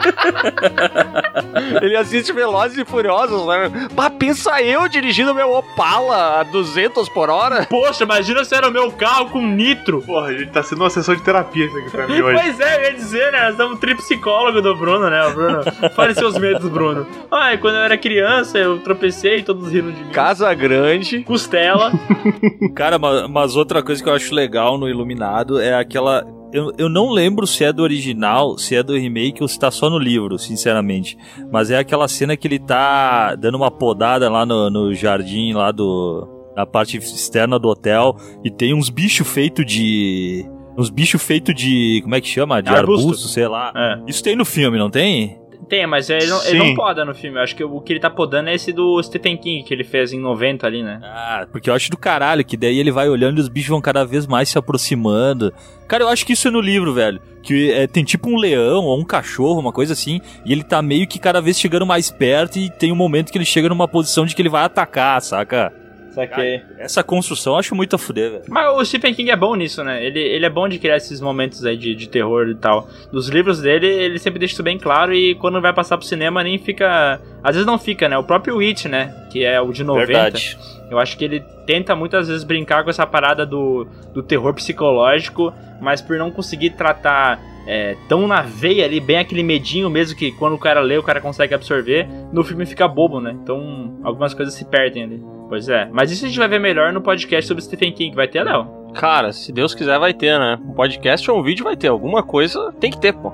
ele 1.82 1.96
assiste 1.96 2.32
Velozes 2.32 2.78
e 2.78 2.84
Furiosos, 2.84 3.46
né? 3.46 3.88
Pá, 3.94 4.10
pensa 4.10 4.60
eu 4.62 4.88
dirigindo 4.88 5.34
meu 5.34 5.52
Opala 5.52 6.40
a 6.40 6.42
200 6.42 7.08
por 7.08 7.28
hora? 7.30 7.66
Poxa, 7.66 8.04
imagina 8.04 8.44
se 8.44 8.54
era 8.54 8.68
o 8.68 8.72
meu 8.72 8.90
carro 8.92 9.30
com 9.30 9.40
nitro. 9.46 10.02
Porra, 10.02 10.28
a 10.28 10.32
gente 10.32 10.50
tá 10.50 10.62
sendo 10.62 10.82
uma 10.82 10.90
sessão 10.90 11.14
de 11.14 11.22
terapia 11.22 11.66
isso 11.66 11.76
aqui 11.78 11.90
pra 11.90 12.06
mim 12.06 12.20
hoje. 12.20 12.40
Pois 12.42 12.60
é, 12.60 12.76
eu 12.76 12.82
ia 12.84 12.94
dizer, 12.94 13.32
né? 13.32 13.40
Nós 13.42 13.50
estamos 13.52 13.76
um 13.76 13.80
tripsicólogo 13.80 14.60
do 14.60 14.74
Bruno, 14.76 15.08
né? 15.10 15.26
O 15.26 15.32
Bruno. 15.34 15.60
Fale 15.94 16.14
seus 16.14 16.36
medos, 16.38 16.68
Bruno. 16.68 17.06
Ai, 17.30 17.58
quando 17.58 17.76
eu 17.76 17.82
era 17.82 17.96
criança, 17.96 18.58
eu 18.58 18.78
tropecei 18.78 19.38
e 19.38 19.42
todos 19.42 19.70
riram 19.70 19.90
de 19.90 20.02
mim. 20.04 20.10
Casa 20.12 20.52
Grande. 20.54 21.22
Costela. 21.22 21.92
Cara, 22.74 22.98
ma- 22.98 23.28
mas 23.28 23.56
outra 23.56 23.82
coisa 23.82 24.02
que 24.02 24.08
eu 24.08 24.14
acho 24.14 24.34
legal 24.34 24.78
no 24.78 24.88
Iluminado 24.88 25.60
é 25.60 25.74
aquela. 25.74 26.24
Eu, 26.52 26.72
eu 26.76 26.88
não 26.88 27.10
lembro 27.10 27.46
se 27.46 27.64
é 27.64 27.72
do 27.72 27.82
original, 27.82 28.58
se 28.58 28.74
é 28.74 28.82
do 28.82 28.96
remake 28.96 29.42
ou 29.42 29.48
se 29.48 29.58
tá 29.58 29.70
só 29.70 29.88
no 29.88 29.98
livro, 29.98 30.38
sinceramente. 30.38 31.16
Mas 31.50 31.70
é 31.70 31.78
aquela 31.78 32.08
cena 32.08 32.36
que 32.36 32.48
ele 32.48 32.58
tá 32.58 33.34
dando 33.36 33.56
uma 33.56 33.70
podada 33.70 34.28
lá 34.28 34.44
no, 34.44 34.68
no 34.68 34.94
jardim, 34.94 35.52
lá 35.52 35.70
do. 35.70 36.28
na 36.56 36.66
parte 36.66 36.96
externa 36.96 37.58
do 37.58 37.68
hotel, 37.68 38.16
e 38.44 38.50
tem 38.50 38.74
uns 38.74 38.90
bichos 38.90 39.28
feitos 39.28 39.64
de. 39.64 40.44
Uns 40.76 40.90
bichos 40.90 41.22
feitos 41.22 41.54
de. 41.54 42.00
Como 42.02 42.14
é 42.14 42.20
que 42.20 42.28
chama? 42.28 42.60
De 42.60 42.68
Arbusto. 42.68 43.06
arbusto, 43.06 43.28
sei 43.28 43.46
lá. 43.46 43.72
É. 43.74 44.10
Isso 44.10 44.22
tem 44.22 44.34
no 44.34 44.44
filme, 44.44 44.76
não 44.76 44.90
tem? 44.90 45.38
Tem, 45.68 45.86
mas 45.86 46.10
ele 46.10 46.26
não, 46.26 46.44
ele 46.44 46.58
não 46.58 46.74
poda 46.74 47.04
no 47.04 47.14
filme. 47.14 47.38
Eu 47.38 47.42
acho 47.42 47.54
que 47.54 47.62
o 47.62 47.80
que 47.80 47.92
ele 47.92 48.00
tá 48.00 48.10
podando 48.10 48.48
é 48.48 48.54
esse 48.54 48.72
do 48.72 49.02
Stephen 49.02 49.36
King, 49.36 49.62
que 49.62 49.72
ele 49.72 49.84
fez 49.84 50.12
em 50.12 50.18
90 50.18 50.66
ali, 50.66 50.82
né? 50.82 51.00
Ah, 51.02 51.46
porque 51.50 51.70
eu 51.70 51.74
acho 51.74 51.90
do 51.90 51.96
caralho, 51.96 52.44
que 52.44 52.56
daí 52.56 52.78
ele 52.78 52.90
vai 52.90 53.08
olhando 53.08 53.38
e 53.38 53.40
os 53.40 53.48
bichos 53.48 53.70
vão 53.70 53.80
cada 53.80 54.04
vez 54.04 54.26
mais 54.26 54.48
se 54.48 54.58
aproximando. 54.58 55.52
Cara, 55.86 56.04
eu 56.04 56.08
acho 56.08 56.24
que 56.24 56.32
isso 56.32 56.48
é 56.48 56.50
no 56.50 56.60
livro, 56.60 56.92
velho. 56.92 57.20
Que 57.42 57.72
é, 57.72 57.86
tem 57.86 58.04
tipo 58.04 58.28
um 58.28 58.36
leão 58.36 58.84
ou 58.84 58.98
um 58.98 59.04
cachorro, 59.04 59.60
uma 59.60 59.72
coisa 59.72 59.92
assim, 59.92 60.20
e 60.44 60.52
ele 60.52 60.62
tá 60.62 60.80
meio 60.82 61.06
que 61.06 61.18
cada 61.18 61.40
vez 61.40 61.58
chegando 61.58 61.86
mais 61.86 62.10
perto 62.10 62.58
e 62.58 62.70
tem 62.70 62.92
um 62.92 62.96
momento 62.96 63.30
que 63.30 63.38
ele 63.38 63.44
chega 63.44 63.68
numa 63.68 63.88
posição 63.88 64.24
de 64.24 64.34
que 64.34 64.42
ele 64.42 64.48
vai 64.48 64.64
atacar, 64.64 65.20
saca? 65.20 65.72
Saquei. 66.10 66.62
Essa 66.78 67.02
construção 67.02 67.54
eu 67.54 67.58
acho 67.58 67.74
muito 67.74 67.96
a 67.96 67.98
fuder, 67.98 68.30
velho. 68.30 68.44
Mas 68.48 68.68
o 68.76 68.84
Stephen 68.84 69.14
King 69.14 69.30
é 69.30 69.36
bom 69.36 69.54
nisso, 69.54 69.82
né? 69.84 70.04
Ele, 70.04 70.20
ele 70.20 70.44
é 70.44 70.50
bom 70.50 70.68
de 70.68 70.78
criar 70.78 70.96
esses 70.96 71.20
momentos 71.20 71.64
aí 71.64 71.76
de, 71.76 71.94
de 71.94 72.08
terror 72.08 72.48
e 72.48 72.54
tal. 72.54 72.88
Dos 73.12 73.28
livros 73.28 73.60
dele, 73.60 73.86
ele 73.86 74.18
sempre 74.18 74.38
deixa 74.38 74.54
isso 74.54 74.62
bem 74.62 74.78
claro 74.78 75.14
e 75.14 75.34
quando 75.36 75.60
vai 75.60 75.72
passar 75.72 75.96
pro 75.96 76.06
cinema 76.06 76.42
nem 76.42 76.58
fica. 76.58 77.20
Às 77.42 77.54
vezes 77.54 77.66
não 77.66 77.78
fica, 77.78 78.08
né? 78.08 78.18
O 78.18 78.24
próprio 78.24 78.58
It, 78.60 78.88
né? 78.88 79.14
Que 79.30 79.44
é 79.44 79.60
o 79.60 79.72
de 79.72 79.84
90. 79.84 80.06
Verdade. 80.06 80.58
Eu 80.90 80.98
acho 80.98 81.16
que 81.16 81.24
ele 81.24 81.40
tenta 81.66 81.94
muitas 81.94 82.28
vezes 82.28 82.42
brincar 82.42 82.82
com 82.82 82.90
essa 82.90 83.06
parada 83.06 83.46
do, 83.46 83.86
do 84.12 84.22
terror 84.22 84.52
psicológico, 84.54 85.52
mas 85.80 86.02
por 86.02 86.18
não 86.18 86.30
conseguir 86.30 86.70
tratar 86.70 87.40
é, 87.66 87.96
tão 88.08 88.26
na 88.26 88.42
veia 88.42 88.84
ali, 88.84 88.98
bem 89.00 89.18
aquele 89.18 89.42
medinho 89.42 89.88
mesmo 89.88 90.18
que 90.18 90.32
quando 90.32 90.54
o 90.54 90.58
cara 90.58 90.80
lê, 90.80 90.98
o 90.98 91.02
cara 91.02 91.20
consegue 91.20 91.54
absorver, 91.54 92.08
no 92.32 92.42
filme 92.42 92.66
fica 92.66 92.88
bobo, 92.88 93.20
né? 93.20 93.36
Então 93.42 93.98
algumas 94.02 94.34
coisas 94.34 94.54
se 94.54 94.64
perdem 94.64 95.04
ali. 95.04 95.22
Pois 95.48 95.68
é. 95.68 95.88
Mas 95.92 96.10
isso 96.10 96.24
a 96.24 96.28
gente 96.28 96.38
vai 96.38 96.48
ver 96.48 96.60
melhor 96.60 96.92
no 96.92 97.00
podcast 97.00 97.46
sobre 97.46 97.62
Stephen 97.62 97.92
King. 97.92 98.14
Vai 98.14 98.28
ter, 98.28 98.42
Léo? 98.42 98.80
Cara, 98.94 99.32
se 99.32 99.52
Deus 99.52 99.74
quiser 99.74 99.98
vai 99.98 100.12
ter, 100.12 100.38
né? 100.38 100.58
Um 100.64 100.72
podcast 100.72 101.28
ou 101.30 101.38
um 101.38 101.42
vídeo 101.42 101.64
vai 101.64 101.76
ter. 101.76 101.88
Alguma 101.88 102.22
coisa 102.22 102.72
tem 102.80 102.90
que 102.90 103.00
ter, 103.00 103.12
pô. 103.12 103.32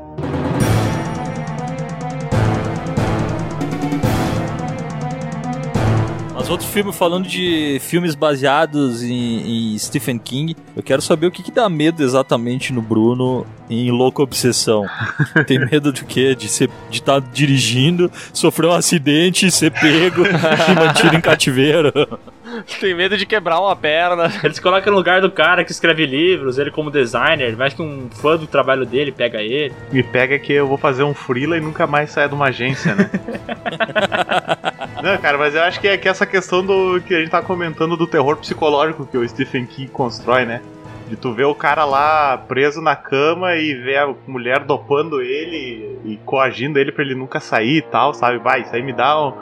Outro 6.49 6.67
filme, 6.69 6.93
falando 6.93 7.27
de 7.27 7.79
filmes 7.81 8.15
baseados 8.15 9.03
em, 9.03 9.73
em 9.75 9.79
Stephen 9.79 10.17
King, 10.17 10.57
eu 10.77 10.83
quero 10.83 11.03
saber 11.03 11.27
o 11.27 11.31
que, 11.31 11.43
que 11.43 11.51
dá 11.51 11.69
medo 11.69 12.05
exatamente 12.05 12.73
no 12.73 12.81
Bruno 12.81 13.45
em 13.69 13.91
Louca 13.91 14.23
Obsessão. 14.23 14.85
Tem 15.47 15.59
medo 15.59 15.93
de 15.93 16.05
quê? 16.05 16.37
De 16.37 16.47
estar 16.47 16.69
de 16.89 17.03
tá 17.03 17.19
dirigindo, 17.19 18.11
sofrer 18.33 18.69
um 18.69 18.73
acidente, 18.73 19.51
ser 19.51 19.73
pego 19.73 20.23
e 20.25 20.75
mantido 20.75 21.17
em 21.17 21.21
cativeiro. 21.21 21.93
Tem 22.81 22.95
medo 22.95 23.17
de 23.17 23.27
quebrar 23.27 23.61
uma 23.61 23.75
perna. 23.75 24.33
Eles 24.43 24.59
colocam 24.59 24.93
no 24.93 24.99
lugar 24.99 25.21
do 25.21 25.31
cara 25.31 25.65
que 25.65 25.73
escreve 25.73 26.07
livros, 26.07 26.59
ele 26.59 26.71
como 26.71 26.91
designer, 26.91 27.55
vai 27.55 27.71
que 27.71 27.83
um 27.83 28.09
fã 28.11 28.37
do 28.37 28.47
trabalho 28.47 28.87
dele 28.87 29.13
pega 29.13 29.43
ele. 29.43 29.75
Me 29.91 30.03
pega 30.03 30.39
que 30.39 30.53
eu 30.53 30.67
vou 30.67 30.79
fazer 30.79 31.03
um 31.03 31.15
freela 31.15 31.57
e 31.57 31.61
nunca 31.61 31.87
mais 31.87 32.11
saia 32.11 32.29
de 32.29 32.35
uma 32.35 32.47
agência, 32.47 32.95
né? 32.95 33.11
Não, 35.03 35.17
cara, 35.19 35.37
mas 35.37 35.55
eu 35.55 35.63
acho 35.63 35.79
que 35.79 35.89
é 35.89 35.97
que 35.97 36.09
essa 36.09 36.25
questão 36.25 36.65
do 36.65 37.01
que 37.01 37.15
a 37.15 37.21
gente 37.21 37.31
tá 37.31 37.43
comentando 37.43 37.97
do 37.97 38.07
terror 38.07 38.37
psicológico 38.37 39.07
que 39.07 39.19
o 39.19 39.29
Stephen 39.29 39.67
King 39.67 39.91
constrói, 39.91 40.45
né? 40.45 40.63
De 41.09 41.15
tu 41.15 41.33
ver 41.33 41.45
o 41.45 41.55
cara 41.55 41.85
lá 41.85 42.37
preso 42.37 42.81
na 42.81 42.97
cama 42.97 43.55
e 43.55 43.75
ver 43.75 43.99
a 43.99 44.15
mulher 44.27 44.61
dopando 44.61 45.21
ele 45.21 46.01
e 46.05 46.17
coagindo 46.25 46.79
ele 46.79 46.91
pra 46.91 47.05
ele 47.05 47.15
nunca 47.15 47.39
sair 47.39 47.77
e 47.77 47.83
tal, 47.83 48.15
sabe? 48.15 48.39
Vai, 48.39 48.63
isso 48.63 48.75
aí 48.75 48.83
me 48.83 48.93
dá 48.93 49.21
um, 49.21 49.33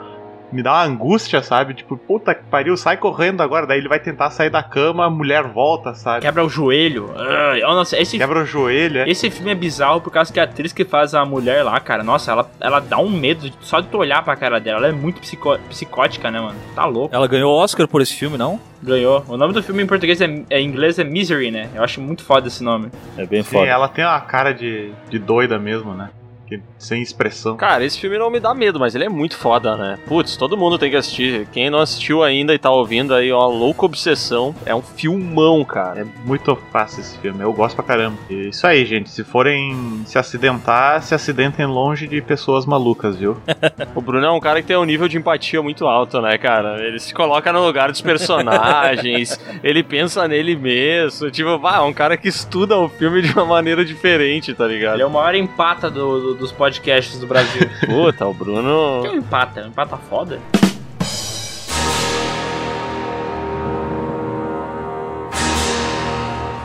me 0.55 0.63
dá 0.63 0.73
uma 0.73 0.83
angústia, 0.83 1.43
sabe? 1.43 1.73
Tipo, 1.73 1.97
puta 1.97 2.33
que 2.33 2.43
pariu, 2.43 2.77
sai 2.77 2.97
correndo 2.97 3.41
agora. 3.41 3.67
Daí 3.67 3.79
ele 3.79 3.89
vai 3.89 3.99
tentar 3.99 4.29
sair 4.29 4.49
da 4.49 4.63
cama, 4.63 5.05
a 5.05 5.09
mulher 5.09 5.43
volta, 5.43 5.93
sabe? 5.93 6.21
Quebra 6.21 6.43
o 6.43 6.49
joelho. 6.49 7.13
Nossa, 7.61 7.99
esse, 7.99 8.17
Quebra 8.17 8.39
o 8.39 8.45
joelho, 8.45 9.01
é? 9.01 9.09
esse 9.09 9.29
filme 9.29 9.51
é 9.51 9.55
bizarro 9.55 10.01
por 10.01 10.11
causa 10.11 10.31
que 10.31 10.39
a 10.39 10.43
atriz 10.43 10.71
que 10.71 10.85
faz 10.85 11.13
a 11.13 11.25
mulher 11.25 11.63
lá, 11.63 11.79
cara, 11.79 12.03
nossa, 12.03 12.31
ela, 12.31 12.49
ela 12.59 12.79
dá 12.79 12.97
um 12.97 13.09
medo 13.09 13.51
só 13.61 13.79
de 13.79 13.87
tu 13.87 13.97
olhar 13.97 14.23
pra 14.23 14.35
cara 14.35 14.59
dela. 14.59 14.79
Ela 14.79 14.87
é 14.89 14.91
muito 14.91 15.19
psicó 15.19 15.57
psicótica, 15.69 16.31
né, 16.31 16.39
mano? 16.39 16.57
Tá 16.73 16.85
louco. 16.85 17.13
Ela 17.13 17.27
ganhou 17.27 17.53
Oscar 17.53 17.87
por 17.87 18.01
esse 18.01 18.13
filme, 18.13 18.37
não? 18.37 18.59
Ganhou. 18.81 19.23
O 19.27 19.35
nome 19.35 19.53
do 19.53 19.63
filme 19.63 19.83
em 19.83 19.87
português 19.87 20.21
é, 20.21 20.43
é 20.49 20.59
em 20.59 20.67
inglês 20.67 20.99
é 20.99 21.03
Misery, 21.03 21.51
né? 21.51 21.69
Eu 21.73 21.83
acho 21.83 21.99
muito 21.99 22.23
foda 22.23 22.47
esse 22.47 22.63
nome. 22.63 22.89
É 23.17 23.25
bem 23.25 23.43
Sim, 23.43 23.57
foda. 23.57 23.67
ela 23.67 23.87
tem 23.87 24.05
uma 24.05 24.19
cara 24.21 24.53
de, 24.53 24.91
de 25.09 25.19
doida 25.19 25.57
mesmo, 25.57 25.93
né? 25.93 26.09
Que- 26.57 26.63
sem 26.77 27.01
expressão. 27.01 27.55
Cara, 27.57 27.83
esse 27.83 27.99
filme 27.99 28.17
não 28.17 28.29
me 28.29 28.39
dá 28.39 28.53
medo, 28.53 28.79
mas 28.79 28.93
ele 28.95 29.05
é 29.05 29.09
muito 29.09 29.37
foda, 29.37 29.75
né? 29.75 29.97
Putz, 30.07 30.37
todo 30.37 30.55
mundo 30.57 30.77
tem 30.77 30.89
que 30.89 30.95
assistir. 30.95 31.47
Quem 31.51 31.69
não 31.69 31.79
assistiu 31.79 32.23
ainda 32.23 32.53
e 32.53 32.59
tá 32.59 32.69
ouvindo 32.69 33.13
aí, 33.13 33.31
ó, 33.31 33.47
Louca 33.47 33.85
Obsessão, 33.85 34.53
é 34.65 34.73
um 34.75 34.81
filmão, 34.81 35.63
cara. 35.65 36.01
É 36.01 36.05
muito 36.25 36.55
fácil 36.71 36.99
esse 37.01 37.17
filme, 37.19 37.41
eu 37.43 37.51
gosto 37.53 37.75
pra 37.75 37.83
caramba. 37.85 38.17
E 38.29 38.49
isso 38.49 38.65
aí, 38.67 38.85
gente. 38.85 39.09
Se 39.09 39.23
forem 39.23 40.01
se 40.05 40.17
acidentar, 40.17 41.01
se 41.01 41.15
acidentem 41.15 41.65
longe 41.65 42.07
de 42.07 42.21
pessoas 42.21 42.65
malucas, 42.65 43.15
viu? 43.15 43.37
O 43.95 44.01
Bruno 44.01 44.25
é 44.25 44.31
um 44.31 44.39
cara 44.39 44.61
que 44.61 44.67
tem 44.67 44.77
um 44.77 44.83
nível 44.83 45.07
de 45.07 45.17
empatia 45.17 45.61
muito 45.61 45.87
alto, 45.87 46.21
né, 46.21 46.37
cara? 46.37 46.83
Ele 46.85 46.99
se 46.99 47.13
coloca 47.13 47.51
no 47.53 47.65
lugar 47.65 47.89
dos 47.91 48.01
personagens, 48.01 49.39
ele 49.63 49.83
pensa 49.83 50.27
nele 50.27 50.55
mesmo. 50.55 51.29
Tipo, 51.31 51.57
vá, 51.57 51.77
é 51.77 51.81
um 51.81 51.93
cara 51.93 52.17
que 52.17 52.27
estuda 52.27 52.77
o 52.77 52.89
filme 52.89 53.21
de 53.21 53.31
uma 53.33 53.45
maneira 53.45 53.83
diferente, 53.85 54.53
tá 54.53 54.67
ligado? 54.67 54.95
Ele 54.95 55.03
é 55.03 55.05
o 55.05 55.09
maior 55.09 55.33
empata 55.35 55.89
do- 55.89 56.33
do- 56.35 56.44
dos 56.45 56.51
podcasts 56.51 57.19
do 57.19 57.25
Brasil. 57.25 57.67
Puta, 57.87 58.27
o 58.27 58.33
Bruno. 58.33 59.01
que 59.01 59.07
é 59.07 59.11
um 59.11 59.15
empata? 59.15 59.63
Um 59.63 59.67
empata 59.67 59.97
foda? 59.97 60.39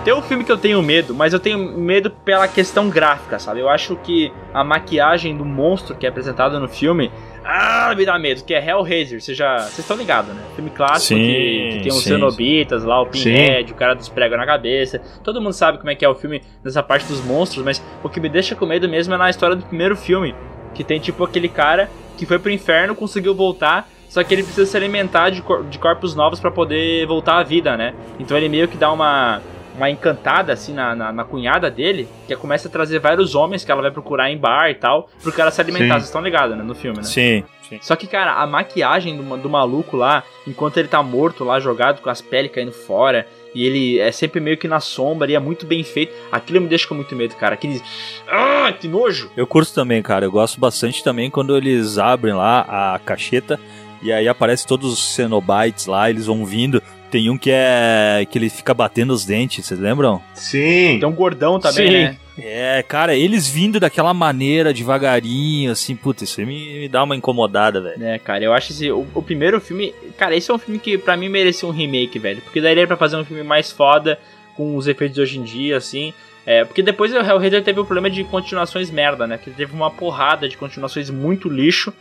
Tem 0.02 0.14
um 0.14 0.22
filme 0.22 0.44
que 0.44 0.51
eu 0.51 0.56
tenho 0.56 0.81
medo, 0.82 1.14
mas 1.14 1.35
eu 1.35 1.39
tenho 1.39 1.59
medo 1.59 2.10
pela 2.10 2.48
questão 2.48 2.89
gráfica, 2.89 3.39
sabe? 3.39 3.60
Eu 3.60 3.68
acho 3.68 3.97
que 3.97 4.32
a 4.52 4.64
maquiagem 4.64 5.36
do 5.36 5.44
monstro 5.44 5.94
que 5.94 6.06
é 6.06 6.09
apresentada 6.09 6.59
no 6.59 6.66
filme. 6.68 7.10
Ah, 7.44 7.93
me 7.94 8.06
dá 8.06 8.18
medo, 8.18 8.43
que 8.43 8.55
é 8.55 8.66
Hellraiser. 8.66 9.20
Vocês 9.20 9.36
já. 9.36 9.59
Vocês 9.59 9.81
estão 9.81 9.97
ligados, 9.98 10.35
né? 10.35 10.43
Filme 10.55 10.70
clássico 10.70 11.18
Sim, 11.20 11.27
que, 11.27 11.68
que 11.77 11.82
tem 11.85 11.93
os 11.93 12.02
cenobitas 12.02 12.82
lá, 12.82 13.01
o 13.02 13.06
Pinhead, 13.06 13.72
o 13.72 13.74
cara 13.74 13.94
dos 13.94 14.09
pregos 14.09 14.39
na 14.39 14.47
cabeça. 14.47 15.02
Todo 15.22 15.40
mundo 15.40 15.52
sabe 15.52 15.77
como 15.77 15.90
é 15.90 15.94
que 15.94 16.05
é 16.05 16.09
o 16.09 16.14
filme 16.14 16.43
nessa 16.64 16.82
parte 16.82 17.06
dos 17.06 17.22
monstros, 17.22 17.62
mas 17.62 17.82
o 18.02 18.09
que 18.09 18.20
me 18.20 18.28
deixa 18.31 18.55
com 18.56 18.64
medo 18.64 18.89
mesmo 18.89 19.12
é 19.12 19.18
na 19.18 19.28
história 19.28 19.55
do 19.55 19.66
primeiro 19.66 19.97
filme. 19.97 20.35
Que 20.74 20.82
tem 20.82 20.98
tipo 20.98 21.22
aquele 21.24 21.48
cara 21.48 21.90
que 22.16 22.24
foi 22.24 22.39
pro 22.39 22.51
inferno, 22.51 22.94
conseguiu 22.94 23.35
voltar, 23.35 23.86
só 24.09 24.22
que 24.24 24.32
ele 24.32 24.43
precisa 24.43 24.66
se 24.66 24.77
alimentar 24.77 25.28
de, 25.31 25.43
cor- 25.43 25.64
de 25.64 25.78
corpos 25.78 26.14
novos 26.14 26.40
pra 26.40 26.51
poder 26.51 27.06
voltar 27.06 27.36
à 27.39 27.43
vida, 27.43 27.77
né? 27.77 27.94
Então 28.18 28.35
ele 28.36 28.48
meio 28.48 28.66
que 28.68 28.77
dá 28.77 28.93
uma, 28.93 29.40
uma 29.81 29.90
encantada 29.90 30.52
assim 30.52 30.74
na, 30.74 30.94
na, 30.94 31.12
na 31.12 31.24
cunhada 31.24 31.70
dele, 31.70 32.07
que 32.27 32.36
começa 32.36 32.69
a 32.69 32.70
trazer 32.70 32.98
vários 32.98 33.35
homens 33.35 33.65
que 33.65 33.73
ela 33.73 33.81
vai 33.81 33.90
procurar 33.90 34.31
em 34.31 34.36
bar 34.36 34.70
e 34.70 34.74
tal, 34.74 35.09
pro 35.23 35.32
cara 35.32 35.51
se 35.51 35.61
alimentar. 35.61 35.85
Sim. 35.85 36.01
Vocês 36.01 36.05
estão 36.05 36.23
ligados, 36.23 36.57
né? 36.57 36.62
No 36.62 36.74
filme, 36.74 36.98
né? 36.98 37.05
Sim, 37.05 37.43
sim. 37.66 37.78
Só 37.81 37.97
que, 37.97 38.07
cara, 38.07 38.35
a 38.35 38.47
maquiagem 38.47 39.16
do, 39.16 39.36
do 39.39 39.48
maluco 39.48 39.97
lá, 39.97 40.23
enquanto 40.47 40.77
ele 40.77 40.89
tá 40.89 41.02
morto 41.02 41.44
lá, 41.44 41.59
jogado 41.59 42.02
com 42.02 42.11
as 42.11 42.20
peles 42.20 42.52
caindo 42.52 42.73
fora, 42.73 43.27
e 43.55 43.65
ele 43.65 43.98
é 43.98 44.12
sempre 44.12 44.39
meio 44.39 44.59
que 44.59 44.69
na 44.69 44.81
sombra, 44.81 45.31
e 45.31 45.35
é 45.35 45.40
muito 45.40 45.65
bem 45.65 45.82
feito. 45.82 46.15
Aquilo 46.31 46.61
me 46.61 46.69
deixa 46.69 46.86
com 46.86 46.94
muito 46.94 47.16
medo, 47.16 47.35
cara. 47.36 47.55
Aqueles. 47.55 47.82
Ah, 48.28 48.73
que 48.78 48.86
nojo! 48.86 49.31
Eu 49.36 49.47
curto 49.47 49.73
também, 49.73 50.02
cara. 50.02 50.27
Eu 50.27 50.31
gosto 50.31 50.61
bastante 50.61 51.02
também 51.02 51.31
quando 51.31 51.57
eles 51.57 51.97
abrem 51.97 52.35
lá 52.35 52.94
a 52.94 52.98
cacheta 52.98 53.59
e 54.02 54.12
aí 54.12 54.28
aparece 54.28 54.66
todos 54.66 54.93
os 54.93 55.15
Cenobites 55.15 55.86
lá, 55.86 56.09
eles 56.09 56.27
vão 56.27 56.44
vindo. 56.44 56.82
Tem 57.11 57.28
um 57.28 57.37
que 57.37 57.51
é. 57.53 58.27
que 58.31 58.39
ele 58.39 58.49
fica 58.49 58.73
batendo 58.73 59.12
os 59.12 59.24
dentes, 59.24 59.66
vocês 59.66 59.81
lembram? 59.81 60.23
Sim. 60.35 60.99
Tem 61.01 61.05
um 61.05 61.12
gordão 61.12 61.59
também, 61.59 61.87
Sim. 61.89 61.93
né? 61.93 62.16
É, 62.39 62.82
cara, 62.82 63.15
eles 63.15 63.49
vindo 63.49 63.78
daquela 63.78 64.15
maneira, 64.15 64.73
devagarinho, 64.73 65.73
assim, 65.73 65.95
puta, 65.95 66.24
isso 66.24 66.41
aí 66.41 66.47
me, 66.47 66.81
me 66.81 66.89
dá 66.89 67.03
uma 67.03 67.15
incomodada, 67.15 67.81
velho. 67.82 68.03
É, 68.03 68.19
cara, 68.19 68.43
eu 68.43 68.53
acho 68.53 68.73
esse. 68.73 68.91
O, 68.91 69.07
o 69.15 69.23
primeiro 69.23 69.61
filme. 69.61 69.95
Cara, 70.16 70.35
esse 70.35 70.51
é 70.51 70.55
um 70.55 70.59
filme 70.59 70.78
que 70.78 70.97
pra 70.97 71.16
mim 71.16 71.28
merecia 71.28 71.69
um 71.69 71.73
remake, 71.73 72.19
velho. 72.19 72.41
Porque 72.41 72.61
daí 72.61 72.73
era 72.73 72.87
pra 72.87 72.97
fazer 72.97 73.16
um 73.16 73.24
filme 73.24 73.43
mais 73.43 73.70
foda, 73.70 74.19
com 74.57 74.77
os 74.77 74.87
efeitos 74.87 75.16
de 75.16 75.20
hoje 75.20 75.39
em 75.39 75.43
dia, 75.43 75.77
assim. 75.77 76.15
É, 76.47 76.65
porque 76.65 76.82
depois 76.82 77.12
o 77.12 77.19
Hellraiser 77.19 77.62
teve 77.62 77.81
o 77.81 77.85
problema 77.85 78.09
de 78.09 78.24
continuações 78.24 78.91
merda, 78.91 79.27
né? 79.27 79.39
Que 79.39 79.51
teve 79.51 79.74
uma 79.74 79.91
porrada 79.91 80.49
de 80.49 80.57
continuações 80.57 81.11
muito 81.11 81.49
lixo. 81.49 81.93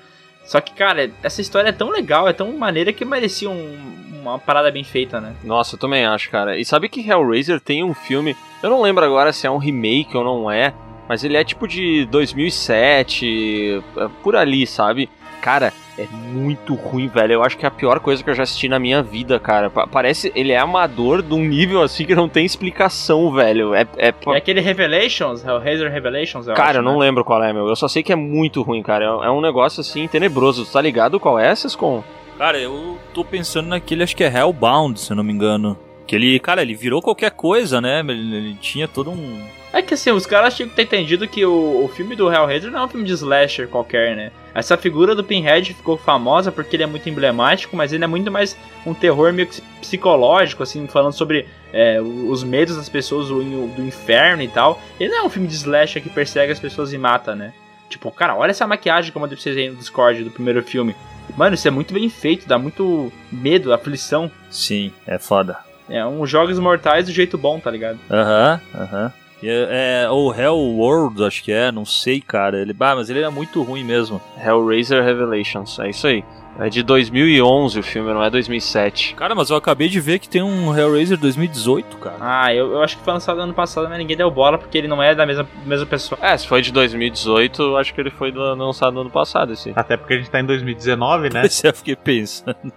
Só 0.49 0.59
que, 0.59 0.73
cara, 0.73 1.11
essa 1.21 1.41
história 1.41 1.69
é 1.69 1.71
tão 1.71 1.91
legal, 1.91 2.27
é 2.27 2.33
tão 2.33 2.51
maneira 2.57 2.91
que 2.91 3.05
merecia 3.05 3.47
um- 3.47 3.77
uma 4.19 4.39
parada 4.39 4.71
bem 4.71 4.83
feita, 4.83 5.21
né? 5.21 5.35
Nossa, 5.43 5.75
eu 5.75 5.79
também 5.79 6.07
acho, 6.07 6.27
cara. 6.31 6.57
E 6.57 6.65
sabe 6.65 6.89
que 6.89 7.07
Hellraiser 7.07 7.61
tem 7.61 7.83
um 7.83 7.93
filme, 7.93 8.35
eu 8.63 8.69
não 8.71 8.81
lembro 8.81 9.05
agora 9.05 9.31
se 9.31 9.45
é 9.45 9.51
um 9.51 9.57
remake 9.59 10.17
ou 10.17 10.23
não 10.23 10.49
é, 10.49 10.73
mas 11.07 11.23
ele 11.23 11.37
é 11.37 11.43
tipo 11.43 11.67
de 11.67 12.03
2007, 12.07 13.83
é 13.97 14.07
por 14.23 14.35
ali, 14.35 14.65
sabe? 14.65 15.07
Cara, 15.39 15.71
é 15.99 16.07
muito 16.31 16.73
ruim, 16.75 17.07
velho. 17.07 17.33
Eu 17.33 17.43
acho 17.43 17.57
que 17.57 17.65
é 17.65 17.67
a 17.67 17.71
pior 17.71 17.99
coisa 17.99 18.23
que 18.23 18.29
eu 18.29 18.33
já 18.35 18.43
assisti 18.43 18.67
na 18.69 18.79
minha 18.79 19.01
vida, 19.03 19.39
cara. 19.39 19.69
Pa- 19.69 19.85
Parece, 19.87 20.31
ele 20.35 20.51
é 20.51 20.57
amador 20.57 21.21
de 21.21 21.33
um 21.33 21.43
nível 21.43 21.81
assim 21.81 22.05
que 22.05 22.15
não 22.15 22.29
tem 22.29 22.45
explicação, 22.45 23.31
velho. 23.31 23.73
É, 23.75 23.85
é, 23.97 24.13
É 24.27 24.37
aquele 24.37 24.61
Revelations, 24.61 25.43
Hellraiser 25.43 25.91
Revelations, 25.91 26.47
eu 26.47 26.53
Cara, 26.53 26.69
acho, 26.69 26.79
eu 26.79 26.83
não 26.83 26.93
né? 26.93 27.05
lembro 27.05 27.23
qual 27.25 27.43
é, 27.43 27.51
meu. 27.51 27.67
Eu 27.67 27.75
só 27.75 27.87
sei 27.87 28.01
que 28.03 28.13
é 28.13 28.15
muito 28.15 28.61
ruim, 28.61 28.81
cara. 28.81 29.05
É 29.05 29.09
é 29.27 29.31
um 29.31 29.41
negócio 29.41 29.81
assim 29.81 30.07
tenebroso. 30.07 30.65
Tu 30.65 30.71
tá 30.71 30.81
ligado 30.81 31.19
qual 31.19 31.37
é, 31.37 31.53
Sescon? 31.53 32.03
Cara, 32.37 32.57
eu 32.57 32.97
tô 33.13 33.23
pensando 33.25 33.67
naquele, 33.67 34.01
acho 34.03 34.15
que 34.15 34.23
é 34.23 34.33
Hellbound, 34.33 34.99
se 34.99 35.11
eu 35.11 35.15
não 35.17 35.23
me 35.23 35.33
engano. 35.33 35.77
Que 36.07 36.15
ele, 36.15 36.39
cara, 36.39 36.61
ele 36.61 36.73
virou 36.73 37.01
qualquer 37.01 37.31
coisa, 37.31 37.81
né? 37.81 37.99
Ele, 37.99 38.35
ele 38.35 38.55
tinha 38.55 38.87
todo 38.87 39.11
um. 39.11 39.41
É 39.71 39.81
que 39.81 39.93
assim, 39.93 40.11
os 40.11 40.25
caras 40.25 40.55
tinham 40.55 40.67
que 40.69 40.75
ter 40.75 40.83
entendido 40.83 41.27
que 41.27 41.45
o, 41.45 41.85
o 41.85 41.87
filme 41.89 42.15
do 42.15 42.31
Hellraiser 42.31 42.71
não 42.71 42.79
é 42.79 42.85
um 42.85 42.87
filme 42.87 43.05
de 43.05 43.13
slasher 43.13 43.67
qualquer, 43.67 44.15
né? 44.15 44.31
Essa 44.53 44.75
figura 44.75 45.13
do 45.13 45.23
Pinhead 45.23 45.73
ficou 45.73 45.95
famosa 45.95 46.51
porque 46.51 46.75
ele 46.75 46.83
é 46.83 46.87
muito 46.87 47.07
emblemático, 47.07 47.75
mas 47.75 47.93
ele 47.93 48.03
é 48.03 48.07
muito 48.07 48.31
mais 48.31 48.57
um 48.85 48.93
terror 48.93 49.31
meio 49.31 49.47
que 49.47 49.61
psicológico, 49.79 50.63
assim, 50.63 50.87
falando 50.87 51.13
sobre 51.13 51.47
é, 51.71 52.01
os 52.01 52.43
medos 52.43 52.75
das 52.75 52.89
pessoas 52.89 53.27
do, 53.27 53.67
do 53.67 53.81
inferno 53.83 54.41
e 54.41 54.47
tal. 54.47 54.81
Ele 54.99 55.11
não 55.11 55.19
é 55.19 55.23
um 55.23 55.29
filme 55.29 55.47
de 55.47 55.53
slasher 55.53 56.01
que 56.01 56.09
persegue 56.09 56.51
as 56.51 56.59
pessoas 56.59 56.91
e 56.91 56.97
mata, 56.97 57.35
né? 57.35 57.53
Tipo, 57.89 58.11
cara, 58.11 58.35
olha 58.35 58.51
essa 58.51 58.67
maquiagem 58.67 59.11
que 59.11 59.17
eu 59.17 59.21
mandei 59.21 59.35
pra 59.35 59.43
vocês 59.43 59.57
aí 59.57 59.69
no 59.69 59.75
Discord 59.75 60.23
do 60.23 60.31
primeiro 60.31 60.63
filme. 60.63 60.95
Mano, 61.37 61.55
isso 61.55 61.67
é 61.67 61.71
muito 61.71 61.93
bem 61.93 62.09
feito, 62.09 62.47
dá 62.47 62.57
muito 62.57 63.11
medo, 63.31 63.71
aflição. 63.71 64.31
Sim, 64.49 64.91
é 65.05 65.19
foda. 65.19 65.57
É 65.87 66.05
um 66.05 66.25
Jogos 66.25 66.59
Mortais 66.59 67.05
do 67.05 67.11
jeito 67.11 67.37
bom, 67.37 67.59
tá 67.59 67.71
ligado? 67.71 67.99
Aham, 68.09 68.61
aham. 68.75 69.13
E 69.17 69.18
É, 69.41 70.03
é, 70.03 70.09
ou 70.09 70.33
Hell 70.33 70.57
World, 70.57 71.23
acho 71.23 71.43
que 71.43 71.51
é, 71.51 71.71
não 71.71 71.85
sei, 71.85 72.19
cara. 72.19 72.61
Ele, 72.61 72.73
bah, 72.73 72.95
mas 72.95 73.09
ele 73.09 73.19
era 73.19 73.31
muito 73.31 73.61
ruim 73.63 73.83
mesmo. 73.83 74.21
Hellraiser 74.37 75.03
Revelations, 75.03 75.79
é 75.79 75.89
isso 75.89 76.07
aí. 76.07 76.23
É 76.61 76.67
de 76.69 76.83
2011 76.83 77.79
o 77.79 77.83
filme, 77.83 78.11
não 78.13 78.21
é 78.23 78.29
2007. 78.29 79.15
Cara, 79.15 79.33
mas 79.33 79.49
eu 79.49 79.55
acabei 79.55 79.87
de 79.87 79.99
ver 80.01 80.19
que 80.19 80.27
tem 80.27 80.41
um 80.43 80.77
Hellraiser 80.77 81.17
2018, 81.17 81.97
cara. 81.97 82.17
Ah, 82.19 82.53
eu, 82.53 82.73
eu 82.73 82.81
acho 82.83 82.97
que 82.97 83.03
foi 83.03 83.13
lançado 83.13 83.39
ano 83.39 83.53
passado, 83.53 83.87
mas 83.87 83.97
ninguém 83.97 84.17
deu 84.17 84.29
bola 84.29 84.57
porque 84.57 84.77
ele 84.77 84.87
não 84.87 85.01
é 85.01 85.15
da 85.15 85.25
mesma, 85.25 85.47
mesma 85.65 85.85
pessoa. 85.85 86.19
É, 86.21 86.35
se 86.37 86.45
foi 86.47 86.61
de 86.61 86.71
2018, 86.73 87.61
eu 87.61 87.77
acho 87.77 87.93
que 87.93 88.01
ele 88.01 88.11
foi 88.11 88.31
do- 88.31 88.55
lançado 88.55 88.93
no 88.93 89.01
ano 89.01 89.09
passado, 89.09 89.53
esse. 89.53 89.71
Até 89.75 89.95
porque 89.95 90.15
a 90.15 90.17
gente 90.17 90.29
tá 90.29 90.39
em 90.41 90.45
2019, 90.45 91.29
né? 91.33 91.45
Esse 91.49 91.65
eu 91.67 91.73
fiquei 91.73 91.95
pensando. 91.95 92.57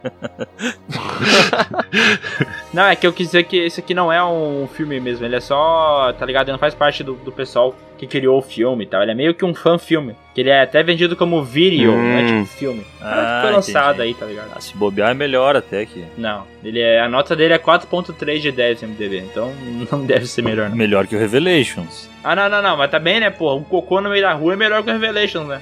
Não, 2.72 2.84
é 2.84 2.96
que 2.96 3.06
eu 3.06 3.12
quis 3.12 3.26
dizer 3.26 3.44
que 3.44 3.56
esse 3.56 3.80
aqui 3.80 3.94
não 3.94 4.12
é 4.12 4.22
um 4.24 4.66
filme 4.72 4.98
mesmo, 5.00 5.24
ele 5.26 5.36
é 5.36 5.40
só, 5.40 6.12
tá 6.18 6.24
ligado? 6.24 6.44
Ele 6.44 6.52
não 6.52 6.58
faz 6.58 6.74
parte 6.74 7.02
do, 7.04 7.14
do 7.14 7.30
pessoal 7.32 7.74
que 8.02 8.06
criou 8.08 8.38
o 8.38 8.42
filme 8.42 8.82
e 8.82 8.86
tal. 8.88 9.00
Ele 9.00 9.12
é 9.12 9.14
meio 9.14 9.32
que 9.32 9.44
um 9.44 9.54
fã-filme. 9.54 10.16
Que 10.34 10.40
ele 10.40 10.50
é 10.50 10.60
até 10.62 10.82
vendido 10.82 11.14
como 11.14 11.40
vídeo, 11.44 11.92
Hum. 11.92 12.02
não 12.02 12.18
é 12.18 12.24
tipo 12.26 12.44
filme. 12.46 12.82
Ah, 13.00 13.42
foi 13.44 13.52
lançado 13.52 13.94
entendi. 14.02 14.08
aí, 14.08 14.14
tá 14.14 14.26
ligado? 14.26 14.50
Ah, 14.56 14.60
se 14.60 14.76
bobear 14.76 15.10
é 15.10 15.14
melhor 15.14 15.54
até 15.54 15.86
que. 15.86 16.04
Não, 16.18 16.44
ele 16.64 16.80
é, 16.80 17.00
a 17.00 17.08
nota 17.08 17.36
dele 17.36 17.54
é 17.54 17.58
4.3 17.58 18.40
de 18.40 18.50
10 18.50 18.82
no 18.82 18.88
MDB, 18.88 19.18
então 19.18 19.52
não 19.92 20.04
deve 20.04 20.26
ser 20.26 20.42
melhor 20.42 20.68
não. 20.68 20.76
Melhor 20.76 21.06
que 21.06 21.14
o 21.14 21.18
Revelations. 21.18 22.10
Ah, 22.24 22.34
não, 22.34 22.48
não, 22.48 22.60
não, 22.60 22.76
mas 22.76 22.90
tá 22.90 22.98
bem, 22.98 23.20
né, 23.20 23.30
pô? 23.30 23.54
Um 23.54 23.62
cocô 23.62 24.00
no 24.00 24.10
meio 24.10 24.22
da 24.22 24.32
rua 24.32 24.54
é 24.54 24.56
melhor 24.56 24.82
que 24.82 24.90
o 24.90 24.92
Revelations, 24.92 25.46
né? 25.46 25.60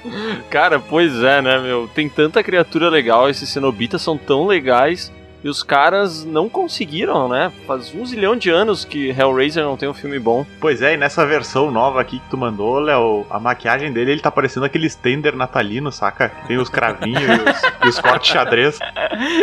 Cara, 0.49 0.79
pois 0.79 1.21
é, 1.21 1.41
né, 1.43 1.59
meu? 1.59 1.87
Tem 1.93 2.09
tanta 2.09 2.41
criatura 2.41 2.89
legal, 2.89 3.29
esses 3.29 3.49
cenobitas 3.49 4.01
são 4.01 4.17
tão 4.17 4.47
legais. 4.47 5.11
E 5.43 5.49
os 5.49 5.63
caras 5.63 6.23
não 6.23 6.47
conseguiram, 6.47 7.27
né? 7.27 7.51
Faz 7.65 7.93
um 7.95 8.05
zilhão 8.05 8.35
de 8.35 8.49
anos 8.49 8.85
que 8.85 9.09
Hellraiser 9.09 9.63
não 9.63 9.75
tem 9.75 9.89
um 9.89 9.93
filme 9.93 10.19
bom. 10.19 10.45
Pois 10.59 10.81
é, 10.81 10.93
e 10.93 10.97
nessa 10.97 11.25
versão 11.25 11.71
nova 11.71 11.99
aqui 11.99 12.19
que 12.19 12.29
tu 12.29 12.37
mandou, 12.37 12.79
Léo, 12.79 13.25
a 13.29 13.39
maquiagem 13.39 13.91
dele, 13.91 14.11
ele 14.11 14.21
tá 14.21 14.29
parecendo 14.29 14.65
aquele 14.65 14.89
Stender 14.89 15.35
natalino, 15.35 15.91
saca? 15.91 16.29
Tem 16.47 16.57
os 16.57 16.69
cravinhos 16.69 17.21
e 17.23 17.49
os, 17.49 17.85
e 17.85 17.89
os 17.89 17.99
cortes 17.99 18.31
xadrez. 18.31 18.79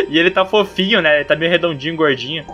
E 0.09 0.17
ele 0.17 0.31
tá 0.31 0.45
fofinho, 0.45 1.01
né? 1.01 1.17
Ele 1.17 1.25
tá 1.25 1.35
meio 1.35 1.51
redondinho, 1.51 1.95
gordinho. 1.95 2.45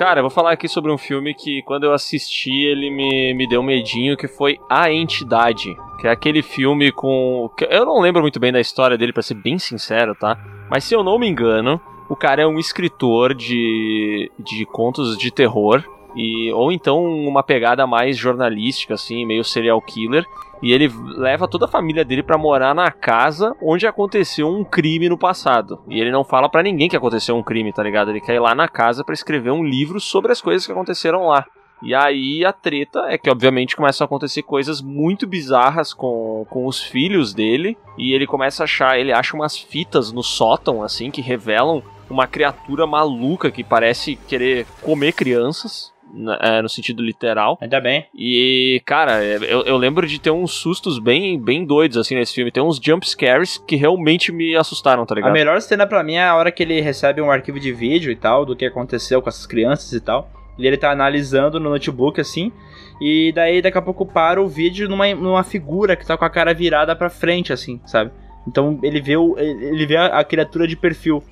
Cara, 0.00 0.20
eu 0.20 0.22
vou 0.22 0.30
falar 0.30 0.52
aqui 0.52 0.66
sobre 0.66 0.90
um 0.90 0.96
filme 0.96 1.34
que 1.34 1.60
quando 1.60 1.84
eu 1.84 1.92
assisti 1.92 2.64
ele 2.64 2.90
me, 2.90 3.34
me 3.34 3.46
deu 3.46 3.62
medinho, 3.62 4.16
que 4.16 4.26
foi 4.26 4.58
A 4.66 4.90
Entidade. 4.90 5.76
Que 5.98 6.08
é 6.08 6.10
aquele 6.10 6.40
filme 6.40 6.90
com. 6.90 7.50
Eu 7.68 7.84
não 7.84 8.00
lembro 8.00 8.22
muito 8.22 8.40
bem 8.40 8.50
da 8.50 8.58
história 8.58 8.96
dele, 8.96 9.12
pra 9.12 9.22
ser 9.22 9.34
bem 9.34 9.58
sincero, 9.58 10.14
tá? 10.14 10.38
Mas 10.70 10.84
se 10.84 10.94
eu 10.94 11.04
não 11.04 11.18
me 11.18 11.28
engano, 11.28 11.78
o 12.08 12.16
cara 12.16 12.40
é 12.40 12.46
um 12.46 12.58
escritor 12.58 13.34
de, 13.34 14.32
de 14.38 14.64
contos 14.64 15.18
de 15.18 15.30
terror. 15.30 15.84
E, 16.16 16.50
ou 16.54 16.72
então 16.72 17.04
uma 17.04 17.42
pegada 17.42 17.86
mais 17.86 18.16
jornalística, 18.16 18.94
assim, 18.94 19.26
meio 19.26 19.44
serial 19.44 19.82
killer. 19.82 20.24
E 20.62 20.72
ele 20.72 20.90
leva 21.16 21.48
toda 21.48 21.64
a 21.64 21.68
família 21.68 22.04
dele 22.04 22.22
pra 22.22 22.36
morar 22.36 22.74
na 22.74 22.90
casa 22.90 23.56
onde 23.62 23.86
aconteceu 23.86 24.48
um 24.48 24.62
crime 24.62 25.08
no 25.08 25.18
passado. 25.18 25.82
E 25.88 25.98
ele 25.98 26.10
não 26.10 26.24
fala 26.24 26.48
pra 26.48 26.62
ninguém 26.62 26.88
que 26.88 26.96
aconteceu 26.96 27.36
um 27.36 27.42
crime, 27.42 27.72
tá 27.72 27.82
ligado? 27.82 28.10
Ele 28.10 28.20
quer 28.20 28.34
ir 28.34 28.40
lá 28.40 28.54
na 28.54 28.68
casa 28.68 29.02
pra 29.02 29.14
escrever 29.14 29.50
um 29.50 29.64
livro 29.64 29.98
sobre 29.98 30.32
as 30.32 30.40
coisas 30.40 30.66
que 30.66 30.72
aconteceram 30.72 31.26
lá. 31.26 31.46
E 31.82 31.94
aí 31.94 32.44
a 32.44 32.52
treta 32.52 33.06
é 33.08 33.16
que, 33.16 33.30
obviamente, 33.30 33.74
começam 33.74 34.04
a 34.04 34.06
acontecer 34.06 34.42
coisas 34.42 34.82
muito 34.82 35.26
bizarras 35.26 35.94
com, 35.94 36.46
com 36.50 36.66
os 36.66 36.82
filhos 36.82 37.32
dele. 37.32 37.76
E 37.96 38.12
ele 38.12 38.26
começa 38.26 38.62
a 38.62 38.64
achar, 38.64 38.98
ele 38.98 39.12
acha 39.12 39.34
umas 39.34 39.56
fitas 39.56 40.12
no 40.12 40.22
sótão, 40.22 40.82
assim, 40.82 41.10
que 41.10 41.22
revelam 41.22 41.82
uma 42.10 42.26
criatura 42.26 42.86
maluca 42.86 43.50
que 43.50 43.64
parece 43.64 44.16
querer 44.16 44.66
comer 44.82 45.12
crianças. 45.12 45.92
É, 46.40 46.62
no 46.62 46.68
sentido 46.68 47.02
literal. 47.02 47.58
Ainda 47.60 47.80
bem. 47.80 48.06
E, 48.14 48.80
cara, 48.84 49.24
é, 49.24 49.36
eu, 49.36 49.62
eu 49.62 49.76
lembro 49.76 50.06
de 50.06 50.20
ter 50.20 50.30
uns 50.30 50.52
sustos 50.52 50.98
bem, 50.98 51.40
bem 51.40 51.64
doidos, 51.64 51.96
assim, 51.96 52.14
nesse 52.14 52.34
filme. 52.34 52.50
Tem 52.50 52.62
uns 52.62 52.78
jump 52.82 53.08
scares 53.08 53.58
que 53.58 53.76
realmente 53.76 54.32
me 54.32 54.56
assustaram, 54.56 55.06
tá 55.06 55.14
A 55.14 55.16
ligado? 55.16 55.32
melhor 55.32 55.60
cena 55.60 55.86
pra 55.86 56.02
mim 56.02 56.14
é 56.14 56.24
a 56.24 56.34
hora 56.34 56.50
que 56.50 56.62
ele 56.62 56.80
recebe 56.80 57.20
um 57.20 57.30
arquivo 57.30 57.58
de 57.60 57.72
vídeo 57.72 58.10
e 58.10 58.16
tal, 58.16 58.44
do 58.44 58.56
que 58.56 58.64
aconteceu 58.64 59.20
com 59.22 59.28
essas 59.28 59.46
crianças 59.46 59.92
e 59.92 60.00
tal. 60.00 60.30
E 60.58 60.66
ele 60.66 60.76
tá 60.76 60.90
analisando 60.90 61.58
no 61.58 61.70
notebook, 61.70 62.20
assim. 62.20 62.52
E 63.00 63.32
daí 63.32 63.62
daqui 63.62 63.78
a 63.78 63.82
pouco 63.82 64.04
para 64.04 64.42
o 64.42 64.46
vídeo 64.46 64.88
numa, 64.88 65.14
numa 65.14 65.42
figura 65.42 65.96
que 65.96 66.06
tá 66.06 66.18
com 66.18 66.24
a 66.24 66.30
cara 66.30 66.52
virada 66.52 66.94
pra 66.94 67.08
frente, 67.08 67.50
assim, 67.52 67.80
sabe? 67.86 68.10
Então 68.46 68.78
ele 68.82 69.00
vê, 69.00 69.16
o, 69.16 69.38
ele 69.38 69.86
vê 69.86 69.96
a, 69.96 70.06
a 70.18 70.24
criatura 70.24 70.66
de 70.66 70.76
perfil. 70.76 71.22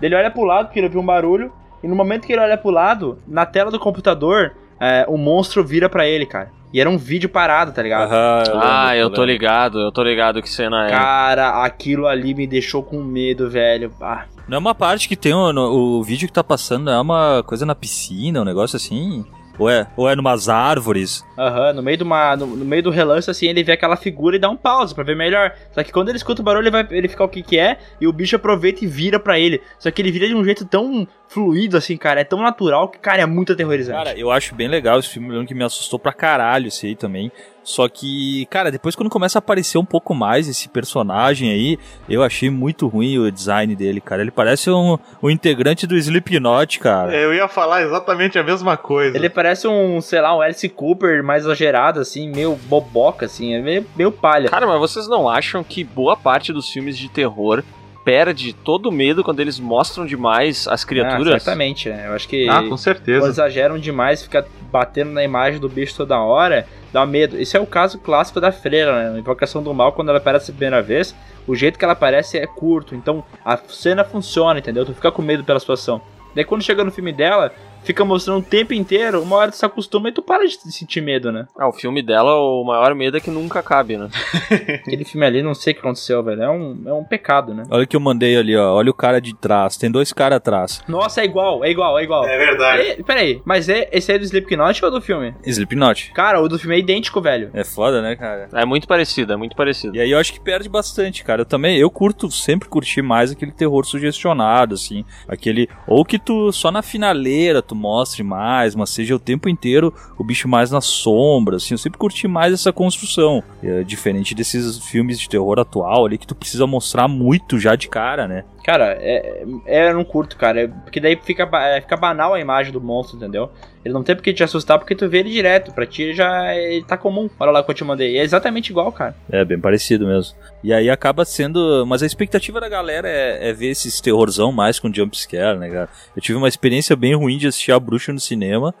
Ele 0.00 0.14
olha 0.14 0.30
pro 0.30 0.44
lado, 0.44 0.66
porque 0.66 0.78
ele 0.78 0.86
ouviu 0.86 1.00
um 1.00 1.06
barulho. 1.06 1.52
E 1.86 1.88
no 1.88 1.94
momento 1.94 2.26
que 2.26 2.32
ele 2.32 2.42
olha 2.42 2.58
pro 2.58 2.68
lado, 2.72 3.16
na 3.28 3.46
tela 3.46 3.70
do 3.70 3.78
computador, 3.78 4.56
é, 4.80 5.04
o 5.08 5.16
monstro 5.16 5.62
vira 5.64 5.88
pra 5.88 6.04
ele, 6.04 6.26
cara. 6.26 6.50
E 6.74 6.80
era 6.80 6.90
um 6.90 6.98
vídeo 6.98 7.28
parado, 7.28 7.70
tá 7.70 7.80
ligado? 7.80 8.10
Aham, 8.12 8.42
eu 8.44 8.52
lembro, 8.54 8.68
Ah, 8.68 8.96
eu 8.96 9.08
tô 9.08 9.24
ligado, 9.24 9.78
eu 9.78 9.92
tô 9.92 10.02
ligado 10.02 10.42
que 10.42 10.50
cena 10.50 10.88
é. 10.88 10.90
Cara, 10.90 11.62
aquilo 11.64 12.08
ali 12.08 12.34
me 12.34 12.44
deixou 12.44 12.82
com 12.82 13.00
medo, 13.04 13.48
velho. 13.48 13.92
Ah, 14.00 14.24
Não 14.48 14.56
é 14.56 14.58
uma 14.58 14.74
parte 14.74 15.08
que 15.08 15.14
tem 15.14 15.32
o, 15.32 15.52
no- 15.52 15.70
o 15.70 16.02
vídeo 16.02 16.26
que 16.26 16.34
tá 16.34 16.42
passando, 16.42 16.90
é 16.90 17.00
uma 17.00 17.44
coisa 17.46 17.64
na 17.64 17.74
piscina, 17.76 18.40
um 18.40 18.44
negócio 18.44 18.76
assim? 18.76 19.24
Ou 19.58 19.68
é, 19.70 19.86
ou 19.96 20.08
é 20.08 20.14
numas 20.14 20.48
árvores? 20.48 21.24
Aham, 21.38 21.72
no 21.72 21.82
meio 21.82 21.96
de 21.96 22.02
uma. 22.02 22.36
No, 22.36 22.46
no 22.46 22.64
meio 22.64 22.82
do 22.82 22.90
relance, 22.90 23.30
assim, 23.30 23.46
ele 23.46 23.62
vê 23.62 23.72
aquela 23.72 23.96
figura 23.96 24.36
e 24.36 24.38
dá 24.38 24.48
um 24.48 24.56
pause 24.56 24.94
pra 24.94 25.04
ver 25.04 25.16
melhor. 25.16 25.52
Só 25.72 25.82
que 25.82 25.92
quando 25.92 26.08
ele 26.08 26.18
escuta 26.18 26.42
o 26.42 26.44
barulho, 26.44 26.64
ele 26.64 26.70
vai 26.70 26.86
ele 26.90 27.08
fica 27.08 27.24
o 27.24 27.28
que 27.28 27.42
que 27.42 27.58
é, 27.58 27.78
e 28.00 28.06
o 28.06 28.12
bicho 28.12 28.36
aproveita 28.36 28.84
e 28.84 28.86
vira 28.86 29.18
pra 29.18 29.38
ele. 29.38 29.60
Só 29.78 29.90
que 29.90 30.00
ele 30.02 30.10
vira 30.10 30.26
de 30.28 30.34
um 30.34 30.44
jeito 30.44 30.64
tão 30.64 31.06
fluido, 31.28 31.76
assim, 31.76 31.96
cara. 31.96 32.20
É 32.20 32.24
tão 32.24 32.40
natural 32.40 32.88
que, 32.88 32.98
cara, 32.98 33.22
é 33.22 33.26
muito 33.26 33.52
aterrorizante. 33.52 33.98
Cara, 33.98 34.18
eu 34.18 34.30
acho 34.30 34.54
bem 34.54 34.68
legal 34.68 34.98
esse 34.98 35.08
filme, 35.08 35.30
lembro 35.30 35.46
que 35.46 35.54
me 35.54 35.64
assustou 35.64 35.98
pra 35.98 36.12
caralho 36.12 36.68
esse 36.68 36.86
aí 36.86 36.94
também. 36.96 37.30
Só 37.66 37.88
que, 37.88 38.46
cara, 38.46 38.70
depois 38.70 38.94
quando 38.94 39.10
começa 39.10 39.38
a 39.38 39.40
aparecer 39.40 39.76
um 39.76 39.84
pouco 39.84 40.14
mais 40.14 40.46
esse 40.46 40.68
personagem 40.68 41.50
aí, 41.50 41.76
eu 42.08 42.22
achei 42.22 42.48
muito 42.48 42.86
ruim 42.86 43.18
o 43.18 43.28
design 43.28 43.74
dele, 43.74 44.00
cara. 44.00 44.22
Ele 44.22 44.30
parece 44.30 44.70
um, 44.70 44.96
um 45.20 45.28
integrante 45.28 45.84
do 45.84 45.96
Slipknot, 45.96 46.78
cara. 46.78 47.12
Eu 47.12 47.34
ia 47.34 47.48
falar 47.48 47.82
exatamente 47.82 48.38
a 48.38 48.44
mesma 48.44 48.76
coisa. 48.76 49.16
Ele 49.16 49.28
parece 49.28 49.66
um, 49.66 50.00
sei 50.00 50.20
lá, 50.20 50.36
um 50.36 50.40
Alice 50.40 50.68
Cooper 50.68 51.24
mais 51.24 51.42
exagerado, 51.42 51.98
assim, 51.98 52.30
meio 52.30 52.54
boboca, 52.54 53.26
assim, 53.26 53.54
é 53.54 53.60
meio, 53.60 53.84
meio 53.96 54.12
palha. 54.12 54.48
Cara, 54.48 54.64
mas 54.64 54.78
vocês 54.78 55.08
não 55.08 55.28
acham 55.28 55.64
que 55.64 55.82
boa 55.82 56.16
parte 56.16 56.52
dos 56.52 56.70
filmes 56.70 56.96
de 56.96 57.08
terror 57.08 57.64
perde 58.06 58.52
todo 58.52 58.88
o 58.88 58.92
medo 58.92 59.24
quando 59.24 59.40
eles 59.40 59.58
mostram 59.58 60.06
demais 60.06 60.68
as 60.68 60.84
Ah, 60.84 60.86
criaturas? 60.86 61.42
certamente, 61.42 61.88
né? 61.88 62.04
Eu 62.06 62.12
acho 62.12 62.28
que. 62.28 62.48
Ah, 62.48 62.62
com 62.62 62.76
certeza. 62.76 63.26
exageram 63.26 63.76
demais, 63.80 64.22
fica 64.22 64.46
batendo 64.70 65.10
na 65.10 65.24
imagem 65.24 65.58
do 65.58 65.68
bicho 65.68 65.96
toda 65.96 66.16
hora, 66.20 66.68
dá 66.92 67.04
medo. 67.04 67.36
Esse 67.36 67.56
é 67.56 67.60
o 67.60 67.66
caso 67.66 67.98
clássico 67.98 68.40
da 68.40 68.52
freira, 68.52 69.10
né? 69.10 69.18
Invocação 69.18 69.60
do 69.60 69.74
Mal, 69.74 69.92
quando 69.92 70.10
ela 70.10 70.18
aparece 70.18 70.52
a 70.52 70.54
primeira 70.54 70.80
vez, 70.80 71.16
o 71.48 71.56
jeito 71.56 71.76
que 71.80 71.84
ela 71.84 71.94
aparece 71.94 72.38
é 72.38 72.46
curto, 72.46 72.94
então 72.94 73.24
a 73.44 73.56
cena 73.56 74.04
funciona, 74.04 74.60
entendeu? 74.60 74.86
Tu 74.86 74.94
fica 74.94 75.10
com 75.10 75.20
medo 75.20 75.42
pela 75.42 75.58
situação. 75.58 76.00
Daí 76.32 76.44
quando 76.44 76.62
chega 76.62 76.84
no 76.84 76.92
filme 76.92 77.12
dela, 77.12 77.50
fica 77.86 78.04
mostrando 78.04 78.40
o 78.40 78.42
tempo 78.42 78.74
inteiro, 78.74 79.22
uma 79.22 79.36
hora 79.36 79.50
tu 79.50 79.56
se 79.56 79.64
acostuma 79.64 80.08
e 80.08 80.12
tu 80.12 80.20
para 80.20 80.44
de 80.44 80.72
sentir 80.72 81.00
medo, 81.00 81.30
né? 81.30 81.46
Ah, 81.56 81.68
o 81.68 81.72
filme 81.72 82.02
dela, 82.02 82.34
o 82.34 82.64
maior 82.64 82.94
medo 82.94 83.16
é 83.16 83.20
que 83.20 83.30
nunca 83.30 83.62
cabe, 83.62 83.96
né? 83.96 84.08
Aquele 84.84 85.04
filme 85.04 85.24
ali, 85.24 85.42
não 85.42 85.54
sei 85.54 85.72
o 85.72 85.74
que 85.74 85.80
aconteceu, 85.80 86.22
velho. 86.22 86.42
É 86.42 86.50
um, 86.50 86.82
é 86.86 86.92
um 86.92 87.04
pecado, 87.04 87.54
né? 87.54 87.62
Olha 87.70 87.84
o 87.84 87.86
que 87.86 87.94
eu 87.94 88.00
mandei 88.00 88.36
ali, 88.36 88.56
ó. 88.56 88.74
Olha 88.74 88.90
o 88.90 88.94
cara 88.94 89.20
de 89.20 89.34
trás. 89.34 89.76
Tem 89.76 89.90
dois 89.90 90.12
caras 90.12 90.36
atrás. 90.38 90.82
Nossa, 90.88 91.20
é 91.20 91.24
igual, 91.24 91.64
é 91.64 91.70
igual, 91.70 91.98
é 91.98 92.02
igual. 92.02 92.26
É 92.26 92.36
verdade. 92.36 92.82
E, 92.98 93.02
peraí, 93.04 93.40
mas 93.44 93.68
é, 93.68 93.88
esse 93.92 94.12
é 94.12 94.18
do 94.18 94.24
Slipknot 94.24 94.84
ou 94.84 94.90
do 94.90 95.00
filme? 95.00 95.34
Slipknot. 95.44 96.12
Cara, 96.12 96.40
o 96.40 96.48
do 96.48 96.58
filme 96.58 96.74
é 96.74 96.78
idêntico, 96.80 97.20
velho. 97.20 97.50
É 97.54 97.62
foda, 97.62 98.02
né, 98.02 98.16
cara? 98.16 98.48
É 98.52 98.64
muito 98.64 98.88
parecido, 98.88 99.32
é 99.32 99.36
muito 99.36 99.54
parecido. 99.54 99.96
E 99.96 100.00
aí 100.00 100.10
eu 100.10 100.18
acho 100.18 100.32
que 100.32 100.40
perde 100.40 100.68
bastante, 100.68 101.22
cara. 101.22 101.42
Eu 101.42 101.46
também, 101.46 101.78
eu 101.78 101.90
curto, 101.90 102.30
sempre 102.30 102.68
curti 102.68 103.00
mais 103.00 103.30
aquele 103.30 103.52
terror 103.52 103.84
sugestionado, 103.84 104.74
assim. 104.74 105.04
Aquele, 105.28 105.68
ou 105.86 106.04
que 106.04 106.18
tu, 106.18 106.50
só 106.50 106.72
na 106.72 106.82
finaleira 106.82 107.62
tu 107.62 107.75
mostre 107.76 108.22
mais, 108.22 108.74
mas 108.74 108.90
seja 108.90 109.14
o 109.14 109.18
tempo 109.18 109.48
inteiro 109.48 109.92
o 110.18 110.24
bicho 110.24 110.48
mais 110.48 110.70
na 110.70 110.80
sombra, 110.80 111.56
assim. 111.56 111.74
Eu 111.74 111.78
sempre 111.78 111.98
curti 111.98 112.26
mais 112.26 112.52
essa 112.52 112.72
construção. 112.72 113.42
É, 113.62 113.84
diferente 113.84 114.34
desses 114.34 114.78
filmes 114.78 115.20
de 115.20 115.28
terror 115.28 115.58
atual 115.58 116.06
ali, 116.06 116.18
que 116.18 116.26
tu 116.26 116.34
precisa 116.34 116.66
mostrar 116.66 117.06
muito 117.08 117.58
já 117.58 117.76
de 117.76 117.88
cara, 117.88 118.26
né? 118.26 118.44
Cara, 118.66 118.98
é, 119.00 119.44
é, 119.64 119.88
eu 119.90 119.94
não 119.94 120.02
curto, 120.04 120.36
cara. 120.36 120.62
é- 120.62 120.66
Porque 120.66 120.98
daí 120.98 121.16
fica, 121.22 121.48
é, 121.56 121.80
fica 121.80 121.96
banal 121.96 122.34
a 122.34 122.40
imagem 122.40 122.72
do 122.72 122.80
monstro, 122.80 123.16
entendeu? 123.16 123.48
Ele 123.84 123.94
não 123.94 124.02
tem 124.02 124.16
porque 124.16 124.32
te 124.34 124.42
assustar 124.42 124.76
porque 124.76 124.96
tu 124.96 125.08
vê 125.08 125.18
ele 125.18 125.30
direto. 125.30 125.72
Pra 125.72 125.86
ti 125.86 126.12
já 126.12 126.52
ele 126.52 126.84
tá 126.84 126.96
comum. 126.96 127.30
Olha 127.38 127.52
lá 127.52 127.62
que 127.62 127.70
eu 127.70 127.74
te 127.76 127.84
mandei. 127.84 128.18
É 128.18 128.24
exatamente 128.24 128.70
igual, 128.70 128.90
cara. 128.90 129.14
É, 129.30 129.44
bem 129.44 129.60
parecido 129.60 130.04
mesmo. 130.04 130.36
E 130.64 130.72
aí 130.72 130.90
acaba 130.90 131.24
sendo. 131.24 131.86
Mas 131.86 132.02
a 132.02 132.06
expectativa 132.06 132.60
da 132.60 132.68
galera 132.68 133.08
é, 133.08 133.50
é 133.50 133.52
ver 133.52 133.68
esses 133.68 134.00
terrorzão 134.00 134.50
mais 134.50 134.80
com 134.80 134.92
jumpscare, 134.92 135.56
né, 135.56 135.70
cara? 135.70 135.88
Eu 136.16 136.20
tive 136.20 136.36
uma 136.36 136.48
experiência 136.48 136.96
bem 136.96 137.14
ruim 137.14 137.38
de 137.38 137.46
assistir 137.46 137.70
a 137.70 137.78
bruxa 137.78 138.12
no 138.12 138.18
cinema 138.18 138.74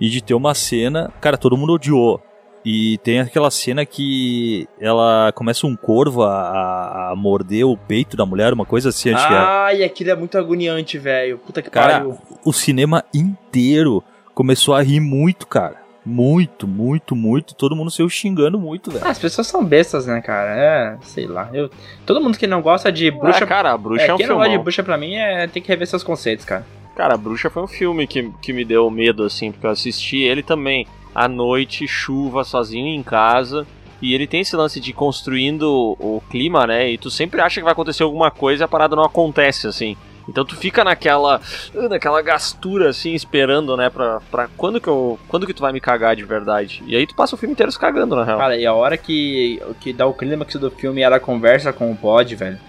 e 0.00 0.08
de 0.08 0.20
ter 0.20 0.34
uma 0.34 0.52
cena. 0.52 1.12
Cara, 1.20 1.36
todo 1.38 1.56
mundo 1.56 1.74
odiou. 1.74 2.20
E 2.70 2.98
tem 2.98 3.18
aquela 3.20 3.50
cena 3.50 3.86
que 3.86 4.68
ela 4.78 5.32
começa 5.34 5.66
um 5.66 5.74
corvo 5.74 6.22
a, 6.22 6.28
a- 6.34 7.10
a 7.12 7.16
morder 7.16 7.64
o 7.66 7.76
peito 7.78 8.14
da 8.14 8.26
mulher, 8.26 8.52
uma 8.52 8.66
coisa 8.66 8.90
assim, 8.90 9.08
é. 9.08 9.14
Ai, 9.14 9.82
aquilo 9.82 10.10
é 10.10 10.14
muito 10.14 10.36
agoniante, 10.36 10.98
velho. 10.98 11.38
Puta 11.38 11.62
que 11.62 11.70
Cara, 11.70 11.94
pariu. 12.00 12.18
o 12.44 12.52
cinema 12.52 13.02
inteiro 13.14 14.04
começou 14.34 14.74
a 14.74 14.82
rir 14.82 15.00
muito, 15.00 15.46
cara. 15.46 15.76
Muito, 16.04 16.66
muito, 16.66 17.16
muito. 17.16 17.54
Todo 17.54 17.74
mundo 17.76 17.90
saiu 17.90 18.08
xingando 18.08 18.58
muito, 18.58 18.90
velho. 18.90 19.04
Ah, 19.06 19.10
as 19.10 19.18
pessoas 19.18 19.46
são 19.46 19.64
bestas, 19.64 20.06
né, 20.06 20.20
cara? 20.20 20.50
É, 20.54 20.96
sei 21.02 21.26
lá. 21.26 21.48
Eu, 21.52 21.70
todo 22.04 22.20
mundo 22.20 22.36
que 22.38 22.46
não 22.46 22.60
gosta 22.62 22.90
de 22.92 23.10
bruxa. 23.10 23.44
Ah, 23.44 23.46
cara, 23.46 23.72
a 23.72 23.78
bruxa 23.78 24.04
é, 24.04 24.08
é, 24.08 24.14
um 24.14 24.16
quem 24.18 24.26
não 24.26 24.36
gosta 24.36 24.50
de 24.50 24.58
bruxa 24.58 24.82
pra 24.82 24.96
mim 24.98 25.14
é 25.16 25.46
tem 25.46 25.62
que 25.62 25.68
rever 25.68 25.86
seus 25.86 26.02
conceitos, 26.02 26.44
cara. 26.44 26.66
Cara, 26.96 27.14
a 27.14 27.18
bruxa 27.18 27.48
foi 27.48 27.62
um 27.62 27.66
filme 27.68 28.06
que, 28.06 28.30
que 28.42 28.52
me 28.52 28.64
deu 28.64 28.90
medo, 28.90 29.22
assim, 29.22 29.52
porque 29.52 29.66
eu 29.66 29.70
assisti 29.70 30.18
ele 30.18 30.42
também 30.42 30.86
à 31.18 31.26
noite, 31.26 31.88
chuva, 31.88 32.44
sozinho 32.44 32.86
em 32.86 33.02
casa. 33.02 33.66
E 34.00 34.14
ele 34.14 34.28
tem 34.28 34.42
esse 34.42 34.54
lance 34.54 34.78
de 34.78 34.92
construindo 34.92 35.96
o 35.98 36.22
clima, 36.30 36.64
né? 36.64 36.90
E 36.90 36.96
tu 36.96 37.10
sempre 37.10 37.40
acha 37.40 37.60
que 37.60 37.64
vai 37.64 37.72
acontecer 37.72 38.04
alguma 38.04 38.30
coisa 38.30 38.62
e 38.62 38.64
a 38.64 38.68
parada 38.68 38.94
não 38.94 39.02
acontece, 39.02 39.66
assim. 39.66 39.96
Então 40.28 40.44
tu 40.44 40.54
fica 40.54 40.84
naquela 40.84 41.40
naquela 41.90 42.22
gastura 42.22 42.90
assim, 42.90 43.14
esperando, 43.14 43.76
né, 43.76 43.88
pra, 43.88 44.20
pra 44.30 44.48
quando 44.58 44.78
que 44.78 44.86
eu 44.86 45.18
quando 45.26 45.46
que 45.46 45.54
tu 45.54 45.62
vai 45.62 45.72
me 45.72 45.80
cagar 45.80 46.14
de 46.14 46.24
verdade. 46.24 46.84
E 46.86 46.94
aí 46.94 47.06
tu 47.06 47.16
passa 47.16 47.34
o 47.34 47.38
filme 47.38 47.54
inteiro 47.54 47.72
se 47.72 47.78
cagando, 47.78 48.14
na 48.14 48.22
real. 48.22 48.38
Cara, 48.38 48.56
e 48.56 48.64
a 48.64 48.74
hora 48.74 48.96
que, 48.96 49.60
que 49.80 49.92
dá 49.92 50.06
o 50.06 50.14
clímax 50.14 50.54
do 50.54 50.70
filme 50.70 51.00
ela 51.00 51.18
conversa 51.18 51.72
com 51.72 51.90
o 51.90 51.96
Pod, 51.96 52.36
velho. 52.36 52.60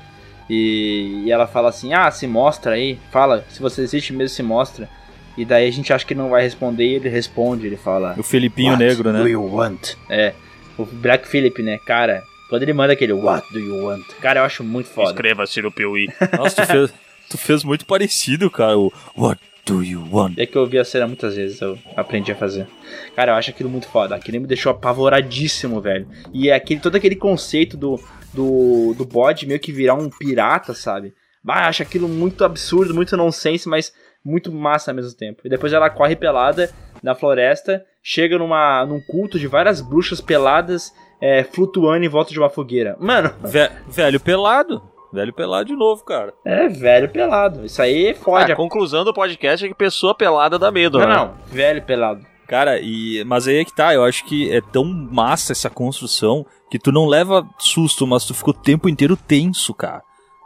E, 0.49 1.25
e 1.25 1.31
ela 1.31 1.45
fala 1.45 1.69
assim: 1.69 1.93
Ah, 1.93 2.09
se 2.09 2.25
mostra 2.25 2.73
aí. 2.73 2.97
Fala, 3.11 3.45
se 3.49 3.61
você 3.61 3.81
existe 3.83 4.13
mesmo, 4.13 4.35
se 4.35 4.41
mostra. 4.41 4.89
E 5.37 5.45
daí 5.45 5.67
a 5.67 5.71
gente 5.71 5.93
acha 5.93 6.05
que 6.05 6.15
não 6.15 6.29
vai 6.29 6.43
responder 6.43 6.85
e 6.85 6.95
ele 6.95 7.09
responde. 7.09 7.65
Ele 7.67 7.77
fala: 7.77 8.15
O 8.17 8.23
Felipinho 8.23 8.71
What 8.71 8.83
Negro, 8.83 9.11
né? 9.11 9.19
do 9.19 9.27
you 9.27 9.43
want? 9.43 9.95
É, 10.09 10.33
o 10.77 10.85
Black 10.85 11.27
Phillip, 11.27 11.61
né? 11.61 11.77
Cara, 11.85 12.23
quando 12.49 12.63
ele 12.63 12.73
manda 12.73 12.93
aquele 12.93 13.13
What 13.13 13.51
do 13.53 13.59
you 13.59 13.85
want? 13.85 14.05
Cara, 14.21 14.39
eu 14.39 14.43
acho 14.43 14.63
muito 14.63 14.89
foda. 14.89 15.11
Escreva-se 15.11 15.61
no 15.61 15.71
Piuí. 15.71 16.07
Nossa, 16.37 16.65
tu 16.65 16.67
fez, 16.67 16.93
tu 17.29 17.37
fez 17.37 17.63
muito 17.63 17.85
parecido, 17.85 18.49
cara. 18.49 18.77
O 18.77 18.91
What 19.15 19.39
do 19.65 19.83
you 19.83 20.07
want? 20.11 20.37
É 20.37 20.45
que 20.45 20.57
eu 20.57 20.65
vi 20.65 20.79
a 20.79 20.83
cena 20.83 21.05
muitas 21.05 21.35
vezes, 21.35 21.61
eu 21.61 21.77
aprendi 21.95 22.31
a 22.31 22.35
fazer. 22.35 22.67
Cara, 23.15 23.33
eu 23.33 23.35
acho 23.35 23.51
aquilo 23.51 23.69
muito 23.69 23.87
foda. 23.87 24.15
Aquilo 24.15 24.41
me 24.41 24.47
deixou 24.47 24.71
apavoradíssimo, 24.71 25.79
velho. 25.79 26.07
E 26.33 26.49
é 26.49 26.55
aquele, 26.55 26.79
todo 26.79 26.95
aquele 26.95 27.15
conceito 27.15 27.77
do, 27.77 27.99
do, 28.33 28.95
do 28.97 29.05
bode 29.05 29.45
meio 29.45 29.59
que 29.59 29.71
virar 29.71 29.93
um 29.93 30.09
pirata, 30.09 30.73
sabe? 30.73 31.13
Bah, 31.43 31.63
eu 31.63 31.69
acho 31.69 31.83
aquilo 31.83 32.07
muito 32.09 32.43
absurdo, 32.43 32.93
muito 32.93 33.15
nonsense, 33.15 33.69
mas 33.69 33.93
muito 34.23 34.51
massa 34.51 34.91
ao 34.91 34.95
mesmo 34.95 35.15
tempo. 35.17 35.41
E 35.45 35.49
depois 35.49 35.73
ela 35.73 35.89
corre 35.89 36.15
pelada 36.15 36.69
na 37.01 37.15
floresta, 37.15 37.83
chega 38.03 38.37
numa, 38.37 38.85
num 38.85 38.99
culto 39.01 39.39
de 39.39 39.47
várias 39.47 39.81
bruxas 39.81 40.19
peladas 40.21 40.93
é, 41.21 41.43
flutuando 41.43 42.05
em 42.05 42.09
volta 42.09 42.31
de 42.31 42.39
uma 42.39 42.49
fogueira. 42.49 42.95
Mano, 42.99 43.33
Ve- 43.43 43.69
velho 43.87 44.19
pelado. 44.19 44.81
Velho 45.11 45.33
pelado 45.33 45.65
de 45.65 45.75
novo, 45.75 46.03
cara. 46.05 46.33
é 46.45 46.67
velho 46.67 47.09
pelado. 47.09 47.65
Isso 47.65 47.81
aí 47.81 48.13
fode 48.13 48.51
a 48.51 48.53
a 48.53 48.57
conclusão 48.57 49.03
do 49.03 49.13
podcast 49.13 49.65
é 49.65 49.69
que 49.69 49.73
pessoa 49.73 50.13
pelada 50.13 50.59
dá 50.59 50.69
medo, 50.71 50.99
Não, 50.99 51.07
né? 51.07 51.15
não, 51.15 51.33
velho 51.47 51.81
pelado. 51.81 52.23
Cara, 52.47 52.79
e 52.79 53.23
mas 53.25 53.47
aí 53.47 53.57
é 53.57 53.65
que 53.65 53.75
tá, 53.75 53.93
eu 53.93 54.03
acho 54.03 54.23
que 54.25 54.51
é 54.51 54.59
tão 54.61 54.83
massa 54.85 55.51
essa 55.51 55.69
construção 55.69 56.45
que 56.69 56.77
tu 56.79 56.91
não 56.91 57.05
leva 57.07 57.47
susto, 57.59 58.05
mas 58.07 58.23
tu 58.25 58.33
fica 58.33 58.49
o 58.51 58.53
tempo 58.53 58.87
inteiro 58.89 59.15
tenso, 59.17 59.73
cara. 59.73 60.03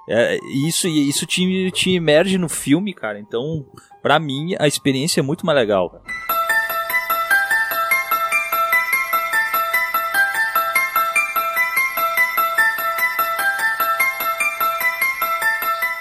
É, 0.07 0.37
isso 0.67 0.87
isso 0.87 1.25
te, 1.25 1.71
te 1.71 1.91
emerge 1.95 2.37
no 2.37 2.49
filme, 2.49 2.93
cara. 2.93 3.19
Então, 3.19 3.65
pra 4.01 4.19
mim, 4.19 4.55
a 4.59 4.67
experiência 4.67 5.21
é 5.21 5.23
muito 5.23 5.45
mais 5.45 5.57
legal. 5.57 6.01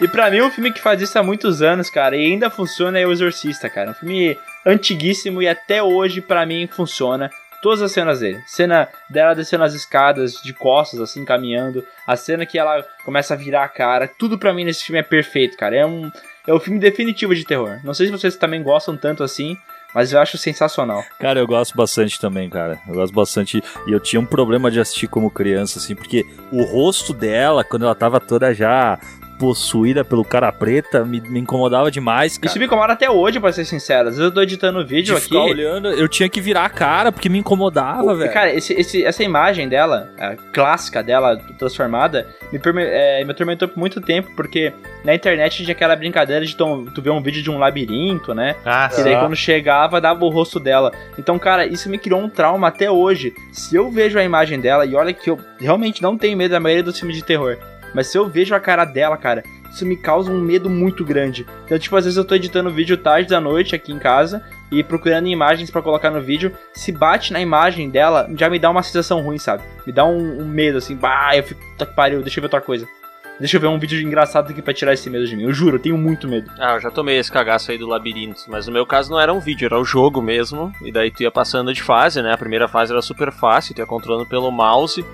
E 0.02 0.08
pra 0.08 0.28
mim, 0.28 0.40
um 0.40 0.50
filme 0.50 0.72
que 0.72 0.80
faz 0.80 1.00
isso 1.00 1.16
há 1.16 1.22
muitos 1.22 1.62
anos, 1.62 1.88
cara, 1.88 2.16
e 2.16 2.26
ainda 2.26 2.50
funciona 2.50 2.98
é 2.98 3.06
O 3.06 3.12
Exorcista, 3.12 3.70
cara. 3.70 3.92
Um 3.92 3.94
filme 3.94 4.36
antiguíssimo 4.66 5.40
e 5.40 5.46
até 5.46 5.80
hoje, 5.80 6.20
pra 6.20 6.44
mim, 6.44 6.66
funciona. 6.66 7.30
Todas 7.62 7.80
as 7.80 7.92
cenas 7.92 8.20
dele. 8.20 8.42
Cena 8.44 8.88
dela 9.08 9.34
descendo 9.34 9.62
as 9.62 9.72
escadas 9.72 10.34
de 10.42 10.52
costas, 10.52 11.00
assim, 11.00 11.24
caminhando. 11.24 11.86
A 12.06 12.16
cena 12.16 12.44
que 12.44 12.58
ela 12.58 12.84
começa 13.04 13.34
a 13.34 13.36
virar 13.36 13.64
a 13.64 13.68
cara. 13.68 14.10
Tudo 14.18 14.36
pra 14.36 14.52
mim 14.52 14.64
nesse 14.64 14.84
filme 14.84 14.98
é 14.98 15.02
perfeito, 15.02 15.56
cara. 15.56 15.76
É 15.76 15.86
um, 15.86 16.10
é 16.46 16.52
o 16.52 16.58
filme 16.58 16.80
definitivo 16.80 17.34
de 17.34 17.44
terror. 17.44 17.78
Não 17.84 17.94
sei 17.94 18.06
se 18.06 18.12
vocês 18.12 18.36
também 18.36 18.62
gostam 18.62 18.96
tanto 18.96 19.22
assim, 19.22 19.56
mas 19.94 20.12
eu 20.12 20.20
acho 20.20 20.36
sensacional. 20.36 21.04
Cara, 21.20 21.38
eu 21.38 21.46
gosto 21.46 21.76
bastante 21.76 22.20
também, 22.20 22.50
cara. 22.50 22.80
Eu 22.88 22.94
gosto 22.94 23.14
bastante. 23.14 23.62
E 23.86 23.92
eu 23.92 24.00
tinha 24.00 24.20
um 24.20 24.26
problema 24.26 24.70
de 24.70 24.80
assistir 24.80 25.06
como 25.06 25.30
criança, 25.30 25.78
assim, 25.78 25.94
porque 25.94 26.26
o 26.50 26.64
rosto 26.64 27.12
dela, 27.12 27.62
quando 27.62 27.84
ela 27.84 27.94
tava 27.94 28.18
toda 28.18 28.52
já 28.52 28.98
possuída 29.42 30.04
pelo 30.04 30.24
cara 30.24 30.52
preta, 30.52 31.04
me, 31.04 31.20
me 31.20 31.40
incomodava 31.40 31.90
demais, 31.90 32.38
cara. 32.38 32.46
Isso 32.48 32.58
me 32.60 32.66
incomoda 32.66 32.92
até 32.92 33.10
hoje, 33.10 33.40
pra 33.40 33.50
ser 33.52 33.64
sincero. 33.64 34.08
Às 34.08 34.14
vezes 34.14 34.30
eu 34.30 34.32
tô 34.32 34.40
editando 34.40 34.78
o 34.78 34.86
vídeo 34.86 35.06
de 35.06 35.18
aqui. 35.18 35.22
ficar 35.24 35.40
olhando, 35.42 35.88
eu 35.88 36.08
tinha 36.08 36.28
que 36.28 36.40
virar 36.40 36.64
a 36.64 36.70
cara 36.70 37.10
porque 37.10 37.28
me 37.28 37.38
incomodava, 37.38 38.14
velho. 38.14 38.32
Cara, 38.32 38.54
esse, 38.54 38.72
esse- 38.74 39.04
essa 39.04 39.24
imagem 39.24 39.68
dela, 39.68 40.08
a 40.16 40.36
clássica 40.52 41.02
dela, 41.02 41.36
transformada, 41.58 42.24
me, 42.52 42.60
é, 42.84 43.24
me 43.24 43.32
atormentou 43.32 43.66
por 43.66 43.78
muito 43.80 44.00
tempo, 44.00 44.30
porque 44.36 44.72
na 45.04 45.12
internet 45.12 45.56
tinha 45.64 45.72
aquela 45.72 45.96
brincadeira 45.96 46.46
de 46.46 46.54
tu, 46.54 46.86
tu 46.94 47.02
ver 47.02 47.10
um 47.10 47.20
vídeo 47.20 47.42
de 47.42 47.50
um 47.50 47.58
labirinto, 47.58 48.32
né? 48.32 48.54
Ah, 48.64 48.88
E 48.96 49.02
daí 49.02 49.16
quando 49.18 49.34
chegava, 49.34 50.00
dava 50.00 50.24
o 50.24 50.28
rosto 50.28 50.60
dela. 50.60 50.92
Então, 51.18 51.36
cara, 51.36 51.66
isso 51.66 51.88
me 51.90 51.98
criou 51.98 52.20
um 52.20 52.28
trauma 52.28 52.68
até 52.68 52.88
hoje. 52.88 53.34
Se 53.52 53.74
eu 53.74 53.90
vejo 53.90 54.18
a 54.18 54.22
imagem 54.24 54.60
dela, 54.60 54.86
e 54.86 54.94
olha 54.94 55.12
que 55.12 55.28
eu 55.28 55.38
realmente 55.58 56.00
não 56.00 56.16
tenho 56.16 56.36
medo 56.36 56.52
da 56.52 56.60
maioria 56.60 56.84
dos 56.84 56.96
filmes 56.98 57.16
de 57.16 57.24
terror, 57.24 57.56
mas 57.94 58.06
se 58.06 58.18
eu 58.18 58.28
vejo 58.28 58.54
a 58.54 58.60
cara 58.60 58.84
dela, 58.84 59.16
cara, 59.16 59.42
isso 59.70 59.86
me 59.86 59.96
causa 59.96 60.30
um 60.30 60.40
medo 60.40 60.68
muito 60.68 61.04
grande. 61.04 61.46
Então, 61.64 61.78
tipo, 61.78 61.96
às 61.96 62.04
vezes 62.04 62.16
eu 62.16 62.24
tô 62.24 62.34
editando 62.34 62.70
vídeo 62.70 62.96
tarde 62.96 63.30
da 63.30 63.40
noite 63.40 63.74
aqui 63.74 63.92
em 63.92 63.98
casa 63.98 64.44
e 64.70 64.82
procurando 64.82 65.28
imagens 65.28 65.70
pra 65.70 65.82
colocar 65.82 66.10
no 66.10 66.20
vídeo. 66.20 66.52
Se 66.74 66.92
bate 66.92 67.32
na 67.32 67.40
imagem 67.40 67.88
dela, 67.88 68.28
já 68.36 68.50
me 68.50 68.58
dá 68.58 68.70
uma 68.70 68.82
sensação 68.82 69.22
ruim, 69.22 69.38
sabe? 69.38 69.62
Me 69.86 69.92
dá 69.92 70.04
um, 70.04 70.42
um 70.42 70.46
medo 70.46 70.78
assim, 70.78 70.94
bah, 70.94 71.34
eu 71.34 71.42
fico, 71.42 71.60
tá 71.78 71.86
que 71.86 71.94
pariu, 71.94 72.22
deixa 72.22 72.38
eu 72.38 72.42
ver 72.42 72.46
outra 72.46 72.60
coisa. 72.60 72.86
Deixa 73.40 73.56
eu 73.56 73.60
ver 73.60 73.66
um 73.66 73.78
vídeo 73.78 74.00
engraçado 74.00 74.50
aqui 74.50 74.62
pra 74.62 74.74
tirar 74.74 74.92
esse 74.92 75.08
medo 75.08 75.26
de 75.26 75.34
mim. 75.34 75.44
Eu 75.44 75.52
juro, 75.52 75.76
eu 75.76 75.80
tenho 75.80 75.96
muito 75.96 76.28
medo. 76.28 76.50
Ah, 76.58 76.74
eu 76.74 76.80
já 76.80 76.90
tomei 76.90 77.18
esse 77.18 77.32
cagaço 77.32 77.70
aí 77.70 77.78
do 77.78 77.88
labirinto, 77.88 78.44
mas 78.46 78.66
no 78.66 78.72
meu 78.72 78.86
caso 78.86 79.10
não 79.10 79.18
era 79.18 79.32
um 79.32 79.40
vídeo, 79.40 79.66
era 79.66 79.80
o 79.80 79.84
jogo 79.84 80.20
mesmo. 80.22 80.72
E 80.82 80.92
daí 80.92 81.10
tu 81.10 81.22
ia 81.22 81.30
passando 81.30 81.72
de 81.72 81.82
fase, 81.82 82.22
né? 82.22 82.32
A 82.32 82.38
primeira 82.38 82.68
fase 82.68 82.92
era 82.92 83.02
super 83.02 83.32
fácil, 83.32 83.74
tu 83.74 83.78
ia 83.80 83.86
controlando 83.86 84.26
pelo 84.26 84.50
mouse. 84.50 85.04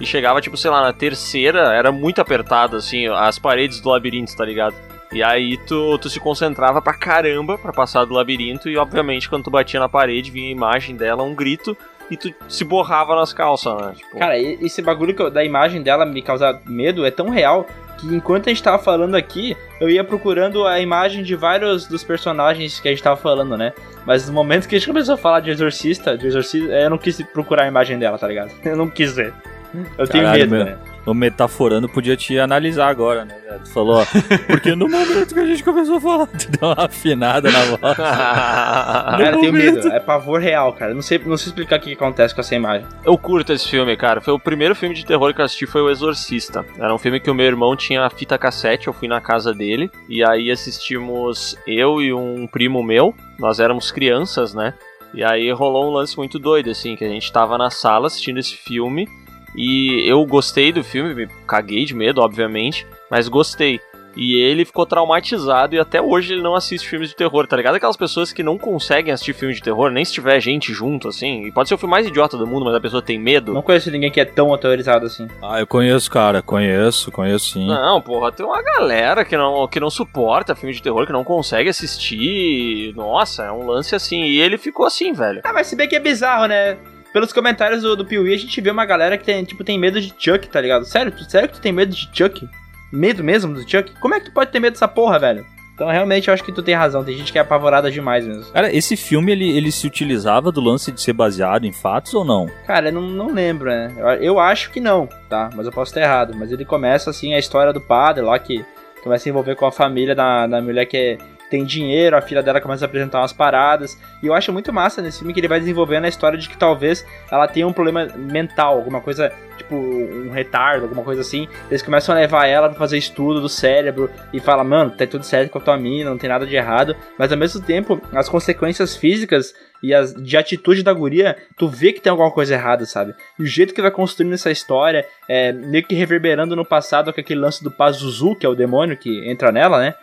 E 0.00 0.06
chegava, 0.06 0.40
tipo, 0.40 0.56
sei 0.56 0.70
lá, 0.70 0.82
na 0.82 0.92
terceira, 0.92 1.72
era 1.74 1.92
muito 1.92 2.20
apertado, 2.20 2.76
assim, 2.76 3.06
as 3.08 3.38
paredes 3.38 3.80
do 3.80 3.88
labirinto, 3.90 4.36
tá 4.36 4.44
ligado? 4.44 4.74
E 5.12 5.22
aí 5.22 5.56
tu, 5.56 5.96
tu 5.98 6.10
se 6.10 6.18
concentrava 6.18 6.82
pra 6.82 6.92
caramba 6.94 7.56
pra 7.56 7.72
passar 7.72 8.04
do 8.04 8.14
labirinto, 8.14 8.68
e 8.68 8.76
obviamente 8.76 9.28
quando 9.28 9.44
tu 9.44 9.50
batia 9.50 9.78
na 9.78 9.88
parede, 9.88 10.30
vinha 10.30 10.48
a 10.48 10.52
imagem 10.52 10.96
dela, 10.96 11.22
um 11.22 11.34
grito, 11.34 11.76
e 12.10 12.16
tu 12.16 12.34
se 12.48 12.64
borrava 12.64 13.14
nas 13.14 13.32
calças, 13.32 13.74
né? 13.80 13.92
Tipo, 13.96 14.18
Cara, 14.18 14.36
esse 14.38 14.82
bagulho 14.82 15.14
que 15.14 15.22
eu- 15.22 15.30
da 15.30 15.44
imagem 15.44 15.82
dela 15.82 16.04
me 16.04 16.20
causar 16.20 16.60
medo 16.66 17.06
é 17.06 17.10
tão 17.10 17.28
real 17.30 17.64
que 17.98 18.08
enquanto 18.08 18.48
a 18.48 18.50
gente 18.50 18.62
tava 18.62 18.82
falando 18.82 19.14
aqui, 19.14 19.56
eu 19.80 19.88
ia 19.88 20.02
procurando 20.02 20.66
a 20.66 20.80
imagem 20.80 21.22
de 21.22 21.36
vários 21.36 21.86
dos 21.86 22.02
personagens 22.02 22.80
que 22.80 22.88
a 22.88 22.90
gente 22.90 23.02
tava 23.02 23.16
falando, 23.16 23.56
né? 23.56 23.72
Mas 24.04 24.26
no 24.28 24.34
momento 24.34 24.68
que 24.68 24.74
a 24.74 24.78
gente 24.78 24.88
começou 24.88 25.14
a 25.14 25.18
falar 25.18 25.40
de 25.40 25.50
exorcista, 25.50 26.18
de 26.18 26.26
exorcista, 26.26 26.72
eu 26.74 26.90
não 26.90 26.98
quis 26.98 27.22
procurar 27.32 27.62
a 27.64 27.68
imagem 27.68 27.98
dela, 27.98 28.18
tá 28.18 28.26
ligado? 28.26 28.50
Eu 28.64 28.76
não 28.76 28.90
quis 28.90 29.14
ver. 29.14 29.32
Eu 29.98 30.06
tenho 30.06 30.24
Caralho, 30.24 30.40
medo, 30.50 30.56
meu. 30.56 30.64
né? 30.64 30.78
O 31.06 31.12
metaforando 31.12 31.86
podia 31.86 32.16
te 32.16 32.38
analisar 32.38 32.88
agora, 32.88 33.26
né? 33.26 33.36
Tu 33.62 33.70
falou, 33.70 34.00
ó, 34.00 34.06
porque 34.48 34.74
no 34.74 34.88
momento 34.88 35.34
que 35.34 35.40
a 35.40 35.44
gente 35.44 35.62
começou 35.62 35.96
a 35.96 36.00
falar, 36.00 36.26
tu 36.28 36.50
deu 36.50 36.68
uma 36.70 36.86
afinada 36.86 37.50
na 37.50 37.60
voz. 37.60 37.80
Cara, 37.96 39.32
eu 39.32 39.40
tenho 39.40 39.52
medo. 39.52 39.88
É 39.88 40.00
pavor 40.00 40.40
real, 40.40 40.72
cara. 40.72 40.92
Eu 40.92 40.94
Não 40.94 41.02
sei, 41.02 41.18
não 41.18 41.36
sei 41.36 41.48
explicar 41.48 41.76
o 41.76 41.80
que, 41.82 41.90
que 41.90 41.94
acontece 42.02 42.34
com 42.34 42.40
essa 42.40 42.54
imagem. 42.54 42.86
Eu 43.04 43.18
curto 43.18 43.52
esse 43.52 43.68
filme, 43.68 43.94
cara. 43.98 44.22
Foi 44.22 44.32
o 44.32 44.38
primeiro 44.38 44.74
filme 44.74 44.94
de 44.94 45.04
terror 45.04 45.34
que 45.34 45.40
eu 45.42 45.44
assisti 45.44 45.66
foi 45.66 45.82
O 45.82 45.90
Exorcista. 45.90 46.64
Era 46.78 46.94
um 46.94 46.98
filme 46.98 47.20
que 47.20 47.30
o 47.30 47.34
meu 47.34 47.44
irmão 47.46 47.76
tinha 47.76 48.02
a 48.02 48.08
fita 48.08 48.38
cassete, 48.38 48.86
eu 48.86 48.92
fui 48.94 49.06
na 49.06 49.20
casa 49.20 49.52
dele 49.52 49.90
e 50.08 50.24
aí 50.24 50.50
assistimos 50.50 51.54
eu 51.66 52.00
e 52.00 52.14
um 52.14 52.46
primo 52.46 52.82
meu. 52.82 53.14
Nós 53.38 53.60
éramos 53.60 53.90
crianças, 53.90 54.54
né? 54.54 54.72
E 55.12 55.22
aí 55.22 55.50
rolou 55.52 55.90
um 55.90 55.92
lance 55.92 56.16
muito 56.16 56.38
doido 56.38 56.70
assim, 56.70 56.96
que 56.96 57.04
a 57.04 57.08
gente 57.08 57.30
tava 57.30 57.58
na 57.58 57.70
sala 57.70 58.06
assistindo 58.06 58.38
esse 58.38 58.56
filme 58.56 59.06
e 59.54 60.08
eu 60.08 60.24
gostei 60.24 60.72
do 60.72 60.82
filme, 60.82 61.14
me 61.14 61.28
caguei 61.46 61.84
de 61.84 61.94
medo, 61.94 62.20
obviamente, 62.20 62.86
mas 63.10 63.28
gostei. 63.28 63.80
E 64.16 64.34
ele 64.36 64.64
ficou 64.64 64.86
traumatizado 64.86 65.74
e 65.74 65.78
até 65.78 66.00
hoje 66.00 66.34
ele 66.34 66.42
não 66.42 66.54
assiste 66.54 66.88
filmes 66.88 67.08
de 67.08 67.16
terror, 67.16 67.46
tá 67.46 67.56
ligado? 67.56 67.74
Aquelas 67.74 67.96
pessoas 67.96 68.32
que 68.32 68.42
não 68.42 68.56
conseguem 68.56 69.12
assistir 69.12 69.34
filme 69.34 69.54
de 69.54 69.62
terror, 69.62 69.90
nem 69.90 70.04
se 70.04 70.12
tiver 70.12 70.40
gente 70.40 70.72
junto, 70.72 71.08
assim. 71.08 71.46
E 71.46 71.52
pode 71.52 71.68
ser 71.68 71.74
o 71.74 71.78
filme 71.78 71.90
mais 71.90 72.06
idiota 72.06 72.36
do 72.36 72.46
mundo, 72.46 72.64
mas 72.64 72.74
a 72.74 72.80
pessoa 72.80 73.02
tem 73.02 73.18
medo. 73.18 73.52
Não 73.52 73.62
conheço 73.62 73.90
ninguém 73.90 74.10
que 74.10 74.20
é 74.20 74.24
tão 74.24 74.50
autorizado 74.50 75.06
assim. 75.06 75.28
Ah, 75.42 75.60
eu 75.60 75.66
conheço, 75.66 76.10
cara, 76.10 76.42
conheço, 76.42 77.10
conheço 77.10 77.52
sim. 77.52 77.66
Não, 77.66 78.00
porra, 78.00 78.30
tem 78.30 78.46
uma 78.46 78.62
galera 78.62 79.24
que 79.24 79.36
não, 79.36 79.66
que 79.66 79.80
não 79.80 79.90
suporta 79.90 80.54
filme 80.54 80.74
de 80.74 80.82
terror, 80.82 81.06
que 81.06 81.12
não 81.12 81.24
consegue 81.24 81.68
assistir. 81.68 82.94
Nossa, 82.94 83.44
é 83.44 83.52
um 83.52 83.66
lance 83.66 83.94
assim. 83.94 84.22
E 84.22 84.40
ele 84.40 84.58
ficou 84.58 84.86
assim, 84.86 85.12
velho. 85.12 85.40
Ah, 85.44 85.52
mas 85.52 85.66
se 85.66 85.76
bem 85.76 85.88
que 85.88 85.96
é 85.96 86.00
bizarro, 86.00 86.46
né? 86.46 86.76
Pelos 87.14 87.32
comentários 87.32 87.80
do, 87.82 87.94
do 87.96 88.04
Piuí, 88.04 88.34
a 88.34 88.36
gente 88.36 88.60
vê 88.60 88.70
uma 88.70 88.84
galera 88.84 89.16
que 89.16 89.24
tem, 89.24 89.44
tipo, 89.44 89.62
tem 89.64 89.78
medo 89.78 90.00
de 90.00 90.12
Chuck, 90.18 90.48
tá 90.48 90.60
ligado? 90.60 90.84
Sério? 90.84 91.12
Tu- 91.12 91.30
Sério 91.30 91.48
que 91.48 91.54
tu 91.54 91.60
tem 91.60 91.72
medo 91.72 91.94
de 91.94 92.08
Chuck? 92.12 92.46
Medo 92.92 93.22
mesmo 93.24 93.54
do 93.54 93.60
Chuck? 93.62 93.92
Como 94.00 94.14
é 94.14 94.18
que 94.20 94.26
tu 94.26 94.32
pode 94.34 94.50
ter 94.50 94.58
medo 94.58 94.72
dessa 94.72 94.88
porra, 94.88 95.16
velho? 95.18 95.46
Então, 95.74 95.88
realmente, 95.88 96.26
eu 96.28 96.34
acho 96.34 96.42
que 96.44 96.52
tu 96.52 96.62
tem 96.62 96.74
razão. 96.74 97.02
Tem 97.04 97.16
gente 97.16 97.30
que 97.32 97.38
é 97.38 97.40
apavorada 97.40 97.90
demais 97.90 98.26
mesmo. 98.26 98.44
Cara, 98.52 98.72
esse 98.74 98.96
filme, 98.96 99.30
ele, 99.32 99.48
ele 99.56 99.70
se 99.72 99.86
utilizava 99.86 100.50
do 100.52 100.60
lance 100.60 100.90
de 100.92 101.00
ser 101.00 101.12
baseado 101.12 101.64
em 101.64 101.72
fatos 101.72 102.14
ou 102.14 102.24
não? 102.24 102.48
Cara, 102.66 102.88
eu 102.88 102.92
não, 102.92 103.02
não 103.02 103.32
lembro, 103.32 103.70
né? 103.70 103.92
Eu, 103.96 104.06
eu 104.22 104.38
acho 104.40 104.70
que 104.72 104.80
não, 104.80 105.08
tá? 105.28 105.50
Mas 105.54 105.66
eu 105.66 105.72
posso 105.72 105.90
estar 105.90 106.00
errado. 106.00 106.34
Mas 106.36 106.50
ele 106.52 106.64
começa, 106.64 107.10
assim, 107.10 107.32
a 107.34 107.38
história 107.38 107.72
do 107.72 107.80
padre 107.80 108.24
lá, 108.24 108.38
que 108.40 108.64
começa 109.02 109.22
a 109.22 109.24
se 109.24 109.28
envolver 109.30 109.54
com 109.56 109.66
a 109.66 109.72
família 109.72 110.14
da, 110.14 110.46
da 110.46 110.60
mulher 110.62 110.86
que 110.86 110.96
é- 110.96 111.18
tem 111.50 111.64
dinheiro, 111.64 112.16
a 112.16 112.22
filha 112.22 112.42
dela 112.42 112.60
começa 112.60 112.84
a 112.84 112.86
apresentar 112.86 113.20
umas 113.20 113.32
paradas. 113.32 113.98
E 114.22 114.26
eu 114.26 114.34
acho 114.34 114.52
muito 114.52 114.72
massa 114.72 115.02
nesse 115.02 115.18
filme 115.18 115.32
que 115.32 115.40
ele 115.40 115.48
vai 115.48 115.60
desenvolvendo 115.60 116.04
a 116.04 116.08
história 116.08 116.38
de 116.38 116.48
que 116.48 116.56
talvez 116.56 117.06
ela 117.30 117.46
tenha 117.46 117.66
um 117.66 117.72
problema 117.72 118.06
mental, 118.16 118.76
alguma 118.76 119.00
coisa, 119.00 119.32
tipo, 119.56 119.74
um 119.74 120.30
retardo, 120.30 120.84
alguma 120.84 121.02
coisa 121.02 121.20
assim. 121.20 121.48
Eles 121.70 121.82
começam 121.82 122.14
a 122.14 122.18
levar 122.18 122.46
ela 122.46 122.68
pra 122.68 122.78
fazer 122.78 122.98
estudo 122.98 123.40
do 123.40 123.48
cérebro 123.48 124.10
e 124.32 124.40
fala, 124.40 124.64
mano, 124.64 124.90
tá 124.90 125.06
tudo 125.06 125.24
certo 125.24 125.50
com 125.50 125.58
a 125.58 125.60
tua 125.60 125.76
mina, 125.76 126.10
não 126.10 126.18
tem 126.18 126.28
nada 126.28 126.46
de 126.46 126.56
errado. 126.56 126.96
Mas 127.18 127.30
ao 127.30 127.38
mesmo 127.38 127.60
tempo, 127.62 128.00
as 128.12 128.28
consequências 128.28 128.96
físicas 128.96 129.54
e 129.82 129.92
as 129.92 130.14
de 130.14 130.36
atitude 130.36 130.82
da 130.82 130.94
guria, 130.94 131.36
tu 131.58 131.68
vê 131.68 131.92
que 131.92 132.00
tem 132.00 132.10
alguma 132.10 132.30
coisa 132.30 132.54
errada, 132.54 132.86
sabe? 132.86 133.14
E 133.38 133.42
o 133.42 133.46
jeito 133.46 133.74
que 133.74 133.82
vai 133.82 133.90
construindo 133.90 134.32
essa 134.32 134.50
história, 134.50 135.06
é, 135.28 135.52
meio 135.52 135.84
que 135.84 135.94
reverberando 135.94 136.56
no 136.56 136.64
passado 136.64 137.12
com 137.12 137.20
aquele 137.20 137.40
lance 137.40 137.62
do 137.62 137.70
Pazuzu, 137.70 138.34
que 138.34 138.46
é 138.46 138.48
o 138.48 138.54
demônio 138.54 138.96
que 138.96 139.28
entra 139.28 139.52
nela, 139.52 139.78
né? 139.78 139.94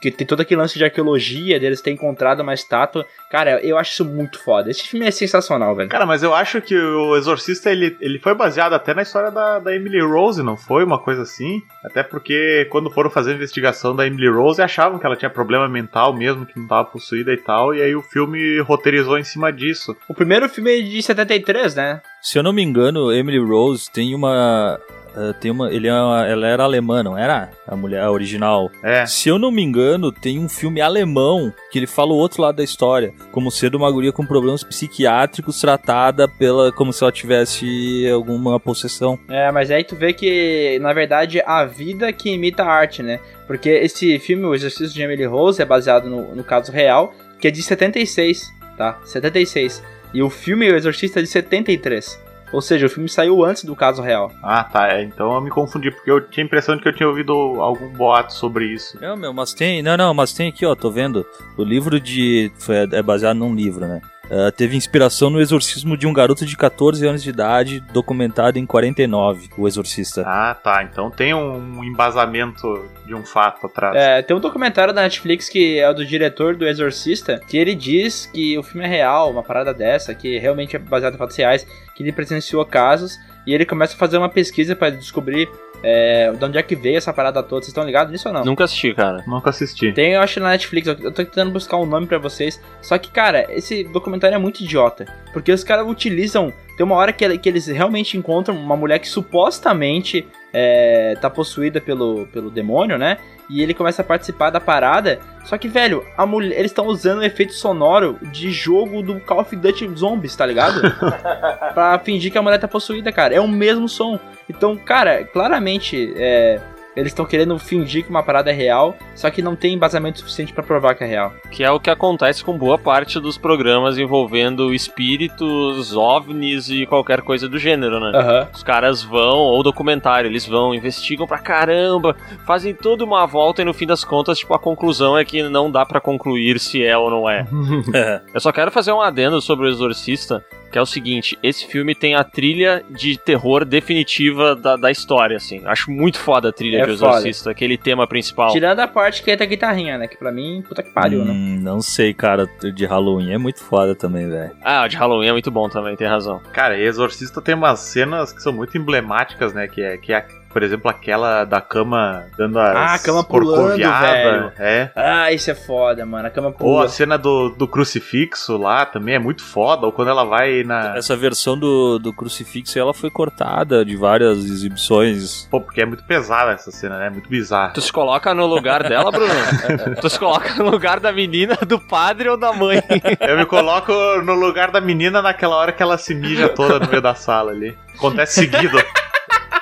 Que 0.00 0.10
tem 0.10 0.26
todo 0.26 0.40
aquele 0.40 0.60
lance 0.60 0.76
de 0.76 0.84
arqueologia, 0.84 1.60
deles 1.60 1.80
ter 1.80 1.92
encontrado 1.92 2.40
uma 2.40 2.54
estátua. 2.54 3.06
Cara, 3.30 3.60
eu 3.64 3.78
acho 3.78 3.92
isso 3.92 4.04
muito 4.04 4.42
foda. 4.42 4.70
Esse 4.70 4.88
filme 4.88 5.06
é 5.06 5.10
sensacional, 5.10 5.74
velho. 5.76 5.88
Cara, 5.88 6.06
mas 6.06 6.22
eu 6.22 6.34
acho 6.34 6.60
que 6.60 6.76
o 6.76 7.16
Exorcista 7.16 7.70
ele, 7.70 7.96
ele 8.00 8.18
foi 8.18 8.34
baseado 8.34 8.72
até 8.72 8.92
na 8.92 9.02
história 9.02 9.30
da, 9.30 9.58
da 9.58 9.74
Emily 9.74 10.00
Rose, 10.00 10.42
não 10.42 10.56
foi? 10.56 10.84
Uma 10.84 10.98
coisa 10.98 11.22
assim. 11.22 11.62
Até 11.84 12.02
porque 12.02 12.66
quando 12.70 12.90
foram 12.90 13.10
fazer 13.10 13.32
a 13.32 13.34
investigação 13.34 13.94
da 13.94 14.06
Emily 14.06 14.28
Rose, 14.28 14.60
achavam 14.60 14.98
que 14.98 15.06
ela 15.06 15.16
tinha 15.16 15.30
problema 15.30 15.68
mental 15.68 16.12
mesmo, 16.12 16.46
que 16.46 16.58
não 16.58 16.66
tava 16.66 16.84
possuída 16.86 17.32
e 17.32 17.36
tal. 17.36 17.74
E 17.74 17.80
aí 17.82 17.94
o 17.94 18.02
filme 18.02 18.60
roteirizou 18.60 19.18
em 19.18 19.24
cima 19.24 19.52
disso. 19.52 19.96
O 20.08 20.14
primeiro 20.14 20.48
filme 20.48 20.78
é 20.78 20.82
de 20.82 21.02
73, 21.02 21.74
né? 21.74 22.00
Se 22.20 22.38
eu 22.38 22.42
não 22.42 22.52
me 22.52 22.62
engano, 22.62 23.12
Emily 23.12 23.38
Rose 23.38 23.90
tem 23.90 24.14
uma. 24.14 24.80
Uh, 25.16 25.34
tem 25.40 25.50
uma, 25.50 25.70
ele 25.72 25.88
é 25.88 25.92
uma- 25.92 26.26
ela 26.26 26.46
era 26.46 26.64
alemã, 26.64 27.02
não 27.02 27.16
era? 27.16 27.50
A 27.66 27.76
mulher 27.76 28.02
a 28.02 28.10
original. 28.10 28.70
É. 28.82 29.04
Se 29.06 29.28
eu 29.28 29.38
não 29.38 29.50
me 29.50 29.62
engano, 29.62 30.10
tem 30.12 30.38
um 30.38 30.48
filme 30.48 30.80
alemão 30.80 31.52
que 31.70 31.78
ele 31.78 31.86
fala 31.86 32.12
o 32.12 32.16
outro 32.16 32.42
lado 32.42 32.56
da 32.56 32.64
história, 32.64 33.12
como 33.32 33.50
sendo 33.50 33.76
uma 33.76 33.90
guria 33.90 34.12
com 34.12 34.24
problemas 34.26 34.62
psiquiátricos 34.62 35.60
tratada 35.60 36.26
pela 36.28 36.72
como 36.72 36.92
se 36.92 37.02
ela 37.02 37.12
tivesse 37.12 38.08
alguma 38.12 38.58
possessão. 38.58 39.18
É, 39.28 39.50
mas 39.52 39.70
aí 39.70 39.84
tu 39.84 39.94
vê 39.96 40.12
que, 40.12 40.78
na 40.80 40.92
verdade, 40.92 41.40
a 41.44 41.64
vida 41.64 42.12
que 42.12 42.30
imita 42.30 42.62
a 42.64 42.72
arte, 42.72 43.02
né? 43.02 43.20
Porque 43.46 43.68
esse 43.68 44.18
filme, 44.18 44.44
O 44.44 44.54
Exercício 44.54 44.94
de 44.94 45.02
Emily 45.02 45.24
Rose, 45.24 45.60
é 45.60 45.64
baseado 45.64 46.08
no, 46.08 46.34
no 46.34 46.44
caso 46.44 46.70
real, 46.72 47.14
que 47.40 47.48
é 47.48 47.50
de 47.50 47.62
76, 47.62 48.52
tá? 48.76 48.98
76. 49.04 49.82
E 50.12 50.22
o 50.22 50.30
filme 50.30 50.70
O 50.70 50.74
Exorcista 50.76 51.20
é 51.20 51.22
de 51.22 51.28
73. 51.28 52.20
Ou 52.52 52.60
seja, 52.60 52.86
o 52.86 52.90
filme 52.90 53.08
saiu 53.08 53.44
antes 53.44 53.64
do 53.64 53.76
caso 53.76 54.02
real. 54.02 54.32
Ah, 54.42 54.64
tá. 54.64 54.88
é, 54.88 55.02
então 55.02 55.32
eu 55.34 55.40
me 55.40 55.50
confundi, 55.50 55.90
porque 55.90 56.10
eu 56.10 56.20
tinha 56.20 56.44
a 56.44 56.46
impressão 56.46 56.76
de 56.76 56.82
que 56.82 56.88
eu 56.88 56.94
tinha 56.94 57.08
ouvido 57.08 57.32
algum 57.32 57.88
boato 57.90 58.32
sobre 58.32 58.66
isso. 58.66 58.98
Não, 59.00 59.16
meu, 59.16 59.32
mas 59.32 59.52
tem. 59.52 59.82
Não, 59.82 59.96
não, 59.96 60.14
mas 60.14 60.32
tem 60.32 60.48
aqui, 60.48 60.64
ó, 60.64 60.74
tô 60.74 60.90
vendo. 60.90 61.26
O 61.56 61.62
livro 61.62 62.00
de. 62.00 62.50
Foi, 62.58 62.76
é 62.76 63.02
baseado 63.02 63.36
num 63.36 63.54
livro, 63.54 63.86
né? 63.86 64.00
Ah, 64.30 64.50
teve 64.50 64.76
inspiração 64.76 65.30
no 65.30 65.40
exorcismo 65.40 65.96
de 65.96 66.06
um 66.06 66.12
garoto 66.12 66.44
de 66.44 66.56
14 66.56 67.06
anos 67.06 67.22
de 67.22 67.30
idade, 67.30 67.80
documentado 67.92 68.58
em 68.58 68.66
49, 68.66 69.48
O 69.56 69.66
Exorcista. 69.66 70.22
Ah, 70.26 70.54
tá. 70.54 70.82
Então 70.82 71.10
tem 71.10 71.34
um 71.34 71.82
embasamento 71.84 72.88
de 73.06 73.14
um 73.14 73.24
fato 73.24 73.66
atrás. 73.66 73.96
É, 73.96 74.22
tem 74.22 74.36
um 74.36 74.40
documentário 74.40 74.92
da 74.92 75.02
Netflix 75.02 75.48
que 75.48 75.78
é 75.78 75.88
o 75.88 75.94
do 75.94 76.04
diretor 76.04 76.54
do 76.56 76.66
Exorcista, 76.66 77.40
que 77.48 77.56
ele 77.56 77.74
diz 77.74 78.26
que 78.26 78.56
o 78.58 78.62
filme 78.62 78.84
é 78.84 78.88
real, 78.88 79.30
uma 79.30 79.42
parada 79.42 79.72
dessa, 79.72 80.14
que 80.14 80.38
realmente 80.38 80.76
é 80.76 80.78
baseado 80.78 81.14
em 81.14 81.18
fatos 81.18 81.36
reais, 81.36 81.66
que 81.94 82.02
ele 82.02 82.12
presenciou 82.12 82.64
casos 82.64 83.18
e 83.46 83.54
ele 83.54 83.64
começa 83.64 83.94
a 83.94 83.98
fazer 83.98 84.18
uma 84.18 84.28
pesquisa 84.28 84.76
pra 84.76 84.90
descobrir 84.90 85.48
é, 85.82 86.32
de 86.32 86.44
onde 86.44 86.58
é 86.58 86.62
que 86.62 86.74
veio 86.74 86.96
essa 86.96 87.12
parada 87.12 87.42
toda. 87.42 87.62
Vocês 87.62 87.68
estão 87.68 87.84
ligados 87.84 88.12
nisso 88.12 88.28
ou 88.28 88.34
não? 88.34 88.44
Nunca 88.44 88.64
assisti, 88.64 88.94
cara. 88.94 89.24
Nunca 89.26 89.50
assisti. 89.50 89.92
Tem, 89.92 90.12
eu 90.12 90.20
acho, 90.20 90.40
na 90.40 90.50
Netflix. 90.50 90.88
Eu 90.88 90.96
tô 91.12 91.24
tentando 91.24 91.50
buscar 91.50 91.76
um 91.76 91.86
nome 91.86 92.06
pra 92.06 92.18
vocês. 92.18 92.60
Só 92.80 92.98
que, 92.98 93.10
cara, 93.10 93.46
esse 93.50 93.84
documentário 93.84 94.34
é 94.34 94.38
muito 94.38 94.62
idiota. 94.62 95.06
Porque 95.32 95.52
os 95.52 95.62
caras 95.62 95.86
utilizam. 95.86 96.52
Tem 96.76 96.84
uma 96.84 96.96
hora 96.96 97.12
que, 97.12 97.38
que 97.38 97.48
eles 97.48 97.66
realmente 97.66 98.16
encontram 98.16 98.56
uma 98.56 98.76
mulher 98.76 98.98
que 98.98 99.08
supostamente 99.08 100.26
é, 100.52 101.16
tá 101.20 101.28
possuída 101.28 101.80
pelo, 101.80 102.26
pelo 102.28 102.50
demônio, 102.50 102.96
né? 102.96 103.18
E 103.48 103.62
ele 103.62 103.72
começa 103.72 104.02
a 104.02 104.04
participar 104.04 104.50
da 104.50 104.60
parada. 104.60 105.18
Só 105.44 105.56
que, 105.56 105.68
velho, 105.68 106.04
a 106.16 106.26
mulher, 106.26 106.58
eles 106.58 106.70
estão 106.70 106.86
usando 106.86 107.20
o 107.20 107.24
efeito 107.24 107.54
sonoro 107.54 108.18
de 108.30 108.50
jogo 108.50 109.02
do 109.02 109.18
Call 109.20 109.40
of 109.40 109.56
Duty 109.56 109.90
Zombies, 109.96 110.36
tá 110.36 110.44
ligado? 110.44 110.82
pra 111.72 111.98
fingir 111.98 112.30
que 112.30 112.38
a 112.38 112.42
mulher 112.42 112.58
tá 112.58 112.68
possuída, 112.68 113.10
cara. 113.10 113.34
É 113.34 113.40
o 113.40 113.48
mesmo 113.48 113.88
som. 113.88 114.18
Então, 114.48 114.76
cara, 114.76 115.24
claramente, 115.24 116.12
é, 116.16 116.60
eles 116.98 117.12
estão 117.12 117.24
querendo 117.24 117.58
fingir 117.58 118.04
que 118.04 118.10
uma 118.10 118.22
parada 118.22 118.50
é 118.50 118.52
real, 118.52 118.96
só 119.14 119.30
que 119.30 119.40
não 119.40 119.54
tem 119.54 119.74
embasamento 119.74 120.18
suficiente 120.18 120.52
pra 120.52 120.62
provar 120.62 120.94
que 120.94 121.04
é 121.04 121.06
real. 121.06 121.32
Que 121.50 121.62
é 121.62 121.70
o 121.70 121.78
que 121.78 121.90
acontece 121.90 122.42
com 122.42 122.58
boa 122.58 122.76
parte 122.76 123.20
dos 123.20 123.38
programas 123.38 123.98
envolvendo 123.98 124.74
espíritos, 124.74 125.96
ovnis 125.96 126.68
e 126.68 126.86
qualquer 126.86 127.22
coisa 127.22 127.48
do 127.48 127.58
gênero, 127.58 128.00
né? 128.00 128.18
Aham. 128.18 128.48
Os 128.52 128.62
caras 128.62 129.02
vão, 129.02 129.38
ou 129.38 129.62
documentário, 129.62 130.28
eles 130.28 130.46
vão, 130.46 130.74
investigam 130.74 131.26
pra 131.26 131.38
caramba, 131.38 132.16
fazem 132.44 132.74
toda 132.74 133.04
uma 133.04 133.26
volta 133.26 133.62
e 133.62 133.64
no 133.64 133.74
fim 133.74 133.86
das 133.86 134.04
contas, 134.04 134.38
tipo, 134.38 134.52
a 134.54 134.58
conclusão 134.58 135.16
é 135.16 135.24
que 135.24 135.42
não 135.42 135.70
dá 135.70 135.86
pra 135.86 136.00
concluir 136.00 136.58
se 136.58 136.84
é 136.84 136.96
ou 136.98 137.10
não 137.10 137.30
é. 137.30 137.46
Eu 138.34 138.40
só 138.40 138.50
quero 138.50 138.70
fazer 138.70 138.92
um 138.92 139.00
adendo 139.00 139.40
sobre 139.40 139.66
o 139.66 139.68
Exorcista, 139.68 140.44
que 140.70 140.78
é 140.78 140.80
o 140.82 140.86
seguinte, 140.86 141.38
esse 141.42 141.66
filme 141.66 141.94
tem 141.94 142.14
a 142.14 142.22
trilha 142.24 142.84
de 142.90 143.16
terror 143.18 143.64
definitiva 143.64 144.54
da, 144.54 144.76
da 144.76 144.90
história, 144.90 145.36
assim. 145.36 145.62
Acho 145.64 145.90
muito 145.90 146.18
foda 146.18 146.50
a 146.50 146.52
trilha 146.52 146.82
É 146.82 146.86
de 146.86 146.92
O 146.92 146.98
foda. 146.98 147.12
Exorcista, 147.18 147.50
aquele 147.50 147.76
tema 147.76 148.06
principal. 148.06 148.52
Tirando 148.52 148.80
a 148.80 148.88
parte 148.88 149.22
que 149.22 149.30
entra 149.30 149.44
a 149.44 149.48
guitarrinha, 149.48 149.98
né? 149.98 150.06
Que 150.08 150.16
pra 150.16 150.30
mim, 150.30 150.62
puta 150.66 150.82
que 150.82 150.90
pariu, 150.90 151.24
né? 151.24 151.32
Hum, 151.32 151.58
não 151.62 151.80
sei, 151.80 152.12
cara, 152.12 152.48
de 152.74 152.84
Halloween 152.86 153.32
é 153.32 153.38
muito 153.38 153.62
foda 153.62 153.94
também, 153.94 154.28
velho. 154.28 154.52
Ah, 154.62 154.84
o 154.84 154.88
de 154.88 154.96
Halloween 154.96 155.28
é 155.28 155.32
muito 155.32 155.50
bom 155.50 155.68
também, 155.68 155.96
tem 155.96 156.06
razão. 156.06 156.40
Cara, 156.52 156.78
Exorcista 156.78 157.40
tem 157.40 157.54
umas 157.54 157.80
cenas 157.80 158.32
que 158.32 158.42
são 158.42 158.52
muito 158.52 158.76
emblemáticas, 158.76 159.52
né? 159.54 159.66
Que 159.68 159.82
é, 159.82 159.96
que 159.96 160.12
é 160.12 160.24
por 160.50 160.62
exemplo, 160.62 160.90
aquela 160.90 161.44
da 161.44 161.60
cama 161.60 162.24
dando 162.36 162.58
as 162.58 162.76
Ah, 162.76 162.94
a 162.94 162.98
cama 162.98 163.22
pulando, 163.24 163.76
velho. 163.76 164.52
É. 164.58 164.90
Ah, 164.96 165.32
isso 165.32 165.50
é 165.50 165.54
foda, 165.54 166.04
mano. 166.06 166.26
A 166.26 166.30
cama 166.30 166.48
Ou 166.48 166.52
pula. 166.54 166.84
a 166.84 166.88
cena 166.88 167.18
do, 167.18 167.50
do 167.50 167.68
crucifixo 167.68 168.56
lá 168.56 168.86
também 168.86 169.14
é 169.14 169.18
muito 169.18 169.42
foda. 169.42 169.86
Ou 169.86 169.92
quando 169.92 170.08
ela 170.08 170.24
vai 170.24 170.62
na. 170.64 170.96
Essa 170.96 171.16
versão 171.16 171.58
do, 171.58 171.98
do 171.98 172.12
crucifixo 172.12 172.78
ela 172.78 172.94
foi 172.94 173.10
cortada 173.10 173.84
de 173.84 173.96
várias 173.96 174.38
exibições. 174.38 175.46
Pô, 175.50 175.60
porque 175.60 175.82
é 175.82 175.86
muito 175.86 176.04
pesada 176.04 176.52
essa 176.52 176.70
cena, 176.70 176.98
né? 176.98 177.10
Muito 177.10 177.28
bizarra. 177.28 177.72
Tu 177.74 177.80
se 177.80 177.92
coloca 177.92 178.32
no 178.34 178.46
lugar 178.46 178.82
dela, 178.88 179.10
Bruno? 179.10 179.32
tu 180.00 180.08
se 180.08 180.18
coloca 180.18 180.54
no 180.62 180.70
lugar 180.70 181.00
da 181.00 181.12
menina, 181.12 181.56
do 181.66 181.78
padre 181.78 182.28
ou 182.28 182.36
da 182.36 182.52
mãe? 182.52 182.82
Eu 183.20 183.36
me 183.36 183.46
coloco 183.46 183.92
no 184.24 184.34
lugar 184.34 184.70
da 184.70 184.80
menina 184.80 185.20
naquela 185.20 185.56
hora 185.56 185.72
que 185.72 185.82
ela 185.82 185.98
se 185.98 186.14
mija 186.14 186.48
toda 186.48 186.78
no 186.78 186.88
meio 186.88 187.02
da 187.02 187.14
sala 187.14 187.50
ali. 187.52 187.76
Acontece 187.94 188.34
seguido. 188.40 188.78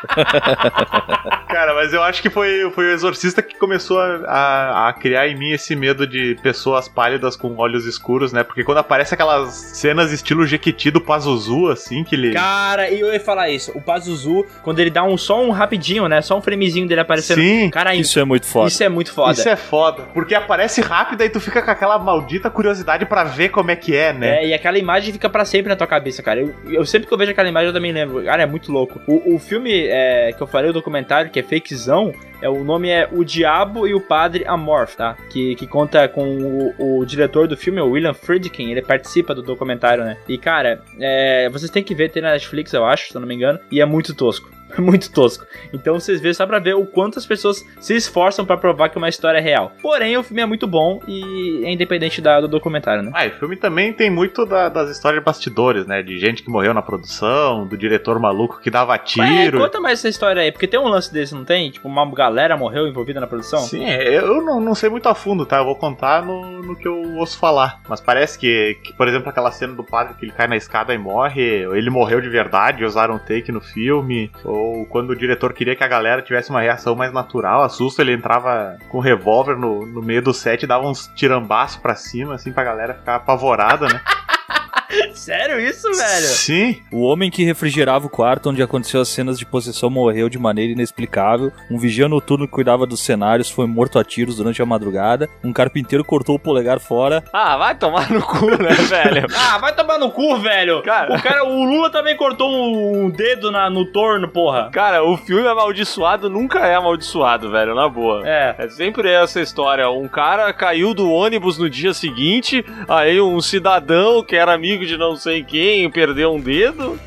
Cara, 1.49 1.75
mas 1.75 1.93
eu 1.93 2.03
acho 2.03 2.21
que 2.21 2.29
foi, 2.29 2.71
foi 2.75 2.87
o 2.87 2.91
exorcista 2.91 3.43
que 3.43 3.57
começou 3.57 3.99
a, 4.01 4.17
a, 4.27 4.89
a 4.89 4.93
criar 4.93 5.29
em 5.29 5.37
mim 5.37 5.53
esse 5.53 5.75
medo 5.77 6.07
de 6.07 6.37
pessoas 6.43 6.89
pálidas 6.89 7.37
com 7.37 7.57
olhos 7.57 7.87
escuros, 7.87 8.33
né? 8.33 8.43
Porque 8.43 8.65
quando 8.65 8.79
aparece 8.79 9.15
aquelas 9.15 9.55
cenas 9.55 10.13
estilo 10.13 10.47
Jequiti 10.47 10.91
do 10.91 11.01
Pazuzu, 11.01 11.69
assim, 11.69 12.05
que 12.05 12.15
ele. 12.15 12.33
Cara, 12.33 12.91
e 12.91 13.01
eu 13.01 13.13
ia 13.13 13.21
falar 13.21 13.49
isso. 13.49 13.73
O 13.75 13.81
Pazuzu, 13.81 14.45
quando 14.63 14.81
ele 14.81 14.91
dá 14.91 15.05
um 15.05 15.17
só 15.17 15.43
um 15.43 15.51
rapidinho, 15.51 16.09
né? 16.09 16.21
Só 16.21 16.37
um 16.37 16.43
framezinho 16.43 16.87
dele 16.87 17.01
aparecendo. 17.01 17.41
Sim, 17.41 17.71
Cara, 17.71 17.95
Isso 17.95 18.19
é 18.19 18.25
muito 18.25 18.47
foda. 18.47 18.69
isso 18.69 18.83
é 18.83 18.89
muito 18.89 19.13
foda. 19.13 19.33
Isso 19.33 19.49
é 19.49 19.57
foda. 19.57 20.03
Porque 20.13 20.35
aparece 20.35 20.81
rápido 20.81 21.23
e 21.23 21.29
tu 21.29 21.41
fica 21.41 21.63
com 21.63 21.71
aquela 21.71 21.99
maldita 21.99 22.51
curiosidade 22.51 23.07
pra 23.07 23.25
ver 23.25 23.51
como 23.51 23.71
é 23.71 23.77
que 23.77 23.95
é, 23.95 24.13
né? 24.13 24.43
É, 24.43 24.49
e 24.49 24.55
aquela 24.55 24.79
imagem 24.79 25.13
fica 25.13 25.29
pra 25.29 25.45
sempre 25.45 25.69
na 25.69 25.77
tua 25.77 25.87
cabeça, 25.87 26.23
cara. 26.23 26.41
Eu, 26.41 26.55
eu 26.69 26.85
sempre 26.87 27.07
que 27.07 27.15
eu 27.15 27.19
vejo 27.19 27.31
aquela 27.31 27.49
imagem 27.49 27.69
eu 27.69 27.73
também 27.75 27.93
lembro. 27.93 28.25
Cara, 28.25 28.43
é 28.43 28.47
muito 28.47 28.73
louco. 28.73 29.01
O, 29.07 29.35
o 29.35 29.39
filme 29.39 29.87
é, 29.97 30.33
que 30.33 30.43
eu 30.43 30.47
falei, 30.47 30.71
o 30.71 30.75
documentário, 30.75 31.31
que 31.31 31.41
é 31.41 31.43
fakezão, 31.43 32.13
é, 32.43 32.49
o 32.49 32.63
nome 32.63 32.91
é 32.91 33.09
O 33.11 33.25
Diabo 33.25 33.87
e 33.87 33.95
o 33.95 34.01
Padre 34.01 34.45
Amorph, 34.47 34.95
tá? 34.95 35.17
Que, 35.31 35.55
que 35.55 35.67
conta 35.67 36.07
com 36.09 36.73
o, 36.79 37.01
o 37.01 37.07
diretor 37.07 37.49
do 37.49 37.57
filme, 37.57 37.81
o 37.81 37.91
William 37.91 38.15
Friedkin, 38.15 38.71
ele 38.71 38.83
participa 38.83 39.35
do 39.35 39.43
documentário, 39.43 40.05
né? 40.05 40.19
E, 40.29 40.37
cara, 40.37 40.83
é, 41.01 41.49
vocês 41.49 41.71
têm 41.71 41.83
que 41.83 41.95
ver, 41.95 42.11
tem 42.11 42.23
na 42.23 42.33
Netflix, 42.33 42.73
eu 42.73 42.85
acho, 42.85 43.09
se 43.09 43.17
eu 43.17 43.21
não 43.21 43.29
me 43.29 43.35
engano, 43.35 43.59
e 43.71 43.81
é 43.81 43.87
muito 43.87 44.15
tosco. 44.15 44.56
Muito 44.79 45.11
tosco. 45.13 45.47
Então 45.73 45.95
vocês 45.99 46.21
vê 46.21 46.33
só 46.35 46.47
pra 46.47 46.59
ver 46.59 46.75
o 46.75 46.85
quanto 46.85 47.19
as 47.19 47.27
pessoas 47.27 47.65
se 47.81 47.95
esforçam 47.95 48.45
pra 48.45 48.57
provar 48.57 48.89
que 48.89 48.99
uma 48.99 49.09
história 49.09 49.39
é 49.39 49.41
real. 49.41 49.73
Porém, 49.81 50.17
o 50.17 50.23
filme 50.23 50.43
é 50.43 50.47
muito 50.47 50.67
bom 50.67 51.01
e 51.07 51.63
é 51.65 51.71
independente 51.71 52.21
da, 52.21 52.41
do 52.41 52.49
documentário, 52.49 53.03
né? 53.03 53.11
Ah, 53.15 53.27
e 53.27 53.29
o 53.31 53.33
filme 53.39 53.57
também 53.57 53.93
tem 53.93 54.11
muito 54.11 54.45
da- 54.45 54.69
das 54.69 54.91
histórias 54.91 55.21
de 55.21 55.25
bastidores, 55.25 55.87
né? 55.87 56.03
De 56.03 56.19
gente 56.19 56.43
que 56.43 56.51
morreu 56.51 56.75
na 56.75 56.83
produção, 56.83 57.67
do 57.67 57.77
diretor 57.77 58.19
maluco 58.19 58.61
que 58.61 58.71
dava 58.71 58.95
É, 58.95 58.99
tiro. 58.99 59.59
conta 59.61 59.81
mais 59.81 59.99
essa 60.01 60.09
história 60.09 60.43
aí, 60.43 60.51
porque 60.53 60.67
tem 60.67 60.79
um 60.81 60.89
lance 60.89 61.13
desse, 61.13 61.35
não 61.35 61.45
tem? 61.45 61.71
Tipo, 61.71 61.89
uma 61.89 62.05
galera 62.13 62.57
morreu 62.57 62.87
envolvida 62.87 63.21
na 63.21 63.27
produção? 63.27 63.61
Sim, 63.61 63.85
é, 63.85 64.19
eu 64.19 64.43
não, 64.43 64.61
não 64.61 64.75
sei 64.75 64.91
muito 64.91 65.09
a 65.09 65.15
fundo, 65.15 65.47
tá? 65.47 65.59
Eu 65.59 65.65
vou 65.65 65.77
contar 65.77 66.23
no, 66.25 66.61
no 66.63 66.77
que 66.77 66.87
eu 66.89 67.01
ouço 67.17 67.39
falar. 67.39 67.81
Mas 67.89 68.01
parece 68.01 68.39
que, 68.39 68.77
que, 68.83 68.93
por 68.95 69.07
exemplo, 69.09 69.29
aquela 69.29 69.51
cena 69.53 69.75
do 69.75 69.85
padre 69.85 70.15
que 70.15 70.25
ele 70.25 70.33
cai 70.33 70.47
na 70.49 70.57
escada 70.57 70.93
e 70.93 70.99
morre, 70.99 71.43
ele 71.43 71.89
morreu 71.91 72.21
de 72.21 72.29
verdade, 72.29 72.85
usaram 72.85 73.15
um 73.15 73.19
take 73.19 73.53
no 73.53 73.61
filme, 73.61 74.31
ou 74.45 74.56
quando 74.89 75.11
o 75.11 75.17
diretor 75.17 75.53
queria 75.53 75.77
que 75.77 75.85
a 75.85 75.89
galera 75.89 76.23
tivesse 76.23 76.51
uma 76.51 76.61
reação 76.61 76.95
mais 76.95 77.13
natural, 77.13 77.63
assusto, 77.63 78.01
ele 78.01 78.13
entrava 78.13 78.77
com 78.89 78.99
um 78.99 79.01
revólver 79.01 79.57
no, 79.57 79.87
no 79.87 80.03
meio 80.03 80.23
do 80.23 80.35
set 80.35 80.63
e 80.63 80.67
dava 80.67 80.87
uns 80.87 81.11
tirambaços 81.15 81.77
pra 81.77 81.95
cima, 81.95 82.35
assim, 82.35 82.53
pra 82.53 82.65
galera 82.65 82.95
ficar 82.95 83.17
apavorada, 83.17 83.87
né? 83.89 84.01
Sério 85.27 85.59
isso, 85.59 85.89
velho? 85.91 86.27
Sim. 86.29 86.81
O 86.93 87.03
homem 87.03 87.33
que 87.33 87.43
refrigerava 87.43 88.07
o 88.07 88.09
quarto 88.09 88.49
onde 88.49 88.63
aconteceu 88.63 89.01
as 89.01 89.09
cenas 89.09 89.37
de 89.37 89.45
possessão 89.45 89.91
morreu 89.91 90.29
de 90.29 90.39
maneira 90.39 90.71
inexplicável. 90.71 91.51
Um 91.69 91.77
vigia 91.79 92.07
noturno 92.07 92.47
que 92.47 92.53
cuidava 92.53 92.87
dos 92.87 93.01
cenários 93.01 93.51
foi 93.51 93.67
morto 93.67 93.99
a 93.99 94.05
tiros 94.05 94.37
durante 94.37 94.63
a 94.63 94.67
madrugada. 94.67 95.29
Um 95.43 95.53
carpinteiro 95.53 96.05
cortou 96.05 96.37
o 96.37 96.39
polegar 96.39 96.79
fora. 96.79 97.25
Ah, 97.33 97.57
vai 97.57 97.75
tomar 97.75 98.09
no 98.09 98.23
cu, 98.23 98.51
né, 98.51 98.71
velho? 98.89 99.27
Ah, 99.37 99.59
vai 99.59 99.75
tomar 99.75 99.99
no 99.99 100.13
cu, 100.13 100.37
velho. 100.37 100.81
Cara. 100.83 101.17
O 101.17 101.21
cara, 101.21 101.45
o 101.45 101.65
Lula 101.65 101.91
também 101.91 102.17
cortou 102.17 102.49
um, 102.49 103.07
um 103.07 103.11
dedo 103.11 103.51
na, 103.51 103.69
no 103.69 103.85
torno, 103.85 104.29
porra. 104.29 104.71
Cara, 104.71 105.03
o 105.03 105.17
filme 105.17 105.49
amaldiçoado 105.49 106.31
nunca 106.31 106.61
é 106.69 106.77
amaldiçoado, 106.77 107.51
velho, 107.51 107.75
na 107.75 107.89
boa. 107.89 108.23
É. 108.25 108.55
É 108.57 108.69
sempre 108.69 109.11
essa 109.11 109.41
história. 109.41 109.91
Um 109.91 110.07
cara 110.07 110.53
caiu 110.53 110.95
do 110.95 111.11
ônibus 111.11 111.59
no 111.59 111.69
dia 111.69 111.93
seguinte, 111.93 112.65
aí 112.89 113.21
um 113.21 113.41
cidadão 113.41 114.23
que 114.23 114.37
era 114.37 114.55
amigo 114.55 114.87
de 114.87 114.97
não 114.97 115.16
sei 115.17 115.43
quem 115.43 115.91
perdeu 115.91 116.35
um 116.35 116.41
dedo. 116.41 116.99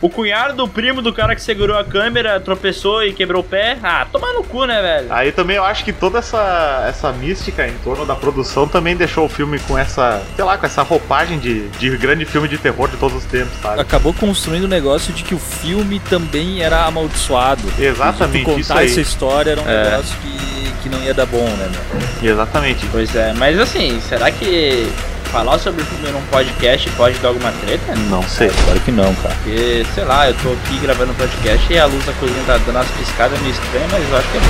O 0.00 0.10
cunhado 0.10 0.54
do 0.56 0.66
primo 0.66 1.00
do 1.00 1.12
cara 1.12 1.32
que 1.32 1.40
segurou 1.40 1.78
a 1.78 1.84
câmera 1.84 2.40
tropeçou 2.40 3.04
e 3.04 3.12
quebrou 3.12 3.40
o 3.40 3.44
pé. 3.44 3.78
Ah, 3.80 4.04
tomar 4.10 4.32
no 4.32 4.42
cu, 4.42 4.64
né, 4.64 4.82
velho? 4.82 5.06
Aí 5.12 5.30
também 5.30 5.54
eu 5.54 5.64
acho 5.64 5.84
que 5.84 5.92
toda 5.92 6.18
essa, 6.18 6.86
essa 6.88 7.12
mística 7.12 7.68
em 7.68 7.74
torno 7.84 8.04
da 8.04 8.16
produção 8.16 8.66
também 8.66 8.96
deixou 8.96 9.26
o 9.26 9.28
filme 9.28 9.60
com 9.60 9.78
essa, 9.78 10.20
sei 10.34 10.44
lá, 10.44 10.58
com 10.58 10.66
essa 10.66 10.82
roupagem 10.82 11.38
de, 11.38 11.68
de 11.68 11.96
grande 11.96 12.24
filme 12.24 12.48
de 12.48 12.58
terror 12.58 12.88
de 12.88 12.96
todos 12.96 13.18
os 13.18 13.24
tempos, 13.26 13.52
sabe? 13.62 13.80
Acabou 13.80 14.12
construindo 14.12 14.64
o 14.64 14.68
negócio 14.68 15.12
de 15.12 15.22
que 15.22 15.36
o 15.36 15.38
filme 15.38 16.00
também 16.10 16.60
era 16.62 16.84
amaldiçoado. 16.84 17.62
Exatamente, 17.78 18.58
isso 18.58 18.70
contar 18.70 18.80
aí. 18.80 18.86
essa 18.86 19.00
história 19.00 19.52
era 19.52 19.60
um 19.60 19.68
É. 19.70 19.84
negócio 19.84 20.16
que, 20.18 20.72
que 20.82 20.88
não 20.88 21.00
ia 21.04 21.14
dar 21.14 21.26
bom, 21.26 21.44
né, 21.48 21.70
meu? 21.70 22.32
Exatamente. 22.32 22.84
Pois 22.90 23.14
é, 23.14 23.32
mas 23.34 23.56
assim, 23.56 24.00
será 24.00 24.32
que 24.32 24.84
falar 25.32 25.58
sobre 25.58 25.80
o 25.82 25.84
filme 25.86 26.10
num 26.10 26.20
podcast 26.26 26.90
pode 26.90 27.18
dar 27.20 27.28
alguma 27.28 27.50
treta? 27.52 27.94
Não 28.10 28.22
sei. 28.22 28.50
Claro 28.50 28.80
que 28.80 28.92
não, 28.92 29.14
cara. 29.14 29.34
Porque, 29.42 29.84
sei 29.94 30.04
lá, 30.04 30.28
eu 30.28 30.34
tô 30.34 30.52
aqui 30.52 30.78
gravando 30.78 31.12
um 31.12 31.14
podcast 31.14 31.72
e 31.72 31.78
a 31.78 31.86
luz 31.86 32.04
da 32.04 32.12
cozinha 32.12 32.42
tá 32.46 32.58
dando 32.58 32.76
umas 32.76 32.90
piscadas 32.90 33.40
meio 33.40 33.52
estranhas, 33.52 33.90
mas 33.90 34.10
eu 34.10 34.16
acho 34.18 34.28
que 34.30 34.36
é. 34.36 34.40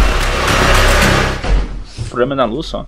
O 2.01 2.09
problema 2.09 2.35
é 2.35 2.37
na 2.37 2.45
luz 2.45 2.67
só. 2.67 2.85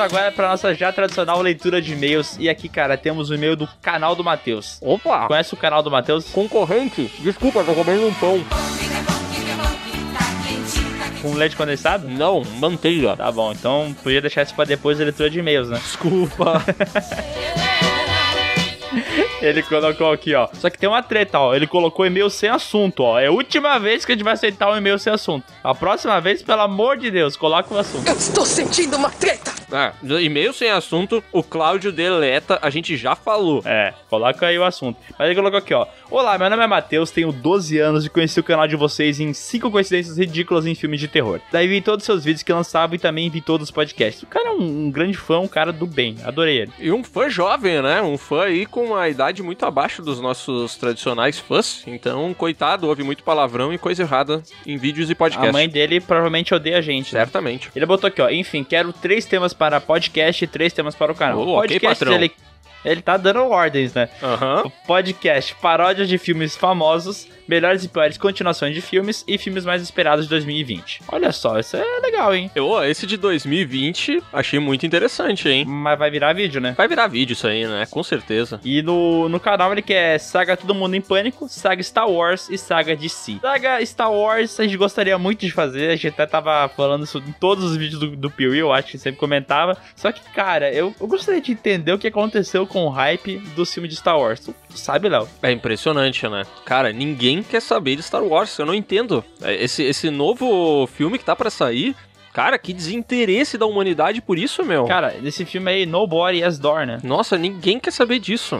Vamos 0.00 0.14
agora 0.14 0.32
para 0.32 0.48
nossa 0.48 0.74
já 0.74 0.90
tradicional 0.90 1.42
leitura 1.42 1.82
de 1.82 1.92
e-mails. 1.92 2.36
E 2.38 2.48
aqui, 2.48 2.68
cara, 2.68 2.96
temos 2.96 3.28
o 3.28 3.34
e-mail 3.34 3.54
do 3.54 3.68
canal 3.82 4.14
do 4.14 4.24
Matheus. 4.24 4.78
Opa! 4.80 5.26
Conhece 5.26 5.52
o 5.52 5.56
canal 5.56 5.82
do 5.82 5.90
Matheus? 5.90 6.30
Concorrente? 6.30 7.12
Desculpa, 7.18 7.62
tô 7.62 7.74
comendo 7.74 8.06
um 8.06 8.14
pão. 8.14 8.42
Com 11.20 11.34
leite 11.34 11.54
condensado? 11.54 12.08
Não, 12.08 12.42
manteiga. 12.58 13.14
Tá 13.14 13.30
bom, 13.30 13.52
então 13.52 13.94
podia 14.02 14.22
deixar 14.22 14.42
isso 14.42 14.54
pra 14.54 14.64
depois 14.64 14.96
da 14.96 15.04
leitura 15.04 15.28
de 15.28 15.38
e-mails, 15.38 15.68
né? 15.68 15.78
Desculpa. 15.78 16.64
Ele 19.42 19.62
colocou 19.62 20.12
aqui, 20.12 20.34
ó. 20.34 20.48
Só 20.54 20.70
que 20.70 20.78
tem 20.78 20.88
uma 20.88 21.02
treta, 21.02 21.38
ó. 21.38 21.54
Ele 21.54 21.66
colocou 21.66 22.06
e-mail 22.06 22.30
sem 22.30 22.48
assunto, 22.48 23.02
ó. 23.02 23.18
É 23.18 23.26
a 23.26 23.32
última 23.32 23.78
vez 23.78 24.04
que 24.04 24.12
a 24.12 24.14
gente 24.14 24.24
vai 24.24 24.32
aceitar 24.32 24.70
um 24.70 24.76
e-mail 24.76 24.98
sem 24.98 25.12
assunto. 25.12 25.44
A 25.62 25.74
próxima 25.74 26.18
vez, 26.20 26.42
pelo 26.42 26.62
amor 26.62 26.96
de 26.96 27.10
Deus, 27.10 27.36
coloca 27.36 27.74
o 27.74 27.78
assunto. 27.78 28.06
Eu 28.06 28.16
estou 28.16 28.46
sentindo 28.46 28.96
uma 28.96 29.10
treta! 29.10 29.59
Ah, 29.72 29.92
e-mail 30.20 30.52
sem 30.52 30.70
assunto, 30.70 31.22
o 31.32 31.42
Cláudio 31.42 31.92
deleta, 31.92 32.58
a 32.60 32.70
gente 32.70 32.96
já 32.96 33.14
falou. 33.14 33.62
É, 33.64 33.94
coloca 34.08 34.46
aí 34.46 34.58
o 34.58 34.64
assunto. 34.64 34.98
Mas 35.18 35.28
ele 35.28 35.36
colocou 35.36 35.58
aqui, 35.58 35.72
ó. 35.74 35.86
Olá, 36.10 36.36
meu 36.36 36.50
nome 36.50 36.62
é 36.62 36.66
Matheus, 36.66 37.10
tenho 37.10 37.30
12 37.30 37.78
anos 37.78 38.04
e 38.04 38.10
conheci 38.10 38.40
o 38.40 38.44
canal 38.44 38.66
de 38.66 38.76
vocês 38.76 39.20
em 39.20 39.32
5 39.32 39.70
coincidências 39.70 40.18
ridículas 40.18 40.66
em 40.66 40.74
filmes 40.74 40.98
de 40.98 41.06
terror. 41.06 41.40
Daí 41.52 41.68
vi 41.68 41.80
todos 41.80 42.02
os 42.02 42.06
seus 42.06 42.24
vídeos 42.24 42.42
que 42.42 42.52
lançava 42.52 42.96
e 42.96 42.98
também 42.98 43.30
vi 43.30 43.40
todos 43.40 43.68
os 43.68 43.70
podcasts. 43.70 44.22
O 44.22 44.26
cara 44.26 44.48
é 44.48 44.52
um, 44.52 44.86
um 44.86 44.90
grande 44.90 45.16
fã, 45.16 45.38
um 45.38 45.48
cara 45.48 45.72
do 45.72 45.86
bem. 45.86 46.16
Adorei 46.24 46.62
ele. 46.62 46.72
E 46.78 46.90
um 46.90 47.04
fã 47.04 47.28
jovem, 47.30 47.80
né? 47.80 48.02
Um 48.02 48.18
fã 48.18 48.44
aí 48.44 48.66
com 48.66 48.86
uma 48.86 49.08
idade 49.08 49.42
muito 49.42 49.64
abaixo 49.64 50.02
dos 50.02 50.20
nossos 50.20 50.76
tradicionais 50.76 51.38
fãs. 51.38 51.84
Então, 51.86 52.34
coitado, 52.34 52.88
ouve 52.88 53.02
muito 53.02 53.22
palavrão 53.22 53.72
e 53.72 53.78
coisa 53.78 54.02
errada 54.02 54.42
em 54.66 54.76
vídeos 54.76 55.10
e 55.10 55.14
podcasts. 55.14 55.48
A 55.48 55.52
mãe 55.52 55.68
dele 55.68 56.00
provavelmente 56.00 56.52
odeia 56.54 56.78
a 56.78 56.82
gente, 56.82 57.14
né? 57.14 57.20
Certamente. 57.20 57.70
Ele 57.74 57.86
botou 57.86 58.08
aqui, 58.08 58.20
ó. 58.20 58.28
Enfim, 58.28 58.64
quero 58.64 58.92
três 58.92 59.24
temas 59.24 59.54
para 59.60 59.78
podcast 59.78 60.42
e 60.42 60.46
três 60.46 60.72
temas 60.72 60.94
para 60.94 61.12
o 61.12 61.14
canal. 61.14 61.38
Oh, 61.38 61.56
podcast, 61.56 61.98
patrão. 61.98 62.14
ele, 62.14 62.32
ele 62.82 63.02
tá 63.02 63.18
dando 63.18 63.42
ordens, 63.42 63.92
né? 63.92 64.08
Aham. 64.22 64.72
Podcast, 64.86 65.54
paródias 65.56 66.08
de 66.08 66.16
filmes 66.16 66.56
famosos, 66.56 67.28
melhores 67.50 67.82
e 67.82 67.88
piores 67.88 68.16
continuações 68.16 68.72
de 68.72 68.80
filmes 68.80 69.24
e 69.26 69.36
filmes 69.36 69.64
mais 69.64 69.82
esperados 69.82 70.26
de 70.26 70.30
2020. 70.30 71.02
Olha 71.08 71.32
só, 71.32 71.58
isso 71.58 71.76
é 71.76 72.00
legal, 72.00 72.32
hein? 72.32 72.48
Eu, 72.54 72.68
ó, 72.68 72.84
esse 72.84 73.08
de 73.08 73.16
2020 73.16 74.22
achei 74.32 74.60
muito 74.60 74.86
interessante, 74.86 75.48
hein? 75.48 75.64
Mas 75.66 75.98
vai 75.98 76.12
virar 76.12 76.32
vídeo, 76.32 76.60
né? 76.60 76.74
Vai 76.76 76.86
virar 76.86 77.08
vídeo 77.08 77.32
isso 77.32 77.48
aí, 77.48 77.66
né? 77.66 77.86
Com 77.90 78.04
certeza. 78.04 78.60
E 78.64 78.82
no, 78.82 79.28
no 79.28 79.40
canal 79.40 79.72
ele 79.72 79.82
quer 79.82 80.18
Saga 80.20 80.56
Todo 80.56 80.72
Mundo 80.76 80.94
em 80.94 81.00
Pânico, 81.00 81.48
Saga 81.48 81.82
Star 81.82 82.08
Wars 82.08 82.48
e 82.48 82.56
Saga 82.56 82.94
DC. 82.94 83.38
Saga 83.40 83.84
Star 83.84 84.12
Wars 84.12 84.60
a 84.60 84.62
gente 84.62 84.76
gostaria 84.76 85.18
muito 85.18 85.40
de 85.40 85.50
fazer, 85.50 85.88
a 85.88 85.96
gente 85.96 86.08
até 86.08 86.26
tava 86.26 86.68
falando 86.68 87.02
isso 87.02 87.18
em 87.18 87.32
todos 87.32 87.64
os 87.64 87.76
vídeos 87.76 87.98
do, 87.98 88.14
do 88.14 88.30
Piuí, 88.30 88.58
eu 88.58 88.72
acho 88.72 88.92
que 88.92 88.98
sempre 88.98 89.18
comentava. 89.18 89.76
Só 89.96 90.12
que, 90.12 90.20
cara, 90.32 90.72
eu, 90.72 90.94
eu 91.00 91.06
gostaria 91.08 91.40
de 91.40 91.50
entender 91.50 91.92
o 91.92 91.98
que 91.98 92.06
aconteceu 92.06 92.64
com 92.64 92.84
o 92.84 92.90
hype 92.90 93.38
do 93.56 93.66
filme 93.66 93.88
de 93.88 93.96
Star 93.96 94.18
Wars. 94.18 94.38
Tu, 94.38 94.54
tu 94.68 94.78
sabe, 94.78 95.08
Léo? 95.08 95.28
É 95.42 95.50
impressionante, 95.50 96.28
né? 96.28 96.44
Cara, 96.64 96.92
ninguém 96.92 97.39
quer 97.42 97.60
saber 97.60 97.96
de 97.96 98.02
Star 98.02 98.22
Wars, 98.22 98.58
eu 98.58 98.66
não 98.66 98.74
entendo. 98.74 99.24
É, 99.42 99.54
Esse, 99.62 99.82
esse 99.82 100.10
novo 100.10 100.86
filme 100.86 101.18
que 101.18 101.24
tá 101.24 101.34
pra 101.36 101.50
sair, 101.50 101.94
cara, 102.32 102.58
que 102.58 102.72
desinteresse 102.72 103.56
da 103.58 103.66
humanidade 103.66 104.20
por 104.20 104.38
isso, 104.38 104.64
meu. 104.64 104.84
Cara, 104.84 105.14
nesse 105.20 105.44
filme 105.44 105.70
aí, 105.70 105.86
Nobody 105.86 106.42
as 106.42 106.58
Door, 106.58 106.86
né? 106.86 106.98
Nossa, 107.02 107.36
ninguém 107.38 107.78
quer 107.78 107.92
saber 107.92 108.18
disso. 108.18 108.58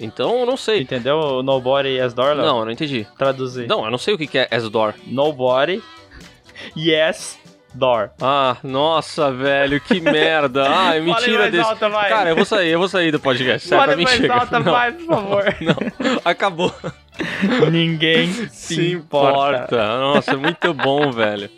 Então, 0.00 0.40
eu 0.40 0.46
não 0.46 0.56
sei. 0.56 0.80
Entendeu? 0.80 1.16
o 1.18 1.42
Nobody 1.42 2.00
as 2.00 2.12
Door, 2.14 2.34
Léo? 2.34 2.46
Não, 2.46 2.58
eu 2.60 2.64
não 2.64 2.72
entendi. 2.72 3.06
Traduzir. 3.16 3.68
Não, 3.68 3.84
eu 3.84 3.90
não 3.90 3.98
sei 3.98 4.14
o 4.14 4.18
que 4.18 4.26
que 4.26 4.38
é 4.38 4.48
Asdor. 4.50 4.94
Nobody, 5.06 5.82
yes, 6.76 7.38
door. 7.74 8.10
Ah, 8.20 8.56
nossa, 8.62 9.30
velho, 9.32 9.80
que 9.80 10.00
merda. 10.00 10.66
Ai, 10.68 11.00
mentira 11.00 11.38
mais 11.40 11.52
desse. 11.52 11.64
alta. 11.68 11.90
Cara, 11.90 12.30
eu 12.30 12.36
vou 12.36 12.44
sair, 12.44 12.70
eu 12.70 12.78
vou 12.78 12.88
sair 12.88 13.10
do 13.10 13.20
podcast. 13.20 13.68
Sério, 13.68 13.84
pra 13.84 13.96
mim 13.96 14.04
mais 14.04 14.16
chega. 14.16 14.34
alta, 14.34 14.60
não, 14.60 14.72
vai, 14.72 14.92
por 14.92 15.06
favor. 15.06 15.44
não, 15.60 16.20
acabou. 16.24 16.74
Ninguém 17.70 18.32
se, 18.50 18.92
importa. 18.92 19.98
Nossa, 19.98 20.36
muito 20.36 20.72
bom, 20.72 21.10
velho. 21.10 21.50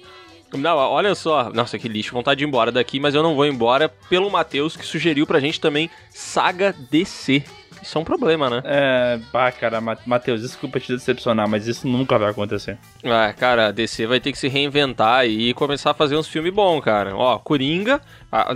Não, 0.52 0.76
olha 0.76 1.14
só. 1.14 1.50
Nossa, 1.50 1.78
que 1.78 1.88
lixo. 1.88 2.12
Vontade 2.12 2.38
de 2.38 2.44
ir 2.44 2.48
embora 2.48 2.70
daqui, 2.70 3.00
mas 3.00 3.14
eu 3.14 3.22
não 3.22 3.34
vou 3.34 3.46
embora 3.46 3.88
pelo 4.08 4.30
Matheus, 4.30 4.76
que 4.76 4.86
sugeriu 4.86 5.26
pra 5.26 5.40
gente 5.40 5.60
também 5.60 5.90
Saga 6.10 6.74
DC. 6.90 7.42
Isso 7.84 7.98
é 7.98 8.00
um 8.00 8.04
problema, 8.04 8.48
né? 8.48 8.62
É, 8.64 9.20
pá, 9.30 9.52
cara, 9.52 9.80
Ma- 9.80 9.96
Matheus, 10.06 10.40
desculpa 10.40 10.80
te 10.80 10.92
decepcionar, 10.92 11.46
mas 11.48 11.66
isso 11.68 11.86
nunca 11.86 12.18
vai 12.18 12.30
acontecer. 12.30 12.78
Ah, 13.04 13.32
cara, 13.32 13.68
a 13.68 13.70
DC 13.70 14.06
vai 14.06 14.18
ter 14.18 14.32
que 14.32 14.38
se 14.38 14.48
reinventar 14.48 15.26
e 15.26 15.52
começar 15.52 15.90
a 15.90 15.94
fazer 15.94 16.16
uns 16.16 16.26
filmes 16.26 16.52
bons, 16.52 16.80
cara. 16.80 17.14
Ó, 17.14 17.38
Coringa, 17.38 18.00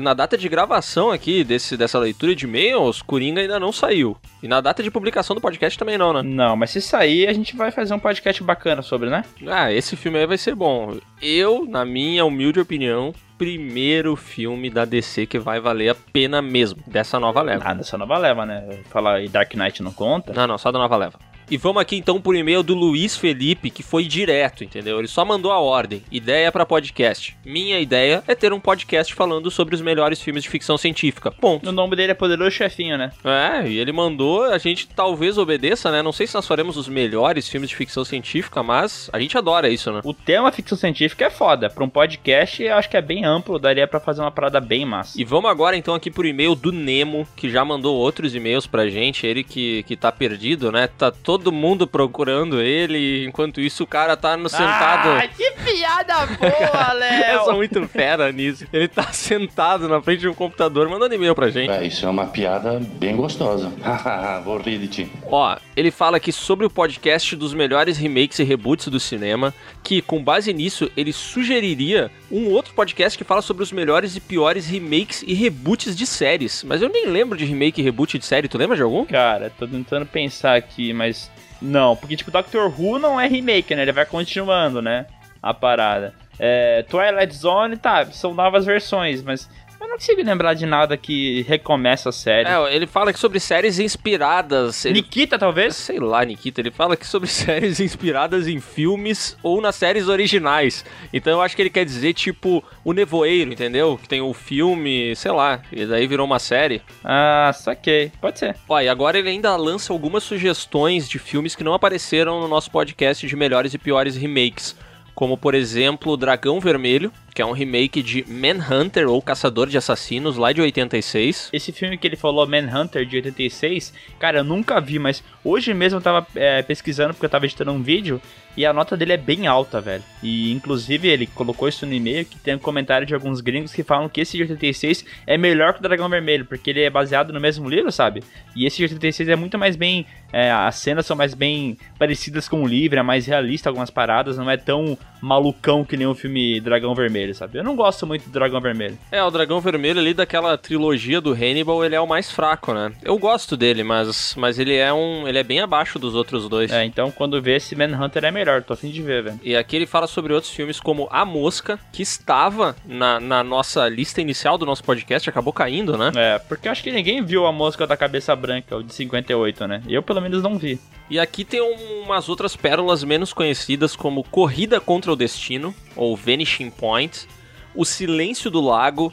na 0.00 0.14
data 0.14 0.36
de 0.38 0.48
gravação 0.48 1.10
aqui 1.10 1.44
desse, 1.44 1.76
dessa 1.76 1.98
leitura 1.98 2.34
de 2.34 2.46
e-mails, 2.46 3.02
Coringa 3.02 3.40
ainda 3.42 3.60
não 3.60 3.70
saiu. 3.72 4.16
E 4.42 4.48
na 4.48 4.60
data 4.60 4.82
de 4.82 4.90
publicação 4.90 5.34
do 5.36 5.42
podcast 5.42 5.78
também 5.78 5.98
não, 5.98 6.12
né? 6.12 6.22
Não, 6.22 6.56
mas 6.56 6.70
se 6.70 6.80
sair, 6.80 7.28
a 7.28 7.32
gente 7.32 7.54
vai 7.54 7.70
fazer 7.70 7.92
um 7.92 7.98
podcast 7.98 8.42
bacana 8.42 8.80
sobre, 8.80 9.10
né? 9.10 9.24
Ah, 9.46 9.70
esse 9.72 9.94
filme 9.94 10.18
aí 10.18 10.26
vai 10.26 10.38
ser 10.38 10.54
bom. 10.54 10.96
Eu, 11.20 11.66
na 11.68 11.84
minha 11.84 12.24
humilde 12.24 12.58
opinião, 12.60 13.12
primeiro 13.38 14.16
filme 14.16 14.68
da 14.68 14.84
DC 14.84 15.26
que 15.26 15.38
vai 15.38 15.60
valer 15.60 15.90
a 15.90 15.94
pena 15.94 16.42
mesmo, 16.42 16.82
dessa 16.86 17.20
nova 17.20 17.40
leva. 17.40 17.62
Ah, 17.64 17.74
dessa 17.74 17.96
nova 17.96 18.18
leva, 18.18 18.44
né? 18.44 18.80
Falar 18.90 19.22
e 19.22 19.28
Dark 19.28 19.54
Knight 19.54 19.82
não 19.82 19.92
conta. 19.92 20.32
Não, 20.32 20.46
não, 20.46 20.58
só 20.58 20.72
da 20.72 20.78
nova 20.78 20.96
leva. 20.96 21.18
E 21.50 21.56
vamos 21.56 21.80
aqui 21.80 21.96
então 21.96 22.20
por 22.20 22.36
e-mail 22.36 22.62
do 22.62 22.74
Luiz 22.74 23.16
Felipe, 23.16 23.70
que 23.70 23.82
foi 23.82 24.04
direto, 24.04 24.62
entendeu? 24.62 24.98
Ele 24.98 25.08
só 25.08 25.24
mandou 25.24 25.50
a 25.50 25.58
ordem. 25.58 26.02
Ideia 26.12 26.52
pra 26.52 26.66
podcast. 26.66 27.34
Minha 27.42 27.80
ideia 27.80 28.22
é 28.26 28.34
ter 28.34 28.52
um 28.52 28.60
podcast 28.60 29.14
falando 29.14 29.50
sobre 29.50 29.74
os 29.74 29.80
melhores 29.80 30.20
filmes 30.20 30.42
de 30.42 30.50
ficção 30.50 30.76
científica. 30.76 31.30
Ponto. 31.30 31.66
O 31.66 31.72
nome 31.72 31.96
dele 31.96 32.12
é 32.12 32.14
Poderoso 32.14 32.50
Chefinho, 32.50 32.98
né? 32.98 33.12
É, 33.24 33.66
e 33.66 33.78
ele 33.78 33.92
mandou, 33.92 34.44
a 34.44 34.58
gente 34.58 34.88
talvez 34.88 35.38
obedeça, 35.38 35.90
né? 35.90 36.02
Não 36.02 36.12
sei 36.12 36.26
se 36.26 36.34
nós 36.34 36.46
faremos 36.46 36.76
os 36.76 36.86
melhores 36.86 37.48
filmes 37.48 37.70
de 37.70 37.76
ficção 37.76 38.04
científica, 38.04 38.62
mas 38.62 39.08
a 39.10 39.18
gente 39.18 39.38
adora 39.38 39.70
isso, 39.70 39.90
né? 39.90 40.02
O 40.04 40.12
tema 40.12 40.52
ficção 40.52 40.76
científica 40.76 41.24
é 41.24 41.30
foda. 41.30 41.70
Pra 41.70 41.82
um 41.82 41.88
podcast, 41.88 42.62
eu 42.62 42.74
acho 42.76 42.90
que 42.90 42.96
é 42.98 43.02
bem 43.02 43.24
amplo, 43.24 43.58
daria 43.58 43.88
pra 43.88 44.00
fazer 44.00 44.20
uma 44.20 44.30
parada 44.30 44.60
bem 44.60 44.84
massa. 44.84 45.18
E 45.18 45.24
vamos 45.24 45.50
agora 45.50 45.78
então 45.78 45.94
aqui 45.94 46.10
pro 46.10 46.26
e-mail 46.26 46.54
do 46.54 46.72
Nemo, 46.72 47.26
que 47.34 47.48
já 47.48 47.64
mandou 47.64 47.96
outros 47.96 48.34
e-mails 48.34 48.66
pra 48.66 48.90
gente, 48.90 49.26
ele 49.26 49.42
que, 49.42 49.82
que 49.84 49.96
tá 49.96 50.12
perdido, 50.12 50.70
né? 50.70 50.86
Tá 50.88 51.10
todo 51.10 51.37
todo 51.38 51.52
mundo 51.52 51.86
procurando 51.86 52.60
ele, 52.60 53.24
enquanto 53.24 53.60
isso 53.60 53.84
o 53.84 53.86
cara 53.86 54.16
tá 54.16 54.36
no 54.36 54.48
sentado. 54.48 55.08
Ah, 55.10 55.28
que 55.28 55.50
piada 55.64 56.26
boa, 56.26 56.98
Eu 57.30 57.38
sou 57.38 57.46
Léo! 57.48 57.56
muito 57.56 57.88
fera 57.88 58.32
nisso. 58.32 58.66
Ele 58.72 58.88
tá 58.88 59.04
sentado 59.12 59.88
na 59.88 60.02
frente 60.02 60.20
de 60.20 60.28
um 60.28 60.34
computador 60.34 60.88
mandando 60.88 61.14
e-mail 61.14 61.34
pra 61.34 61.48
gente. 61.48 61.70
É, 61.70 61.86
isso 61.86 62.04
é 62.04 62.08
uma 62.08 62.26
piada 62.26 62.80
bem 62.98 63.16
gostosa. 63.16 63.72
Hahaha, 63.82 64.40
Vou 64.48 64.58
rir 64.58 64.78
de 64.78 64.88
ti. 64.88 65.12
Ó, 65.30 65.56
ele 65.76 65.90
fala 65.90 66.16
aqui 66.16 66.32
sobre 66.32 66.66
o 66.66 66.70
podcast 66.70 67.36
dos 67.36 67.54
melhores 67.54 67.96
remakes 67.96 68.38
e 68.40 68.44
reboots 68.44 68.88
do 68.88 68.98
cinema, 68.98 69.54
que 69.82 70.02
com 70.02 70.22
base 70.22 70.52
nisso 70.52 70.90
ele 70.96 71.12
sugeriria 71.12 72.10
um 72.30 72.50
outro 72.50 72.74
podcast 72.74 73.16
que 73.16 73.24
fala 73.24 73.42
sobre 73.42 73.62
os 73.62 73.72
melhores 73.72 74.16
e 74.16 74.20
piores 74.20 74.66
remakes 74.66 75.22
e 75.26 75.34
reboots 75.34 75.96
de 75.96 76.06
séries. 76.06 76.62
Mas 76.62 76.82
eu 76.82 76.88
nem 76.88 77.06
lembro 77.06 77.38
de 77.38 77.44
remake 77.44 77.80
e 77.80 77.84
reboot 77.84 78.18
de 78.18 78.24
série, 78.24 78.48
tu 78.48 78.58
lembra 78.58 78.76
de 78.76 78.82
algum? 78.82 79.04
Cara, 79.04 79.50
tô 79.58 79.66
tentando 79.66 80.06
pensar 80.06 80.56
aqui, 80.56 80.92
mas. 80.92 81.30
Não, 81.60 81.96
porque 81.96 82.16
tipo, 82.16 82.30
Doctor 82.30 82.72
Who 82.78 82.98
não 82.98 83.20
é 83.20 83.26
remake, 83.26 83.74
né? 83.74 83.82
Ele 83.82 83.92
vai 83.92 84.06
continuando, 84.06 84.80
né? 84.80 85.06
A 85.42 85.52
parada. 85.52 86.14
É, 86.38 86.84
Twilight 86.88 87.34
Zone, 87.34 87.76
tá, 87.76 88.06
são 88.06 88.32
novas 88.32 88.64
versões, 88.64 89.22
mas 89.22 89.48
não 89.88 89.96
consigo 89.96 90.22
lembrar 90.22 90.54
de 90.54 90.66
nada 90.66 90.96
que 90.96 91.42
recomeça 91.42 92.10
a 92.10 92.12
série. 92.12 92.48
É, 92.48 92.74
ele 92.74 92.86
fala 92.86 93.12
que 93.12 93.18
sobre 93.18 93.40
séries 93.40 93.78
inspiradas. 93.78 94.84
Ele... 94.84 94.94
Nikita, 95.00 95.38
talvez? 95.38 95.74
Sei 95.76 95.98
lá, 95.98 96.24
Nikita. 96.24 96.60
Ele 96.60 96.70
fala 96.70 96.96
que 96.96 97.06
sobre 97.06 97.28
séries 97.28 97.80
inspiradas 97.80 98.46
em 98.46 98.60
filmes 98.60 99.36
ou 99.42 99.60
nas 99.60 99.74
séries 99.76 100.08
originais. 100.08 100.84
Então 101.12 101.32
eu 101.32 101.42
acho 101.42 101.56
que 101.56 101.62
ele 101.62 101.70
quer 101.70 101.84
dizer, 101.84 102.12
tipo, 102.12 102.62
o 102.84 102.92
Nevoeiro, 102.92 103.52
entendeu? 103.52 103.98
Que 104.00 104.08
tem 104.08 104.20
o 104.20 104.34
filme, 104.34 105.14
sei 105.16 105.32
lá, 105.32 105.60
e 105.72 105.86
daí 105.86 106.06
virou 106.06 106.26
uma 106.26 106.38
série. 106.38 106.82
Ah, 107.02 107.50
saquei. 107.54 108.12
Pode 108.20 108.38
ser. 108.38 108.56
Ó, 108.68 108.80
e 108.80 108.88
agora 108.88 109.18
ele 109.18 109.30
ainda 109.30 109.56
lança 109.56 109.92
algumas 109.92 110.22
sugestões 110.22 111.08
de 111.08 111.18
filmes 111.18 111.56
que 111.56 111.64
não 111.64 111.74
apareceram 111.74 112.40
no 112.40 112.48
nosso 112.48 112.70
podcast 112.70 113.26
de 113.26 113.36
melhores 113.36 113.74
e 113.74 113.78
piores 113.78 114.16
remakes. 114.16 114.76
Como, 115.14 115.36
por 115.36 115.52
exemplo, 115.52 116.16
Dragão 116.16 116.60
Vermelho, 116.60 117.12
que 117.34 117.42
é 117.42 117.46
um 117.46 117.52
remake 117.52 118.02
de 118.02 118.24
Manhunter 118.28 119.08
ou 119.08 119.22
Caçador 119.22 119.68
de 119.68 119.78
Assassinos, 119.78 120.36
lá 120.36 120.52
de 120.52 120.60
86. 120.60 121.50
Esse 121.52 121.72
filme 121.72 121.96
que 121.96 122.06
ele 122.06 122.16
falou, 122.16 122.46
Manhunter, 122.46 123.06
de 123.06 123.16
86, 123.16 123.92
cara, 124.18 124.38
eu 124.38 124.44
nunca 124.44 124.80
vi, 124.80 124.98
mas 124.98 125.22
hoje 125.44 125.72
mesmo 125.72 125.98
eu 125.98 126.02
tava 126.02 126.26
é, 126.34 126.62
pesquisando 126.62 127.14
porque 127.14 127.26
eu 127.26 127.30
tava 127.30 127.46
editando 127.46 127.72
um 127.72 127.82
vídeo 127.82 128.20
e 128.58 128.66
a 128.66 128.72
nota 128.72 128.96
dele 128.96 129.12
é 129.12 129.16
bem 129.16 129.46
alta, 129.46 129.80
velho. 129.80 130.02
E 130.20 130.50
inclusive 130.50 131.06
ele 131.06 131.28
colocou 131.28 131.68
isso 131.68 131.86
no 131.86 131.92
e-mail 131.92 132.24
que 132.24 132.40
tem 132.40 132.56
um 132.56 132.58
comentário 132.58 133.06
de 133.06 133.14
alguns 133.14 133.40
gringos 133.40 133.72
que 133.72 133.84
falam 133.84 134.08
que 134.08 134.20
esse 134.20 134.36
de 134.36 134.42
86 134.42 135.04
é 135.28 135.38
melhor 135.38 135.74
que 135.74 135.78
o 135.78 135.82
Dragão 135.82 136.08
Vermelho, 136.08 136.44
porque 136.44 136.70
ele 136.70 136.82
é 136.82 136.90
baseado 136.90 137.32
no 137.32 137.40
mesmo 137.40 137.68
livro, 137.68 137.92
sabe? 137.92 138.20
E 138.56 138.66
esse 138.66 138.78
de 138.78 138.82
86 138.82 139.28
é 139.28 139.36
muito 139.36 139.56
mais 139.56 139.76
bem. 139.76 140.04
é, 140.32 140.50
as 140.50 140.74
cenas 140.74 141.06
são 141.06 141.16
mais 141.16 141.34
bem 141.34 141.78
parecidas 142.00 142.48
com 142.48 142.64
o 142.64 142.66
livro, 142.66 142.98
é 142.98 143.02
mais 143.02 143.26
realista 143.26 143.70
algumas 143.70 143.90
paradas, 143.90 144.36
não 144.36 144.50
é 144.50 144.56
tão 144.56 144.98
malucão 145.22 145.84
que 145.84 145.96
nem 145.96 146.08
o 146.08 146.14
filme 146.14 146.60
Dragão 146.60 146.96
Vermelho, 146.96 147.27
sabe? 147.34 147.58
Eu 147.58 147.64
não 147.64 147.76
gosto 147.76 148.06
muito 148.06 148.24
do 148.24 148.30
Dragão 148.30 148.60
Vermelho. 148.60 148.98
É, 149.10 149.22
o 149.22 149.30
Dragão 149.30 149.60
Vermelho 149.60 150.00
ali 150.00 150.14
daquela 150.14 150.56
trilogia 150.58 151.20
do 151.20 151.32
Hannibal, 151.32 151.84
ele 151.84 151.94
é 151.94 152.00
o 152.00 152.06
mais 152.06 152.30
fraco, 152.30 152.72
né? 152.72 152.92
Eu 153.02 153.18
gosto 153.18 153.56
dele, 153.56 153.82
mas, 153.82 154.34
mas 154.36 154.58
ele 154.58 154.74
é 154.76 154.92
um. 154.92 155.26
ele 155.28 155.38
é 155.38 155.42
bem 155.42 155.60
abaixo 155.60 155.98
dos 155.98 156.14
outros 156.14 156.48
dois. 156.48 156.70
É, 156.72 156.84
então 156.84 157.10
quando 157.10 157.40
vê 157.40 157.56
esse 157.56 157.74
Manhunter 157.76 158.24
é 158.24 158.30
melhor, 158.30 158.62
tô 158.62 158.72
afim 158.72 158.90
de 158.90 159.02
ver, 159.02 159.22
velho. 159.22 159.40
E 159.42 159.56
aqui 159.56 159.76
ele 159.76 159.86
fala 159.86 160.06
sobre 160.06 160.32
outros 160.32 160.52
filmes 160.52 160.80
como 160.80 161.08
A 161.10 161.24
Mosca, 161.24 161.78
que 161.92 162.02
estava 162.02 162.76
na, 162.84 163.18
na 163.20 163.42
nossa 163.44 163.88
lista 163.88 164.20
inicial 164.20 164.56
do 164.58 164.66
nosso 164.66 164.84
podcast, 164.84 165.28
acabou 165.28 165.52
caindo, 165.52 165.96
né? 165.96 166.10
É, 166.16 166.38
porque 166.38 166.68
eu 166.68 166.72
acho 166.72 166.82
que 166.82 166.90
ninguém 166.92 167.22
viu 167.24 167.46
a 167.46 167.52
mosca 167.52 167.86
da 167.86 167.96
cabeça 167.96 168.34
branca, 168.36 168.76
o 168.76 168.82
de 168.82 168.92
58, 168.94 169.66
né? 169.66 169.82
Eu 169.88 170.02
pelo 170.02 170.20
menos 170.20 170.42
não 170.42 170.58
vi. 170.58 170.78
E 171.10 171.18
aqui 171.18 171.44
tem 171.44 171.60
um- 171.62 172.02
umas 172.04 172.28
outras 172.28 172.54
pérolas 172.56 173.02
menos 173.02 173.32
conhecidas, 173.32 173.96
como 173.96 174.22
Corrida 174.24 174.80
contra 174.80 175.12
o 175.12 175.16
Destino, 175.16 175.74
ou 175.98 176.16
Vanishing 176.16 176.70
Point, 176.70 177.26
O 177.74 177.84
Silêncio 177.84 178.50
do 178.50 178.60
Lago, 178.60 179.12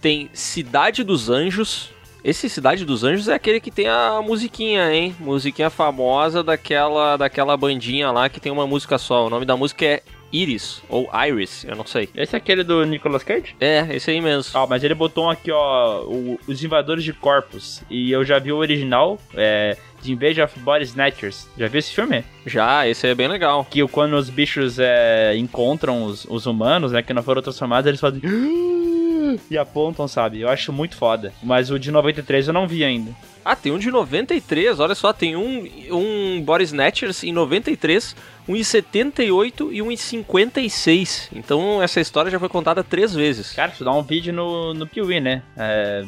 tem 0.00 0.30
Cidade 0.32 1.04
dos 1.04 1.28
Anjos. 1.28 1.90
Esse 2.24 2.48
Cidade 2.48 2.84
dos 2.84 3.04
Anjos 3.04 3.28
é 3.28 3.34
aquele 3.34 3.60
que 3.60 3.70
tem 3.70 3.88
a 3.88 4.20
musiquinha, 4.22 4.92
hein? 4.92 5.14
Musiquinha 5.20 5.68
famosa 5.70 6.42
daquela, 6.42 7.16
daquela 7.16 7.56
bandinha 7.56 8.10
lá 8.10 8.28
que 8.28 8.40
tem 8.40 8.50
uma 8.52 8.66
música 8.66 8.96
só. 8.98 9.26
O 9.26 9.30
nome 9.30 9.44
da 9.44 9.56
música 9.56 9.84
é 9.84 10.02
Iris, 10.32 10.82
ou 10.88 11.10
Iris, 11.26 11.64
eu 11.64 11.74
não 11.74 11.84
sei. 11.86 12.08
Esse 12.14 12.36
é 12.36 12.38
aquele 12.38 12.62
do 12.62 12.84
Nicolas 12.84 13.22
Cage? 13.24 13.56
É, 13.58 13.86
esse 13.90 14.10
aí 14.10 14.20
mesmo. 14.20 14.52
Ah, 14.58 14.66
mas 14.66 14.84
ele 14.84 14.94
botou 14.94 15.24
um 15.26 15.30
aqui, 15.30 15.50
ó, 15.50 16.02
o- 16.04 16.38
Os 16.46 16.62
Invadores 16.62 17.02
de 17.04 17.12
Corpos. 17.12 17.82
E 17.90 18.10
eu 18.12 18.24
já 18.24 18.38
vi 18.38 18.52
o 18.52 18.56
original, 18.58 19.18
é, 19.34 19.76
de 20.02 20.12
Invasion 20.12 20.44
of 20.44 20.58
Body 20.60 20.84
Snatchers. 20.84 21.48
Já 21.56 21.68
viu 21.68 21.78
esse 21.78 21.92
filme? 21.92 22.24
Já, 22.46 22.86
esse 22.88 23.06
é 23.06 23.14
bem 23.14 23.28
legal. 23.28 23.66
Que 23.68 23.86
quando 23.88 24.14
os 24.14 24.30
bichos 24.30 24.78
é, 24.78 25.36
encontram 25.36 26.04
os, 26.04 26.24
os 26.24 26.46
humanos, 26.46 26.92
né, 26.92 27.02
que 27.02 27.12
não 27.12 27.22
foram 27.22 27.42
transformados, 27.42 27.86
eles 27.86 28.00
fazem... 28.00 28.20
E 29.48 29.56
apontam, 29.56 30.08
sabe? 30.08 30.40
Eu 30.40 30.48
acho 30.48 30.72
muito 30.72 30.96
foda. 30.96 31.32
Mas 31.40 31.70
o 31.70 31.78
de 31.78 31.92
93 31.92 32.48
eu 32.48 32.52
não 32.52 32.66
vi 32.66 32.82
ainda. 32.82 33.14
Ah, 33.44 33.56
tem 33.56 33.72
um 33.72 33.78
de 33.78 33.90
93, 33.90 34.80
olha 34.80 34.94
só, 34.94 35.12
tem 35.12 35.34
um, 35.36 35.66
um 35.90 36.42
Body 36.42 36.64
Snatchers 36.64 37.24
em 37.24 37.32
93, 37.32 38.14
um 38.46 38.54
em 38.54 38.62
78 38.62 39.72
e 39.72 39.80
um 39.80 39.90
em 39.90 39.96
56. 39.96 41.30
Então 41.32 41.82
essa 41.82 42.00
história 42.00 42.30
já 42.30 42.38
foi 42.38 42.48
contada 42.48 42.84
três 42.84 43.14
vezes. 43.14 43.52
Cara, 43.52 43.72
isso 43.72 43.84
dá 43.84 43.92
um 43.92 44.02
vídeo 44.02 44.32
no, 44.32 44.74
no 44.74 44.86
Piuí, 44.86 45.20
né? 45.20 45.42
É, 45.56 46.04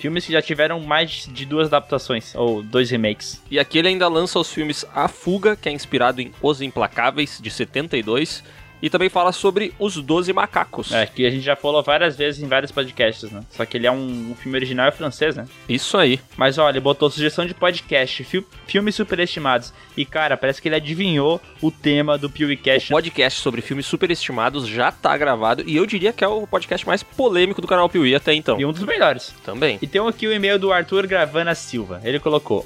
filmes 0.00 0.24
que 0.24 0.32
já 0.32 0.40
tiveram 0.40 0.80
mais 0.80 1.28
de 1.30 1.44
duas 1.44 1.68
adaptações, 1.68 2.34
ou 2.34 2.62
dois 2.62 2.90
remakes. 2.90 3.42
E 3.50 3.58
aqui 3.58 3.78
ele 3.78 3.88
ainda 3.88 4.08
lança 4.08 4.38
os 4.38 4.52
filmes 4.52 4.84
A 4.94 5.06
Fuga, 5.08 5.54
que 5.54 5.68
é 5.68 5.72
inspirado 5.72 6.20
em 6.20 6.32
Os 6.40 6.62
Implacáveis, 6.62 7.38
de 7.40 7.50
72, 7.50 8.42
e 8.82 8.88
também 8.90 9.08
fala 9.08 9.32
sobre 9.32 9.72
Os 9.78 9.96
Doze 9.96 10.32
Macacos. 10.32 10.92
É, 10.92 11.06
que 11.06 11.26
a 11.26 11.30
gente 11.30 11.42
já 11.42 11.56
falou 11.56 11.82
várias 11.82 12.16
vezes 12.16 12.42
em 12.42 12.46
vários 12.48 12.72
podcasts, 12.72 13.30
né? 13.30 13.42
Só 13.50 13.64
que 13.64 13.76
ele 13.76 13.86
é 13.86 13.90
um, 13.92 14.30
um 14.30 14.34
filme 14.34 14.56
original 14.56 14.86
é 14.88 14.90
francês, 14.92 15.36
né? 15.36 15.46
Isso 15.68 15.96
aí. 15.96 16.20
Mas 16.36 16.58
olha, 16.58 16.72
ele 16.72 16.80
botou 16.80 17.10
sugestão 17.10 17.44
de 17.46 17.54
podcast, 17.54 18.24
fil- 18.24 18.44
filmes 18.66 18.94
superestimados. 18.94 19.72
E 19.96 20.04
cara, 20.04 20.36
parece 20.36 20.60
que 20.62 20.68
ele 20.68 20.76
adivinhou 20.76 21.40
o 21.60 21.70
tema 21.70 22.16
do 22.16 22.26
O 22.28 22.30
PewCast. 22.30 22.88
podcast 22.90 23.40
sobre 23.40 23.60
filmes 23.60 23.86
superestimados 23.86 24.66
já 24.66 24.90
tá 24.92 25.16
gravado, 25.16 25.62
e 25.66 25.76
eu 25.76 25.84
diria 25.86 26.12
que 26.12 26.24
é 26.24 26.28
o 26.28 26.46
podcast 26.46 26.86
mais 26.86 27.02
polêmico 27.02 27.60
do 27.60 27.66
canal 27.68 27.88
Piuí 27.88 28.14
até 28.14 28.32
então. 28.32 28.60
E 28.60 28.64
um 28.64 28.72
dos 28.72 28.82
melhores. 28.84 29.34
Também. 29.44 29.78
E 29.82 29.86
tem 29.86 30.00
aqui 30.06 30.26
o 30.26 30.32
e-mail 30.32 30.58
do 30.58 30.72
Arthur 30.72 31.06
Gravana 31.06 31.54
Silva. 31.54 32.00
Ele 32.04 32.18
colocou. 32.18 32.64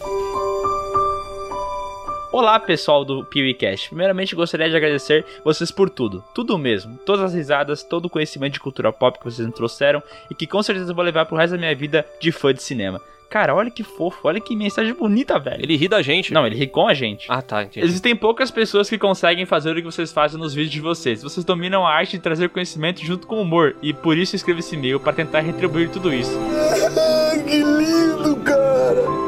Olá, 2.35 2.59
pessoal 2.59 3.05
do 3.05 3.25
PewCast. 3.25 3.91
Primeiramente, 3.91 4.35
gostaria 4.35 4.69
de 4.69 4.75
agradecer 4.75 5.25
vocês 5.45 5.71
por 5.71 5.89
tudo. 5.89 6.25
Tudo 6.35 6.59
mesmo. 6.59 6.99
Todas 7.07 7.27
as 7.27 7.33
risadas, 7.33 7.85
todo 7.85 8.07
o 8.07 8.11
conhecimento 8.11 8.55
de 8.55 8.59
cultura 8.59 8.93
pop 8.93 9.17
que 9.17 9.25
vocês 9.25 9.47
me 9.47 9.53
trouxeram 9.53 10.03
e 10.29 10.35
que 10.35 10.45
com 10.45 10.61
certeza 10.61 10.91
eu 10.91 10.97
vou 10.97 11.05
levar 11.05 11.27
pro 11.27 11.37
resto 11.37 11.53
da 11.53 11.59
minha 11.59 11.73
vida 11.77 12.05
de 12.21 12.33
fã 12.33 12.53
de 12.53 12.61
cinema. 12.61 13.01
Cara, 13.31 13.55
olha 13.55 13.71
que 13.71 13.85
fofo, 13.85 14.27
olha 14.27 14.41
que 14.41 14.57
mensagem 14.57 14.93
bonita, 14.95 15.39
velho. 15.39 15.63
Ele 15.63 15.77
ri 15.77 15.87
da 15.87 16.03
gente. 16.03 16.33
Não, 16.33 16.45
ele 16.45 16.57
ri 16.57 16.67
com 16.67 16.89
a 16.89 16.93
gente. 16.93 17.27
Ah, 17.29 17.41
tá, 17.41 17.63
entendi. 17.63 17.87
Existem 17.87 18.17
poucas 18.17 18.51
pessoas 18.51 18.91
que 18.91 18.99
conseguem 18.99 19.47
fazer 19.47 19.71
o 19.71 19.77
que 19.77 19.83
vocês 19.83 20.11
fazem 20.11 20.37
nos 20.37 20.53
vídeos 20.53 20.73
de 20.73 20.81
vocês. 20.81 21.23
Vocês 21.23 21.47
dominam 21.47 21.87
a 21.87 21.95
arte 21.95 22.17
de 22.17 22.19
trazer 22.19 22.49
conhecimento 22.49 23.01
junto 23.07 23.29
com 23.29 23.37
o 23.37 23.43
humor. 23.43 23.77
E 23.81 23.95
por 23.95 24.19
isso 24.19 24.35
escrevo 24.35 24.59
esse 24.59 24.75
e-mail 24.75 24.99
para 24.99 25.13
tentar 25.13 25.39
retribuir 25.39 25.89
tudo 25.89 26.13
isso. 26.13 26.37
que 27.47 27.59
lindo, 27.59 28.35
cara! 28.43 29.24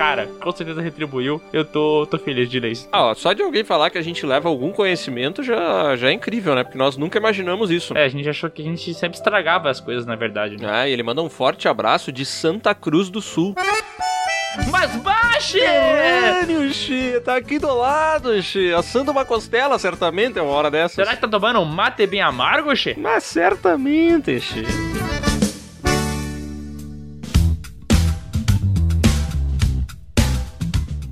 Cara, 0.00 0.30
com 0.40 0.50
certeza 0.50 0.80
retribuiu. 0.80 1.42
Eu 1.52 1.62
tô, 1.62 2.06
tô 2.10 2.16
feliz 2.16 2.48
de 2.48 2.58
ler 2.58 2.72
isso. 2.72 2.88
Ah, 2.90 3.08
ó, 3.08 3.14
só 3.14 3.34
de 3.34 3.42
alguém 3.42 3.62
falar 3.62 3.90
que 3.90 3.98
a 3.98 4.02
gente 4.02 4.24
leva 4.24 4.48
algum 4.48 4.72
conhecimento 4.72 5.42
já, 5.42 5.94
já 5.94 6.08
é 6.08 6.12
incrível, 6.12 6.54
né? 6.54 6.64
Porque 6.64 6.78
nós 6.78 6.96
nunca 6.96 7.18
imaginamos 7.18 7.70
isso. 7.70 7.94
É, 7.94 8.06
a 8.06 8.08
gente 8.08 8.26
achou 8.26 8.48
que 8.48 8.62
a 8.62 8.64
gente 8.64 8.94
sempre 8.94 9.18
estragava 9.18 9.68
as 9.68 9.78
coisas, 9.78 10.06
na 10.06 10.16
verdade. 10.16 10.56
Né? 10.56 10.66
Ah, 10.66 10.88
e 10.88 10.92
ele 10.92 11.02
manda 11.02 11.20
um 11.20 11.28
forte 11.28 11.68
abraço 11.68 12.10
de 12.10 12.24
Santa 12.24 12.74
Cruz 12.74 13.10
do 13.10 13.20
Sul. 13.20 13.54
Mas 14.72 14.96
baixe! 14.96 15.60
Caralho, 15.60 16.72
Xi, 16.72 17.20
tá 17.22 17.36
aqui 17.36 17.58
do 17.58 17.76
lado, 17.76 18.42
Xi. 18.42 18.72
Assando 18.72 19.10
uma 19.10 19.26
costela, 19.26 19.78
certamente, 19.78 20.38
é 20.38 20.42
uma 20.42 20.52
hora 20.52 20.70
dessa. 20.70 20.94
Será 20.94 21.14
que 21.14 21.20
tá 21.20 21.28
tomando 21.28 21.60
um 21.60 21.66
mate 21.66 22.06
bem 22.06 22.22
amargo, 22.22 22.74
Xê? 22.74 22.96
Mas 22.98 23.24
certamente, 23.24 24.40
Xi. 24.40 24.64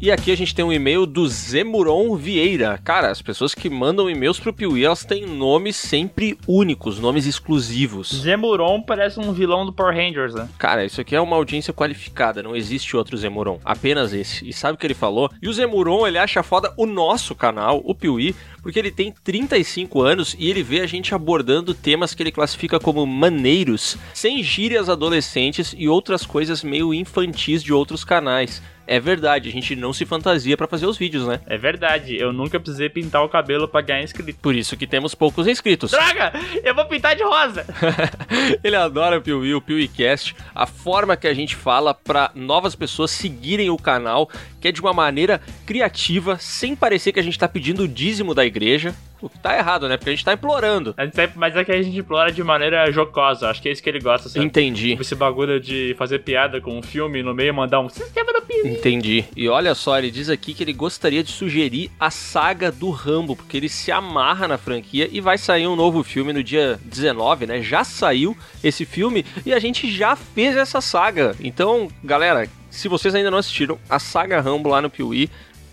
E 0.00 0.12
aqui 0.12 0.30
a 0.30 0.36
gente 0.36 0.54
tem 0.54 0.64
um 0.64 0.72
e-mail 0.72 1.04
do 1.04 1.26
Zemuron 1.26 2.14
Vieira. 2.14 2.78
Cara, 2.84 3.10
as 3.10 3.20
pessoas 3.20 3.52
que 3.52 3.68
mandam 3.68 4.08
e-mails 4.08 4.38
pro 4.38 4.52
Piuí, 4.52 4.84
elas 4.84 5.04
têm 5.04 5.26
nomes 5.26 5.74
sempre 5.74 6.38
únicos, 6.46 7.00
nomes 7.00 7.26
exclusivos. 7.26 8.14
Zemuron 8.14 8.80
parece 8.80 9.18
um 9.18 9.32
vilão 9.32 9.66
do 9.66 9.72
Power 9.72 9.92
Rangers, 9.92 10.34
né? 10.34 10.48
Cara, 10.56 10.84
isso 10.84 11.00
aqui 11.00 11.16
é 11.16 11.20
uma 11.20 11.34
audiência 11.34 11.74
qualificada, 11.74 12.44
não 12.44 12.54
existe 12.54 12.96
outro 12.96 13.16
Zemuron, 13.16 13.58
apenas 13.64 14.12
esse. 14.12 14.48
E 14.48 14.52
sabe 14.52 14.76
o 14.76 14.78
que 14.78 14.86
ele 14.86 14.94
falou? 14.94 15.32
E 15.42 15.48
o 15.48 15.52
Zemuron, 15.52 16.06
ele 16.06 16.16
acha 16.18 16.44
foda 16.44 16.72
o 16.76 16.86
nosso 16.86 17.34
canal, 17.34 17.82
o 17.84 17.92
Piuí, 17.92 18.36
porque 18.62 18.78
ele 18.78 18.90
tem 18.90 19.12
35 19.24 20.02
anos 20.02 20.36
e 20.38 20.50
ele 20.50 20.62
vê 20.62 20.80
a 20.80 20.86
gente 20.86 21.14
abordando 21.14 21.74
temas 21.74 22.14
que 22.14 22.22
ele 22.22 22.32
classifica 22.32 22.78
como 22.78 23.06
maneiros, 23.06 23.96
sem 24.14 24.42
gírias 24.42 24.88
adolescentes 24.88 25.74
e 25.76 25.88
outras 25.88 26.24
coisas 26.24 26.62
meio 26.62 26.92
infantis 26.92 27.62
de 27.62 27.72
outros 27.72 28.04
canais. 28.04 28.62
É 28.90 28.98
verdade, 28.98 29.50
a 29.50 29.52
gente 29.52 29.76
não 29.76 29.92
se 29.92 30.06
fantasia 30.06 30.56
pra 30.56 30.66
fazer 30.66 30.86
os 30.86 30.96
vídeos, 30.96 31.26
né? 31.26 31.42
É 31.46 31.58
verdade, 31.58 32.16
eu 32.16 32.32
nunca 32.32 32.58
precisei 32.58 32.88
pintar 32.88 33.22
o 33.22 33.28
cabelo 33.28 33.68
pra 33.68 33.82
ganhar 33.82 34.02
inscrito. 34.02 34.38
Por 34.40 34.54
isso 34.54 34.78
que 34.78 34.86
temos 34.86 35.14
poucos 35.14 35.46
inscritos. 35.46 35.90
Droga! 35.90 36.32
Eu 36.64 36.74
vou 36.74 36.86
pintar 36.86 37.14
de 37.14 37.22
rosa! 37.22 37.66
Ele 38.64 38.76
adora 38.76 39.18
o 39.18 39.20
Piuí, 39.20 39.54
o 39.54 39.60
PeeWeeCast, 39.60 40.34
a 40.54 40.64
forma 40.64 41.18
que 41.18 41.28
a 41.28 41.34
gente 41.34 41.54
fala 41.54 41.92
pra 41.92 42.30
novas 42.34 42.74
pessoas 42.74 43.10
seguirem 43.10 43.68
o 43.68 43.76
canal, 43.76 44.30
que 44.58 44.68
é 44.68 44.72
de 44.72 44.80
uma 44.80 44.94
maneira 44.94 45.38
criativa, 45.66 46.38
sem 46.38 46.74
parecer 46.74 47.12
que 47.12 47.20
a 47.20 47.22
gente 47.22 47.38
tá 47.38 47.46
pedindo 47.46 47.82
o 47.82 47.88
dízimo 47.88 48.34
da 48.34 48.46
igreja. 48.48 48.94
O 49.20 49.28
que 49.28 49.38
tá 49.38 49.56
errado, 49.56 49.88
né? 49.88 49.96
Porque 49.96 50.10
a 50.10 50.12
gente 50.12 50.24
tá 50.24 50.32
implorando. 50.32 50.94
A 50.96 51.04
gente 51.04 51.14
tá- 51.14 51.28
Mas 51.34 51.56
é 51.56 51.64
que 51.64 51.72
a 51.72 51.82
gente 51.82 51.96
implora 51.98 52.30
de 52.30 52.42
maneira 52.44 52.88
jocosa. 52.92 53.48
Acho 53.50 53.60
que 53.60 53.68
é 53.68 53.72
isso 53.72 53.82
que 53.82 53.88
ele 53.88 53.98
gosta, 53.98 54.28
sabe? 54.28 54.44
Entendi. 54.44 54.96
Esse 55.00 55.14
bagulho 55.16 55.58
de 55.60 55.94
fazer 55.98 56.20
piada 56.20 56.60
com 56.60 56.78
um 56.78 56.82
filme 56.82 57.20
no 57.22 57.34
meio 57.34 57.48
e 57.48 57.52
mandar 57.52 57.80
um 57.80 57.88
sistema 57.88 58.32
do. 58.32 58.38
Entendi. 58.64 59.24
E 59.36 59.48
olha 59.48 59.74
só, 59.74 59.98
ele 59.98 60.10
diz 60.10 60.28
aqui 60.30 60.54
que 60.54 60.62
ele 60.64 60.72
gostaria 60.72 61.22
de 61.22 61.30
sugerir 61.30 61.90
a 62.00 62.10
saga 62.10 62.72
do 62.72 62.90
Rambo, 62.90 63.36
porque 63.36 63.56
ele 63.56 63.68
se 63.68 63.92
amarra 63.92 64.48
na 64.48 64.56
franquia 64.58 65.08
e 65.12 65.20
vai 65.20 65.36
sair 65.36 65.66
um 65.66 65.76
novo 65.76 66.02
filme 66.02 66.32
no 66.32 66.42
dia 66.42 66.78
19, 66.84 67.46
né? 67.46 67.60
Já 67.62 67.84
saiu 67.84 68.36
esse 68.64 68.84
filme 68.84 69.24
e 69.44 69.52
a 69.52 69.58
gente 69.58 69.90
já 69.90 70.16
fez 70.16 70.56
essa 70.56 70.80
saga. 70.80 71.36
Então, 71.40 71.88
galera, 72.02 72.48
se 72.70 72.88
vocês 72.88 73.14
ainda 73.14 73.30
não 73.30 73.38
assistiram 73.38 73.78
a 73.88 73.98
saga 73.98 74.40
Rambo 74.40 74.68
lá 74.70 74.80
no 74.80 74.90
Piuí, 74.90 75.28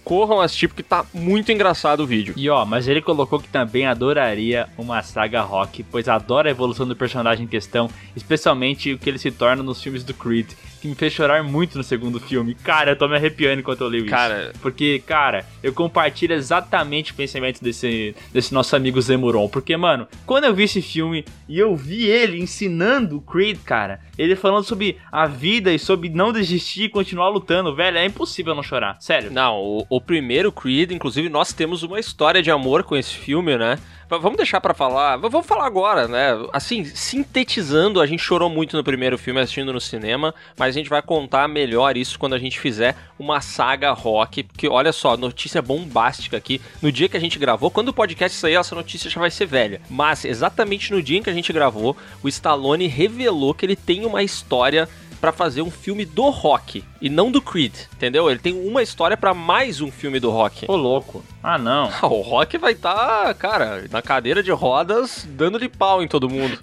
corram 0.05 0.39
assistir 0.39 0.67
porque 0.67 0.83
tá 0.83 1.03
muito 1.11 1.51
engraçado 1.51 2.01
o 2.01 2.07
vídeo. 2.07 2.35
E 2.37 2.47
ó, 2.47 2.63
mas 2.63 2.87
ele 2.87 3.01
colocou 3.01 3.39
que 3.39 3.49
também 3.49 3.87
adoraria 3.87 4.69
uma 4.77 5.01
saga 5.01 5.41
rock, 5.41 5.83
pois 5.83 6.07
adora 6.07 6.47
a 6.47 6.51
evolução 6.51 6.87
do 6.87 6.95
personagem 6.95 7.45
em 7.45 7.49
questão, 7.49 7.89
especialmente 8.15 8.93
o 8.93 8.99
que 8.99 9.09
ele 9.09 9.17
se 9.17 9.31
torna 9.31 9.63
nos 9.63 9.81
filmes 9.81 10.03
do 10.03 10.13
Creed, 10.13 10.51
que 10.85 10.89
me 10.89 10.95
fez 10.95 11.11
chorar 11.13 11.43
muito 11.43 11.77
no 11.77 11.83
segundo 11.83 12.19
filme. 12.19 12.53
Cara, 12.55 12.91
eu 12.91 12.95
tô 12.95 13.07
me 13.07 13.15
arrepiando 13.15 13.59
enquanto 13.59 13.81
eu 13.81 13.87
leio 13.87 14.05
Cara- 14.05 14.51
isso. 14.51 14.59
Porque, 14.61 15.01
cara, 15.05 15.45
eu 15.63 15.73
compartilho 15.73 16.33
exatamente 16.33 17.11
o 17.11 17.15
pensamento 17.15 17.61
desse, 17.63 18.15
desse 18.31 18.53
nosso 18.53 18.75
amigo 18.75 19.01
Zemuron. 19.01 19.49
Porque, 19.49 19.75
mano, 19.75 20.07
quando 20.25 20.43
eu 20.45 20.53
vi 20.53 20.63
esse 20.63 20.81
filme 20.81 21.25
e 21.49 21.57
eu 21.57 21.75
vi 21.75 22.05
ele 22.05 22.39
ensinando 22.39 23.17
o 23.17 23.21
Creed, 23.21 23.57
cara, 23.65 23.99
ele 24.17 24.35
falando 24.35 24.63
sobre 24.63 24.97
a 25.11 25.25
vida 25.25 25.73
e 25.73 25.79
sobre 25.79 26.09
não 26.09 26.31
desistir 26.31 26.83
e 26.83 26.89
continuar 26.89 27.29
lutando, 27.29 27.75
velho, 27.75 27.97
é 27.97 28.05
impossível 28.05 28.53
não 28.53 28.63
chorar. 28.63 28.97
Sério. 28.99 29.31
Não, 29.31 29.57
o, 29.57 29.85
o 29.89 29.99
primeiro 30.01 30.51
Creed, 30.51 30.91
inclusive, 30.91 31.27
nós 31.29 31.51
temos 31.51 31.81
uma 31.83 31.99
história 31.99 32.41
de 32.41 32.51
amor 32.51 32.83
com 32.83 32.95
esse 32.95 33.15
filme, 33.15 33.57
né? 33.57 33.79
Vamos 34.07 34.37
deixar 34.37 34.61
pra 34.61 34.73
falar, 34.73 35.17
vamos 35.17 35.47
falar 35.47 35.65
agora, 35.65 36.07
né? 36.07 36.29
Assim, 36.53 36.85
sintetizando, 36.85 37.99
a 37.99 38.05
gente 38.05 38.21
chorou 38.21 38.49
muito 38.49 38.77
no 38.77 38.83
primeiro 38.83 39.17
filme 39.17 39.39
assistindo 39.39 39.73
no 39.73 39.81
cinema, 39.81 40.33
mas 40.57 40.75
a 40.75 40.77
gente 40.77 40.89
vai 40.89 41.01
contar 41.01 41.47
melhor 41.47 41.97
isso 41.97 42.19
quando 42.19 42.33
a 42.33 42.37
gente 42.37 42.59
fizer 42.59 42.95
uma 43.17 43.41
saga 43.41 43.91
rock, 43.93 44.43
porque 44.43 44.69
olha 44.69 44.93
só, 44.93 45.17
notícia 45.17 45.59
bombástica 45.59 46.37
aqui. 46.37 46.61
No 46.83 46.91
dia 46.91 47.09
que 47.09 47.17
a 47.17 47.19
gente 47.19 47.39
gravou, 47.39 47.71
quando 47.71 47.89
o 47.89 47.93
podcast 47.93 48.37
sair, 48.37 48.53
essa 48.53 48.75
notícia 48.75 49.09
já 49.09 49.19
vai 49.19 49.31
ser 49.31 49.47
velha. 49.47 49.81
Mas 49.89 50.23
exatamente 50.23 50.91
no 50.91 51.01
dia 51.01 51.17
em 51.17 51.23
que 51.23 51.29
a 51.31 51.33
gente 51.33 51.51
gravou, 51.51 51.97
o 52.21 52.27
Stallone 52.27 52.85
revelou 52.85 53.55
que 53.55 53.65
ele 53.65 53.75
tem 53.75 54.05
uma 54.05 54.21
história 54.21 54.87
pra 55.19 55.31
fazer 55.31 55.63
um 55.63 55.71
filme 55.71 56.05
do 56.05 56.29
Rock 56.29 56.83
e 57.05 57.09
não 57.09 57.29
do 57.29 57.39
Creed, 57.39 57.71
entendeu? 57.93 58.31
Ele 58.31 58.39
tem 58.39 58.51
uma 58.67 58.81
história 58.81 59.15
pra 59.15 59.31
mais 59.31 59.79
um 59.79 59.91
filme 59.91 60.19
do 60.19 60.31
Rock. 60.31 60.65
Ô, 60.67 60.75
louco. 60.75 61.23
Ah, 61.43 61.55
não. 61.55 61.91
O 62.01 62.21
Rock 62.21 62.57
vai 62.57 62.71
estar, 62.71 63.31
cara, 63.35 63.83
na 63.91 64.01
cadeira 64.01 64.41
de 64.41 64.51
rodas, 64.51 65.27
dando 65.29 65.59
de 65.59 65.69
pau 65.69 66.01
em 66.01 66.07
todo 66.07 66.27
mundo. 66.27 66.57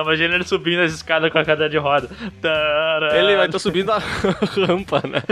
Imagina 0.00 0.36
ele 0.36 0.44
subindo 0.44 0.80
as 0.80 0.94
escadas 0.94 1.30
com 1.30 1.36
a 1.36 1.44
cadeira 1.44 1.68
de 1.68 1.76
roda. 1.76 2.08
Tará. 2.40 3.18
Ele 3.18 3.36
vai 3.36 3.44
estar 3.44 3.58
subindo 3.58 3.90
a 3.92 3.98
rampa, 4.56 5.02
né? 5.06 5.22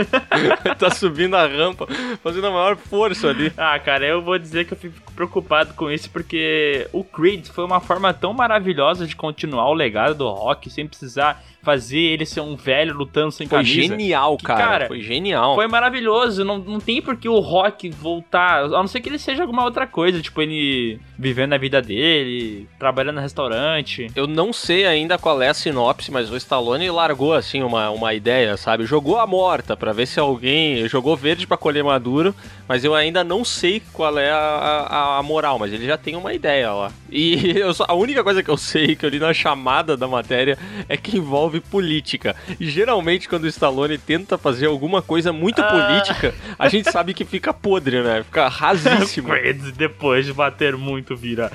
Vai 0.63 0.75
tá 0.77 0.91
subindo 0.91 1.35
a 1.35 1.47
rampa, 1.47 1.87
fazendo 2.21 2.45
a 2.45 2.51
maior 2.51 2.75
força 2.75 3.29
ali. 3.29 3.51
Ah, 3.57 3.79
cara, 3.79 4.05
eu 4.05 4.21
vou 4.21 4.37
dizer 4.37 4.65
que 4.65 4.73
eu 4.73 4.77
fico 4.77 5.11
preocupado 5.13 5.73
com 5.73 5.89
isso 5.89 6.11
porque 6.11 6.87
o 6.93 7.03
Creed 7.03 7.47
foi 7.47 7.65
uma 7.65 7.79
forma 7.79 8.13
tão 8.13 8.33
maravilhosa 8.33 9.07
de 9.07 9.15
continuar 9.15 9.67
o 9.69 9.73
legado 9.73 10.13
do 10.13 10.29
rock 10.29 10.69
sem 10.69 10.87
precisar 10.87 11.43
fazer 11.63 11.97
ele 11.97 12.25
ser 12.25 12.41
um 12.41 12.55
velho 12.55 12.93
lutando 12.93 13.31
sem 13.31 13.47
Foi 13.47 13.59
camisa. 13.59 13.73
genial, 13.95 14.37
Que, 14.37 14.43
cara. 14.45 14.61
cara, 14.63 14.87
Foi 14.87 15.01
genial. 15.01 15.55
Foi 15.55 15.67
maravilhoso, 15.67 16.43
não, 16.43 16.57
não 16.59 16.79
tem 16.79 17.01
por 17.01 17.15
que 17.17 17.27
o 17.29 17.39
Rock 17.39 17.89
voltar, 17.89 18.65
a 18.65 18.67
não 18.67 18.87
ser 18.87 18.99
que 19.01 19.09
ele 19.09 19.17
seja 19.17 19.41
alguma 19.43 19.63
outra 19.63 19.87
coisa, 19.87 20.21
tipo 20.21 20.41
ele 20.41 20.99
vivendo 21.17 21.53
a 21.53 21.57
vida 21.57 21.81
dele, 21.81 22.67
trabalhando 22.77 23.15
no 23.15 23.21
restaurante. 23.21 24.07
Eu 24.15 24.27
não 24.27 24.51
sei 24.51 24.85
ainda 24.85 25.17
qual 25.17 25.41
é 25.41 25.47
a 25.49 25.53
sinopse, 25.53 26.11
mas 26.11 26.29
o 26.29 26.35
Stallone 26.35 26.89
largou 26.91 27.33
assim 27.33 27.63
uma, 27.63 27.89
uma 27.89 28.13
ideia, 28.13 28.57
sabe? 28.57 28.85
Jogou 28.85 29.17
a 29.17 29.25
morta 29.25 29.75
pra 29.77 29.93
ver 29.93 30.05
se 30.05 30.19
alguém. 30.19 30.87
Jogou 30.89 31.15
verde 31.15 31.47
pra 31.47 31.55
colher 31.55 31.83
maduro, 31.83 32.35
mas 32.67 32.83
eu 32.83 32.93
ainda 32.95 33.23
não 33.23 33.43
sei 33.45 33.81
qual 33.91 34.17
é 34.17 34.31
a, 34.31 34.37
a, 34.37 35.17
a 35.19 35.23
moral, 35.23 35.59
mas 35.59 35.71
ele 35.73 35.85
já 35.85 35.97
tem 35.97 36.15
uma 36.15 36.33
ideia 36.33 36.71
lá. 36.71 36.91
E 37.11 37.55
só- 37.73 37.85
a 37.87 37.93
única 37.93 38.23
coisa 38.23 38.41
que 38.41 38.49
eu 38.49 38.57
sei, 38.57 38.95
que 38.95 39.05
eu 39.05 39.09
li 39.09 39.19
na 39.19 39.33
chamada 39.33 39.95
da 39.97 40.07
matéria, 40.07 40.57
é 40.87 40.95
que 40.97 41.17
envolve 41.17 41.59
política. 41.59 42.35
E 42.59 42.69
geralmente 42.69 43.27
quando 43.27 43.43
o 43.43 43.47
Stallone 43.47 43.97
tenta 43.97 44.37
fazer 44.37 44.67
alguma 44.67 45.01
coisa 45.01 45.31
muito 45.33 45.61
Ah. 45.61 45.65
política, 45.65 46.33
a 46.57 46.69
gente 46.69 46.91
sabe 46.91 47.13
que 47.13 47.25
fica 47.25 47.53
podre, 47.53 48.01
né? 48.01 48.23
Fica 48.23 48.47
rasíssimo. 48.47 49.29
Depois 49.75 50.25
de 50.25 50.33
bater 50.33 50.75
muito, 50.77 51.15
vira 51.15 51.51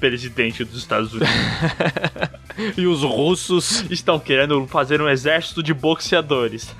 presidente 0.00 0.64
dos 0.64 0.78
Estados 0.78 1.12
Unidos. 1.12 1.30
e 2.76 2.86
os 2.86 3.02
russos 3.02 3.84
estão 3.88 4.18
querendo 4.18 4.66
fazer 4.66 5.00
um 5.00 5.08
exército 5.08 5.62
de 5.62 5.72
boxeadores. 5.72 6.74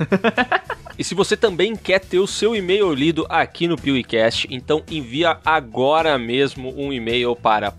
E 0.98 1.04
se 1.04 1.14
você 1.14 1.36
também 1.36 1.74
quer 1.74 2.00
ter 2.00 2.18
o 2.18 2.26
seu 2.26 2.54
e-mail 2.54 2.92
lido 2.92 3.26
aqui 3.28 3.66
no 3.66 3.76
PeeWeeCast, 3.76 4.46
então 4.50 4.82
envia 4.90 5.38
agora 5.44 6.18
mesmo 6.18 6.72
um 6.76 6.92
e-mail 6.92 7.34
para 7.34 7.72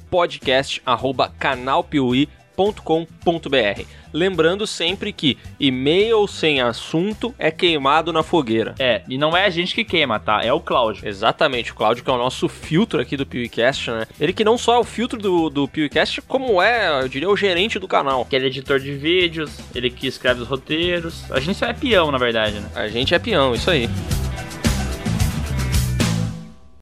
podcast@canalpiuí.com.br. 2.55 3.85
Lembrando 4.13 4.67
sempre 4.67 5.11
que 5.11 5.37
e-mail 5.59 6.27
sem 6.27 6.61
assunto 6.61 7.33
é 7.39 7.49
queimado 7.49 8.13
na 8.13 8.21
fogueira. 8.21 8.75
É, 8.77 9.01
e 9.09 9.17
não 9.17 9.35
é 9.35 9.45
a 9.45 9.49
gente 9.49 9.73
que 9.73 9.83
queima, 9.83 10.19
tá? 10.19 10.43
É 10.43 10.53
o 10.53 10.59
Cláudio. 10.59 11.07
Exatamente, 11.07 11.71
o 11.71 11.75
Cláudio 11.75 12.03
que 12.03 12.09
é 12.09 12.13
o 12.13 12.17
nosso 12.17 12.47
filtro 12.47 13.01
aqui 13.01 13.17
do 13.17 13.25
PeeWeeCast, 13.25 13.91
né? 13.91 14.05
Ele 14.19 14.31
que 14.31 14.43
não 14.43 14.57
só 14.57 14.75
é 14.75 14.79
o 14.79 14.83
filtro 14.83 15.19
do, 15.19 15.49
do 15.49 15.67
PeeWeeCast, 15.67 16.21
como 16.21 16.61
é, 16.61 17.01
eu 17.01 17.07
diria, 17.07 17.29
o 17.29 17.35
gerente 17.35 17.79
do 17.79 17.87
canal. 17.87 18.25
Que 18.25 18.35
ele 18.35 18.45
é 18.45 18.47
editor 18.49 18.79
de 18.79 18.93
vídeos, 18.93 19.59
ele 19.73 19.89
que 19.89 20.05
escreve 20.05 20.41
os 20.41 20.47
roteiros. 20.47 21.29
A 21.31 21.39
gente 21.39 21.57
só 21.57 21.65
é 21.65 21.73
peão, 21.73 22.11
na 22.11 22.17
verdade, 22.17 22.59
né? 22.59 22.69
A 22.75 22.87
gente 22.87 23.15
é 23.15 23.19
peão, 23.19 23.55
isso 23.55 23.71
aí. 23.71 23.89